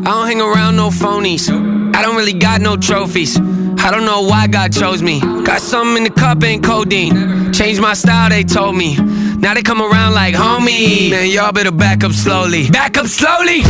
I 0.08 0.12
don't 0.12 0.28
hang 0.28 0.42
around 0.42 0.76
no 0.76 0.90
phonies. 0.90 1.50
I 1.96 2.04
don't 2.04 2.16
really 2.16 2.34
got 2.34 2.62
no 2.62 2.78
trophies. 2.78 3.40
I 3.40 3.90
don't 3.90 4.06
know 4.06 4.22
why 4.22 4.46
God 4.46 4.72
chose 4.72 5.02
me. 5.02 5.20
Got 5.20 5.62
something 5.62 5.98
in 5.98 6.04
the 6.04 6.12
cup, 6.12 6.44
ain't 6.44 6.64
codeine. 6.64 7.52
Changed 7.52 7.82
my 7.82 7.96
style, 7.96 8.30
they 8.30 8.44
told 8.44 8.76
me. 8.76 8.98
Now 9.46 9.54
they 9.54 9.62
come 9.62 9.78
around 9.78 10.18
like 10.18 10.34
homie. 10.34 11.14
Man, 11.14 11.30
y'all 11.30 11.54
better 11.54 11.70
back 11.70 12.04
up 12.04 12.14
slowly. 12.18 12.66
Back 12.74 12.98
up 12.98 13.06
slowly? 13.06 13.62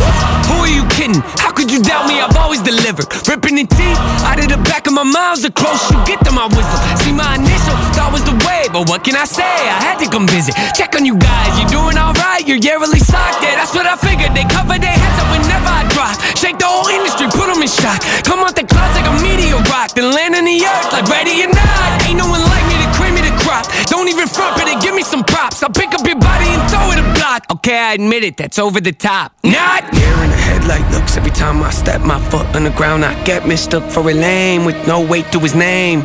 Who 0.48 0.64
are 0.64 0.72
you 0.72 0.88
kidding? 0.88 1.20
How 1.36 1.52
could 1.52 1.68
you 1.68 1.84
doubt 1.84 2.08
me? 2.08 2.16
I've 2.16 2.32
always 2.32 2.64
delivered. 2.64 3.04
Ripping 3.28 3.60
the 3.60 3.68
teeth 3.68 4.00
out 4.24 4.40
of 4.40 4.48
the 4.48 4.56
back 4.64 4.88
of 4.88 4.96
my 4.96 5.04
mouth. 5.04 5.44
The 5.44 5.52
closer 5.52 5.92
you 5.92 6.00
get 6.08 6.24
to 6.24 6.32
my 6.32 6.48
wisdom. 6.48 6.80
See, 7.04 7.12
my 7.12 7.36
initial 7.36 7.76
thought 7.92 8.08
was 8.08 8.24
the 8.24 8.32
way, 8.48 8.72
but 8.72 8.88
what 8.88 9.04
can 9.04 9.20
I 9.20 9.28
say? 9.28 9.44
I 9.44 9.76
had 9.84 10.00
to 10.00 10.08
come 10.08 10.24
visit. 10.24 10.56
Check 10.72 10.96
on 10.96 11.04
you 11.04 11.12
guys. 11.20 11.52
You 11.60 11.68
doing 11.68 12.00
alright? 12.00 12.48
You're 12.48 12.56
yearly 12.56 12.96
socked. 12.96 13.44
Yeah, 13.44 13.60
that's 13.60 13.76
what 13.76 13.84
I 13.84 14.00
figured. 14.00 14.32
They 14.32 14.48
cover 14.48 14.80
their 14.80 14.96
heads 14.96 15.18
up 15.20 15.28
whenever 15.28 15.68
I 15.68 15.84
drop. 15.92 16.16
Shake 16.40 16.56
the 16.56 16.64
whole 16.64 16.88
industry, 16.88 17.28
put 17.28 17.52
them 17.52 17.60
in 17.60 17.68
shock. 17.68 18.00
Come 18.24 18.40
out 18.40 18.56
the 18.56 18.64
clouds 18.64 18.96
like 18.96 19.12
a 19.12 19.14
meteor 19.20 19.60
rock. 19.68 19.92
Then 19.92 20.08
land 20.08 20.40
on 20.40 20.48
the 20.48 20.56
earth 20.56 20.88
like 20.96 21.04
ready 21.12 21.36
or 21.44 21.52
not. 21.52 22.00
Ain't 22.08 22.16
no 22.16 22.32
one 22.32 22.40
like 22.40 22.64
me 22.64 22.80
to 22.80 22.88
Don't 23.86 24.08
even 24.08 24.26
front, 24.28 24.56
but 24.56 24.64
they 24.64 24.78
give 24.80 24.94
me 24.94 25.02
some 25.02 25.22
props. 25.24 25.62
I'll 25.62 25.70
pick 25.70 25.94
up 25.94 26.06
your 26.06 26.18
body 26.18 26.46
and 26.46 26.70
throw 26.70 26.90
it 26.92 26.98
a 26.98 27.06
block. 27.14 27.46
Okay, 27.50 27.78
I 27.78 27.94
admit 27.94 28.24
it, 28.24 28.36
that's 28.36 28.58
over 28.58 28.80
the 28.80 28.92
top. 28.92 29.32
Not 29.44 29.94
here 29.94 30.18
in 30.24 30.30
the 30.30 30.36
headlight 30.36 30.90
looks 30.92 31.16
every 31.16 31.30
time 31.30 31.62
I 31.62 31.70
step 31.70 32.00
my 32.02 32.20
foot 32.30 32.46
on 32.56 32.64
the 32.64 32.70
ground. 32.70 33.04
I 33.04 33.14
get 33.24 33.46
mistook 33.46 33.84
for 33.84 34.00
a 34.00 34.14
lame 34.14 34.64
with 34.64 34.76
no 34.86 35.00
weight 35.00 35.30
to 35.32 35.38
his 35.38 35.54
name. 35.54 36.02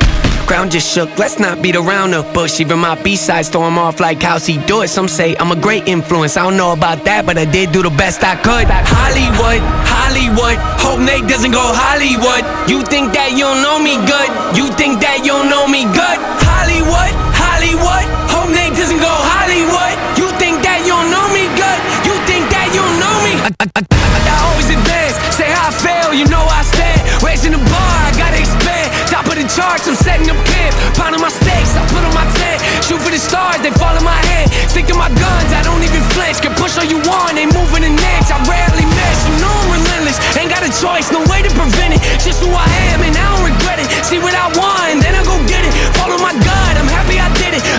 Ground 0.47 0.71
just 0.71 0.91
shook, 0.93 1.09
let's 1.17 1.39
not 1.39 1.61
beat 1.61 1.75
around 1.75 2.11
the 2.11 2.23
bush. 2.33 2.59
Even 2.59 2.79
my 2.79 3.01
B-sides 3.01 3.49
throw 3.49 3.65
him 3.67 3.77
off 3.77 3.99
like 3.99 4.21
how 4.21 4.37
he 4.37 4.57
do 4.65 4.81
it. 4.81 4.89
Some 4.89 5.07
say 5.07 5.35
I'm 5.37 5.51
a 5.51 5.55
great 5.55 5.87
influence, 5.87 6.35
I 6.37 6.43
don't 6.43 6.57
know 6.57 6.73
about 6.73 7.05
that, 7.05 7.25
but 7.25 7.37
I 7.37 7.45
did 7.45 7.71
do 7.71 7.81
the 7.81 7.89
best 7.89 8.23
I 8.23 8.35
could. 8.35 8.67
Hollywood, 8.67 9.61
Hollywood, 9.87 10.57
hope 10.81 10.99
Nate 10.99 11.27
doesn't 11.29 11.51
go 11.51 11.61
Hollywood. 11.61 12.43
You 12.69 12.83
think 12.83 13.13
that 13.13 13.31
you 13.31 13.47
don't 13.47 13.61
know 13.63 13.79
me 13.79 13.95
good? 14.03 14.29
You 14.57 14.67
think 14.75 14.99
that 15.01 15.23
you 15.23 15.31
don't 15.31 15.49
know 15.49 15.67
me 15.67 15.85
good? 15.87 16.19
Hollywood, 16.43 17.13
Hollywood, 17.61 18.09
hope 18.33 18.49
Nate 18.49 18.73
doesn't 18.73 18.97
go 18.97 19.05
Hollywood. 19.05 19.93
You 20.17 20.33
think 20.41 20.65
that 20.65 20.81
you 20.81 20.97
don't 20.97 21.13
know 21.13 21.29
me 21.29 21.45
good? 21.53 21.79
You 22.09 22.17
think 22.25 22.49
that 22.49 22.73
you 22.73 22.81
don't 22.81 22.97
know 22.97 23.17
me? 23.21 23.37
I, 23.37 23.53
I, 23.61 23.65
I, 23.77 23.81
I 23.85 24.35
always 24.49 24.65
advance, 24.73 25.13
say 25.29 25.45
how 25.45 25.69
I 25.69 25.73
fail, 25.77 26.09
you 26.09 26.25
know 26.25 26.41
I 26.41 26.65
stand. 26.65 27.05
Raising 27.21 27.53
the 27.53 27.61
bar, 27.61 27.93
I 28.01 28.17
gotta 28.17 28.41
expand. 28.41 28.89
Top 29.13 29.29
of 29.29 29.37
the 29.37 29.45
charts, 29.45 29.85
I'm 29.85 29.93
setting 29.93 30.25
up 30.33 30.41
camp. 30.41 30.73
Pounding 30.97 31.21
my 31.21 31.29
stakes, 31.29 31.77
I 31.77 31.85
put 31.93 32.01
on 32.01 32.17
my 32.17 32.25
tent. 32.33 32.65
Shoot 32.81 32.97
for 32.97 33.13
the 33.13 33.21
stars, 33.21 33.61
they 33.61 33.69
fall 33.77 33.93
in 33.93 34.01
my 34.01 34.17
hand. 34.33 34.49
Stick 34.65 34.89
to 34.89 34.97
my 34.97 35.13
guns, 35.13 35.53
I 35.53 35.61
don't 35.61 35.85
even 35.85 36.01
flinch. 36.17 36.41
Can 36.41 36.57
push 36.57 36.81
all 36.81 36.89
you 36.89 36.97
want, 37.05 37.37
they 37.37 37.45
moving 37.45 37.85
an 37.85 37.93
inch. 37.93 38.27
I 38.33 38.41
rarely 38.41 38.89
miss, 38.89 39.17
you 39.29 39.37
know 39.37 39.53
I'm 39.53 39.69
relentless. 39.77 40.17
Ain't 40.33 40.49
got 40.49 40.65
a 40.65 40.71
choice, 40.81 41.13
no 41.13 41.21
way 41.29 41.45
to 41.45 41.51
prevent 41.53 41.93
it. 41.93 42.01
Just 42.25 42.41
who 42.41 42.49
I 42.49 42.65
am, 42.89 43.05
and 43.05 43.13
I 43.13 43.21
don't 43.37 43.53
regret 43.53 43.77
it. 43.77 43.85
See 44.01 44.17
what 44.17 44.33
I 44.33 44.49
want, 44.57 45.05
then 45.05 45.13
I 45.13 45.21
go 45.29 45.37
get 45.45 45.61
it. 45.61 45.73
Follow 45.93 46.17
my 46.17 46.33
gut, 46.33 46.70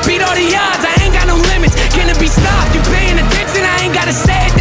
Beat 0.07 0.23
all 0.23 0.35
the 0.35 0.49
odds, 0.55 0.85
I 0.85 0.95
ain't 1.03 1.15
got 1.15 1.27
no 1.27 1.37
limits. 1.37 1.75
Can 1.95 2.09
it 2.09 2.19
be 2.19 2.27
stopped? 2.27 2.75
You 2.75 2.81
paying 2.93 3.19
attention? 3.19 3.63
I 3.65 3.85
ain't 3.85 3.95
gotta 3.95 4.13
say 4.13 4.47
it. 4.47 4.52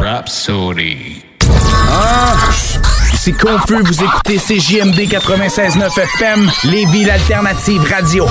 Rhapsody. 0.00 1.22
Ah! 1.90 2.34
C'est 3.18 3.32
confus, 3.32 3.82
vous 3.82 4.02
écoutez 4.02 4.38
CJMD 4.38 4.98
96.9 5.00 6.00
FM, 6.00 6.50
Lévis 6.64 7.04
l'alternative 7.04 7.82
radio. 7.82 8.26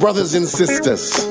Brothers 0.00 0.34
and 0.34 0.46
sisters. 0.46 1.28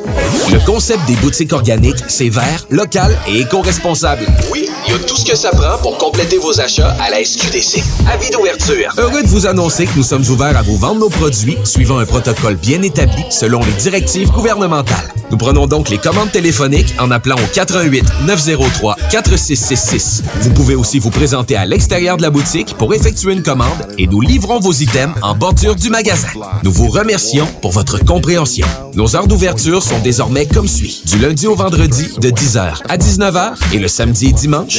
Le 0.51 0.65
concept 0.65 1.05
des 1.07 1.15
boutiques 1.15 1.51
organiques, 1.51 2.01
c'est 2.07 2.29
vert, 2.29 2.65
local 2.69 3.17
et 3.27 3.41
éco-responsable. 3.41 4.25
Oui, 4.51 4.69
y 4.89 4.93
a 4.93 4.99
tout 4.99 5.15
ce 5.15 5.25
que 5.25 5.35
ça 5.35 5.51
prend 5.51 5.77
pour 5.81 5.97
compléter 5.97 6.37
vos 6.37 6.59
achats 6.59 6.95
à 6.99 7.09
la 7.11 7.23
SQDC. 7.23 7.83
Avis 8.11 8.29
d'ouverture. 8.31 8.91
Heureux 8.97 9.21
de 9.21 9.27
vous 9.27 9.45
annoncer 9.45 9.85
que 9.85 9.95
nous 9.95 10.03
sommes 10.03 10.27
ouverts 10.29 10.57
à 10.57 10.63
vous 10.63 10.77
vendre 10.77 10.99
nos 11.01 11.09
produits 11.09 11.57
suivant 11.63 11.99
un 11.99 12.05
protocole 12.05 12.55
bien 12.55 12.81
établi 12.81 13.23
selon 13.29 13.59
les 13.59 13.71
directives 13.73 14.31
gouvernementales. 14.31 15.13
Nous 15.31 15.37
prenons 15.37 15.67
donc 15.67 15.89
les 15.89 15.99
commandes 15.99 16.31
téléphoniques 16.31 16.95
en 16.99 17.11
appelant 17.11 17.35
au 17.35 17.53
88 17.53 18.03
903 18.25 18.95
4666. 19.11 20.23
Vous 20.41 20.51
pouvez 20.51 20.73
aussi 20.73 20.97
vous 20.97 21.11
présenter 21.11 21.55
à 21.55 21.65
l'extérieur 21.65 22.17
de 22.17 22.23
la 22.23 22.31
boutique 22.31 22.73
pour 22.75 22.93
effectuer 22.93 23.33
une 23.33 23.43
commande 23.43 23.87
et 23.99 24.07
nous 24.07 24.21
livrons 24.21 24.59
vos 24.59 24.73
items 24.73 25.13
en 25.21 25.35
bordure 25.35 25.75
du 25.75 25.89
magasin. 25.89 26.29
Nous 26.63 26.71
vous 26.71 26.89
remercions 26.89 27.45
pour 27.61 27.71
votre 27.71 28.03
compréhension. 28.03 28.65
Nos 28.95 29.15
heures 29.15 29.27
d'ouverture 29.27 29.83
sont 29.83 29.99
désormais 29.99 30.47
comme 30.47 30.67
suit. 30.67 31.03
Du 31.05 31.19
lundi 31.19 31.45
au 31.45 31.55
vendredi 31.55 32.07
de 32.19 32.29
10h 32.31 32.81
à 32.89 32.97
19h 32.97 33.53
et 33.73 33.77
le 33.77 33.87
samedi 33.87 34.29
et 34.29 34.33
dimanche 34.33 34.78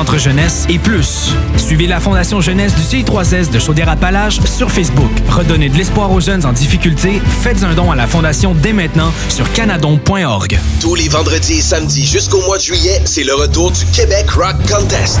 centre 0.00 0.16
jeunesse 0.16 0.64
et 0.70 0.78
plus. 0.78 1.34
Suivez 1.58 1.86
la 1.86 2.00
Fondation 2.00 2.40
Jeunesse 2.40 2.72
du 2.74 2.80
CI3S 2.80 3.50
de 3.50 3.58
Chaudière-Appalaches 3.58 4.40
sur 4.46 4.70
Facebook. 4.70 5.10
Redonnez 5.28 5.68
de 5.68 5.76
l'espoir 5.76 6.10
aux 6.10 6.20
jeunes 6.20 6.46
en 6.46 6.54
difficulté. 6.54 7.20
Faites 7.42 7.62
un 7.64 7.74
don 7.74 7.90
à 7.90 7.96
la 7.96 8.06
Fondation 8.06 8.54
dès 8.54 8.72
maintenant 8.72 9.12
sur 9.28 9.52
canadon.org. 9.52 10.58
Tous 10.80 10.94
les 10.94 11.08
vendredis 11.08 11.58
et 11.58 11.60
samedis 11.60 12.06
jusqu'au 12.06 12.40
mois 12.46 12.56
de 12.56 12.62
juillet, 12.62 13.02
c'est 13.04 13.24
le 13.24 13.34
retour 13.34 13.72
du 13.72 13.84
Québec 13.92 14.30
Rock 14.30 14.56
Contest. 14.70 15.20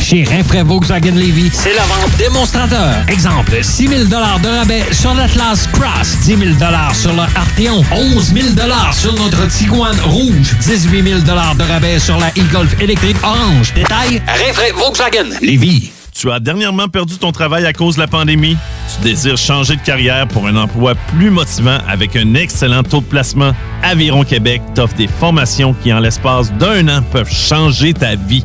Chez 0.00 0.24
Rinfraie 0.24 0.62
Volkswagen 0.62 1.14
Levy, 1.14 1.50
c'est 1.52 1.74
la 1.74 1.82
vente 1.82 2.16
démonstrateur. 2.16 3.04
Exemple, 3.06 3.62
6 3.62 3.88
000 3.88 4.04
de 4.04 4.48
rabais 4.48 4.82
sur 4.92 5.14
l'Atlas 5.14 5.68
Cross, 5.72 6.18
10 6.22 6.36
000 6.36 6.40
sur 6.94 7.12
le 7.12 7.20
Arteon, 7.20 7.84
11 7.92 8.32
000 8.34 8.46
sur 8.92 9.14
notre 9.14 9.46
Tiguan 9.48 9.96
Rouge, 10.04 10.56
18 10.62 11.02
000 11.02 11.20
de 11.20 11.62
rabais 11.62 11.98
sur 11.98 12.18
la 12.18 12.28
e-Golf 12.30 12.80
électrique 12.80 13.18
orange. 13.22 13.74
Détail, 13.74 14.22
Rinfraie 14.26 14.72
Volkswagen 14.72 15.36
Levy. 15.42 15.92
Tu 16.18 16.30
as 16.30 16.40
dernièrement 16.40 16.88
perdu 16.88 17.16
ton 17.16 17.32
travail 17.32 17.64
à 17.66 17.72
cause 17.72 17.94
de 17.94 18.00
la 18.00 18.06
pandémie? 18.06 18.56
Tu 18.94 19.02
désires 19.02 19.38
changer 19.38 19.76
de 19.76 19.80
carrière 19.80 20.26
pour 20.28 20.46
un 20.46 20.56
emploi 20.56 20.94
plus 21.16 21.30
motivant 21.30 21.78
avec 21.88 22.16
un 22.16 22.34
excellent 22.34 22.82
taux 22.82 23.00
de 23.00 23.06
placement? 23.06 23.52
Aviron 23.82 24.24
Québec 24.24 24.60
t'offre 24.74 24.94
des 24.96 25.06
formations 25.06 25.74
qui, 25.82 25.92
en 25.92 26.00
l'espace 26.00 26.52
d'un 26.54 26.88
an, 26.88 27.02
peuvent 27.10 27.32
changer 27.32 27.94
ta 27.94 28.16
vie. 28.16 28.44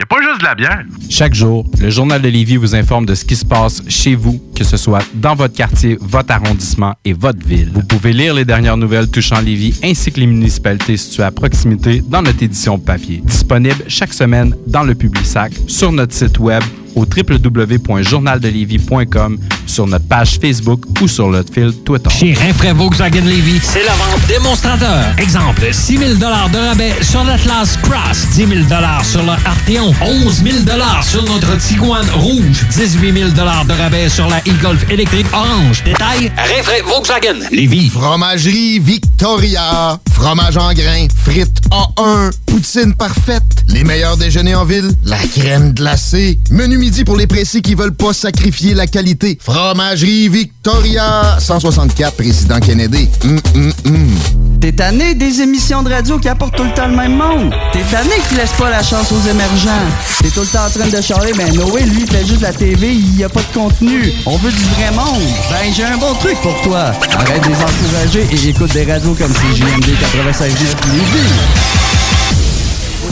Il 0.00 0.04
a 0.04 0.06
pas 0.06 0.22
juste 0.22 0.40
de 0.40 0.46
la 0.46 0.54
bière. 0.54 0.82
Chaque 1.10 1.34
jour, 1.34 1.66
le 1.78 1.90
Journal 1.90 2.22
de 2.22 2.28
Lévis 2.28 2.56
vous 2.56 2.74
informe 2.74 3.04
de 3.04 3.14
ce 3.14 3.22
qui 3.22 3.36
se 3.36 3.44
passe 3.44 3.82
chez 3.86 4.14
vous, 4.14 4.40
que 4.56 4.64
ce 4.64 4.78
soit 4.78 5.04
dans 5.12 5.34
votre 5.34 5.54
quartier, 5.54 5.98
votre 6.00 6.32
arrondissement 6.32 6.94
et 7.04 7.12
votre 7.12 7.46
ville. 7.46 7.70
Vous 7.74 7.82
pouvez 7.82 8.14
lire 8.14 8.32
les 8.32 8.46
dernières 8.46 8.78
nouvelles 8.78 9.10
touchant 9.10 9.42
Lévis 9.42 9.78
ainsi 9.84 10.10
que 10.10 10.20
les 10.20 10.26
municipalités 10.26 10.96
situées 10.96 11.24
à 11.24 11.30
proximité 11.30 12.00
dans 12.00 12.22
notre 12.22 12.42
édition 12.42 12.78
papier. 12.78 13.20
Disponible 13.22 13.84
chaque 13.88 14.14
semaine 14.14 14.54
dans 14.66 14.84
le 14.84 14.94
Publisac, 14.94 15.52
sur 15.66 15.92
notre 15.92 16.14
site 16.14 16.38
web 16.38 16.62
au 16.94 17.04
www.journaldelévis.com, 17.04 19.38
sur 19.70 19.86
notre 19.86 20.06
page 20.06 20.38
Facebook 20.40 20.84
ou 21.00 21.08
sur 21.08 21.28
notre 21.28 21.52
fil 21.52 21.72
Twitter. 21.84 22.10
Chez 22.10 22.34
Rinfraie 22.34 22.72
Volkswagen 22.72 23.24
Levy, 23.24 23.60
c'est 23.62 23.84
la 23.84 23.92
vente 23.92 24.26
démonstrateur. 24.28 25.04
Exemple, 25.18 25.68
6 25.72 25.98
000 25.98 26.14
de 26.14 26.24
rabais 26.24 26.94
sur 27.02 27.24
l'Atlas 27.24 27.78
Cross, 27.82 28.26
10 28.34 28.36
000 28.36 28.50
sur 29.04 29.22
le 29.22 29.30
Arteon, 29.30 29.94
11 30.02 30.42
000 30.42 30.56
sur 31.02 31.24
notre 31.24 31.56
Tiguan 31.56 32.06
Rouge, 32.14 32.66
18 32.74 33.12
000 33.12 33.30
de 33.30 33.72
rabais 33.72 34.08
sur 34.08 34.28
la 34.28 34.38
e-Golf 34.38 34.84
électrique 34.90 35.26
orange. 35.32 35.82
Détail, 35.84 36.32
Rinfraie 36.36 36.82
Volkswagen 36.82 37.38
Levy. 37.52 37.88
Fromagerie 37.90 38.78
Victoria. 38.80 39.98
Fromage 40.12 40.56
en 40.56 40.72
grains. 40.72 41.06
Frites 41.24 41.60
A1. 41.70 42.30
Poutine 42.46 42.94
parfaite. 42.94 43.42
Les 43.68 43.84
meilleurs 43.84 44.16
déjeuners 44.16 44.54
en 44.54 44.64
ville. 44.64 44.90
La 45.04 45.18
crème 45.18 45.72
glacée. 45.72 46.38
Menu 46.50 46.78
midi 46.78 47.04
pour 47.04 47.16
les 47.16 47.26
pressés 47.26 47.60
qui 47.60 47.74
veulent 47.74 47.94
pas 47.94 48.12
sacrifier 48.12 48.74
la 48.74 48.86
qualité. 48.86 49.38
Fromagerie 49.60 50.30
Victoria. 50.30 51.36
164 51.38 52.16
Président 52.16 52.58
Kennedy. 52.60 53.10
Hum, 53.22 53.38
hum, 53.54 53.72
hum. 53.84 54.08
T'es 54.58 54.72
tanné 54.72 55.14
des 55.14 55.42
émissions 55.42 55.82
de 55.82 55.90
radio 55.90 56.18
qui 56.18 56.30
apportent 56.30 56.56
tout 56.56 56.64
le 56.64 56.72
temps 56.72 56.86
le 56.88 56.96
même 56.96 57.14
monde? 57.14 57.54
T'es 57.70 57.82
tanné 57.90 58.14
qui 58.26 58.36
laisse 58.36 58.52
pas 58.52 58.70
la 58.70 58.82
chance 58.82 59.12
aux 59.12 59.28
émergents? 59.28 59.84
T'es 60.22 60.30
tout 60.30 60.40
le 60.40 60.46
temps 60.46 60.64
en 60.64 60.70
train 60.70 60.88
de 60.88 61.02
charler, 61.02 61.34
ben 61.34 61.54
Noé, 61.54 61.82
lui, 61.82 62.06
fait 62.06 62.24
juste 62.24 62.40
la 62.40 62.54
TV, 62.54 62.94
il 62.94 63.18
y 63.18 63.24
a 63.24 63.28
pas 63.28 63.40
de 63.40 63.52
contenu. 63.52 64.10
On 64.24 64.38
veut 64.38 64.50
du 64.50 64.64
vrai 64.64 64.92
monde. 64.92 65.28
Ben, 65.50 65.70
j'ai 65.76 65.84
un 65.84 65.98
bon 65.98 66.14
truc 66.14 66.40
pour 66.40 66.58
toi. 66.62 66.92
Arrête 67.18 67.42
de 67.42 67.48
les 67.48 67.54
encourager 67.54 68.26
et 68.32 68.48
écoute 68.48 68.72
des 68.72 68.90
radios 68.90 69.14
comme 69.14 69.32
CJMD 69.32 69.84
96.9 69.84 70.48
Lévis. 70.90 71.99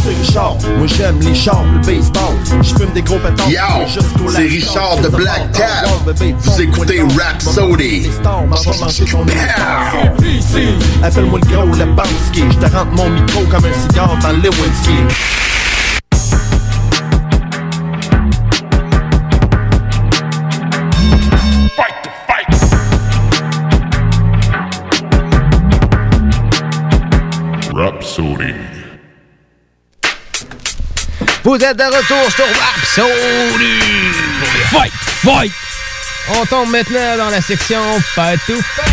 C'est 0.09 0.15
Richard. 0.15 0.57
Moi 0.77 0.87
j'aime 0.87 1.21
les 1.21 1.35
chars, 1.35 1.65
le 1.73 1.81
baseball. 1.81 2.35
Je 2.63 2.75
fume 2.75 2.93
des 2.95 3.03
gros 3.03 3.19
pétards. 3.19 3.51
Yo, 3.51 3.87
c'est 4.29 4.43
Richard 4.43 4.99
de 5.03 5.09
Black 5.09 5.53
Cat. 5.53 5.85
Vous 6.39 6.61
écoutez 6.61 7.03
Rhapsody. 7.03 8.09
Appelle-moi 11.03 11.41
le 11.43 11.47
gros, 11.47 11.67
le 11.67 11.85
Bansky. 11.95 12.45
Je 12.51 12.67
te 12.67 12.75
rentre 12.75 12.93
mon 12.93 13.11
micro 13.11 13.43
comme 13.51 13.65
un 13.65 13.89
cigare 13.89 14.17
dans 14.23 14.33
Lewinsky. 14.33 14.93
Rhapsody. 27.75 28.78
Vous 31.45 31.55
êtes 31.55 31.77
de 31.77 31.85
retour 31.85 32.31
sur 32.35 32.45
Rhapsody! 32.45 33.81
Fight! 34.71 34.93
Fight! 35.25 35.53
On 36.31 36.45
tombe 36.45 36.71
maintenant 36.71 37.17
dans 37.17 37.31
la 37.31 37.41
section 37.41 37.81
Fight 38.15 38.41
to 38.47 38.55
Fight. 38.57 38.93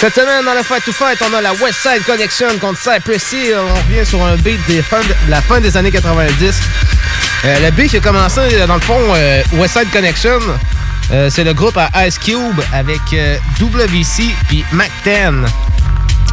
Cette 0.00 0.14
semaine, 0.14 0.44
dans 0.44 0.54
le 0.54 0.62
Fight 0.62 0.84
to 0.84 0.92
Fight, 0.92 1.18
on 1.22 1.32
a 1.32 1.40
la 1.40 1.52
West 1.54 1.78
Side 1.80 2.04
Connection 2.04 2.58
contre 2.60 2.78
Cypress 2.78 3.32
Hill. 3.32 3.56
On 3.56 3.74
revient 3.74 4.04
sur 4.04 4.22
un 4.22 4.36
beat 4.36 4.60
des 4.66 4.82
fin 4.82 5.00
de 5.00 5.14
la 5.28 5.40
fin 5.40 5.60
des 5.60 5.76
années 5.76 5.92
90. 5.92 6.54
Euh, 7.44 7.60
le 7.60 7.70
beat 7.70 7.90
qui 7.90 7.96
a 7.96 8.00
commencé, 8.00 8.40
dans 8.66 8.74
le 8.74 8.80
fond, 8.80 9.00
euh, 9.14 9.42
West 9.54 9.78
Side 9.78 9.90
Connection, 9.90 10.40
euh, 11.12 11.30
c'est 11.30 11.44
le 11.44 11.54
groupe 11.54 11.76
à 11.76 12.06
Ice 12.06 12.18
Cube 12.18 12.60
avec 12.72 13.00
euh, 13.12 13.36
WC 13.60 14.34
puis 14.48 14.64
Mac 14.72 14.90
10. 15.04 15.48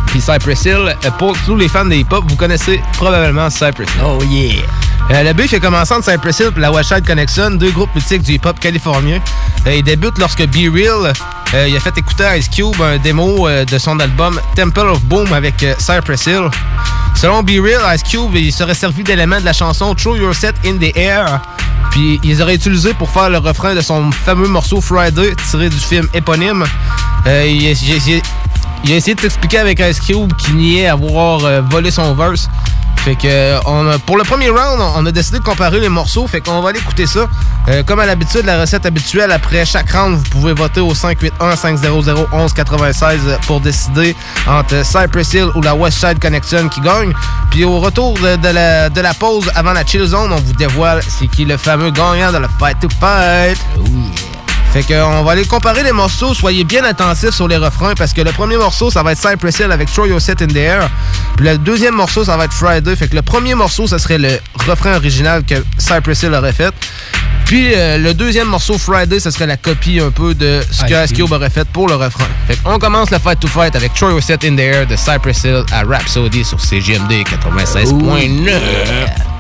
Puis 0.08 0.20
Cypress 0.22 0.66
Hill, 0.66 0.96
euh, 1.06 1.12
pour 1.18 1.36
tous 1.46 1.56
les 1.56 1.68
fans 1.70 1.86
des 1.86 1.98
hip-hop, 2.00 2.26
vous 2.28 2.36
connaissez 2.36 2.82
probablement 2.94 3.50
Cypress 3.50 3.88
Hill. 3.96 4.02
Oh 4.06 4.22
yeah! 4.30 5.24
le 5.24 5.34
beef 5.34 5.54
a 5.54 5.60
commencé 5.60 5.94
entre 5.94 6.10
Cypress 6.12 6.40
Hill 6.40 6.52
et 6.56 6.60
la 6.60 6.72
West 6.72 6.94
Side 6.94 7.06
Connection, 7.06 7.52
deux 7.52 7.72
groupes 7.72 7.94
mythiques 7.96 8.22
du 8.24 8.34
hip-hop 8.34 8.60
californien. 8.60 9.20
Euh, 9.68 9.76
il 9.76 9.84
débute 9.84 10.18
lorsque 10.18 10.46
Be 10.48 10.74
Real 10.74 11.14
euh, 11.54 11.68
il 11.68 11.76
a 11.76 11.80
fait 11.82 11.98
écouter 11.98 12.24
à 12.24 12.38
Ice 12.38 12.48
Cube 12.50 12.82
un 12.82 12.98
démo 12.98 13.48
euh, 13.48 13.66
de 13.66 13.78
son 13.78 14.00
album 14.00 14.40
Temple 14.56 14.88
of 14.88 15.02
Boom 15.04 15.34
avec 15.34 15.62
euh, 15.64 15.74
Cypress 15.80 16.26
Hill. 16.28 16.50
Selon 17.16 17.44
Be 17.44 17.60
Real, 17.62 17.82
Ice 17.96 18.04
Cube 18.04 18.36
il 18.36 18.52
serait 18.54 18.74
servi 18.74 19.04
d'éléments 19.04 19.40
de 19.40 19.46
la 19.46 19.54
chanson 19.54 19.94
Throw 19.96 20.16
Your 20.16 20.34
Set 20.34 20.56
in 20.66 20.78
the 20.78 20.96
Air. 20.96 21.42
Puis 21.92 22.20
ils 22.24 22.42
auraient 22.42 22.56
utilisés 22.56 22.94
pour 22.94 23.10
faire 23.10 23.30
le 23.30 23.38
refrain 23.40 23.76
de 23.76 23.82
son 23.82 24.12
fameux 24.12 24.48
morceau 24.48 24.80
Friday 24.80 25.36
tiré 25.50 25.70
du 25.70 25.78
film 25.78 26.08
éponyme. 26.14 26.64
Euh, 27.28 27.46
il, 27.46 27.64
il- 27.64 28.08
il- 28.08 28.22
il 28.84 28.94
a 28.94 28.96
essayé 28.96 29.14
de 29.16 29.22
t'expliquer 29.22 29.60
avec 29.60 29.80
Ice 29.80 30.00
Cube 30.00 30.34
qu'il 30.38 30.56
niait 30.56 30.88
avoir 30.88 31.46
euh, 31.46 31.62
volé 31.62 31.92
son 31.92 32.16
verse. 32.16 32.50
Fait 33.04 33.16
que 33.16 33.60
pour 34.06 34.16
le 34.16 34.24
premier 34.24 34.50
round, 34.50 34.80
on 34.96 35.04
a 35.08 35.12
décidé 35.12 35.40
de 35.40 35.44
comparer 35.44 35.80
les 35.80 35.90
morceaux. 35.90 36.28
Fait 36.28 36.40
qu'on 36.40 36.62
va 36.62 36.70
aller 36.70 36.78
écouter 36.78 37.08
ça. 37.08 37.28
Euh, 37.68 37.82
comme 37.82 38.00
à 38.00 38.06
l'habitude, 38.06 38.46
la 38.46 38.62
recette 38.62 38.86
habituelle, 38.86 39.32
après 39.32 39.66
chaque 39.66 39.90
round, 39.92 40.18
vous 40.18 40.30
pouvez 40.30 40.54
voter 40.54 40.82
au 40.82 40.94
581-500-1196 40.94 43.40
pour 43.48 43.60
décider 43.60 44.16
entre 44.48 44.86
Cypress 44.86 45.34
Hill 45.34 45.48
ou 45.56 45.64
la 45.64 45.74
West 45.74 45.98
Side 45.98 46.20
Connection 46.20 46.70
qui 46.70 46.80
gagne. 46.82 47.12
Puis 47.50 47.64
au 47.64 47.80
retour 47.80 48.14
de, 48.20 48.36
de 48.36 48.50
la, 48.50 48.90
de 48.90 49.02
la 49.02 49.16
pause 49.16 49.50
avant 49.56 49.74
la 49.74 49.84
chill 49.84 50.06
zone, 50.06 50.32
on 50.32 50.40
vous 50.40 50.54
dévoile 50.54 51.02
c'est 51.08 51.26
qui 51.28 51.46
le 51.46 51.58
fameux 51.58 51.90
gagnant 51.90 52.32
de 52.32 52.38
la 52.38 52.50
Fight 52.60 52.80
to 52.80 52.88
Fight. 53.00 53.58
Fait 54.72 54.84
que 54.84 54.94
on 55.04 55.24
va 55.24 55.34
aller 55.34 55.44
comparer 55.46 55.84
les 55.84 55.92
morceaux. 55.92 56.34
Soyez 56.34 56.64
bien 56.64 56.84
attentifs 56.86 57.32
sur 57.32 57.48
les 57.48 57.58
refrains 57.58 57.94
parce 57.94 58.14
que 58.14 58.22
le 58.22 58.32
premier 58.32 58.56
morceau, 58.56 58.90
ça 58.90 59.04
va 59.04 59.12
être 59.12 59.22
Cypress 59.22 59.60
Hill 59.60 59.72
avec 59.72 59.92
Throw 59.92 60.06
Your 60.06 60.22
Set 60.22 60.42
in 60.42 60.48
the 60.48 60.56
Air. 60.56 60.90
Puis 61.36 61.46
le 61.46 61.58
deuxième 61.58 61.96
morceau, 61.96 62.24
ça 62.24 62.38
va 62.38 62.46
être 62.46 62.54
Friday. 62.54 62.96
Fait 62.96 63.10
que 63.10 63.16
le 63.16 63.22
premier 63.22 63.54
morceau, 63.54 63.86
ça 63.88 64.00
serait 64.00 64.18
le 64.18 64.40
refrain 64.66 64.96
original 64.96 65.44
que 65.44 65.56
Cypress 65.78 66.24
Hill 66.24 66.34
aurait 66.34 66.54
fait. 66.54 66.74
Puis 67.46 67.74
euh, 67.76 67.98
le 67.98 68.14
deuxième 68.14 68.48
morceau, 68.48 68.78
Friday, 68.78 69.20
ça 69.20 69.30
serait 69.30 69.46
la 69.46 69.58
copie 69.58 70.00
un 70.00 70.10
peu 70.10 70.34
de 70.34 70.62
ce 70.72 70.86
que 70.86 71.04
Ice 71.04 71.12
Cube 71.12 71.34
aurait 71.34 71.50
fait 71.50 71.68
pour 71.68 71.90
le 71.90 71.96
refrain. 71.96 72.28
Fait 72.48 72.56
qu'on 72.56 72.80
commence 72.80 73.12
le 73.12 73.20
Fight 73.20 73.42
to 73.42 73.50
Fight 73.50 73.76
avec 73.76 74.00
Your 74.00 74.24
Set 74.24 74.46
in 74.46 74.56
the 74.56 74.60
Air 74.60 74.88
de 74.88 74.96
Cypress 74.96 75.44
Hill 75.44 75.66
à 75.74 75.84
Rhapsody 75.84 76.46
sur 76.46 76.62
CGMD 76.62 77.12
96.9. 77.46 79.31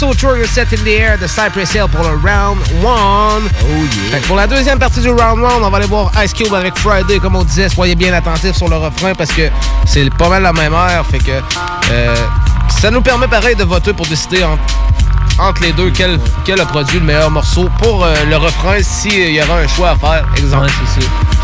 morceau 0.00 0.12
Throw 0.14 0.34
Your 0.36 0.46
Set 0.48 0.72
in 0.72 0.82
the 0.84 0.88
Air 0.88 1.18
de 1.18 1.26
Cypress 1.28 1.72
Hill 1.74 1.86
pour 1.90 2.02
le 2.02 2.16
Round 2.16 2.58
1. 2.82 2.84
Oh 2.84 3.38
yeah. 4.10 4.20
pour 4.26 4.34
la 4.36 4.46
deuxième 4.48 4.78
partie 4.78 5.00
du 5.00 5.08
Round 5.10 5.44
1, 5.44 5.62
on 5.62 5.70
va 5.70 5.76
aller 5.76 5.86
voir 5.86 6.10
Ice 6.24 6.32
Cube 6.32 6.52
avec 6.52 6.76
Friday. 6.78 7.20
Comme 7.20 7.36
on 7.36 7.44
disait, 7.44 7.68
soyez 7.68 7.94
bien 7.94 8.12
attentifs 8.12 8.56
sur 8.56 8.68
le 8.68 8.76
refrain 8.76 9.14
parce 9.14 9.30
que 9.30 9.48
c'est 9.86 10.12
pas 10.14 10.28
mal 10.28 10.42
la 10.42 10.52
même 10.52 10.74
heure. 10.74 11.06
Fait 11.06 11.18
que 11.18 11.30
euh, 11.92 12.14
ça 12.80 12.90
nous 12.90 13.02
permet 13.02 13.28
pareil 13.28 13.54
de 13.54 13.62
voter 13.64 13.92
pour 13.92 14.06
décider 14.06 14.42
en- 14.42 14.58
entre 15.38 15.62
les 15.62 15.72
deux 15.72 15.90
quel, 15.90 16.18
quel 16.44 16.60
a 16.60 16.66
produit 16.66 16.98
le 16.98 17.04
meilleur 17.06 17.30
morceau 17.30 17.68
pour 17.80 18.04
euh, 18.04 18.14
le 18.28 18.36
refrain 18.36 18.78
s'il 18.82 19.30
y 19.30 19.40
aura 19.42 19.58
un 19.60 19.68
choix 19.68 19.90
à 19.90 19.96
faire. 19.96 20.24
Exemple. 20.36 20.70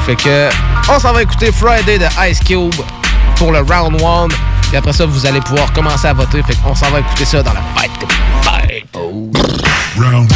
Fait 0.06 0.16
que 0.16 0.48
on 0.88 0.98
s'en 0.98 1.12
va 1.12 1.22
écouter 1.22 1.52
Friday 1.52 1.98
de 1.98 2.06
Ice 2.28 2.40
Cube 2.40 2.74
pour 3.36 3.52
le 3.52 3.60
Round 3.60 4.00
1. 4.02 4.28
Et 4.72 4.76
après 4.76 4.92
ça, 4.92 5.04
vous 5.04 5.26
allez 5.26 5.40
pouvoir 5.40 5.72
commencer 5.72 6.06
à 6.06 6.12
voter. 6.12 6.42
Fait 6.42 6.54
qu'on 6.62 6.74
s'en 6.74 6.90
va 6.90 7.00
écouter 7.00 7.24
ça 7.24 7.42
dans 7.42 7.52
la 7.52 7.62
fight. 7.74 7.90
Fight. 8.42 8.86
Oh. 8.94 9.30
Round. 9.98 10.30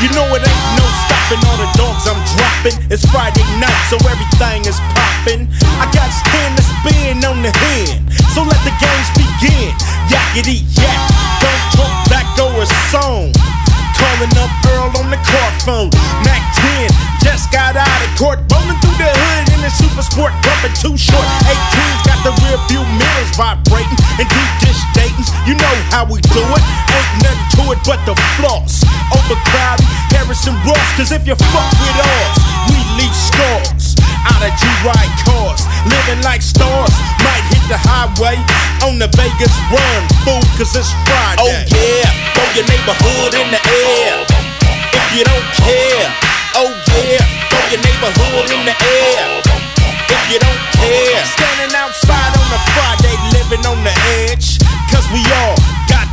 You 0.00 0.10
know 0.10 0.36
it 0.36 0.46
ain't 0.46 0.76
no 0.76 0.84
stopping 1.02 1.40
all 1.48 1.56
the 1.56 1.70
dogs 1.76 2.06
I'm 2.06 2.20
dropping. 2.36 2.78
It's 2.92 3.04
Friday 3.10 3.42
night, 3.58 3.74
so 3.88 3.96
everything 4.06 4.66
is 4.68 4.78
popping. 4.94 5.48
I 5.80 5.86
got 5.90 6.12
skin 6.12 6.54
to 6.54 6.62
spin 6.62 7.24
on 7.24 7.42
the 7.42 7.50
hand, 7.50 8.12
so 8.34 8.42
let 8.42 8.60
the 8.62 8.74
games 8.78 9.10
begin. 9.16 9.74
Yakety 10.12 10.62
yak, 10.76 11.10
don't 11.40 11.64
talk 11.72 12.10
back 12.10 12.38
or 12.38 12.62
a 12.62 12.66
song. 12.92 13.32
Calling 14.04 14.36
up 14.36 14.52
Earl 14.68 14.92
on 15.00 15.08
the 15.08 15.16
car 15.24 15.50
phone. 15.64 15.88
Mac 16.28 16.44
10 16.60 16.92
just 17.24 17.48
got 17.48 17.72
out 17.72 18.00
of 18.04 18.12
court, 18.20 18.36
rolling 18.52 18.76
through 18.84 19.00
the 19.00 19.08
hood 19.08 19.48
in 19.56 19.60
the 19.64 19.72
super 19.72 20.04
sport, 20.04 20.28
bumping 20.44 20.76
too 20.76 20.92
short. 20.92 21.24
18's 21.48 22.04
got 22.04 22.20
the 22.20 22.36
rear 22.44 22.60
view 22.68 22.84
mirrors 23.00 23.32
vibrating 23.32 23.96
and 24.20 24.28
deep 24.28 24.52
dish 24.60 24.76
datings. 24.92 25.32
You 25.48 25.56
know 25.56 25.76
how 25.88 26.04
we 26.04 26.20
do 26.20 26.44
it. 26.44 26.62
Ain't 26.92 27.24
nothing 27.24 27.48
to 27.56 27.62
it 27.72 27.80
but 27.88 28.00
the 28.04 28.12
floss. 28.36 28.84
Overcrowded, 29.08 29.88
Harrison 30.12 30.52
Ross, 30.68 30.84
cause 31.00 31.08
if 31.08 31.24
you 31.24 31.34
fuck 31.56 31.72
with 31.80 31.96
us, 32.04 32.36
we 32.68 32.76
leave 33.00 33.16
scars. 33.16 33.93
Out 34.30 34.42
of 34.42 34.52
G-Ride 34.56 35.14
cars, 35.24 35.64
living 35.84 36.20
like 36.24 36.40
stars. 36.40 36.94
Might 37.20 37.44
hit 37.52 37.64
the 37.68 37.78
highway 37.80 38.40
on 38.84 38.98
the 38.98 39.08
Vegas 39.16 39.54
run, 39.72 40.00
fool, 40.24 40.44
cause 40.56 40.76
it's 40.76 40.92
Friday. 41.08 41.40
Oh 41.40 41.52
yeah, 41.72 42.10
throw 42.36 42.48
your 42.56 42.66
neighborhood 42.68 43.32
in 43.36 43.48
the 43.52 43.60
air. 43.60 44.14
If 44.92 45.06
you 45.16 45.24
don't 45.24 45.48
care, 45.60 46.06
oh 46.60 46.72
yeah, 47.04 47.24
throw 47.48 47.64
your 47.72 47.82
neighborhood 47.82 48.48
in 48.52 48.62
the 48.68 48.76
air. 48.76 49.42
If 50.08 50.22
you 50.32 50.38
don't 50.40 50.62
care, 50.76 51.20
standing 51.24 51.74
outside 51.76 52.32
on 52.36 52.48
a 52.48 52.60
Friday, 52.76 53.14
living 53.32 53.64
on 53.66 53.80
the 53.84 53.94
edge. 54.24 54.58
Cause 54.92 55.06
we 55.10 55.20
all 55.42 55.56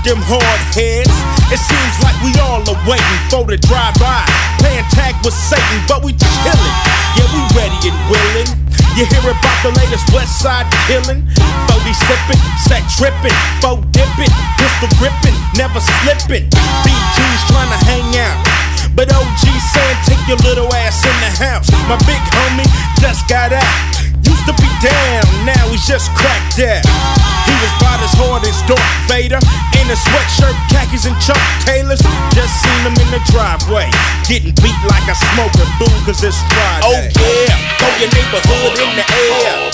them 0.04 0.18
hard 0.26 0.62
heads. 0.74 1.14
It 1.54 1.62
seems 1.62 1.96
like 2.02 2.18
we 2.26 2.34
all 2.42 2.62
are 2.66 2.82
waiting 2.90 3.22
for 3.30 3.46
the 3.46 3.58
drive-by. 3.58 4.26
Playing 4.58 4.88
tag 4.90 5.14
with 5.22 5.36
Satan, 5.36 5.80
but 5.86 6.02
we 6.02 6.14
chillin'. 6.18 6.76
Yeah, 7.18 7.30
we 7.30 7.42
ready 7.54 7.78
and 7.86 8.00
willing. 8.10 8.50
You 8.98 9.06
hear 9.06 9.24
about 9.24 9.58
the 9.62 9.72
latest 9.78 10.10
West 10.12 10.42
Side 10.42 10.66
killing? 10.90 11.22
40 11.70 11.94
sippin', 11.94 12.42
set 12.66 12.84
trippin', 12.98 13.36
foe 13.62 13.82
dippin', 13.94 14.32
pistol 14.58 14.90
grippin', 14.98 15.38
never 15.56 15.80
slippin'. 15.80 16.50
BG's 16.84 17.42
tryna 17.48 17.80
hang 17.86 18.10
out. 18.18 18.40
But 18.98 19.14
OG 19.14 19.44
saying 19.46 20.00
take 20.06 20.24
your 20.28 20.42
little 20.44 20.68
ass 20.74 21.06
in 21.06 21.16
the 21.22 21.32
house. 21.40 21.70
My 21.88 21.98
big 22.10 22.22
homie 22.36 22.68
just 23.00 23.28
got 23.30 23.54
out. 23.54 24.11
Used 24.32 24.48
to 24.48 24.56
be 24.56 24.72
down, 24.80 25.28
now 25.44 25.68
he's 25.68 25.84
just 25.84 26.08
cracked 26.16 26.64
out. 26.64 26.88
He 27.44 27.54
was 27.60 27.72
about 27.84 28.00
as 28.00 28.16
hard 28.16 28.48
as 28.48 28.56
Darth 28.64 28.80
Vader 29.12 29.44
in 29.76 29.86
a 29.92 29.98
sweatshirt, 30.08 30.56
khakis, 30.72 31.04
and 31.04 31.18
Chuck 31.20 31.42
Taylors. 31.68 32.00
Just 32.32 32.56
seen 32.64 32.82
him 32.88 32.96
in 32.96 33.10
the 33.12 33.20
driveway, 33.28 33.92
getting 34.32 34.56
beat 34.64 34.80
like 34.88 35.04
a 35.12 35.16
smoker, 35.36 35.68
fool, 35.76 35.92
cause 36.08 36.24
it's 36.24 36.40
Friday. 36.48 36.88
Oh 36.88 36.96
yeah, 37.12 37.60
throw 37.76 37.92
your 38.00 38.12
neighborhood 38.16 38.80
in 38.80 38.92
the 38.96 39.04
air. 39.04 39.68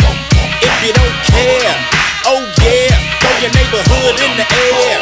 If 0.65 0.75
you 0.81 0.93
don't 0.97 1.17
care, 1.29 1.77
oh 2.25 2.41
yeah, 2.65 2.97
throw 3.21 3.35
your 3.37 3.53
neighborhood 3.53 4.17
in 4.25 4.33
the 4.41 4.47
air. 4.49 4.99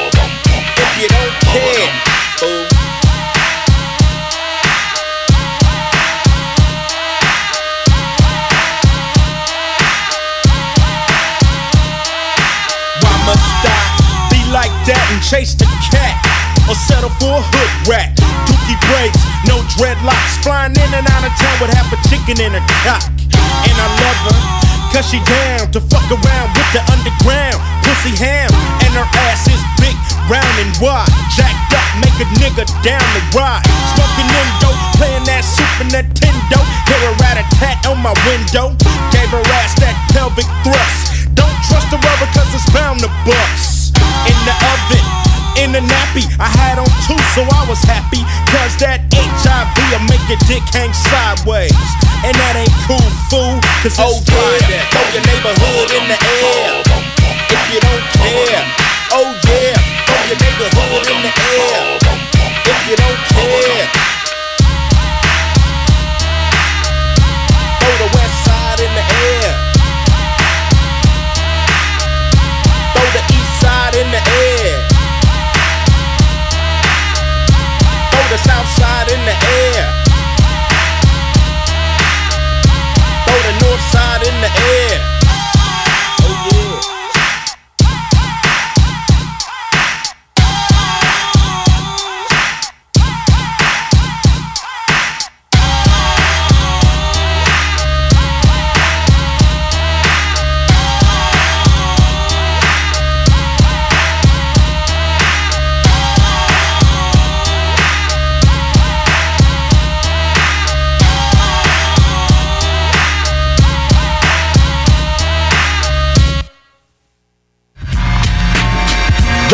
If 0.75 0.91
you 0.99 1.07
don't 1.07 1.35
care, 1.47 1.89
oh. 2.43 2.74
That 14.85 15.01
and 15.09 15.21
chase 15.21 15.57
the 15.57 15.65
cat? 15.89 16.13
Or 16.69 16.77
settle 16.77 17.13
for 17.21 17.41
a 17.41 17.41
hood 17.41 17.71
rat? 17.89 18.13
Dookie 18.45 18.77
braids, 18.89 19.17
no 19.49 19.61
dreadlocks. 19.77 20.41
Flying 20.41 20.73
in 20.77 20.91
and 20.93 21.05
out 21.09 21.25
of 21.25 21.33
town 21.37 21.55
with 21.61 21.73
half 21.73 21.89
a 21.93 21.99
chicken 22.09 22.37
in 22.41 22.53
a 22.53 22.63
cock. 22.85 23.05
And 23.65 23.75
I 23.77 23.87
love 24.01 24.19
her, 24.29 24.37
cause 24.93 25.05
she 25.09 25.21
down 25.25 25.69
to 25.73 25.81
fuck 25.81 26.05
around 26.09 26.49
with 26.53 26.69
the 26.73 26.81
underground. 26.93 27.57
Pussy 27.81 28.13
ham, 28.13 28.49
and 28.85 28.93
her 28.93 29.09
ass 29.29 29.49
is 29.49 29.61
big, 29.81 29.97
round 30.29 30.55
and 30.61 30.73
wide. 30.77 31.09
Jacked 31.33 31.73
up, 31.73 31.85
make 32.01 32.17
a 32.21 32.27
nigga 32.37 32.65
down 32.85 33.05
the 33.17 33.23
ride. 33.33 33.65
Smoking 33.93 34.29
Indo, 34.29 34.69
playing 34.97 35.25
that 35.25 35.41
Super 35.45 35.89
Nintendo. 35.89 36.61
Hear 36.89 37.01
a 37.09 37.13
rat 37.21 37.41
a 37.41 37.45
tat 37.57 37.81
on 37.89 38.01
my 38.01 38.13
window. 38.25 38.73
Gave 39.09 39.29
her 39.33 39.45
ass 39.61 39.73
that 39.81 39.97
pelvic 40.13 40.49
thrust. 40.61 41.29
Don't 41.33 41.57
trust 41.69 41.89
the 41.89 41.97
rubber 41.97 42.29
cause 42.37 42.49
it's 42.53 42.69
bound 42.69 43.01
to 43.01 43.09
bust. 43.25 43.74
In 44.29 44.37
the 44.47 44.55
oven, 44.73 45.05
in 45.61 45.69
the 45.71 45.81
nappy, 45.81 46.25
I 46.39 46.49
had 46.51 46.79
on 46.79 46.89
two, 47.07 47.19
so 47.33 47.41
I 47.47 47.63
was 47.67 47.81
happy. 47.83 48.21
Cause 48.51 48.75
that 48.83 49.07
HIV'll 49.11 50.03
make 50.09 50.23
your 50.27 50.39
dick 50.49 50.63
hang 50.75 50.91
sideways. 50.91 51.75
And 52.25 52.33
that 52.35 52.59
ain't 52.59 52.75
cool, 52.89 53.09
fool. 53.31 53.57
Cause 53.83 53.95
it's 53.95 54.01
oh, 54.01 54.19
Friday. 54.25 54.81
Throw 54.91 55.05
your 55.15 55.25
neighborhood 55.25 55.89
in 55.95 56.03
the 56.11 56.17
air. 56.17 56.83
If 57.49 57.63
you 57.71 57.79
don't 57.79 58.05
care. 58.19 58.63
Oh 59.15 59.31
yeah, 59.47 59.77
throw 60.05 60.21
your 60.27 60.39
neighborhood 60.43 61.05
in 61.07 61.19
the 61.23 61.31
air. 61.31 61.99
If 62.65 62.79
you 62.89 62.95
don't 62.97 63.21
care. 63.31 64.04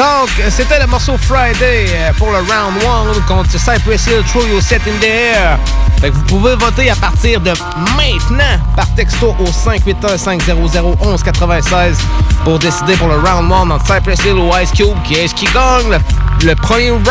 Donc, 0.02 0.30
c'était 0.50 0.80
le 0.80 0.88
morceau 0.88 1.16
Friday 1.16 1.86
euh, 1.90 2.12
pour 2.18 2.32
le 2.32 2.38
round 2.38 2.74
1 3.18 3.22
contre 3.28 3.52
Cypress 3.52 4.08
Hill, 4.08 4.24
Throw 4.26 4.48
Your 4.48 4.60
Set 4.60 4.82
in 4.88 4.98
the 5.00 5.04
Air. 5.04 5.60
Fait 6.00 6.10
que 6.10 6.16
vous 6.16 6.24
pouvez 6.24 6.56
voter 6.56 6.90
à 6.90 6.96
partir 6.96 7.40
de 7.40 7.54
maintenant 7.96 8.58
par 8.76 8.92
texto 8.96 9.36
au 9.40 9.46
581-500-1196 9.46 11.98
pour 12.44 12.58
décider 12.58 12.96
pour 12.96 13.10
le 13.10 13.18
round 13.18 13.52
1 13.52 13.70
entre 13.70 13.86
Cypress 13.86 14.26
Hill 14.26 14.40
ou 14.40 14.50
Ice 14.58 14.72
Cube. 14.72 15.00
Qui 15.04 15.14
est-ce 15.14 15.36
qui 15.36 15.46
gagne 15.46 16.00
le, 16.44 16.56
premier 16.56 16.90
round? 16.90 17.06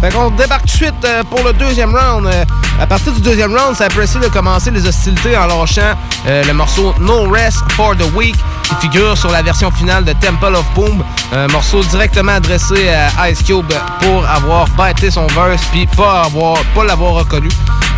Fait 0.00 0.12
qu'on 0.12 0.30
débarque 0.30 0.66
tout 0.66 0.68
de 0.68 0.84
suite 0.84 1.04
euh, 1.04 1.24
pour 1.24 1.42
le 1.42 1.52
deuxième 1.52 1.96
round. 1.96 2.28
Euh, 2.28 2.44
à 2.80 2.86
partir 2.86 3.12
du 3.12 3.22
deuxième 3.22 3.56
round, 3.56 3.76
Cypress 3.76 4.14
Hill 4.14 4.22
a 4.24 4.28
commencé 4.28 4.70
les 4.70 4.86
hostilités 4.86 5.36
en 5.36 5.48
lâchant 5.48 5.96
le 6.26 6.52
morceau 6.52 6.94
No 7.00 7.28
Rest 7.28 7.58
for 7.72 7.96
the 7.96 8.06
Week 8.14 8.36
qui 8.68 8.74
figure 8.76 9.16
sur 9.16 9.30
la 9.30 9.42
version 9.42 9.70
finale 9.70 10.04
de 10.04 10.12
Temple 10.12 10.54
of 10.54 10.64
Boom. 10.74 11.04
Un 11.32 11.46
morceau 11.48 11.82
directement 11.84 12.32
adressé 12.32 12.88
à 13.18 13.30
Ice 13.30 13.42
Cube 13.42 13.72
pour 14.00 14.26
avoir 14.26 14.68
bâté 14.70 15.10
son 15.10 15.26
verse 15.28 15.62
puis 15.72 15.86
pas 15.86 16.22
avoir 16.22 16.58
pas 16.74 16.84
l'avoir 16.84 17.14
reconnu. 17.14 17.48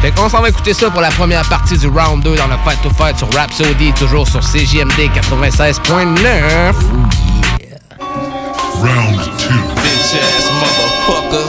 Fait 0.00 0.10
qu'on 0.12 0.28
s'en 0.28 0.40
va 0.40 0.48
écouter 0.48 0.74
ça 0.74 0.90
pour 0.90 1.00
la 1.00 1.10
première 1.10 1.48
partie 1.48 1.76
du 1.76 1.88
round 1.88 2.22
2 2.22 2.36
dans 2.36 2.46
le 2.46 2.56
Fight 2.64 2.80
to 2.82 2.90
Fight 2.90 3.18
sur 3.18 3.32
Rhapsody, 3.34 3.92
toujours 3.94 4.28
sur 4.28 4.40
CJMD 4.40 5.10
96.9. 5.14 6.74
Round 8.80 9.18
two. 9.38 9.54
Bitch 9.82 10.14
ass 10.14 10.46
motherfucker. 10.60 11.48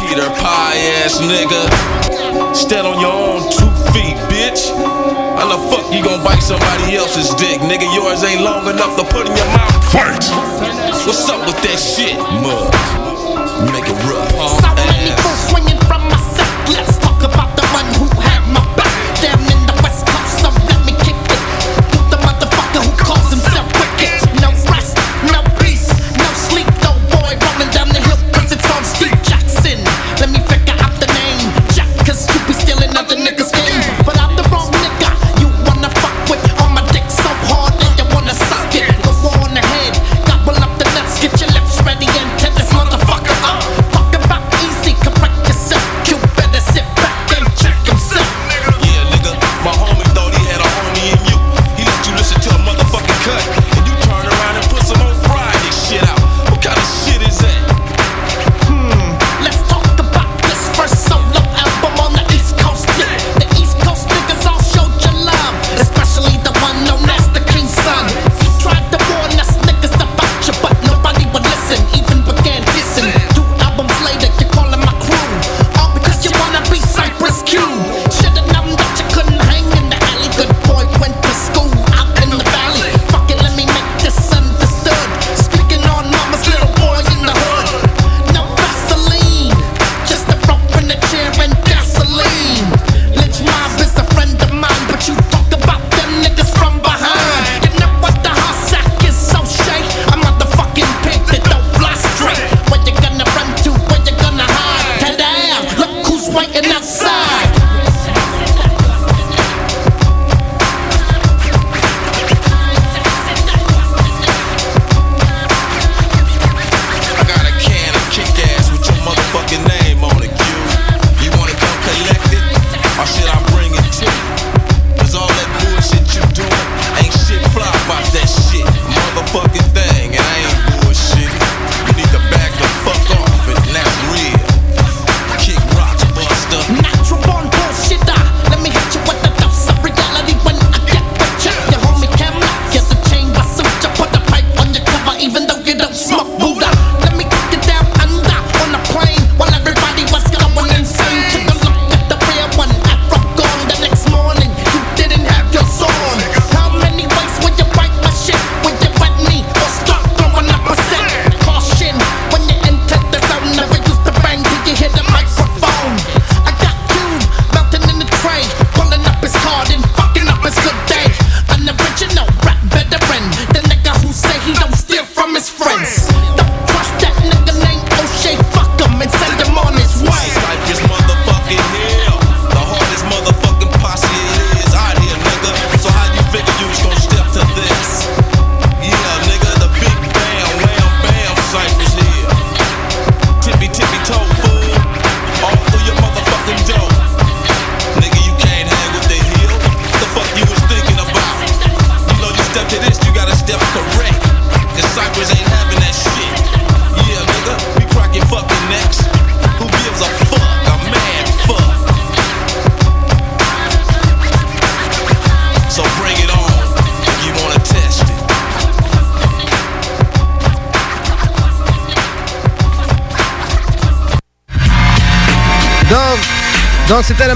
Peter 0.00 0.30
Pie 0.40 1.04
ass 1.04 1.20
nigga. 1.20 2.03
Stand 2.54 2.86
on 2.86 3.00
your 3.00 3.12
own 3.12 3.42
two 3.50 3.70
feet, 3.92 4.16
bitch. 4.30 4.70
How 5.38 5.46
the 5.46 5.58
fuck 5.70 5.92
you 5.92 6.02
gon' 6.02 6.22
bite 6.24 6.42
somebody 6.42 6.96
else's 6.96 7.34
dick? 7.34 7.60
Nigga, 7.60 7.86
yours 7.94 8.24
ain't 8.24 8.42
long 8.42 8.66
enough 8.68 8.96
to 8.96 9.04
put 9.04 9.28
in 9.28 9.36
your 9.36 9.46
mouth. 9.54 9.92
Fight! 9.92 10.24
What's 11.06 11.28
up 11.28 11.40
with 11.46 11.60
that 11.62 11.78
shit, 11.78 12.16
mug? 12.42 12.72
Make 13.72 13.86
it 13.88 13.98
rough. 14.08 14.32
huh? 14.34 14.73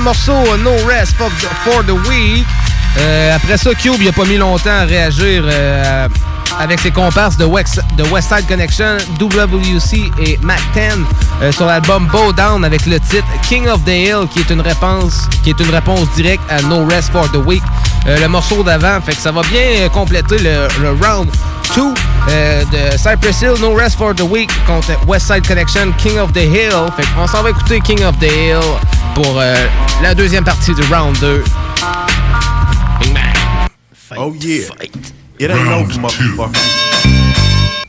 Morceau 0.09 0.33
euh, 0.33 0.57
No 0.57 0.75
Rest 0.87 1.17
for 1.19 1.85
the, 1.85 2.09
Week. 2.09 2.47
Euh, 2.99 3.37
après 3.37 3.59
ça, 3.59 3.75
Cube, 3.75 3.97
il 4.01 4.09
a 4.09 4.13
pas 4.13 4.25
mis 4.25 4.39
longtemps 4.39 4.71
à 4.71 4.85
réagir 4.85 5.43
euh, 5.45 6.09
avec 6.59 6.81
ses 6.81 6.91
comparses 6.91 7.37
de 7.37 7.45
West, 7.45 7.83
de 7.99 8.05
West 8.05 8.35
Side 8.35 8.47
Connection, 8.49 8.97
WC 9.21 10.11
et 10.25 10.39
Mac 10.41 10.61
10 10.73 10.81
euh, 11.43 11.53
sur 11.53 11.67
l'album 11.67 12.07
Bow 12.07 12.33
Down 12.33 12.65
avec 12.65 12.87
le 12.87 12.99
titre 12.99 13.27
King 13.47 13.69
of 13.69 13.85
the 13.85 13.91
Hill, 13.91 14.27
qui 14.33 14.39
est 14.39 14.49
une 14.49 14.63
réponse, 14.63 15.29
qui 15.43 15.51
est 15.51 15.61
une 15.61 15.69
réponse 15.69 16.09
directe 16.17 16.43
à 16.49 16.63
No 16.63 16.87
Rest 16.87 17.13
for 17.13 17.31
the 17.31 17.45
Week. 17.45 17.63
Le 18.07 18.29
morceau 18.29 18.63
d'avant, 18.63 19.03
fait 19.03 19.15
que 19.15 19.21
ça 19.21 19.31
va 19.31 19.43
bien 19.43 19.91
compléter 19.93 20.39
le, 20.39 20.69
round 21.03 21.29
2 21.77 21.83
euh, 22.31 22.65
de 22.65 22.97
Cypress 22.97 23.43
Hill, 23.43 23.61
No 23.61 23.75
Rest 23.75 23.99
for 23.99 24.15
the 24.15 24.23
Week 24.23 24.51
contre 24.67 24.89
West 25.07 25.27
Side 25.27 25.47
Connection, 25.47 25.93
King 25.99 26.19
of 26.19 26.33
the 26.33 26.45
Hill. 26.45 26.87
Fait 26.97 27.05
qu'on 27.15 27.27
s'en 27.27 27.43
va 27.43 27.51
écouter 27.51 27.83
King 27.83 28.03
of 28.05 28.19
the 28.19 28.33
Hill 28.33 28.57
pour 29.15 29.39
la 30.03 30.15
deuxième 30.15 30.45
partie 30.45 30.75
du 30.75 30.83
round 30.83 31.19
2. 31.19 31.45
Bing 33.01 33.15
bang. 33.15 33.69
oh 34.17 34.35
yeah. 34.41 34.69
It 35.39 35.51
ain't 35.51 35.65
no 35.65 35.85
motherfucker. 36.01 36.53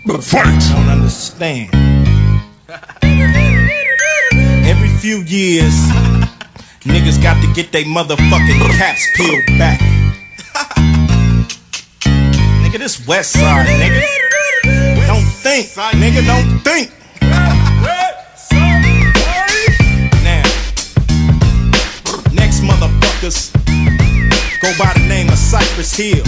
But 0.06 0.24
fight. 0.24 0.60
Don't 0.72 0.90
understand. 0.90 1.70
Every 4.66 4.90
few 5.00 5.24
years, 5.24 5.74
niggas 6.84 7.22
got 7.22 7.42
to 7.42 7.48
get 7.54 7.72
they 7.72 7.84
motherfucking 7.84 8.78
caps 8.78 9.06
peeled 9.16 9.46
back. 9.58 9.80
nigga, 12.62 12.78
this 12.80 13.06
West 13.08 13.34
Side, 13.34 13.68
nigga. 13.68 14.02
Don't 15.08 15.26
think, 15.26 15.68
nigga, 15.96 16.26
don't 16.26 16.60
think. 16.60 16.92
Hill. 26.00 26.24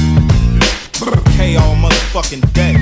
K 1.38 1.56
all 1.56 1.76
motherfucking 1.76 2.53
day. 2.53 2.81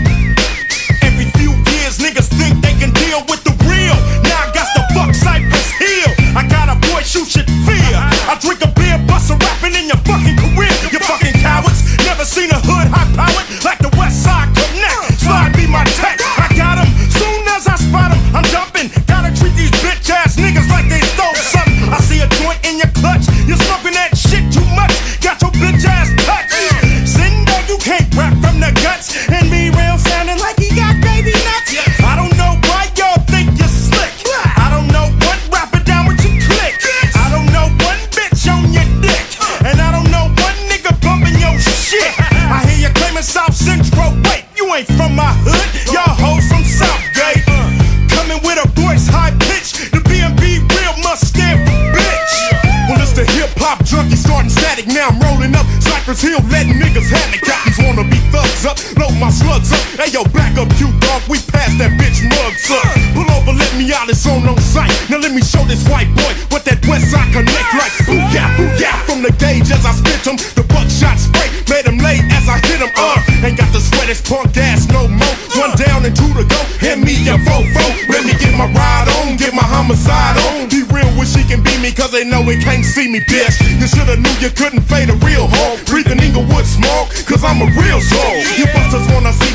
Yo, 60.19 60.31
back 60.31 60.57
up, 60.57 60.67
you 60.79 60.91
dog. 60.99 61.21
We 61.29 61.39
passed 61.51 61.77
that 61.79 61.95
bitch 61.95 62.19
mugs 62.27 62.67
up. 62.71 62.83
Pull 63.15 63.27
over, 63.31 63.55
let 63.55 63.71
me 63.79 63.91
out, 63.93 64.09
it's 64.09 64.25
on 64.27 64.43
no 64.43 64.55
sight. 64.57 64.91
Now 65.09 65.17
let 65.17 65.31
me 65.31 65.41
show 65.41 65.63
this 65.63 65.87
white 65.87 66.11
boy 66.15 66.33
what 66.51 66.65
that 66.65 66.83
West 66.87 67.11
Side 67.11 67.31
connect 67.31 67.71
like. 67.75 67.93
Ooh 68.11 68.19
yeah. 68.35 68.49
From 69.07 69.23
the 69.23 69.31
gauge 69.39 69.71
as 69.71 69.85
I 69.85 69.93
spit 69.95 70.27
'em, 70.27 70.37
the 70.55 70.63
buckshot 70.67 71.19
spray 71.19 71.47
made 71.69 71.85
him 71.85 71.97
late 71.99 72.23
as 72.35 72.49
I 72.49 72.59
hit 72.67 72.81
him. 72.83 72.91
Uh, 72.97 73.19
ain't 73.45 73.57
got 73.57 73.71
the 73.71 73.79
sweat, 73.79 74.09
it's 74.09 74.21
punk 74.21 74.55
ass 74.57 74.87
no 74.89 75.07
more. 75.07 75.35
One 75.55 75.73
down 75.77 76.05
and 76.05 76.15
two 76.15 76.31
to 76.35 76.43
go. 76.43 76.59
Hand 76.83 77.01
me 77.03 77.13
your 77.23 77.39
fofo. 77.47 77.85
Let 78.09 78.25
me 78.25 78.33
get 78.35 78.53
my 78.57 78.67
ride 78.73 79.07
on, 79.21 79.37
get 79.37 79.53
my 79.53 79.63
homicide 79.63 80.37
on. 80.49 80.67
Be 80.69 80.83
real 80.91 81.09
wish 81.17 81.31
she 81.33 81.43
can 81.43 81.61
beat 81.63 81.79
me, 81.81 81.91
cause 81.91 82.11
they 82.11 82.25
know 82.25 82.43
it 82.49 82.61
can't 82.61 82.83
see 82.83 83.07
me, 83.07 83.19
bitch. 83.21 83.55
You 83.79 83.87
shoulda 83.87 84.17
knew 84.17 84.35
you 84.41 84.49
couldn't 84.49 84.81
fade 84.81 85.09
a 85.09 85.17
real 85.23 85.47
hog. 85.47 85.79
Breathing 85.85 86.19
Inglewood 86.19 86.65
smoke, 86.65 87.09
cause 87.25 87.43
I'm 87.43 87.61
a 87.61 87.69
real 87.79 88.01
soul. 88.01 88.35
You 88.57 88.65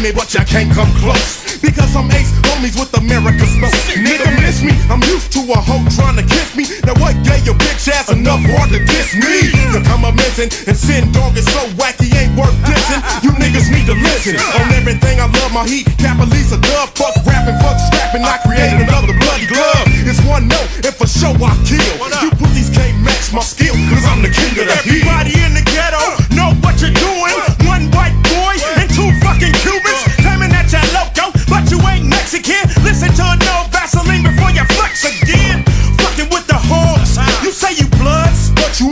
me, 0.05 0.13
but 0.13 0.29
y'all 0.37 0.45
can't 0.45 0.69
come 0.77 0.93
close. 1.01 1.57
Because 1.65 1.97
I'm 1.97 2.13
ace 2.13 2.29
homies 2.45 2.77
with 2.77 2.93
America's 2.93 3.49
smoke. 3.57 3.73
Nigga 3.97 4.29
miss 4.45 4.61
me, 4.61 4.77
I'm 4.93 5.01
used 5.09 5.33
to 5.33 5.41
a 5.49 5.57
hoe 5.57 5.81
trying 5.97 6.21
to 6.21 6.27
kiss 6.29 6.53
me. 6.53 6.69
Now 6.85 6.93
what 7.01 7.17
gave 7.25 7.49
your 7.49 7.57
bitch 7.57 7.89
ass 7.89 8.13
enough 8.13 8.45
hard 8.53 8.69
to 8.77 8.85
diss 8.85 9.17
me? 9.17 9.49
To 9.73 9.81
come 9.89 10.05
a 10.05 10.13
missing 10.13 10.53
and 10.69 10.77
sin 10.77 11.09
dog 11.17 11.33
is 11.41 11.49
so 11.49 11.65
wacky, 11.81 12.13
ain't 12.21 12.37
worth 12.37 12.53
dissing. 12.69 13.01
You 13.25 13.33
niggas 13.41 13.73
need 13.73 13.89
to 13.89 13.97
listen. 13.97 14.37
On 14.61 14.69
everything 14.77 15.25
I 15.25 15.27
love 15.41 15.57
my 15.57 15.65
heat, 15.65 15.89
Capalisa 15.97 16.61
dub, 16.61 16.93
fuck 16.93 17.17
rapping, 17.25 17.57
fuck 17.65 17.81
scrapping. 17.89 18.29
I 18.29 18.37
create 18.45 18.77
another 18.77 19.17
bloody 19.17 19.49
glove. 19.49 19.89
It's 20.05 20.21
one 20.29 20.53
note, 20.53 20.69
and 20.85 20.93
for 20.93 21.09
sure 21.09 21.33
I 21.41 21.57
kill. 21.65 21.97
You 22.21 22.31
pussies 22.37 22.69
can't 22.69 23.01
match 23.01 23.33
my 23.33 23.41
skill, 23.41 23.73
cause 23.89 24.05
I'm 24.05 24.14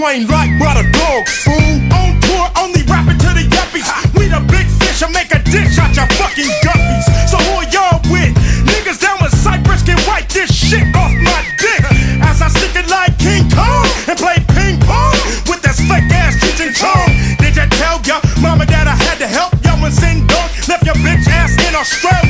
ain't 0.06 0.28
like 0.28 0.50
brother 0.58 0.82
dogs. 0.90 1.30
Fool 1.44 1.78
on 1.94 2.18
tour, 2.22 2.46
only 2.58 2.82
rapping 2.90 3.18
to 3.18 3.30
the 3.34 3.44
yuppies. 3.46 3.86
We 4.18 4.26
the 4.26 4.40
big 4.50 4.66
fish, 4.66 5.02
I 5.02 5.08
make 5.10 5.30
a 5.30 5.40
dish 5.46 5.78
out 5.78 5.94
your 5.94 6.08
fucking 6.18 6.50
guppies. 6.64 7.06
So 7.30 7.36
who 7.38 7.62
are 7.62 7.68
y'all 7.70 8.00
with? 8.10 8.32
Niggas 8.66 9.00
down 9.00 9.18
with 9.22 9.34
Cypress 9.36 9.82
can 9.82 9.98
wipe 10.06 10.28
this 10.28 10.50
shit 10.50 10.82
off 10.96 11.12
my 11.22 11.40
dick. 11.58 11.82
As 12.22 12.42
I 12.42 12.48
stick 12.48 12.74
it 12.74 12.88
like 12.90 13.16
King 13.18 13.46
Kong 13.50 13.86
and 14.08 14.18
play 14.18 14.38
ping 14.54 14.80
pong 14.82 15.14
with 15.46 15.62
this 15.62 15.78
fake 15.86 16.10
ass 16.10 16.34
teaching 16.40 16.74
tongue. 16.74 17.12
Did 17.38 17.54
you 17.56 17.66
tell 17.78 18.00
ya 18.02 18.18
mama 18.40 18.66
that 18.66 18.86
I 18.88 18.96
had 19.06 19.18
to 19.18 19.28
help 19.28 19.54
ya 19.62 19.76
when 19.78 19.92
sin 19.92 20.26
dog 20.26 20.50
left 20.66 20.84
your 20.86 20.98
bitch 21.04 21.26
ass 21.30 21.54
in 21.62 21.74
Australia? 21.74 22.21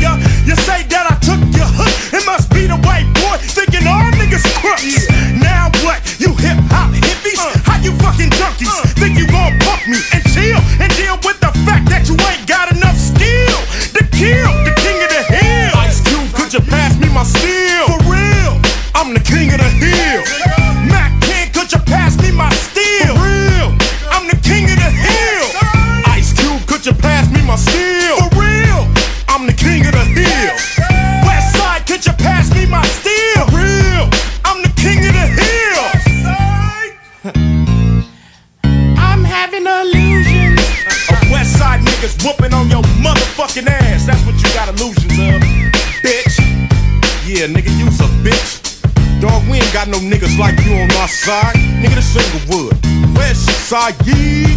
no 49.93 49.99
niggas 49.99 50.39
like 50.39 50.59
you 50.65 50.73
on 50.73 50.89
my 50.89 51.07
side. 51.07 51.55
Nigga, 51.77 51.97
the 51.97 52.01
Singlewood, 52.01 52.73
West 53.15 53.45
Side 53.69 53.95
Geek. 54.07 54.57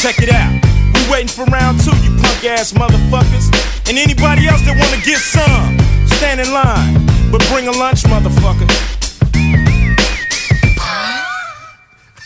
Check 0.00 0.22
it 0.24 0.32
out. 0.32 0.56
We 0.94 1.00
waiting 1.12 1.28
for 1.28 1.44
round 1.52 1.78
two, 1.84 1.94
you 2.00 2.16
punk 2.16 2.44
ass 2.44 2.72
motherfuckers. 2.72 3.52
And 3.88 3.98
anybody 3.98 4.48
else 4.48 4.62
that 4.64 4.74
wanna 4.80 5.02
get 5.04 5.20
some, 5.20 5.76
stand 6.16 6.40
in 6.40 6.50
line. 6.50 7.04
But 7.30 7.44
bring 7.52 7.68
a 7.68 7.72
lunch, 7.72 8.04
motherfucker. 8.04 8.66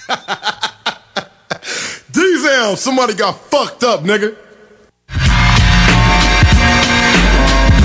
Diesel, 2.12 2.77
somebody 2.77 3.15
got 3.15 3.32
fucked 3.51 3.82
up, 3.82 4.03
nigga. 4.03 4.36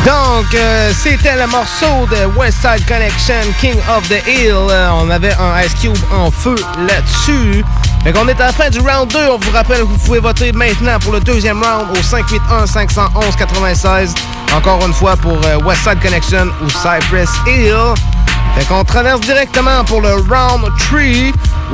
Donc, 0.05 0.53
euh, 0.55 0.91
c'était 0.95 1.35
le 1.35 1.45
morceau 1.45 2.07
de 2.09 2.25
West 2.37 2.57
Side 2.61 2.85
Connection, 2.87 3.35
King 3.59 3.75
of 3.95 4.09
the 4.09 4.27
Hill. 4.27 4.55
Euh, 4.55 4.89
on 4.93 5.11
avait 5.11 5.33
un 5.33 5.61
Ice 5.61 5.75
Cube 5.79 5.95
en 6.11 6.31
feu 6.31 6.55
là-dessus. 6.87 7.63
Fait 8.03 8.11
qu'on 8.11 8.27
est 8.27 8.41
à 8.41 8.47
la 8.47 8.51
fin 8.51 8.71
du 8.71 8.79
round 8.79 9.11
2. 9.11 9.19
On 9.29 9.37
vous 9.37 9.51
rappelle 9.51 9.81
que 9.81 9.83
vous 9.83 9.99
pouvez 9.99 10.17
voter 10.19 10.51
maintenant 10.53 10.97
pour 10.99 11.13
le 11.13 11.19
deuxième 11.19 11.61
round 11.61 11.85
au 11.91 12.01
581-511-96. 12.01 14.15
Encore 14.55 14.83
une 14.85 14.93
fois 14.93 15.15
pour 15.17 15.39
euh, 15.45 15.59
West 15.63 15.83
Side 15.83 15.99
Connection 16.01 16.47
ou 16.63 16.69
Cypress 16.69 17.29
Hill. 17.45 17.75
Fait 18.55 18.65
qu'on 18.65 18.83
traverse 18.83 19.21
directement 19.21 19.83
pour 19.85 20.01
le 20.01 20.13
Round 20.13 20.65
3, 20.77 20.99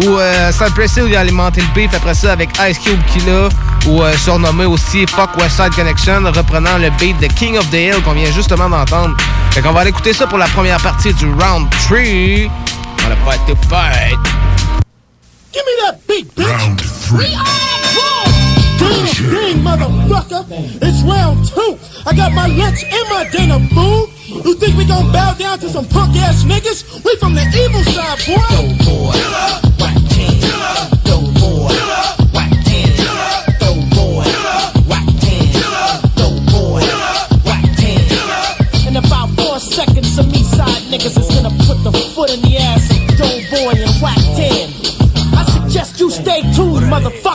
où 0.04 0.20
euh, 0.20 0.52
Sam 0.52 0.72
Pressy 0.74 1.00
a 1.16 1.20
alimenté 1.20 1.62
le 1.62 1.68
beef 1.74 1.94
après 1.96 2.14
ça 2.14 2.34
avec 2.34 2.50
Ice 2.70 2.78
Cube 2.80 3.00
qui 3.12 3.20
l'a, 3.22 3.50
ou 3.88 4.04
euh, 4.04 4.14
surnommé 4.18 4.66
aussi 4.66 5.08
Fuck 5.08 5.38
West 5.38 5.56
Side 5.56 5.74
Connection, 5.76 6.22
reprenant 6.26 6.78
le 6.78 6.90
beat 6.92 7.20
de 7.20 7.28
King 7.28 7.58
of 7.58 7.70
the 7.72 7.76
Hill 7.76 8.02
qu'on 8.06 8.14
vient 8.14 8.32
justement 8.32 8.70
d'entendre. 8.70 9.16
Fait 9.52 9.62
qu'on 9.62 9.72
va 9.72 9.82
aller 9.82 9.90
écouter 9.90 10.14
ça 10.14 10.28
pour 10.28 10.38
la 10.38 10.48
première 10.48 10.80
partie 10.82 11.14
du 11.14 11.26
Round 11.26 11.68
3. 11.88 11.98
On 11.98 13.12
a 13.12 13.16
pas 13.26 13.36
été 13.36 13.56
fight. 13.68 14.20
Give 15.54 15.64
me 15.66 15.72
that 15.86 15.98
beat, 16.08 16.28
bitch! 16.36 16.46
Round 16.46 16.80
3. 17.08 17.58
Motherfucker! 19.64 20.46
It's 20.82 21.02
round 21.02 21.48
2. 21.48 21.78
I 22.06 22.14
got 22.16 22.32
my 22.34 22.48
lunch 22.48 22.84
and 22.84 23.10
my 23.10 23.28
dinner, 23.32 23.60
fool! 23.74 24.08
You 24.28 24.56
think 24.56 24.76
we 24.76 24.84
gon' 24.84 25.10
bow 25.14 25.34
down 25.36 25.58
to 25.60 25.70
some 25.70 25.88
punk 25.88 26.18
ass 26.18 26.44
niggas? 26.44 26.84
We 27.06 27.16
from 27.16 27.34
the 27.34 27.44
evil 27.48 27.82
side, 27.84 28.20
boy. 28.28 28.36
No 28.52 28.76
more. 28.84 29.14
Whack 29.80 29.96
ten. 30.12 30.36
Whack 32.36 32.52
ten. 32.68 32.92
Whack 34.92 35.08
ten. 35.24 35.48
Whack 37.46 37.64
ten. 37.78 38.88
In 38.88 38.96
about 38.98 39.30
four 39.40 39.60
seconds, 39.62 40.12
some 40.14 40.30
east 40.32 40.52
side 40.58 40.84
niggas 40.92 41.18
is 41.18 41.28
gonna 41.34 41.56
put 41.64 41.82
the 41.86 41.92
foot 42.14 42.30
in 42.30 42.42
the 42.42 42.58
ass 42.58 42.92
of 42.92 42.98
Doughboy 43.18 43.80
and 43.80 43.96
Whack 44.02 44.20
ten. 44.36 44.70
I 45.40 45.46
suggest 45.54 46.02
you 46.02 46.10
stay 46.10 46.42
tuned, 46.54 46.92
motherfucker. 46.92 47.27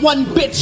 one 0.00 0.24
bitch 0.24 0.59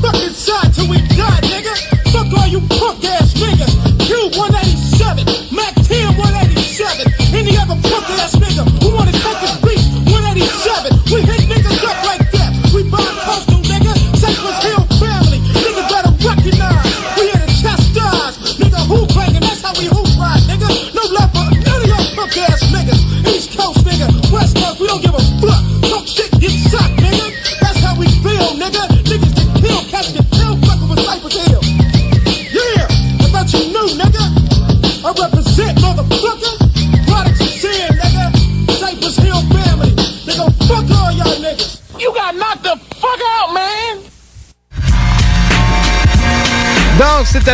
fucking 0.00 0.30
side 0.30 0.74
till 0.74 0.88
we 0.88 0.97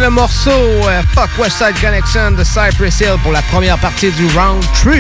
le 0.01 0.11
morceau 0.11 0.51
euh, 0.51 1.03
Fuck 1.15 1.31
West 1.39 1.59
Side 1.59 1.81
Connection 1.81 2.33
de 2.33 2.43
Cypress 2.43 3.01
Hill 3.01 3.15
pour 3.23 3.31
la 3.33 3.43
première 3.43 3.79
partie 3.79 4.11
du 4.11 4.27
Round 4.37 4.61
3. 4.83 4.93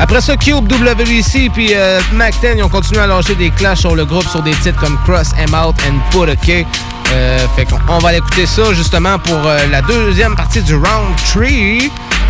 Après 0.00 0.20
ça, 0.20 0.36
Cube, 0.36 0.66
WC 0.66 1.50
puis 1.52 1.72
euh, 1.74 2.00
Mac 2.12 2.34
10, 2.40 2.54
ils 2.56 2.62
ont 2.62 2.68
continué 2.68 3.00
à 3.00 3.06
lâcher 3.06 3.36
des 3.36 3.50
clashs 3.50 3.80
sur 3.80 3.94
le 3.94 4.04
groupe 4.04 4.28
sur 4.28 4.42
des 4.42 4.52
titres 4.52 4.80
comme 4.80 4.98
Cross, 5.04 5.32
M 5.38 5.54
Out 5.54 5.76
and 5.88 5.98
Put 6.10 6.30
a 6.30 6.36
K. 6.36 6.66
Euh, 7.12 7.38
fait 7.56 7.64
qu'on 7.64 7.78
on 7.88 7.98
va 7.98 8.10
aller 8.10 8.18
écouter 8.18 8.44
ça 8.44 8.74
justement 8.74 9.18
pour 9.18 9.38
euh, 9.46 9.66
la 9.70 9.80
deuxième 9.82 10.34
partie 10.34 10.60
du 10.62 10.74
Round 10.74 11.14
3. 11.32 11.46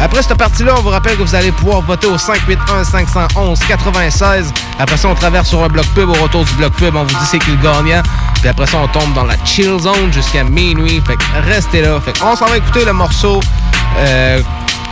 Après 0.00 0.22
cette 0.22 0.36
partie-là, 0.36 0.74
on 0.78 0.82
vous 0.82 0.90
rappelle 0.90 1.16
que 1.16 1.22
vous 1.22 1.34
allez 1.34 1.50
pouvoir 1.50 1.80
voter 1.80 2.06
au 2.06 2.16
581-511-96. 2.16 4.52
Après 4.78 4.96
ça, 4.96 5.08
on 5.08 5.14
traverse 5.14 5.48
sur 5.48 5.64
un 5.64 5.68
bloc 5.68 5.86
pub. 5.94 6.08
Au 6.08 6.14
retour 6.14 6.44
du 6.44 6.52
bloc 6.54 6.72
pub, 6.74 6.94
on 6.94 7.02
vous 7.02 7.08
dit 7.08 7.26
c'est 7.28 7.40
qui 7.40 7.50
le 7.50 7.56
gagnant. 7.56 8.04
Puis 8.40 8.48
après 8.48 8.66
ça, 8.66 8.78
on 8.78 8.88
tombe 8.88 9.12
dans 9.14 9.24
la 9.24 9.34
chill 9.44 9.78
zone 9.78 10.12
jusqu'à 10.12 10.44
minuit. 10.44 11.02
Fait 11.06 11.16
que 11.16 11.50
restez 11.50 11.82
là. 11.82 12.00
Fait 12.00 12.16
qu'on 12.18 12.36
s'en 12.36 12.46
va 12.46 12.56
écouter 12.56 12.84
le 12.84 12.92
morceau 12.92 13.40
euh, 13.98 14.40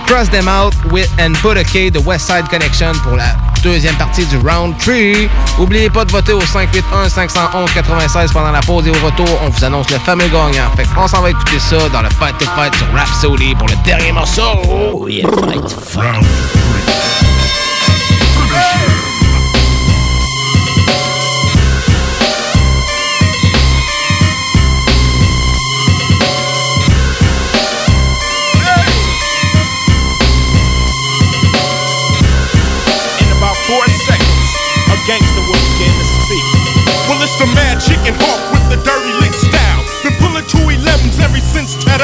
Cross 0.06 0.30
Them 0.30 0.48
Out 0.48 0.74
with 0.92 1.10
and 1.18 1.32
Put 1.42 1.58
a 1.58 1.64
K 1.64 1.90
de 1.90 1.98
West 1.98 2.26
Side 2.26 2.48
Connection 2.48 2.92
pour 3.02 3.16
la 3.16 3.36
deuxième 3.62 3.96
partie 3.96 4.24
du 4.26 4.36
Round 4.38 4.76
3. 4.78 4.94
Oubliez 5.58 5.90
pas 5.90 6.04
de 6.04 6.12
voter 6.12 6.32
au 6.32 6.40
581-511-96 6.42 8.32
pendant 8.32 8.52
la 8.52 8.60
pause 8.60 8.86
et 8.86 8.90
au 8.90 9.04
retour, 9.04 9.26
on 9.42 9.48
vous 9.48 9.64
annonce 9.64 9.90
le 9.90 9.98
fameux 9.98 10.28
gagnant. 10.28 10.70
Fait 10.76 10.86
qu'on 10.94 11.08
s'en 11.08 11.22
va 11.22 11.30
écouter 11.30 11.58
ça 11.58 11.88
dans 11.88 12.02
le 12.02 12.10
Fight 12.10 12.38
to 12.38 12.46
Fight 12.54 12.74
sur 12.76 12.86
Rhapsody 12.94 13.54
pour 13.56 13.66
le 13.66 13.74
dernier 13.84 14.12
morceau. 14.12 14.62
Oh 14.68 15.08
yeah, 15.08 15.28
Fight 15.28 15.68
Fight. 15.68 16.55
The 37.36 37.44
mad 37.52 37.76
chicken 37.84 38.16
hawk 38.16 38.40
with 38.48 38.64
the 38.72 38.80
dirty 38.80 39.12
lick 39.20 39.36
style. 39.36 39.84
Been 40.00 40.16
pulling 40.24 40.48
two 40.48 40.64
11s 40.72 41.20
ever 41.20 41.36
since 41.36 41.76
Ted. 41.84 42.00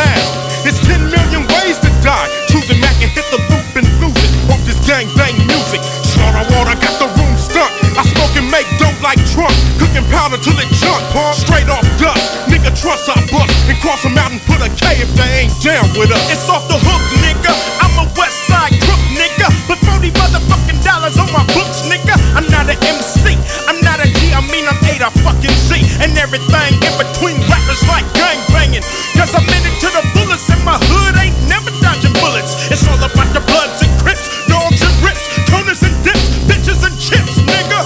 It's 0.69 0.77
10 0.85 1.09
million 1.09 1.49
ways 1.49 1.81
to 1.81 1.89
die. 2.05 2.29
Choosing 2.53 2.77
Mac 2.85 2.93
and 3.01 3.09
hit 3.09 3.25
the 3.33 3.41
loop 3.49 3.65
and 3.73 3.89
lose 3.97 4.13
it. 4.13 4.29
Off 4.53 4.61
this 4.69 4.77
gang 4.85 5.09
bang 5.17 5.33
music. 5.49 5.81
Slaughter 6.05 6.45
water 6.53 6.77
got 6.77 7.01
the 7.01 7.09
room 7.17 7.33
stuck. 7.41 7.73
I 7.97 8.05
smoke 8.13 8.37
and 8.37 8.45
make 8.53 8.69
dope 8.77 9.01
like 9.01 9.17
Trump. 9.33 9.57
Cooking 9.81 10.05
powder 10.13 10.37
till 10.37 10.53
it 10.61 10.69
jump. 10.77 11.01
Straight 11.33 11.73
off 11.73 11.85
dust. 11.97 12.21
Nigga, 12.53 12.69
trust 12.77 13.09
I 13.09 13.17
bust. 13.33 13.49
And 13.73 13.81
cross 13.81 14.05
them 14.05 14.21
out 14.21 14.37
and 14.37 14.43
put 14.45 14.61
a 14.61 14.69
K 14.77 15.01
if 15.01 15.09
they 15.17 15.49
ain't 15.49 15.57
down 15.65 15.89
with 15.97 16.13
us. 16.13 16.21
It's 16.29 16.45
off 16.53 16.69
the 16.69 16.77
hook, 16.77 17.03
nigga. 17.25 17.57
I'm 17.81 18.05
a 18.05 18.07
west 18.21 18.53
side 18.53 18.77
crook, 18.85 19.01
nigga. 19.17 19.49
Put 19.65 19.81
40 19.81 20.13
motherfucking 20.13 20.85
dollars 20.85 21.17
on 21.17 21.33
my 21.33 21.41
books, 21.57 21.89
nigga. 21.89 22.21
I'm 22.37 22.45
not 22.53 22.69
an 22.69 22.77
MC. 22.85 23.33
I'm 23.65 23.81
not 23.81 23.97
a 23.97 24.07
G. 24.13 24.37
I 24.37 24.45
mean, 24.53 24.69
I'm 24.69 24.82
To 25.03 25.11
fucking 25.27 25.51
see, 25.59 25.83
And 25.99 26.15
everything 26.15 26.79
in 26.79 26.95
between 26.95 27.35
rappers 27.51 27.83
like 27.91 28.07
gang 28.15 28.39
banging. 28.55 28.87
Cause 29.19 29.35
I'm 29.35 29.43
in 29.51 29.62
it 29.66 29.74
to 29.83 29.91
the 29.91 30.03
bullets 30.15 30.47
and 30.47 30.62
my 30.62 30.79
hood 30.79 31.19
ain't 31.19 31.35
never 31.51 31.74
dodging 31.83 32.15
bullets. 32.23 32.55
It's 32.70 32.87
all 32.87 33.03
about 33.03 33.27
the 33.35 33.43
bloods 33.51 33.83
and 33.83 33.91
crips, 33.99 34.31
dogs 34.47 34.79
and 34.79 34.95
rips, 35.03 35.27
toners 35.51 35.83
and 35.83 35.91
dips, 36.07 36.23
bitches 36.47 36.87
and 36.87 36.95
chips, 37.03 37.35
nigga. 37.43 37.83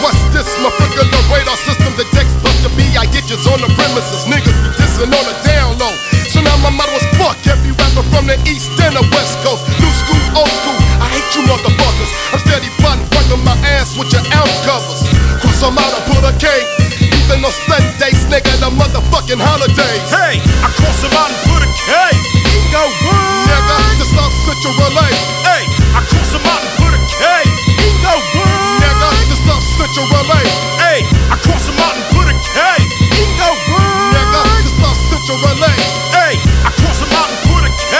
What's 0.00 0.24
this? 0.32 0.48
My 0.64 0.72
regular 0.80 1.04
radar 1.28 1.60
system 1.68 1.92
detects 1.92 2.32
Buster 2.40 2.72
B. 2.80 2.96
I 2.96 3.04
get 3.12 3.28
yous 3.28 3.44
on 3.44 3.60
the 3.60 3.68
premises. 3.76 4.24
Niggas 4.24 4.56
be 4.56 4.72
dissing 4.80 5.12
on 5.12 5.24
the 5.28 5.36
down 5.44 5.76
low. 5.76 5.92
So 6.32 6.40
now 6.40 6.56
my 6.64 6.72
motto 6.72 6.96
is 6.96 7.04
fuck 7.20 7.36
every 7.44 7.76
rapper 7.76 8.08
from 8.08 8.24
the 8.24 8.40
east 8.48 8.72
and 8.80 8.96
the 8.96 9.04
west 9.12 9.36
coast. 9.44 9.68
Out 15.60 15.76
and 15.76 16.04
put 16.08 16.24
a 16.24 16.32
K. 16.40 16.48
Even 17.04 17.44
on 17.44 17.52
Sundays, 17.68 18.24
nigga, 18.32 18.48
the 18.64 18.72
motherfucking 18.72 19.38
holidays. 19.38 20.08
Hey, 20.08 20.40
I 20.64 20.72
cross 20.72 21.04
them 21.04 21.12
out 21.12 21.28
and 21.28 21.40
put 21.52 21.60
a 21.60 21.68
K. 21.84 21.92
Ego 22.48 22.80
what? 23.04 23.44
Nigga, 23.44 23.76
to 24.00 24.06
South 24.08 24.34
Central 24.48 24.72
LA. 24.88 25.04
Hey, 25.44 25.62
I 25.92 26.00
cross 26.08 26.32
them 26.32 26.48
out 26.48 26.64
and 26.64 26.72
put 26.80 26.96
a 26.96 27.00
K. 27.12 27.22
Ego 27.76 28.14
what? 28.40 28.50
Nigga, 28.82 29.10
to 29.30 29.36
South 29.46 29.62
Central 29.76 30.08
LA. 30.10 30.40
Hey, 30.80 31.04
I 31.28 31.36
cross 31.44 31.68
them 31.68 31.76
out 31.76 31.92
and 31.92 32.08
put 32.08 32.26
a 32.26 32.34
K. 32.40 32.58
Ego 33.20 33.50
what? 33.68 34.16
Nigga, 34.16 34.42
to 34.64 34.70
South 34.80 34.98
Central 35.12 35.38
LA. 35.44 35.72
Hey, 36.16 36.34
I 36.66 36.72
cross 36.72 36.98
them 37.04 37.12
out 37.14 37.28
and 37.30 37.40
put 37.46 37.62
a 37.68 37.70
K. 37.70 37.94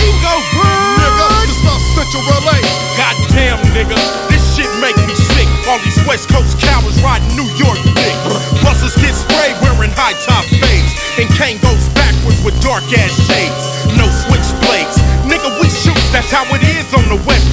Ego 0.00 0.34
what? 0.56 0.80
Nigga, 0.96 1.28
to 1.44 1.54
South 1.60 1.84
Central 1.92 2.24
LA. 2.40 2.56
Goddamn, 2.96 3.60
nigga, 3.76 4.00
this 4.32 4.41
shit 4.52 4.68
make 4.84 4.96
me 5.08 5.16
sick. 5.16 5.48
All 5.68 5.80
these 5.80 5.96
West 6.04 6.28
Coast 6.28 6.60
cowards 6.60 7.00
riding 7.00 7.28
New 7.32 7.48
York 7.56 7.80
dick. 7.96 8.16
Buses 8.60 8.92
get 9.00 9.16
sprayed 9.16 9.56
wearing 9.64 9.92
high 9.96 10.16
top 10.24 10.44
fades. 10.60 10.92
And 11.16 11.28
Kane 11.36 11.60
goes 11.60 11.88
backwards 11.96 12.40
with 12.44 12.56
dark 12.60 12.84
ass 12.92 13.12
shades. 13.28 13.64
No 13.96 14.04
switchblades. 14.08 14.96
Nigga, 15.24 15.48
we 15.60 15.68
shoot, 15.68 15.96
that's 16.12 16.30
how 16.30 16.44
it 16.52 16.62
is 16.76 16.88
on 16.92 17.04
the 17.08 17.20
West 17.24 17.51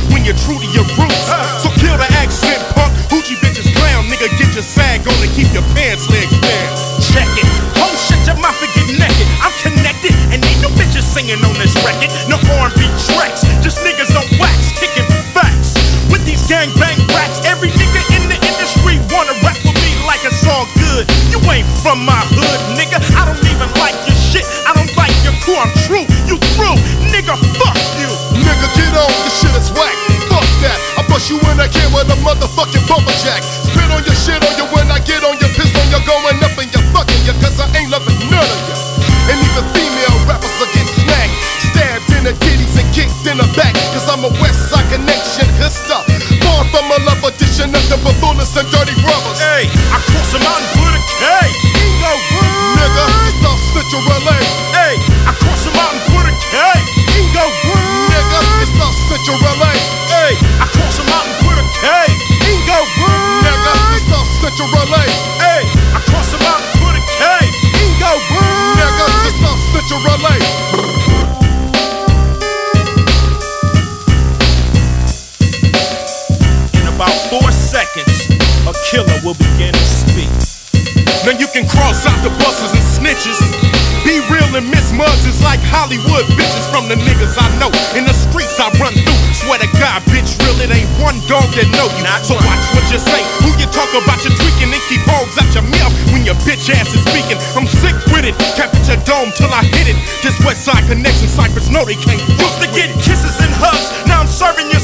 know 91.80 91.88
you. 91.96 92.04
Not 92.04 92.28
so 92.28 92.36
watch 92.36 92.64
what 92.76 92.84
you 92.92 93.00
say. 93.00 93.24
Who 93.48 93.56
you 93.56 93.68
talk 93.72 93.88
about, 93.96 94.20
you 94.28 94.32
tweaking 94.36 94.68
and 94.76 94.84
keep 94.92 95.00
hogs 95.08 95.40
out 95.40 95.48
your 95.56 95.64
mouth 95.64 95.96
when 96.12 96.28
your 96.28 96.36
bitch 96.44 96.68
ass 96.68 96.92
is 96.92 97.00
speaking. 97.08 97.40
I'm 97.56 97.64
sick 97.80 97.96
with 98.12 98.28
it. 98.28 98.36
Kept 98.60 98.76
it 98.76 98.84
your 98.92 99.00
dome 99.08 99.32
till 99.40 99.52
I 99.56 99.64
hit 99.64 99.88
it. 99.88 99.96
This 100.20 100.36
West 100.44 100.68
Side 100.68 100.84
connection, 100.92 101.32
Cypress 101.32 101.72
know 101.72 101.88
they 101.88 101.96
can't. 101.96 102.20
Used 102.36 102.60
to 102.60 102.68
get 102.76 102.92
kisses 103.00 103.40
and 103.40 103.54
hugs. 103.56 103.88
Now 104.12 104.20
I'm 104.20 104.28
serving 104.28 104.68
you 104.68 104.79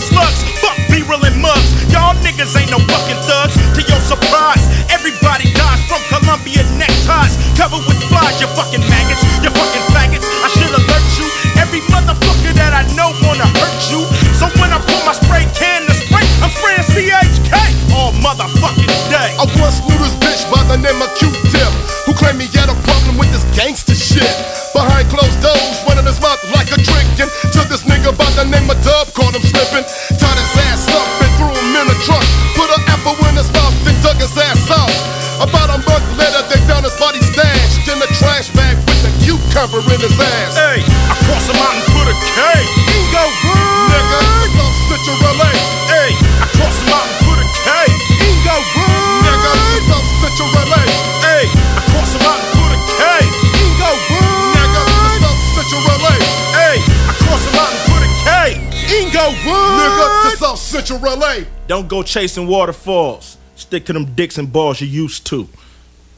Don't 61.75 61.89
go 61.89 62.03
chasing 62.03 62.47
waterfalls. 62.47 63.35
Stick 63.57 63.83
to 63.87 63.91
them 63.91 64.05
dicks 64.15 64.37
and 64.37 64.49
balls 64.49 64.79
you 64.79 64.87
used 64.87 65.25
to. 65.25 65.49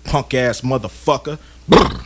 Punk 0.04 0.36
ass 0.36 0.62
motherfucker. 0.62 1.40
Brr. 1.68 2.06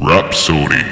Rhapsody. 0.00 0.84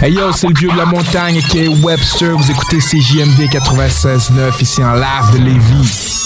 Hey 0.00 0.10
yo, 0.10 0.32
c'est 0.32 0.48
le 0.48 0.54
vieux 0.54 0.72
de 0.72 0.76
la 0.76 0.84
montagne 0.84 1.40
qui 1.42 1.60
est 1.60 1.68
Webster. 1.68 2.36
Vous 2.36 2.50
écoutez 2.50 2.78
CJMD 2.78 3.48
96.9 3.48 4.60
ici 4.60 4.82
en 4.82 4.94
live 4.94 5.32
de 5.32 5.44
Lévis. 5.44 6.25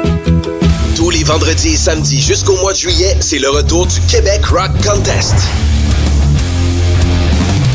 Les 1.11 1.25
vendredis 1.25 1.73
et 1.73 1.77
samedis 1.77 2.21
jusqu'au 2.21 2.55
mois 2.61 2.71
de 2.71 2.77
juillet, 2.77 3.17
c'est 3.19 3.39
le 3.39 3.49
retour 3.49 3.85
du 3.85 3.99
Québec 4.01 4.45
Rock 4.45 4.71
Contest. 4.81 5.35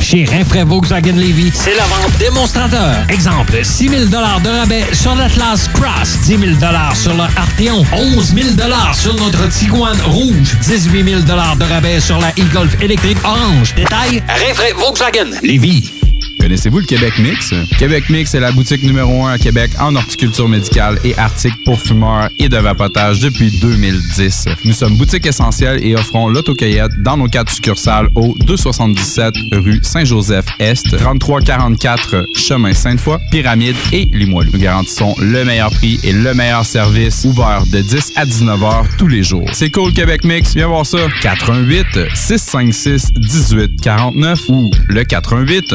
Chez 0.00 0.24
Rinfraie 0.24 0.64
Volkswagen 0.64 1.16
Levy, 1.16 1.50
c'est 1.52 1.74
la 1.74 1.84
vente 1.84 2.16
démonstrateur. 2.18 2.96
Exemple, 3.08 3.58
6 3.62 3.88
000 3.88 4.04
de 4.06 4.16
rabais 4.48 4.84
sur 4.92 5.14
l'Atlas 5.14 5.68
Cross, 5.74 6.20
10 6.24 6.38
000 6.38 6.52
sur 6.94 7.14
le 7.14 7.22
Arteon, 7.22 7.84
11 7.92 8.34
000 8.34 8.48
sur 8.94 9.14
notre 9.14 9.48
Tiguan 9.48 9.96
Rouge, 10.06 10.56
18 10.62 11.04
000 11.04 11.20
de 11.22 11.32
rabais 11.64 12.00
sur 12.00 12.18
la 12.18 12.30
e-Golf 12.30 12.80
électrique 12.80 13.18
orange. 13.24 13.74
Détail, 13.74 14.22
Rinfraie 14.28 14.72
Volkswagen 14.72 15.30
Levy. 15.42 15.95
Connaissez-vous 16.40 16.78
le 16.78 16.84
Québec 16.86 17.18
Mix? 17.18 17.54
Québec 17.78 18.08
Mix 18.10 18.34
est 18.34 18.40
la 18.40 18.52
boutique 18.52 18.82
numéro 18.82 19.24
1 19.24 19.32
à 19.32 19.38
Québec 19.38 19.70
en 19.80 19.96
horticulture 19.96 20.48
médicale 20.48 20.98
et 21.04 21.16
articles 21.18 21.56
pour 21.64 21.80
fumeurs 21.80 22.28
et 22.38 22.48
de 22.48 22.56
vapotage 22.56 23.20
depuis 23.20 23.50
2010. 23.60 24.44
Nous 24.64 24.72
sommes 24.72 24.96
boutique 24.96 25.26
essentielle 25.26 25.84
et 25.84 25.94
offrons 25.96 26.28
l'autocueillette 26.28 26.92
dans 27.02 27.16
nos 27.16 27.26
quatre 27.26 27.52
succursales 27.52 28.08
au 28.14 28.34
277 28.46 29.34
rue 29.52 29.80
Saint-Joseph-Est, 29.82 30.96
3344 30.96 32.26
chemin 32.34 32.74
Sainte-Foy, 32.74 33.18
Pyramide 33.30 33.76
et 33.92 34.04
Limoilou. 34.12 34.50
Nous 34.52 34.60
garantissons 34.60 35.14
le 35.20 35.44
meilleur 35.44 35.70
prix 35.70 35.98
et 36.04 36.12
le 36.12 36.34
meilleur 36.34 36.64
service 36.64 37.24
ouvert 37.24 37.64
de 37.72 37.80
10 37.80 38.12
à 38.16 38.24
19 38.24 38.62
heures 38.62 38.86
tous 38.98 39.08
les 39.08 39.22
jours. 39.22 39.48
C'est 39.52 39.70
cool 39.70 39.92
Québec 39.92 40.24
Mix, 40.24 40.54
viens 40.54 40.68
voir 40.68 40.86
ça. 40.86 40.98
88 41.22 41.86
656 42.14 43.12
1849 43.16 44.48
ou 44.48 44.70
le 44.88 45.04
88 45.04 45.74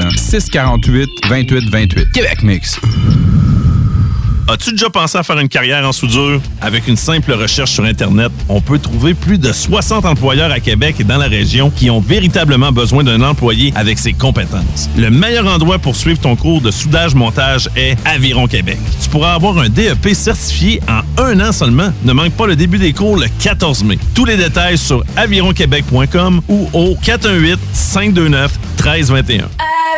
648 0.51 1.09
28 1.29 1.69
28. 1.69 2.11
Québec 2.11 2.43
Mix. 2.43 2.77
As-tu 4.49 4.71
déjà 4.71 4.89
pensé 4.89 5.17
à 5.17 5.23
faire 5.23 5.39
une 5.39 5.47
carrière 5.47 5.87
en 5.87 5.93
soudure? 5.93 6.41
Avec 6.59 6.89
une 6.89 6.97
simple 6.97 7.31
recherche 7.31 7.71
sur 7.71 7.85
Internet, 7.85 8.33
on 8.49 8.59
peut 8.59 8.79
trouver 8.79 9.13
plus 9.13 9.37
de 9.37 9.53
60 9.53 10.03
employeurs 10.03 10.51
à 10.51 10.59
Québec 10.59 10.97
et 10.99 11.05
dans 11.05 11.17
la 11.17 11.27
région 11.27 11.69
qui 11.69 11.89
ont 11.89 12.01
véritablement 12.01 12.73
besoin 12.73 13.05
d'un 13.05 13.21
employé 13.21 13.71
avec 13.75 13.97
ses 13.97 14.11
compétences. 14.11 14.89
Le 14.97 15.09
meilleur 15.09 15.47
endroit 15.47 15.79
pour 15.79 15.95
suivre 15.95 16.19
ton 16.19 16.35
cours 16.35 16.59
de 16.59 16.69
soudage-montage 16.69 17.69
est 17.77 17.95
Aviron 18.03 18.47
Québec. 18.47 18.77
Tu 19.01 19.07
pourras 19.07 19.35
avoir 19.35 19.57
un 19.57 19.69
DEP 19.69 20.13
certifié 20.13 20.81
en 20.89 20.99
un 21.23 21.39
an 21.39 21.53
seulement. 21.53 21.93
Ne 22.03 22.11
manque 22.11 22.33
pas 22.33 22.47
le 22.47 22.57
début 22.57 22.77
des 22.77 22.91
cours 22.91 23.15
le 23.15 23.27
14 23.41 23.85
mai. 23.85 23.97
Tous 24.13 24.25
les 24.25 24.35
détails 24.35 24.77
sur 24.77 25.01
avironquebec.com 25.15 26.41
ou 26.49 26.67
au 26.73 26.95
418-529-1321. 26.95 29.43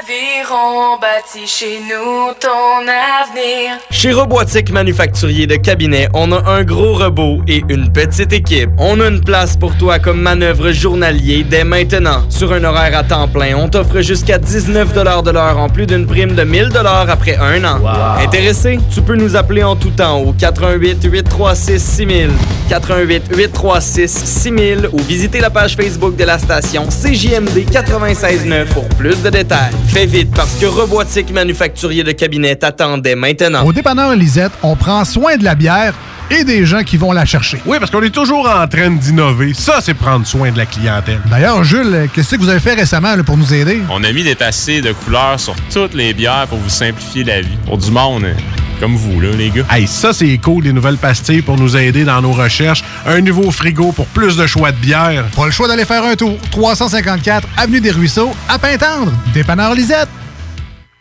Aviron 0.03 0.97
bâti 0.99 1.47
chez 1.47 1.79
nous 1.79 2.33
ton 2.39 2.81
avenir. 2.81 3.77
Chez 3.89 4.11
Robotique 4.11 4.71
Manufacturier 4.71 5.47
de 5.47 5.55
Cabinet, 5.55 6.09
on 6.13 6.31
a 6.31 6.49
un 6.49 6.63
gros 6.63 6.95
robot 6.95 7.41
et 7.47 7.63
une 7.69 7.91
petite 7.91 8.33
équipe. 8.33 8.69
On 8.77 8.99
a 8.99 9.07
une 9.07 9.21
place 9.21 9.55
pour 9.55 9.77
toi 9.77 9.99
comme 9.99 10.19
manœuvre 10.19 10.71
journalier 10.71 11.45
dès 11.49 11.63
maintenant. 11.63 12.23
Sur 12.29 12.51
un 12.51 12.63
horaire 12.63 12.97
à 12.97 13.03
temps 13.03 13.27
plein, 13.27 13.55
on 13.55 13.69
t'offre 13.69 14.01
jusqu'à 14.01 14.39
19 14.39 14.93
de 14.93 15.31
l'heure 15.31 15.57
en 15.57 15.69
plus 15.69 15.85
d'une 15.85 16.05
prime 16.05 16.35
de 16.35 16.43
1000 16.43 16.71
après 17.07 17.37
un 17.37 17.63
an. 17.63 17.79
Intéressé? 18.19 18.79
Tu 18.93 19.01
peux 19.01 19.15
nous 19.15 19.35
appeler 19.37 19.63
en 19.63 19.75
tout 19.75 19.91
temps 19.91 20.19
au 20.19 20.33
88 20.33 21.03
836 21.03 21.79
6000, 21.79 22.29
88 22.69 23.23
836 23.35 24.07
6000 24.25 24.89
ou 24.91 24.97
visiter 24.99 25.39
la 25.39 25.49
page 25.49 25.75
Facebook 25.75 26.15
de 26.17 26.23
la 26.25 26.39
station 26.39 26.87
CJMD 26.87 27.71
969 27.71 28.69
pour 28.73 28.89
plus 28.89 29.21
de 29.21 29.29
détails. 29.29 29.71
Fais 29.93 30.07
vite 30.07 30.31
parce 30.35 30.55
que 30.55 30.65
Robotique 30.65 31.31
Manufacturier 31.31 32.03
de 32.03 32.13
Cabinet 32.13 32.55
t'attendait 32.55 33.13
maintenant. 33.13 33.63
Au 33.63 33.71
dépanneur 33.71 34.15
Lisette, 34.15 34.51
on 34.63 34.75
prend 34.75 35.05
soin 35.05 35.37
de 35.37 35.43
la 35.43 35.53
bière 35.53 35.93
et 36.31 36.43
des 36.43 36.65
gens 36.65 36.81
qui 36.81 36.97
vont 36.97 37.11
la 37.11 37.25
chercher. 37.25 37.59
Oui, 37.67 37.77
parce 37.79 37.91
qu'on 37.91 38.01
est 38.01 38.09
toujours 38.09 38.49
en 38.49 38.67
train 38.67 38.89
d'innover. 38.89 39.53
Ça, 39.53 39.81
c'est 39.81 39.93
prendre 39.93 40.25
soin 40.25 40.51
de 40.51 40.57
la 40.57 40.65
clientèle. 40.65 41.19
D'ailleurs, 41.29 41.63
Jules, 41.63 42.09
qu'est-ce 42.11 42.33
que 42.33 42.41
vous 42.41 42.49
avez 42.49 42.59
fait 42.59 42.73
récemment 42.73 43.15
là, 43.15 43.21
pour 43.23 43.37
nous 43.37 43.53
aider? 43.53 43.83
On 43.91 44.03
a 44.03 44.11
mis 44.11 44.23
des 44.23 44.35
tassés 44.35 44.81
de 44.81 44.93
couleurs 44.93 45.39
sur 45.39 45.53
toutes 45.71 45.93
les 45.93 46.11
bières 46.15 46.47
pour 46.49 46.57
vous 46.57 46.69
simplifier 46.69 47.23
la 47.23 47.41
vie. 47.41 47.55
Pour 47.67 47.77
du 47.77 47.91
monde, 47.91 48.25
hein, 48.25 48.35
comme 48.83 48.97
vous, 48.97 49.21
là, 49.21 49.29
les 49.31 49.49
gars. 49.49 49.63
Hey, 49.71 49.87
ça, 49.87 50.11
c'est 50.11 50.37
cool, 50.39 50.65
les 50.65 50.73
nouvelles 50.73 50.97
pastilles 50.97 51.41
pour 51.41 51.57
nous 51.57 51.77
aider 51.77 52.03
dans 52.03 52.21
nos 52.21 52.33
recherches. 52.33 52.83
Un 53.05 53.21
nouveau 53.21 53.49
frigo 53.49 53.93
pour 53.93 54.07
plus 54.07 54.35
de 54.35 54.45
choix 54.45 54.73
de 54.73 54.75
bière. 54.75 55.23
Pas 55.37 55.45
le 55.45 55.51
choix 55.51 55.69
d'aller 55.69 55.85
faire 55.85 56.03
un 56.03 56.17
tour. 56.17 56.37
354 56.51 57.47
Avenue 57.55 57.79
des 57.79 57.91
Ruisseaux, 57.91 58.33
à 58.49 58.59
Pintendre. 58.59 59.13
Dépanneur 59.33 59.73
Lisette. 59.73 60.09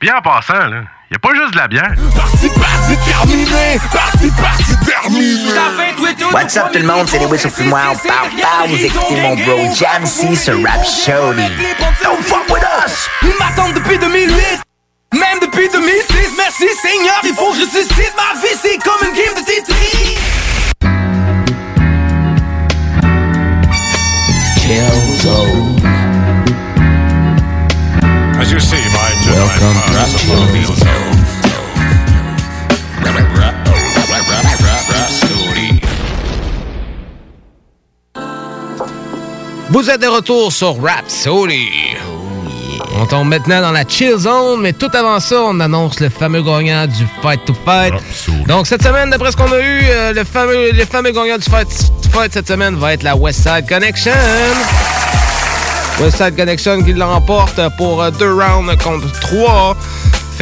Bien 0.01 0.15
en 0.17 0.23
passant, 0.23 0.65
là, 0.69 0.83
y 1.11 1.17
a 1.17 1.19
pas 1.19 1.35
juste 1.35 1.55
de 1.55 1.59
la 1.59 1.67
bière. 1.67 1.93
Parti, 2.15 2.49
parti, 2.51 2.97
terminé! 3.05 3.81
Parti, 3.93 4.31
parti, 4.41 4.77
terminé! 4.87 5.53
What's 6.33 6.57
up 6.57 6.67
tout 6.73 6.79
le 6.79 6.87
monde, 6.87 7.09
c'est 7.09 7.19
les 7.19 7.27
Whistle 7.27 7.51
Fumoirs. 7.51 7.95
Pow, 7.95 8.13
pow, 8.41 8.69
vous 8.69 8.77
écoutez 8.77 9.21
mon 9.23 9.35
bro 9.35 9.75
Jamsey 9.75 10.37
sur 10.37 10.55
Rap 10.63 10.85
Showdy. 10.85 11.51
Don't 12.05 12.23
fuck 12.23 12.49
with 12.49 12.63
us! 12.87 13.09
Ils 13.23 13.35
m'attendent 13.41 13.75
depuis 13.75 13.99
2008! 13.99 14.63
Même 15.13 15.39
depuis 15.41 15.69
2006, 15.69 16.33
merci 16.37 16.65
Seigneur, 16.81 17.21
il 17.25 17.35
faut 17.35 17.53
que 17.53 17.59
je 17.59 17.67
suscite 17.67 18.15
ma 18.17 18.41
vie, 18.41 18.57
c'est 18.61 18.79
comme 18.79 19.09
une 19.09 19.15
game 19.15 19.35
de 19.35 19.45
Tetris! 19.45 20.19
As 28.43 28.51
you 28.51 28.59
see, 28.59 28.75
my 28.75 29.13
Welcome 29.27 29.77
gentlemen, 29.93 30.09
to 30.11 31.03
Vous 39.71 39.89
êtes 39.89 40.01
de 40.01 40.07
retour 40.07 40.53
sur 40.53 40.83
Rap 40.83 41.05
Soli. 41.09 41.71
On 42.95 43.07
tombe 43.07 43.29
maintenant 43.29 43.63
dans 43.63 43.73
la 43.73 43.85
chill 43.89 44.17
zone, 44.19 44.61
mais 44.61 44.73
tout 44.73 44.91
avant 44.93 45.19
ça, 45.19 45.41
on 45.43 45.59
annonce 45.61 45.99
le 46.01 46.11
fameux 46.11 46.43
gagnant 46.43 46.87
du 46.87 47.07
Fight 47.23 47.41
to 47.47 47.55
Fight. 47.65 47.95
Donc 48.47 48.67
cette 48.67 48.83
semaine, 48.83 49.11
d'après 49.11 49.33
ce 49.33 49.37
qu'on 49.37 49.51
a 49.51 49.59
eu, 49.61 49.83
euh, 49.89 50.13
le 50.13 50.25
fameux, 50.25 50.73
le 50.73 50.85
fameux 50.85 51.11
gagnant 51.11 51.39
du 51.39 51.51
Fight 51.51 51.69
to 52.03 52.09
Fight 52.11 52.33
cette 52.33 52.49
semaine 52.49 52.77
va 52.77 52.93
être 52.93 53.03
la 53.03 53.17
West 53.17 53.41
Side 53.43 53.67
Connection. 53.69 54.13
West 56.01 56.19
Side 56.19 56.37
Connection 56.37 56.83
qui 56.83 56.93
l'emporte 56.93 57.61
pour 57.79 58.03
euh, 58.03 58.11
deux 58.11 58.33
rounds 58.33 58.77
contre 58.83 59.11
trois. 59.21 59.77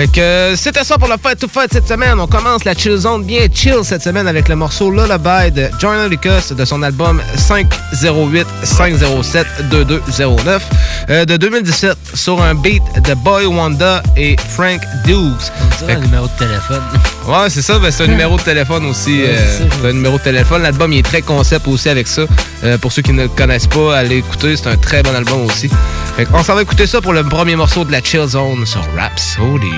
Fait 0.00 0.06
que 0.06 0.18
euh, 0.18 0.56
c'était 0.56 0.82
ça 0.82 0.96
pour 0.96 1.08
le 1.08 1.16
Fight 1.22 1.38
to 1.38 1.46
Fight 1.46 1.70
cette 1.70 1.86
semaine. 1.86 2.18
On 2.18 2.26
commence 2.26 2.64
la 2.64 2.72
chill 2.72 2.96
zone 2.96 3.22
bien 3.22 3.48
chill 3.52 3.80
cette 3.82 4.00
semaine 4.00 4.26
avec 4.26 4.48
le 4.48 4.56
morceau 4.56 4.90
Lullaby 4.90 5.50
de 5.50 5.68
Jordan 5.78 6.08
Lucas 6.08 6.54
de 6.56 6.64
son 6.64 6.82
album 6.82 7.20
508 7.36 8.46
507 8.62 9.46
2209 9.70 10.62
euh, 11.10 11.26
de 11.26 11.36
2017 11.36 11.98
sur 12.14 12.40
un 12.40 12.54
beat 12.54 12.82
de 13.04 13.12
Boy 13.12 13.44
Wanda 13.44 14.02
et 14.16 14.36
Frank 14.48 14.80
Dukes. 15.04 15.52
C'est 15.78 15.92
un 15.92 16.00
numéro 16.00 16.26
de 16.28 16.38
téléphone. 16.38 16.82
Ouais, 17.28 17.50
c'est 17.50 17.62
ça, 17.62 17.78
ben, 17.78 17.90
c'est 17.90 18.04
un 18.04 18.08
numéro 18.08 18.38
de 18.38 18.42
téléphone 18.42 18.86
aussi. 18.86 19.20
Ouais, 19.20 19.28
euh, 19.28 19.68
c'est 19.82 19.88
un 19.88 19.92
numéro 19.92 20.16
de 20.16 20.22
téléphone. 20.22 20.62
L'album 20.62 20.92
il 20.92 21.00
est 21.00 21.02
très 21.02 21.20
concept 21.20 21.68
aussi 21.68 21.90
avec 21.90 22.08
ça. 22.08 22.22
Euh, 22.64 22.78
pour 22.78 22.90
ceux 22.90 23.02
qui 23.02 23.12
ne 23.12 23.22
le 23.22 23.28
connaissent 23.28 23.66
pas, 23.66 23.98
allez 23.98 24.16
écouter, 24.16 24.56
c'est 24.56 24.68
un 24.68 24.76
très 24.76 25.02
bon 25.02 25.14
album 25.14 25.44
aussi. 25.44 25.70
Fait 26.20 26.28
on 26.34 26.42
s'en 26.42 26.54
va 26.54 26.60
écouter 26.60 26.86
ça 26.86 27.00
pour 27.00 27.14
le 27.14 27.24
premier 27.24 27.56
morceau 27.56 27.82
de 27.82 27.92
la 27.92 28.02
Chill 28.02 28.26
Zone 28.26 28.66
sur 28.66 28.82
Rhapsody. 28.94 29.70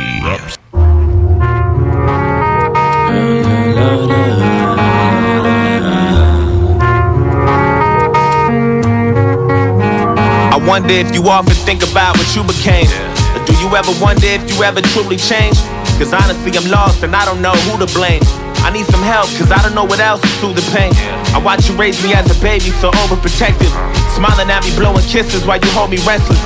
I 10.51 10.59
wonder 10.67 10.95
if 10.95 11.15
you 11.15 11.23
often 11.29 11.55
think 11.65 11.85
about 11.85 12.19
what 12.19 12.35
you 12.35 12.43
became. 12.43 12.89
Or 13.37 13.45
do 13.47 13.53
you 13.61 13.77
ever 13.77 13.93
wonder 14.01 14.27
if 14.27 14.43
you 14.51 14.65
ever 14.65 14.81
truly 14.81 15.19
changed? 15.19 15.63
Cause 16.01 16.13
honestly, 16.13 16.51
I'm 16.59 16.69
lost 16.69 17.05
and 17.05 17.15
I 17.15 17.25
don't 17.25 17.41
know 17.41 17.55
who 17.71 17.79
to 17.79 17.95
blame. 17.95 18.23
I 18.63 18.71
need 18.71 18.87
some 18.87 19.03
help, 19.03 19.27
cause 19.37 19.51
I 19.51 19.61
don't 19.63 19.75
know 19.75 19.85
what 19.85 20.01
else 20.01 20.21
to 20.23 20.31
soothe 20.39 20.57
the 20.57 20.67
pain. 20.71 20.95
I 21.35 21.39
watch 21.43 21.69
you 21.69 21.75
raise 21.77 21.99
me 22.03 22.15
as 22.15 22.31
a 22.31 22.39
baby, 22.41 22.71
so 22.79 22.91
overprotective. 23.05 23.71
Smiling 24.15 24.51
at 24.51 24.63
me, 24.65 24.71
blowing 24.79 25.05
kisses 25.05 25.45
while 25.45 25.59
you 25.59 25.71
hold 25.75 25.91
me 25.91 25.99
restless. 26.07 26.41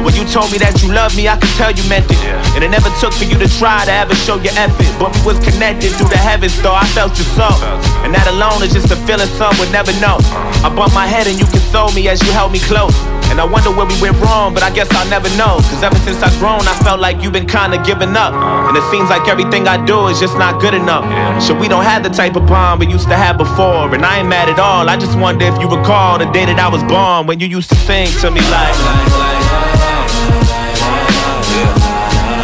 When 0.00 0.16
you 0.16 0.24
told 0.24 0.50
me 0.50 0.58
that 0.58 0.82
you 0.82 0.90
loved 0.90 1.16
me, 1.16 1.28
I 1.28 1.36
could 1.36 1.52
tell 1.54 1.70
you 1.70 1.84
meant 1.88 2.08
it. 2.10 2.18
And 2.56 2.64
it 2.64 2.72
never 2.72 2.90
took 2.98 3.12
for 3.12 3.24
you 3.24 3.38
to 3.38 3.48
try 3.60 3.84
to 3.84 3.92
ever 3.92 4.14
show 4.16 4.40
your 4.40 4.56
effort. 4.56 4.88
But 4.98 5.14
we 5.14 5.20
was 5.32 5.38
connected 5.44 5.92
through 5.94 6.08
the 6.08 6.18
heavens, 6.18 6.56
though 6.60 6.74
I 6.74 6.84
felt 6.96 7.14
your 7.20 7.28
soul. 7.38 7.54
And 8.02 8.10
that 8.12 8.26
alone 8.26 8.64
is 8.64 8.72
just 8.72 8.90
a 8.90 8.98
feeling 9.04 9.28
some 9.38 9.54
would 9.60 9.70
never 9.70 9.92
know. 10.00 10.18
I 10.64 10.72
bump 10.74 10.92
my 10.96 11.06
head 11.06 11.28
and 11.28 11.38
you 11.38 11.46
console 11.46 11.92
me 11.92 12.08
as 12.08 12.18
you 12.24 12.32
held 12.32 12.52
me 12.52 12.60
close. 12.66 12.96
And 13.32 13.40
I 13.40 13.44
wonder 13.44 13.70
where 13.70 13.86
we 13.86 13.96
went 13.98 14.20
wrong, 14.20 14.52
but 14.52 14.62
I 14.62 14.68
guess 14.68 14.92
I'll 14.92 15.08
never 15.08 15.30
know. 15.40 15.56
Cause 15.72 15.82
ever 15.82 15.96
since 16.04 16.22
I've 16.22 16.38
grown, 16.38 16.60
I 16.68 16.74
felt 16.84 17.00
like 17.00 17.22
you've 17.22 17.32
been 17.32 17.46
kinda 17.46 17.82
giving 17.82 18.14
up. 18.14 18.34
And 18.34 18.76
it 18.76 18.84
seems 18.90 19.08
like 19.08 19.26
everything 19.26 19.66
I 19.66 19.82
do 19.82 20.08
is 20.08 20.20
just 20.20 20.36
not 20.36 20.60
good 20.60 20.74
enough. 20.74 21.04
So 21.42 21.54
we 21.54 21.66
don't 21.66 21.84
have 21.84 22.02
the 22.02 22.10
type 22.10 22.36
of 22.36 22.46
bond 22.46 22.80
we 22.80 22.88
used 22.88 23.08
to 23.08 23.16
have 23.16 23.38
before. 23.38 23.88
And 23.94 24.04
I 24.04 24.18
ain't 24.18 24.28
mad 24.28 24.50
at 24.50 24.58
all. 24.58 24.86
I 24.86 24.98
just 24.98 25.18
wonder 25.18 25.46
if 25.46 25.58
you 25.58 25.66
recall 25.66 26.18
the 26.18 26.26
day 26.26 26.44
that 26.44 26.58
I 26.60 26.68
was 26.68 26.82
born 26.82 27.26
when 27.26 27.40
you 27.40 27.46
used 27.46 27.70
to 27.70 27.76
sing 27.76 28.08
to 28.20 28.30
me 28.30 28.42
like. 28.52 28.76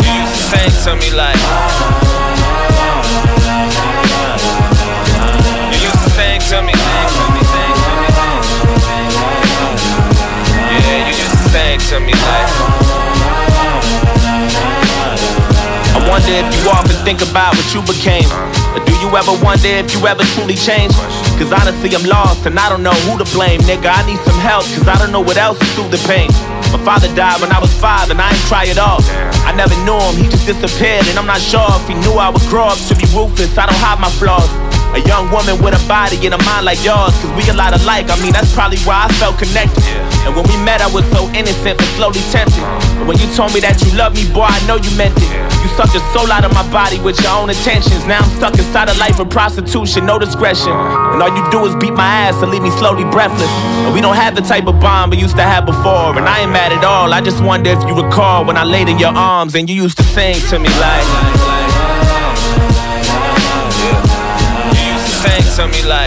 You 0.01 0.11
used 0.23 0.37
to 0.37 0.43
sing 0.49 0.73
to 0.85 0.97
me 0.97 1.11
like. 1.15 1.68
Wonder 16.19 16.35
if 16.35 16.51
you 16.59 16.71
often 16.71 16.97
think 17.07 17.23
about 17.23 17.55
what 17.55 17.69
you 17.71 17.81
became. 17.87 18.27
Or 18.75 18.83
do 18.83 18.93
you 18.99 19.09
ever 19.15 19.35
wonder 19.43 19.71
if 19.71 19.95
you 19.95 20.03
ever 20.07 20.25
truly 20.35 20.55
changed? 20.55 20.99
Cause 21.39 21.53
honestly, 21.53 21.95
I'm 21.95 22.03
lost 22.05 22.47
and 22.47 22.59
I 22.59 22.69
don't 22.69 22.83
know 22.83 22.97
who 23.07 23.19
to 23.23 23.27
blame. 23.31 23.61
Nigga, 23.63 23.87
I 23.87 24.03
need 24.07 24.19
some 24.27 24.39
help 24.43 24.65
cause 24.75 24.89
I 24.89 24.99
don't 24.99 25.13
know 25.13 25.21
what 25.21 25.37
else 25.37 25.59
to 25.59 25.67
soothe 25.79 25.93
the 25.93 26.03
pain. 26.11 26.31
My 26.75 26.81
father 26.83 27.09
died 27.15 27.41
when 27.41 27.53
I 27.53 27.61
was 27.61 27.73
five 27.79 28.11
and 28.11 28.21
I 28.21 28.31
ain't 28.31 28.47
try 28.51 28.65
it 28.65 28.79
all. 28.79 28.99
I 29.47 29.55
never 29.55 29.75
knew 29.87 29.99
him, 29.99 30.17
he 30.19 30.29
just 30.29 30.47
disappeared 30.47 31.07
and 31.07 31.19
I'm 31.19 31.27
not 31.27 31.41
sure 31.41 31.67
if 31.79 31.87
he 31.87 31.95
knew 31.95 32.19
I 32.19 32.29
would 32.31 32.47
grow 32.51 32.67
up 32.67 32.79
to 32.89 32.95
be 32.97 33.07
ruthless. 33.15 33.57
I 33.57 33.67
don't 33.67 33.79
hide 33.79 34.01
my 34.01 34.11
flaws. 34.11 34.68
A 34.97 35.01
young 35.05 35.31
woman 35.31 35.61
with 35.63 35.77
a 35.77 35.83
body 35.89 36.17
and 36.25 36.35
a 36.35 36.41
mind 36.45 36.65
like 36.65 36.81
yours, 36.85 37.13
cause 37.21 37.31
we 37.37 37.45
a 37.51 37.55
lot 37.55 37.77
alike. 37.77 38.09
I 38.09 38.17
mean, 38.23 38.33
that's 38.33 38.53
probably 38.55 38.79
why 38.89 39.05
I 39.05 39.09
felt 39.21 39.39
connected. 39.39 39.85
And 40.25 40.35
when 40.35 40.45
we 40.49 40.57
met, 40.65 40.81
I 40.81 40.89
was 40.93 41.05
so 41.13 41.29
innocent 41.37 41.79
but 41.79 41.89
slowly 41.97 42.21
tempted. 42.33 42.65
But 42.97 43.07
when 43.09 43.19
you 43.21 43.29
told 43.37 43.53
me 43.53 43.61
that 43.61 43.81
you 43.85 43.93
loved 43.97 44.17
me, 44.17 44.25
boy, 44.33 44.49
I 44.49 44.59
know 44.67 44.77
you 44.77 44.91
meant 44.97 45.17
it. 45.17 45.31
You 45.63 45.69
sucked 45.77 45.93
the 45.93 46.03
soul 46.13 46.31
out 46.33 46.45
of 46.45 46.53
my 46.55 46.65
body 46.71 47.01
with 47.01 47.21
your 47.21 47.33
own 47.37 47.51
intentions. 47.51 48.07
Now 48.07 48.21
I'm 48.21 48.31
stuck 48.37 48.55
inside 48.57 48.89
a 48.89 48.97
life 48.97 49.19
of 49.21 49.29
prostitution, 49.29 50.07
no 50.07 50.19
discretion. 50.19 50.73
And 50.73 51.23
all 51.23 51.33
you 51.33 51.45
do 51.51 51.65
is 51.67 51.75
beat 51.77 51.93
my 51.93 52.09
ass 52.29 52.41
and 52.43 52.51
leave 52.51 52.63
me 52.63 52.71
slowly 52.77 53.05
breathless. 53.05 53.51
And 53.85 53.95
we 53.95 54.01
don't 54.01 54.17
have 54.17 54.35
the 54.35 54.43
type 54.43 54.67
of 54.67 54.81
bond 54.81 55.13
we 55.13 55.19
used 55.19 55.37
to 55.37 55.43
have 55.43 55.67
before. 55.67 56.17
And 56.17 56.29
I 56.29 56.43
ain't 56.43 56.53
mad 56.53 56.73
at 56.73 56.85
all. 56.85 57.13
I 57.13 57.21
just 57.21 57.43
wonder 57.43 57.71
if 57.71 57.81
you 57.85 57.95
recall 57.95 58.45
when 58.45 58.57
I 58.57 58.65
laid 58.65 58.89
in 58.89 58.99
your 58.99 59.13
arms 59.13 59.55
and 59.55 59.69
you 59.69 59.77
used 59.77 59.97
to 59.99 60.05
sing 60.05 60.37
to 60.51 60.59
me 60.59 60.69
like. 60.81 61.38
To 65.59 65.67
me 65.67 65.83
like. 65.83 66.07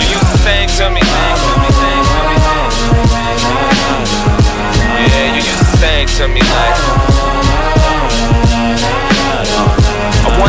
You 0.00 0.06
used 0.10 0.26
to 0.26 0.38
sing 0.38 0.68
to 0.78 0.90
me. 0.90 1.00
Yeah, 4.98 5.36
you 5.36 5.36
used 5.36 5.58
to 5.58 5.64
sing 5.78 6.08
to 6.16 6.26
me 6.26 6.40
like. 6.40 7.03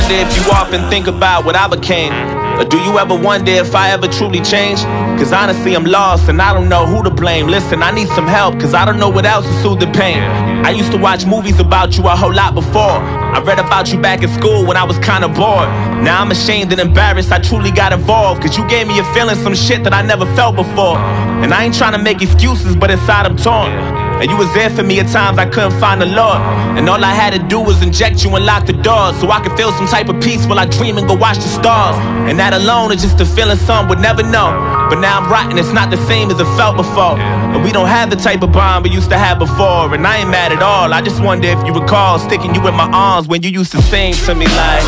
Wonder 0.06 0.22
if 0.22 0.38
you 0.38 0.52
often 0.52 0.88
think 0.92 1.08
about 1.08 1.46
what 1.46 1.56
I 1.56 1.68
became. 1.68 2.14
Or 2.60 2.64
do 2.64 2.78
you 2.78 3.00
ever 3.00 3.16
wonder 3.18 3.52
if 3.52 3.74
I 3.74 3.90
ever 3.90 4.08
truly 4.08 4.40
changed? 4.40 4.84
Cause 5.18 5.34
honestly, 5.34 5.76
I'm 5.76 5.84
lost 5.84 6.30
and 6.30 6.40
I 6.40 6.54
don't 6.54 6.70
know 6.70 6.86
who 6.86 7.04
to 7.04 7.10
blame. 7.10 7.48
Listen, 7.48 7.82
I 7.82 7.90
need 7.90 8.08
some 8.10 8.28
help 8.28 8.60
cause 8.60 8.76
I 8.76 8.86
don't 8.86 9.00
know 9.00 9.10
what 9.10 9.26
else 9.26 9.48
to 9.48 9.54
soothe 9.64 9.80
the 9.80 9.88
pain. 9.88 10.20
I 10.64 10.70
used 10.70 10.92
to 10.92 10.98
watch 11.00 11.26
movies 11.26 11.60
about 11.60 11.98
you 11.98 12.04
a 12.04 12.16
whole 12.16 12.32
lot 12.32 12.54
before. 12.54 13.00
I 13.36 13.42
read 13.42 13.58
about 13.58 13.92
you 13.92 14.00
back 14.00 14.22
in 14.22 14.30
school 14.30 14.64
when 14.68 14.78
I 14.78 14.84
was 14.84 15.00
kinda 15.00 15.28
bored. 15.28 15.70
Now 16.06 16.22
I'm 16.22 16.30
ashamed 16.30 16.72
and 16.72 16.80
embarrassed 16.80 17.32
I 17.32 17.40
truly 17.40 17.72
got 17.72 17.92
involved. 17.92 18.44
Cause 18.44 18.56
you 18.58 18.68
gave 18.68 18.88
me 18.88 19.00
a 19.00 19.04
feeling 19.16 19.38
some 19.38 19.56
shit 19.56 19.84
that 19.86 19.94
I 19.94 20.04
never 20.04 20.28
felt 20.36 20.56
before. 20.56 21.00
And 21.42 21.52
I 21.52 21.64
ain't 21.64 21.76
trying 21.76 21.94
to 21.94 22.04
make 22.10 22.22
excuses, 22.22 22.76
but 22.76 22.92
inside 22.92 23.26
I'm 23.26 23.38
torn. 23.38 24.05
And 24.22 24.32
you 24.32 24.38
was 24.38 24.52
there 24.54 24.70
for 24.70 24.84
me 24.84 25.00
at 25.00 25.12
times 25.12 25.38
I 25.38 25.46
couldn't 25.46 25.80
find 25.80 26.02
the 26.02 26.06
Lord. 26.06 26.40
And 26.78 26.90
all 26.90 27.04
I 27.04 27.14
had 27.14 27.34
to 27.34 27.40
do 27.40 27.60
was 27.60 27.82
inject 27.84 28.24
you 28.24 28.36
and 28.36 28.46
lock 28.46 28.66
the 28.66 28.74
doors 28.74 29.20
so 29.20 29.30
I 29.30 29.40
could 29.42 29.56
feel 29.58 29.72
some 29.74 29.88
type 29.88 30.10
of 30.10 30.22
peace 30.22 30.46
while 30.48 30.60
I 30.60 30.66
dream 30.66 30.98
and 30.98 31.08
go 31.08 31.16
watch 31.16 31.38
the 31.38 31.48
stars. 31.48 31.98
And 32.30 32.40
that 32.40 32.54
alone 32.54 32.92
is 32.92 33.02
just 33.02 33.20
a 33.20 33.26
feeling 33.26 33.58
some 33.58 33.88
would 33.90 34.00
never 34.00 34.24
know. 34.24 34.50
But 34.90 35.00
now 35.00 35.20
I'm 35.20 35.30
rotten, 35.30 35.58
it's 35.58 35.74
not 35.74 35.92
the 35.92 35.98
same 36.08 36.32
as 36.32 36.40
it 36.40 36.50
felt 36.56 36.78
before. 36.78 37.20
And 37.20 37.64
we 37.64 37.72
don't 37.72 37.88
have 37.88 38.10
the 38.10 38.16
type 38.16 38.42
of 38.42 38.52
bond 38.52 38.86
we 38.86 38.92
used 38.92 39.10
to 39.10 39.18
have 39.18 39.40
before. 39.40 39.94
And 39.94 40.06
I 40.08 40.18
ain't 40.18 40.30
mad 40.30 40.52
at 40.52 40.62
all. 40.64 40.94
I 40.94 41.02
just 41.02 41.22
wonder 41.22 41.48
if 41.48 41.66
you 41.66 41.74
recall 41.74 42.20
sticking 42.20 42.56
you 42.56 42.66
in 42.68 42.74
my 42.74 42.90
arms 42.92 43.28
when 43.28 43.44
you 43.44 43.50
used 43.50 43.72
to 43.74 43.82
sing 43.82 44.14
to 44.26 44.36
me 44.36 44.48
like. 44.48 44.84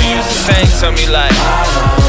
You 0.00 0.16
used 0.16 0.30
to 0.30 0.38
sing 0.48 0.68
to 0.80 0.92
me 0.92 1.06
like. 1.12 1.99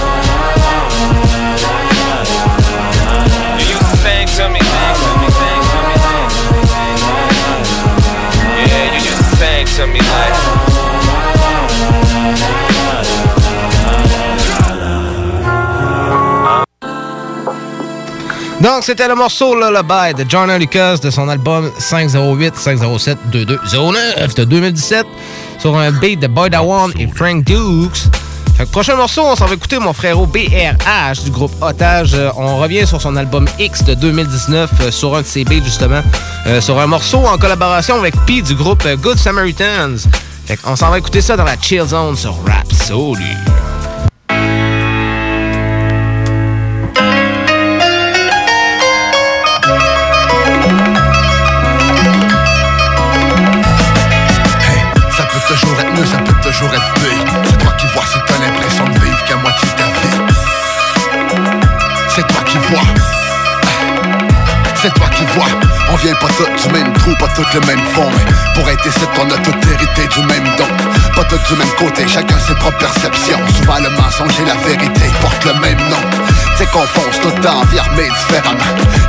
Donc, 18.61 18.83
c'était 18.83 19.07
le 19.07 19.15
morceau 19.15 19.55
Lullaby 19.55 20.13
de 20.15 20.23
John 20.29 20.55
Lucas 20.55 20.97
de 20.97 21.09
son 21.09 21.27
album 21.29 21.71
508-507-2209 21.79 24.35
de 24.35 24.43
2017 24.43 25.07
sur 25.57 25.75
un 25.75 25.91
beat 25.91 26.19
de 26.19 26.27
Boy 26.27 26.51
Dawan 26.51 26.91
et 26.99 27.07
Frank 27.07 27.43
Dukes. 27.43 28.03
Fait 28.57 28.65
que 28.65 28.69
prochain 28.69 28.95
morceau, 28.95 29.23
on 29.25 29.35
s'en 29.35 29.47
va 29.47 29.55
écouter 29.55 29.79
mon 29.79 29.93
frérot 29.93 30.27
BRH 30.27 31.23
du 31.23 31.31
groupe 31.31 31.53
Otage. 31.61 32.13
Euh, 32.13 32.29
On 32.38 32.57
revient 32.57 32.85
sur 32.85 33.01
son 33.01 33.15
album 33.15 33.47
X 33.57 33.83
de 33.83 33.95
2019 33.95 34.69
euh, 34.81 34.91
sur 34.91 35.15
un 35.15 35.23
de 35.23 35.27
ses 35.27 35.43
beats 35.43 35.63
justement. 35.63 36.03
euh, 36.45 36.61
sur 36.61 36.79
un 36.79 36.85
morceau 36.85 37.25
en 37.25 37.39
collaboration 37.39 37.95
avec 37.95 38.13
P 38.27 38.43
du 38.43 38.53
groupe 38.53 38.88
Good 39.01 39.17
Samaritans. 39.17 39.97
Fait 40.45 40.57
qu'on 40.57 40.75
s'en 40.75 40.91
va 40.91 40.99
écouter 40.99 41.21
ça 41.21 41.35
dans 41.35 41.45
la 41.45 41.55
Chill 41.59 41.83
Zone 41.88 42.15
sur 42.15 42.35
Rhapsody. 42.45 42.83
Ça 42.83 42.95
vient 66.02 66.15
pas 66.15 66.28
toutes 66.36 66.68
du 66.68 66.73
même 66.73 66.94
trou, 66.94 67.14
pas 67.19 67.28
toutes 67.36 67.53
le 67.53 67.60
même 67.61 67.80
fond 67.94 68.10
pour 68.56 68.69
être 68.69 68.86
ici, 68.86 68.99
on 69.19 69.30
a 69.30 69.38
tout 69.38 69.53
hérité 69.72 70.07
du 70.07 70.26
même 70.26 70.44
don. 70.57 70.65
Pas 71.15 71.23
toutes 71.26 71.44
du 71.48 71.56
même 71.56 71.72
côté, 71.78 72.07
chacun 72.07 72.38
ses 72.40 72.56
propres 72.56 72.78
perceptions. 72.78 73.40
Souvent 73.56 73.80
le 73.80 73.90
mensonge 73.90 74.40
et 74.40 74.45
la 74.45 74.56
vérité 74.68 75.06
portent 75.22 75.45
le 75.45 75.53
même 75.53 75.80
nom 75.90 76.31
C'est 76.61 76.69
qu'on 76.69 76.85
fonce 76.85 77.19
tout 77.19 77.29
le 77.35 77.41
temps, 77.41 77.63
mais 77.97 78.07
différemment. 78.07 78.59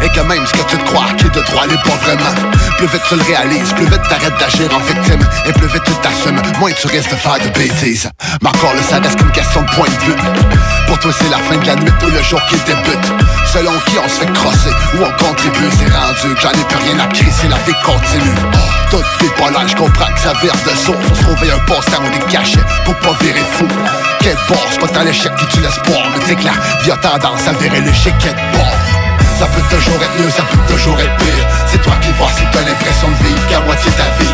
Et 0.02 0.08
que 0.08 0.20
même 0.20 0.46
ce 0.46 0.52
que 0.54 0.70
tu 0.70 0.78
te 0.78 0.84
crois 0.84 1.04
qui 1.18 1.24
de 1.24 1.40
droit 1.42 1.66
n'est 1.66 1.82
pas 1.82 1.96
vraiment. 2.00 2.32
Plus 2.78 2.86
vite 2.86 3.02
tu 3.06 3.14
le 3.14 3.22
réalises, 3.24 3.74
plus 3.74 3.84
vite 3.84 4.00
t'arrêtes 4.08 4.38
d'agir 4.38 4.74
en 4.74 4.78
victime. 4.78 5.20
Et 5.46 5.52
plus 5.52 5.66
vite 5.66 5.82
tu 5.84 5.92
t'assumes, 5.96 6.40
moins 6.58 6.72
tu 6.72 6.86
risques 6.86 7.10
de 7.10 7.16
faire 7.16 7.38
de 7.44 7.48
bêtises. 7.50 8.08
Mais 8.40 8.48
encore 8.48 8.72
là, 8.72 8.80
ça 8.88 9.00
reste 9.00 9.18
qu'une 9.18 9.30
question 9.32 9.60
de 9.60 9.70
point 9.70 9.84
de 9.84 10.00
vue. 10.00 10.16
Pour 10.86 10.98
toi 10.98 11.12
c'est 11.12 11.28
la 11.28 11.36
fin 11.36 11.58
de 11.58 11.66
la 11.66 11.76
nuit 11.76 11.92
ou 12.02 12.08
le 12.08 12.22
jour 12.22 12.40
qui 12.48 12.56
débute. 12.64 13.12
Selon 13.52 13.72
qui 13.84 13.98
on 14.02 14.08
se 14.08 14.20
fait 14.20 14.32
crosser 14.32 14.72
ou 14.94 15.04
on 15.04 15.12
contribue 15.22 15.68
C'est 15.78 15.92
rendu 15.92 16.34
que 16.34 16.40
j'en 16.40 16.52
ai 16.52 16.64
plus 16.64 16.78
rien 16.88 16.98
à 17.00 17.06
crier 17.08 17.30
si 17.38 17.48
la 17.48 17.56
vie 17.56 17.76
continue. 17.84 18.34
Tout 18.90 19.02
bipolaire, 19.20 19.68
je 19.68 19.76
comprends 19.76 20.10
que 20.10 20.20
ça 20.20 20.32
vire 20.40 20.54
de 20.64 20.76
saut 20.76 20.94
Faut 20.94 21.14
se 21.14 21.22
trouver 21.22 21.50
un 21.50 21.58
passe-temps 21.66 22.02
ou 22.02 22.10
des 22.10 22.32
cachets 22.32 22.64
pour 22.86 22.94
pas 22.96 23.12
virer 23.20 23.44
fou. 23.52 23.66
Quel 24.20 24.36
bord, 24.48 24.66
c'est 24.70 24.80
pas 24.80 24.88
tant 24.88 25.02
l'échec 25.02 25.34
qui 25.36 25.46
tue 25.46 25.60
l'espoir 25.60 26.00
Mais 26.14 26.24
t'sais 26.24 26.36
que 26.36 26.44
la 26.44 26.52
vie 26.82 26.90
a 26.92 26.96
à 27.48 27.52
virer 27.55 27.81
l'échec 27.81 28.14
quel 28.20 28.35
bord 28.52 28.82
ça 29.39 29.47
peut 29.47 29.74
toujours 29.74 29.98
être 29.98 30.16
mieux, 30.23 30.31
ça 30.31 30.44
peut 30.44 30.73
toujours 30.73 30.94
être 31.01 31.16
pire. 31.16 31.47
C'est 31.66 31.82
toi 31.82 31.94
qui 32.01 32.12
vois 32.12 32.31
si 32.31 32.44
t'as 32.52 32.62
l'impression 32.62 33.09
de 33.10 33.19
vivre 33.27 33.43
qu'à 33.48 33.59
moitié 33.66 33.90
ta 33.98 34.06
vie. 34.23 34.31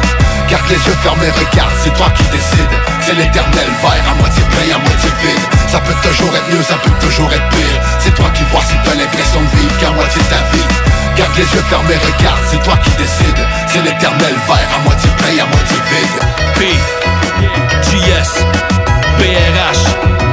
Garde 0.51 0.68
les 0.68 0.76
yeux 0.76 0.98
fermés, 1.01 1.32
regarde, 1.32 1.72
c'est 1.80 1.94
toi 1.94 2.10
qui 2.12 2.24
décides. 2.28 2.76
C'est 3.01 3.14
l'éternel 3.14 3.70
verre, 3.80 4.05
à 4.05 4.14
moitié 4.20 4.43
plein, 4.52 4.76
à 4.76 4.78
moitié 4.85 5.09
vide. 5.24 5.47
Ça 5.68 5.80
peut 5.80 5.97
toujours 6.05 6.28
être 6.36 6.48
mieux, 6.52 6.62
ça 6.62 6.76
peut 6.85 6.93
toujours 7.01 7.32
être 7.32 7.48
pire. 7.48 7.80
C'est 8.01 8.14
toi 8.14 8.28
qui 8.35 8.44
vois 8.52 8.60
si 8.60 8.76
t'as 8.85 8.97
l'impression 9.01 9.40
de 9.40 9.51
vivre 9.56 9.76
qu'à 9.80 9.90
moitié 9.97 10.20
ta 10.28 10.40
vie. 10.52 10.68
Garde 11.16 11.36
les 11.40 11.48
yeux 11.56 11.64
fermés, 11.72 11.97
regarde, 11.97 12.44
c'est 12.51 12.60
toi 12.60 12.76
qui 12.85 12.90
décides. 13.01 13.44
C'est 13.68 13.80
l'éternel 13.80 14.36
verre, 14.44 14.70
à 14.76 14.78
moitié 14.85 15.09
plein, 15.16 15.40
à 15.40 15.47
moitié 15.48 15.76
vide. 15.89 16.20
P, 16.60 16.60
JS, 17.89 18.44
BRH, 19.16 19.82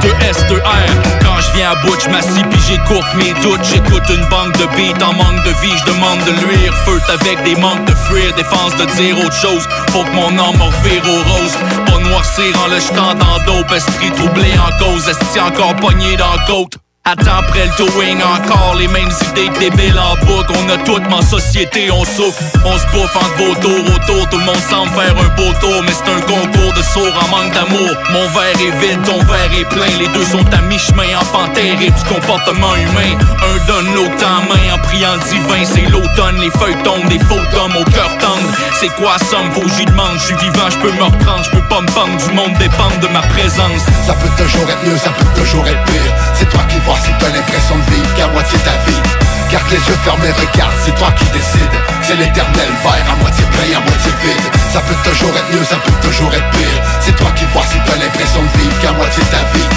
2S, 0.04 0.44
2R 0.52 1.25
Quand 1.36 1.42
je 1.42 1.52
viens 1.52 1.72
à 1.72 1.74
bout, 1.74 2.00
je 2.00 2.08
m'assis 2.08 2.42
pis 2.44 2.58
j'écoute 2.66 3.04
mes 3.18 3.34
doutes. 3.42 3.62
J'écoute 3.62 4.08
une 4.08 4.24
banque 4.30 4.56
de 4.56 4.64
beats 4.74 5.04
en 5.04 5.12
manque 5.12 5.44
de 5.44 5.50
vie, 5.60 5.76
je 5.76 5.92
demande 5.92 6.18
de 6.20 6.30
luire 6.30 6.72
Feu 6.86 6.98
avec 7.10 7.42
des 7.44 7.54
manques 7.60 7.84
de 7.84 7.94
fuir, 7.94 8.34
défense 8.34 8.74
de 8.76 8.86
dire 8.96 9.18
autre 9.18 9.34
chose 9.34 9.68
Faut 9.90 10.02
que 10.02 10.12
mon 10.12 10.28
âme 10.28 10.56
me 10.56 10.62
revire 10.62 11.02
aux 11.04 11.30
roses. 11.30 11.58
Pas 11.84 12.08
noircir 12.08 12.58
en 12.64 12.68
le 12.68 12.80
jetant 12.80 13.12
dans 13.16 13.44
dope 13.44 13.70
Esprit 13.70 14.10
troublé 14.12 14.48
en 14.58 14.82
cause, 14.82 15.08
esti 15.08 15.38
encore 15.38 15.76
pogné 15.76 16.16
dans 16.16 16.42
côte? 16.46 16.78
Attends 17.08 17.38
après 17.38 17.66
le 17.66 17.86
doing 17.86 18.18
encore 18.18 18.74
les 18.74 18.88
mêmes 18.88 19.12
idées 19.30 19.46
que 19.54 19.60
débiles 19.60 19.96
en 19.96 20.16
boucle. 20.26 20.50
On 20.58 20.68
a 20.68 20.76
toute 20.78 21.08
ma 21.08 21.22
société, 21.22 21.88
on 21.92 22.04
souffre 22.04 22.42
On 22.64 22.76
se 22.76 22.86
bouffe 22.90 23.16
vos 23.38 23.54
tours. 23.62 23.94
Autour 23.94 24.28
Tout 24.28 24.38
le 24.38 24.44
monde 24.44 24.64
semble 24.68 24.90
faire 24.90 25.14
un 25.14 25.28
beau 25.36 25.52
tour 25.60 25.82
Mais 25.84 25.92
c'est 25.92 26.10
un 26.10 26.20
concours 26.22 26.72
de 26.74 26.82
sourds 26.82 27.14
en 27.22 27.28
manque 27.30 27.54
d'amour. 27.54 27.90
Mon 28.10 28.26
verre 28.34 28.58
est 28.58 28.74
vide, 28.82 29.02
ton 29.04 29.22
verre 29.22 29.54
est 29.56 29.68
plein. 29.70 29.86
Les 30.00 30.08
deux 30.08 30.24
sont 30.24 30.44
à 30.52 30.60
mi-chemin, 30.62 31.14
enfant 31.20 31.46
terrible 31.54 31.94
du 31.94 32.04
comportement 32.12 32.74
humain. 32.74 33.14
Un 33.38 33.66
donne 33.68 33.94
l'autre 33.94 34.26
en 34.26 34.42
main 34.50 34.74
en 34.74 34.78
priant 34.78 35.16
divin. 35.30 35.62
C'est 35.62 35.86
l'automne, 35.86 36.40
les 36.40 36.50
feuilles 36.58 36.82
tombent, 36.82 37.06
des 37.08 37.20
faux 37.20 37.38
hommes 37.54 37.76
au 37.76 37.84
cœur 37.84 38.10
tendre. 38.18 38.50
C'est 38.80 38.90
quoi 38.96 39.16
somme, 39.30 39.48
vos 39.54 39.68
j'y 39.78 39.84
demande? 39.84 40.18
Je 40.18 40.24
suis 40.24 40.36
vivant, 40.42 40.68
je 40.70 40.78
peux 40.78 40.90
me 40.90 41.04
reprendre, 41.04 41.44
je 41.44 41.50
peux 41.50 41.68
pas 41.68 41.80
me 41.80 41.86
pendre. 41.86 42.16
Du 42.18 42.34
monde 42.34 42.58
dépend 42.58 42.90
de 43.00 43.06
ma 43.14 43.22
présence. 43.30 43.86
Ça 44.04 44.14
peut 44.14 44.42
toujours 44.42 44.68
être 44.68 44.84
mieux, 44.84 44.98
ça 44.98 45.10
peut 45.10 45.40
toujours 45.40 45.66
être 45.68 45.84
pire. 45.84 46.12
C'est 46.34 46.48
toi 46.50 46.60
qui 46.68 46.78
vois 46.80 46.95
si 47.02 47.10
t'as 47.18 47.30
l'impression 47.30 47.76
de 47.76 47.86
vivre 47.94 48.14
qu'à 48.14 48.28
moitié 48.28 48.58
ta 48.60 48.76
vie. 48.86 49.02
Garde 49.50 49.70
les 49.70 49.78
yeux 49.78 49.98
fermés, 50.02 50.32
regarde, 50.32 50.74
c'est 50.84 50.94
toi 50.94 51.10
qui 51.18 51.24
décides. 51.30 51.78
C'est 52.02 52.16
l'éternel 52.16 52.70
verre, 52.82 53.06
à 53.12 53.16
moitié 53.16 53.44
plein, 53.52 53.78
à 53.78 53.80
moitié 53.80 54.12
vide. 54.22 54.46
Ça 54.72 54.80
peut 54.80 54.98
toujours 55.04 55.34
être 55.36 55.50
mieux, 55.54 55.64
ça 55.64 55.76
peut 55.76 55.98
toujours 56.02 56.32
être 56.34 56.50
pire. 56.50 56.80
C'est 57.00 57.16
toi 57.16 57.30
qui 57.36 57.44
vois 57.52 57.66
si 57.66 57.78
t'as 57.86 57.96
l'impression 57.96 58.42
de 58.42 58.52
vivre 58.58 58.78
qu'à 58.82 58.92
moitié 58.92 59.22
ta 59.30 59.42
vie. 59.54 59.68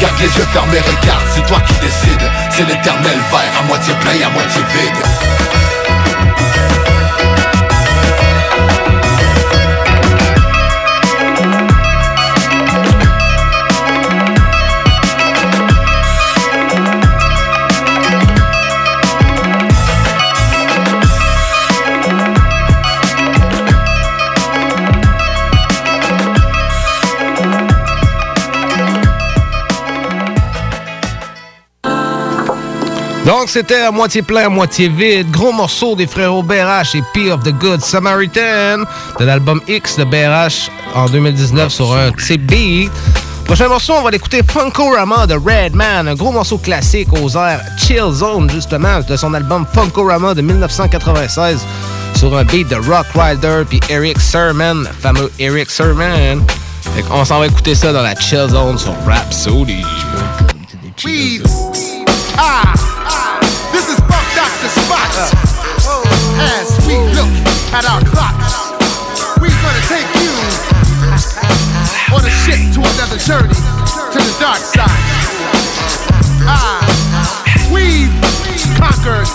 Garde 0.00 0.18
les 0.20 0.32
yeux 0.32 0.48
fermés, 0.52 0.80
regarde, 0.80 1.26
c'est 1.34 1.46
toi 1.46 1.60
qui 1.66 1.74
décides. 1.84 2.28
C'est 2.50 2.66
l'éternel 2.66 3.18
verre, 3.30 3.54
à 3.60 3.62
moitié 3.66 3.94
plein, 4.00 4.26
à 4.26 4.30
moitié 4.30 4.60
vide 4.72 5.77
c'était 33.48 33.80
à 33.80 33.90
moitié 33.90 34.22
plein, 34.22 34.46
à 34.46 34.48
moitié 34.48 34.88
vide. 34.88 35.30
Gros 35.30 35.52
morceau 35.52 35.96
des 35.96 36.06
frérots 36.06 36.42
BRH 36.42 36.94
et 36.94 37.02
P 37.14 37.30
of 37.32 37.42
the 37.42 37.52
Good 37.52 37.80
Samaritan 37.80 38.84
de 39.18 39.24
l'album 39.24 39.60
X 39.66 39.96
de 39.96 40.04
BRH 40.04 40.70
en 40.94 41.06
2019 41.06 41.72
sur 41.72 41.94
un 41.94 42.10
TB. 42.12 42.90
Prochain 43.44 43.68
morceau, 43.68 43.94
on 43.94 44.02
va 44.02 44.10
l'écouter 44.10 44.42
Funkorama 44.46 45.26
de 45.26 45.34
Redman, 45.34 46.08
un 46.08 46.14
gros 46.14 46.32
morceau 46.32 46.58
classique 46.58 47.08
aux 47.14 47.30
airs 47.36 47.62
Chill 47.78 48.12
Zone, 48.12 48.50
justement, 48.50 49.00
de 49.00 49.16
son 49.16 49.32
album 49.32 49.64
Funkorama 49.72 50.34
de 50.34 50.42
1996 50.42 51.64
sur 52.18 52.36
un 52.36 52.44
beat 52.44 52.68
de 52.68 52.76
Rock 52.76 53.06
Rider 53.14 53.62
puis 53.68 53.80
Eric 53.88 54.20
Sermon, 54.20 54.74
le 54.74 54.92
fameux 55.00 55.32
Eric 55.38 55.70
Sermon. 55.70 56.44
Fait 56.94 57.02
qu'on 57.02 57.24
s'en 57.24 57.38
va 57.38 57.46
écouter 57.46 57.74
ça 57.74 57.92
dans 57.92 58.02
la 58.02 58.14
Chill 58.14 58.48
Zone 58.50 58.76
sur 58.78 58.94
Rhapsody. 59.06 59.82
Weave. 61.04 61.44
Ah, 62.36 62.72
As 66.38 66.78
we 66.86 66.94
look 67.18 67.34
at 67.74 67.84
our 67.84 68.00
clocks, 68.06 68.70
we're 69.40 69.50
gonna 69.50 69.84
take 69.90 70.06
you 70.22 70.30
on 72.14 72.24
a 72.24 72.30
ship 72.30 72.60
to 72.74 72.80
another 72.80 73.18
journey 73.18 73.58
to 74.12 74.18
the 74.18 74.36
dark 74.38 74.58
side. 74.58 75.02
Ah, 76.46 76.78
we've 77.72 78.14
conquered 78.78 79.26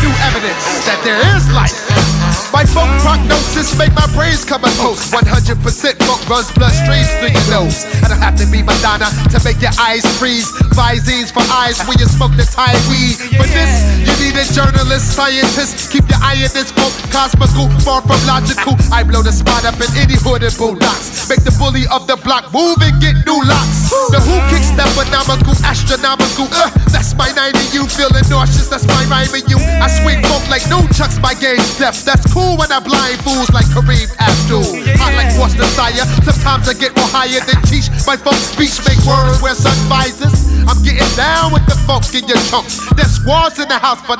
new 0.00 0.12
evidence 0.24 0.64
that 0.86 1.00
there 1.04 1.20
is 1.36 1.44
life. 1.52 2.47
My 2.58 2.66
funk 2.66 2.90
prognosis 3.06 3.78
make 3.78 3.94
my 3.94 4.10
brains 4.18 4.42
come 4.44 4.66
a 4.66 4.70
toast. 4.82 5.14
100% 5.14 5.62
funk 6.02 6.22
runs 6.26 6.50
bloodstreams 6.58 7.06
through 7.22 7.30
your 7.30 7.46
nose. 7.54 7.86
I 8.02 8.10
don't 8.10 8.18
have 8.18 8.34
to 8.42 8.50
be 8.50 8.66
Madonna 8.66 9.06
to 9.30 9.38
make 9.46 9.62
your 9.62 9.70
eyes 9.78 10.02
freeze. 10.18 10.50
Visines 10.74 11.30
for 11.30 11.46
eyes 11.54 11.78
when 11.86 12.02
you 12.02 12.10
smoke 12.10 12.34
the 12.34 12.42
Thai 12.42 12.74
weed. 12.90 13.14
For 13.38 13.46
this, 13.46 13.70
you 14.02 14.10
need 14.18 14.34
a 14.34 14.42
journalist, 14.50 15.14
scientist. 15.14 15.94
Keep 15.94 16.10
your 16.10 16.18
eye 16.18 16.34
in 16.34 16.50
this 16.50 16.74
funk, 16.74 16.90
cosmical, 17.14 17.70
far 17.86 18.02
from 18.02 18.18
logical. 18.26 18.74
I 18.90 19.06
blow 19.06 19.22
the 19.22 19.30
spot 19.30 19.62
up 19.62 19.78
in 19.78 19.94
any 19.94 20.18
hood 20.18 20.42
and 20.42 20.54
bulldogs. 20.58 21.30
Make 21.30 21.46
the 21.46 21.54
bully 21.62 21.86
of 21.94 22.10
the 22.10 22.18
block 22.26 22.50
move 22.50 22.82
and 22.82 22.98
get 22.98 23.22
new 23.22 23.38
locks. 23.38 23.94
The 24.10 24.18
who 24.18 24.34
kicks 24.50 24.74
that 24.74 24.90
phenomenal, 24.98 25.54
astronomical. 25.62 26.50
Uh, 26.50 26.74
that's 26.90 27.14
my 27.14 27.30
90, 27.30 27.54
you 27.70 27.86
feeling 27.86 28.26
nauseous. 28.26 28.66
That's 28.66 28.86
my 28.90 29.06
rhyming 29.06 29.46
you. 29.46 29.62
I 29.62 29.86
swing 29.86 30.26
funk 30.26 30.50
like 30.50 30.66
no 30.66 30.82
chucks, 30.98 31.22
my 31.22 31.38
game 31.38 31.62
steps. 31.62 32.02
That's 32.02 32.26
cool 32.34 32.47
when 32.56 32.70
I 32.72 32.80
blind 32.80 33.18
fools 33.20 33.50
like 33.50 33.66
Kareem 33.74 34.08
Abdul. 34.16 34.64
I 35.02 35.12
like 35.18 35.34
Ross 35.36 35.52
Desire. 35.52 36.06
Sometimes 36.24 36.68
I 36.68 36.74
get 36.74 36.94
more 36.96 37.10
higher 37.10 37.42
than 37.44 37.58
teach. 37.66 37.90
My 38.06 38.16
funk 38.16 38.38
speech 38.38 38.78
make 38.86 39.00
words 39.04 39.42
wear 39.42 39.52
sun 39.58 39.74
visors. 39.90 40.48
I'm 40.64 40.80
getting 40.80 41.04
down 41.18 41.52
with 41.52 41.66
the 41.66 41.76
funk 41.84 42.08
in 42.14 42.24
your 42.30 42.40
chunks. 42.48 42.80
There's 42.94 43.18
squads 43.18 43.58
in 43.58 43.68
the 43.68 43.76
house 43.76 44.00
for, 44.06 44.16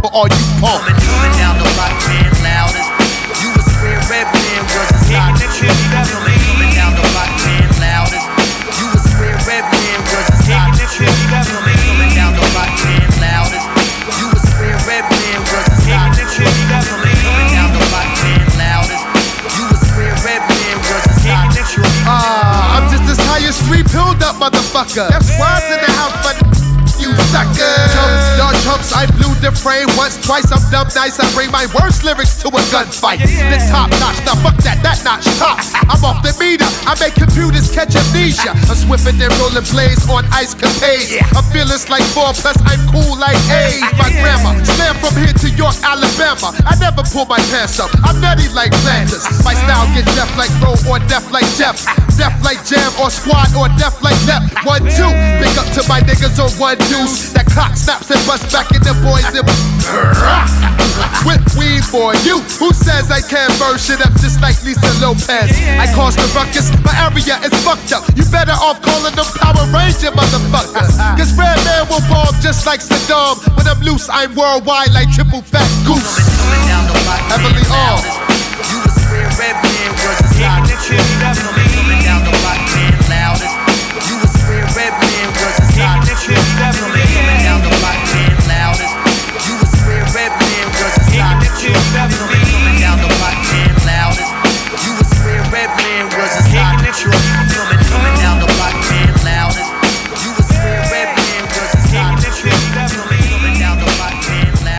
for 0.00 0.10
all 0.14 0.28
you 0.30 0.44
punks. 0.62 0.88
Coming 1.04 1.34
down 1.36 1.58
the 1.58 1.68
block, 1.76 1.92
man, 2.08 2.30
loudest. 2.40 2.88
You 3.42 3.50
was 3.52 3.66
square 3.66 4.00
red 4.08 4.28
man, 4.30 4.62
was 4.72 4.88
a 4.92 5.00
stock. 5.04 5.34
Coming 5.36 6.72
down 6.72 6.94
the 6.96 7.04
block, 7.12 7.30
man, 7.44 7.68
loudest. 7.82 8.24
You 8.78 8.86
was 8.94 9.02
square 9.04 9.36
red 9.44 9.64
man, 9.68 9.98
was 10.14 10.26
a 10.30 10.36
stock. 10.46 10.76
Three 23.66 23.82
pilled 23.82 24.22
up 24.22 24.36
motherfucker. 24.36 25.08
That's 25.08 25.30
why 25.38 25.60
in 25.74 25.80
the 25.84 25.92
house, 25.92 26.14
but 26.22 26.45
you 27.08 27.16
sucker. 27.32 27.72
Chumps, 27.96 28.26
y'all 28.36 28.56
chumps, 28.68 28.92
I 28.92 29.08
blew 29.16 29.32
the 29.40 29.52
frame 29.56 29.88
once, 29.96 30.20
twice. 30.20 30.52
I'm 30.52 30.60
dumb 30.68 30.88
nice. 30.92 31.16
I 31.18 31.24
bring 31.32 31.50
my 31.50 31.64
worst 31.72 32.04
lyrics 32.04 32.36
to 32.42 32.48
a 32.48 32.62
gunfight. 32.68 33.24
The 33.24 33.58
top 33.72 33.88
notch, 34.02 34.20
now 34.28 34.36
fuck 34.44 34.56
that, 34.68 34.84
that 34.84 35.00
notch 35.00 35.24
top. 35.40 35.58
I'm 35.88 36.04
off 36.04 36.22
the 36.22 36.26
the 36.26 36.34
meter. 36.42 36.66
I 36.90 36.98
make 36.98 37.14
computers 37.14 37.70
catch 37.70 37.94
amnesia. 37.94 38.50
I'm 38.66 38.74
swifter 38.74 39.14
than 39.14 39.30
rolling 39.38 39.62
blades 39.70 40.02
on 40.10 40.26
ice 40.34 40.58
capades. 40.58 41.14
I'm 41.38 41.46
fearless 41.54 41.86
like 41.86 42.02
four, 42.10 42.34
plus 42.34 42.58
I'm 42.66 42.82
cool 42.90 43.14
like 43.14 43.38
eight. 43.54 43.78
My 43.94 44.10
grandma 44.10 44.58
slam 44.66 44.98
from 44.98 45.14
here 45.14 45.30
to 45.30 45.48
York, 45.54 45.78
Alabama. 45.86 46.50
I 46.66 46.74
never 46.82 47.06
pull 47.06 47.30
my 47.30 47.38
pants 47.54 47.78
up. 47.78 47.90
I'm 48.02 48.18
nutty 48.18 48.50
like 48.50 48.74
Flanders. 48.82 49.22
My 49.46 49.54
style 49.54 49.86
get 49.94 50.06
deaf 50.18 50.30
like 50.34 50.50
Roe 50.58 50.74
or 50.90 50.98
deaf 51.06 51.30
like 51.30 51.46
Jeff. 51.54 51.78
Deaf 52.18 52.34
like 52.42 52.58
Jam 52.66 52.90
or 52.98 53.10
Squad 53.10 53.54
or 53.54 53.70
deaf 53.78 54.02
like 54.02 54.18
Lep. 54.26 54.42
One, 54.66 54.82
two. 54.82 55.10
Big 55.38 55.54
up 55.54 55.68
to 55.78 55.86
my 55.86 56.02
niggas 56.02 56.42
on 56.42 56.50
one 56.58 56.80
That 57.36 57.44
clock 57.52 57.76
snaps 57.76 58.08
and 58.08 58.16
busts 58.24 58.48
back 58.48 58.72
in 58.72 58.80
the 58.80 58.96
boys 59.04 59.28
and 59.36 59.44
Whip 61.28 61.44
weed 61.60 61.84
for 61.84 62.16
you. 62.24 62.40
Who 62.56 62.72
says 62.72 63.12
I 63.12 63.20
can't 63.20 63.52
burn 63.60 63.76
shit 63.76 64.00
up 64.00 64.16
just 64.16 64.40
like 64.40 64.56
Lisa 64.64 64.88
Lopez? 65.04 65.52
I 65.76 65.92
cause 65.92 66.16
the 66.16 66.24
ruckus. 66.32 66.72
My 66.80 66.96
area 66.96 67.36
is 67.44 67.52
fucked 67.60 67.92
up. 67.92 68.08
You 68.16 68.24
better 68.32 68.56
off 68.56 68.80
calling 68.80 69.12
them 69.12 69.28
Power 69.36 69.68
Ranger 69.68 70.08
motherfuckers. 70.16 70.96
Cause 71.20 71.36
Red 71.36 71.60
Man 71.68 71.84
will 71.92 72.00
bomb 72.08 72.32
just 72.40 72.64
like 72.64 72.80
Saddam. 72.80 73.44
When 73.60 73.68
I'm 73.68 73.80
loose, 73.84 74.08
I'm 74.08 74.32
worldwide 74.32 74.96
like 74.96 75.12
triple 75.12 75.44
fat 75.44 75.68
goose. 75.84 76.16
Heavily 77.28 77.60
armed. 77.68 78.08
You 78.72 78.80
was 78.80 78.96
square 78.96 79.28
red 79.36 79.56
man 79.60 79.92
was 80.00 80.24
a 83.44 83.55
definitely. 86.34 87.15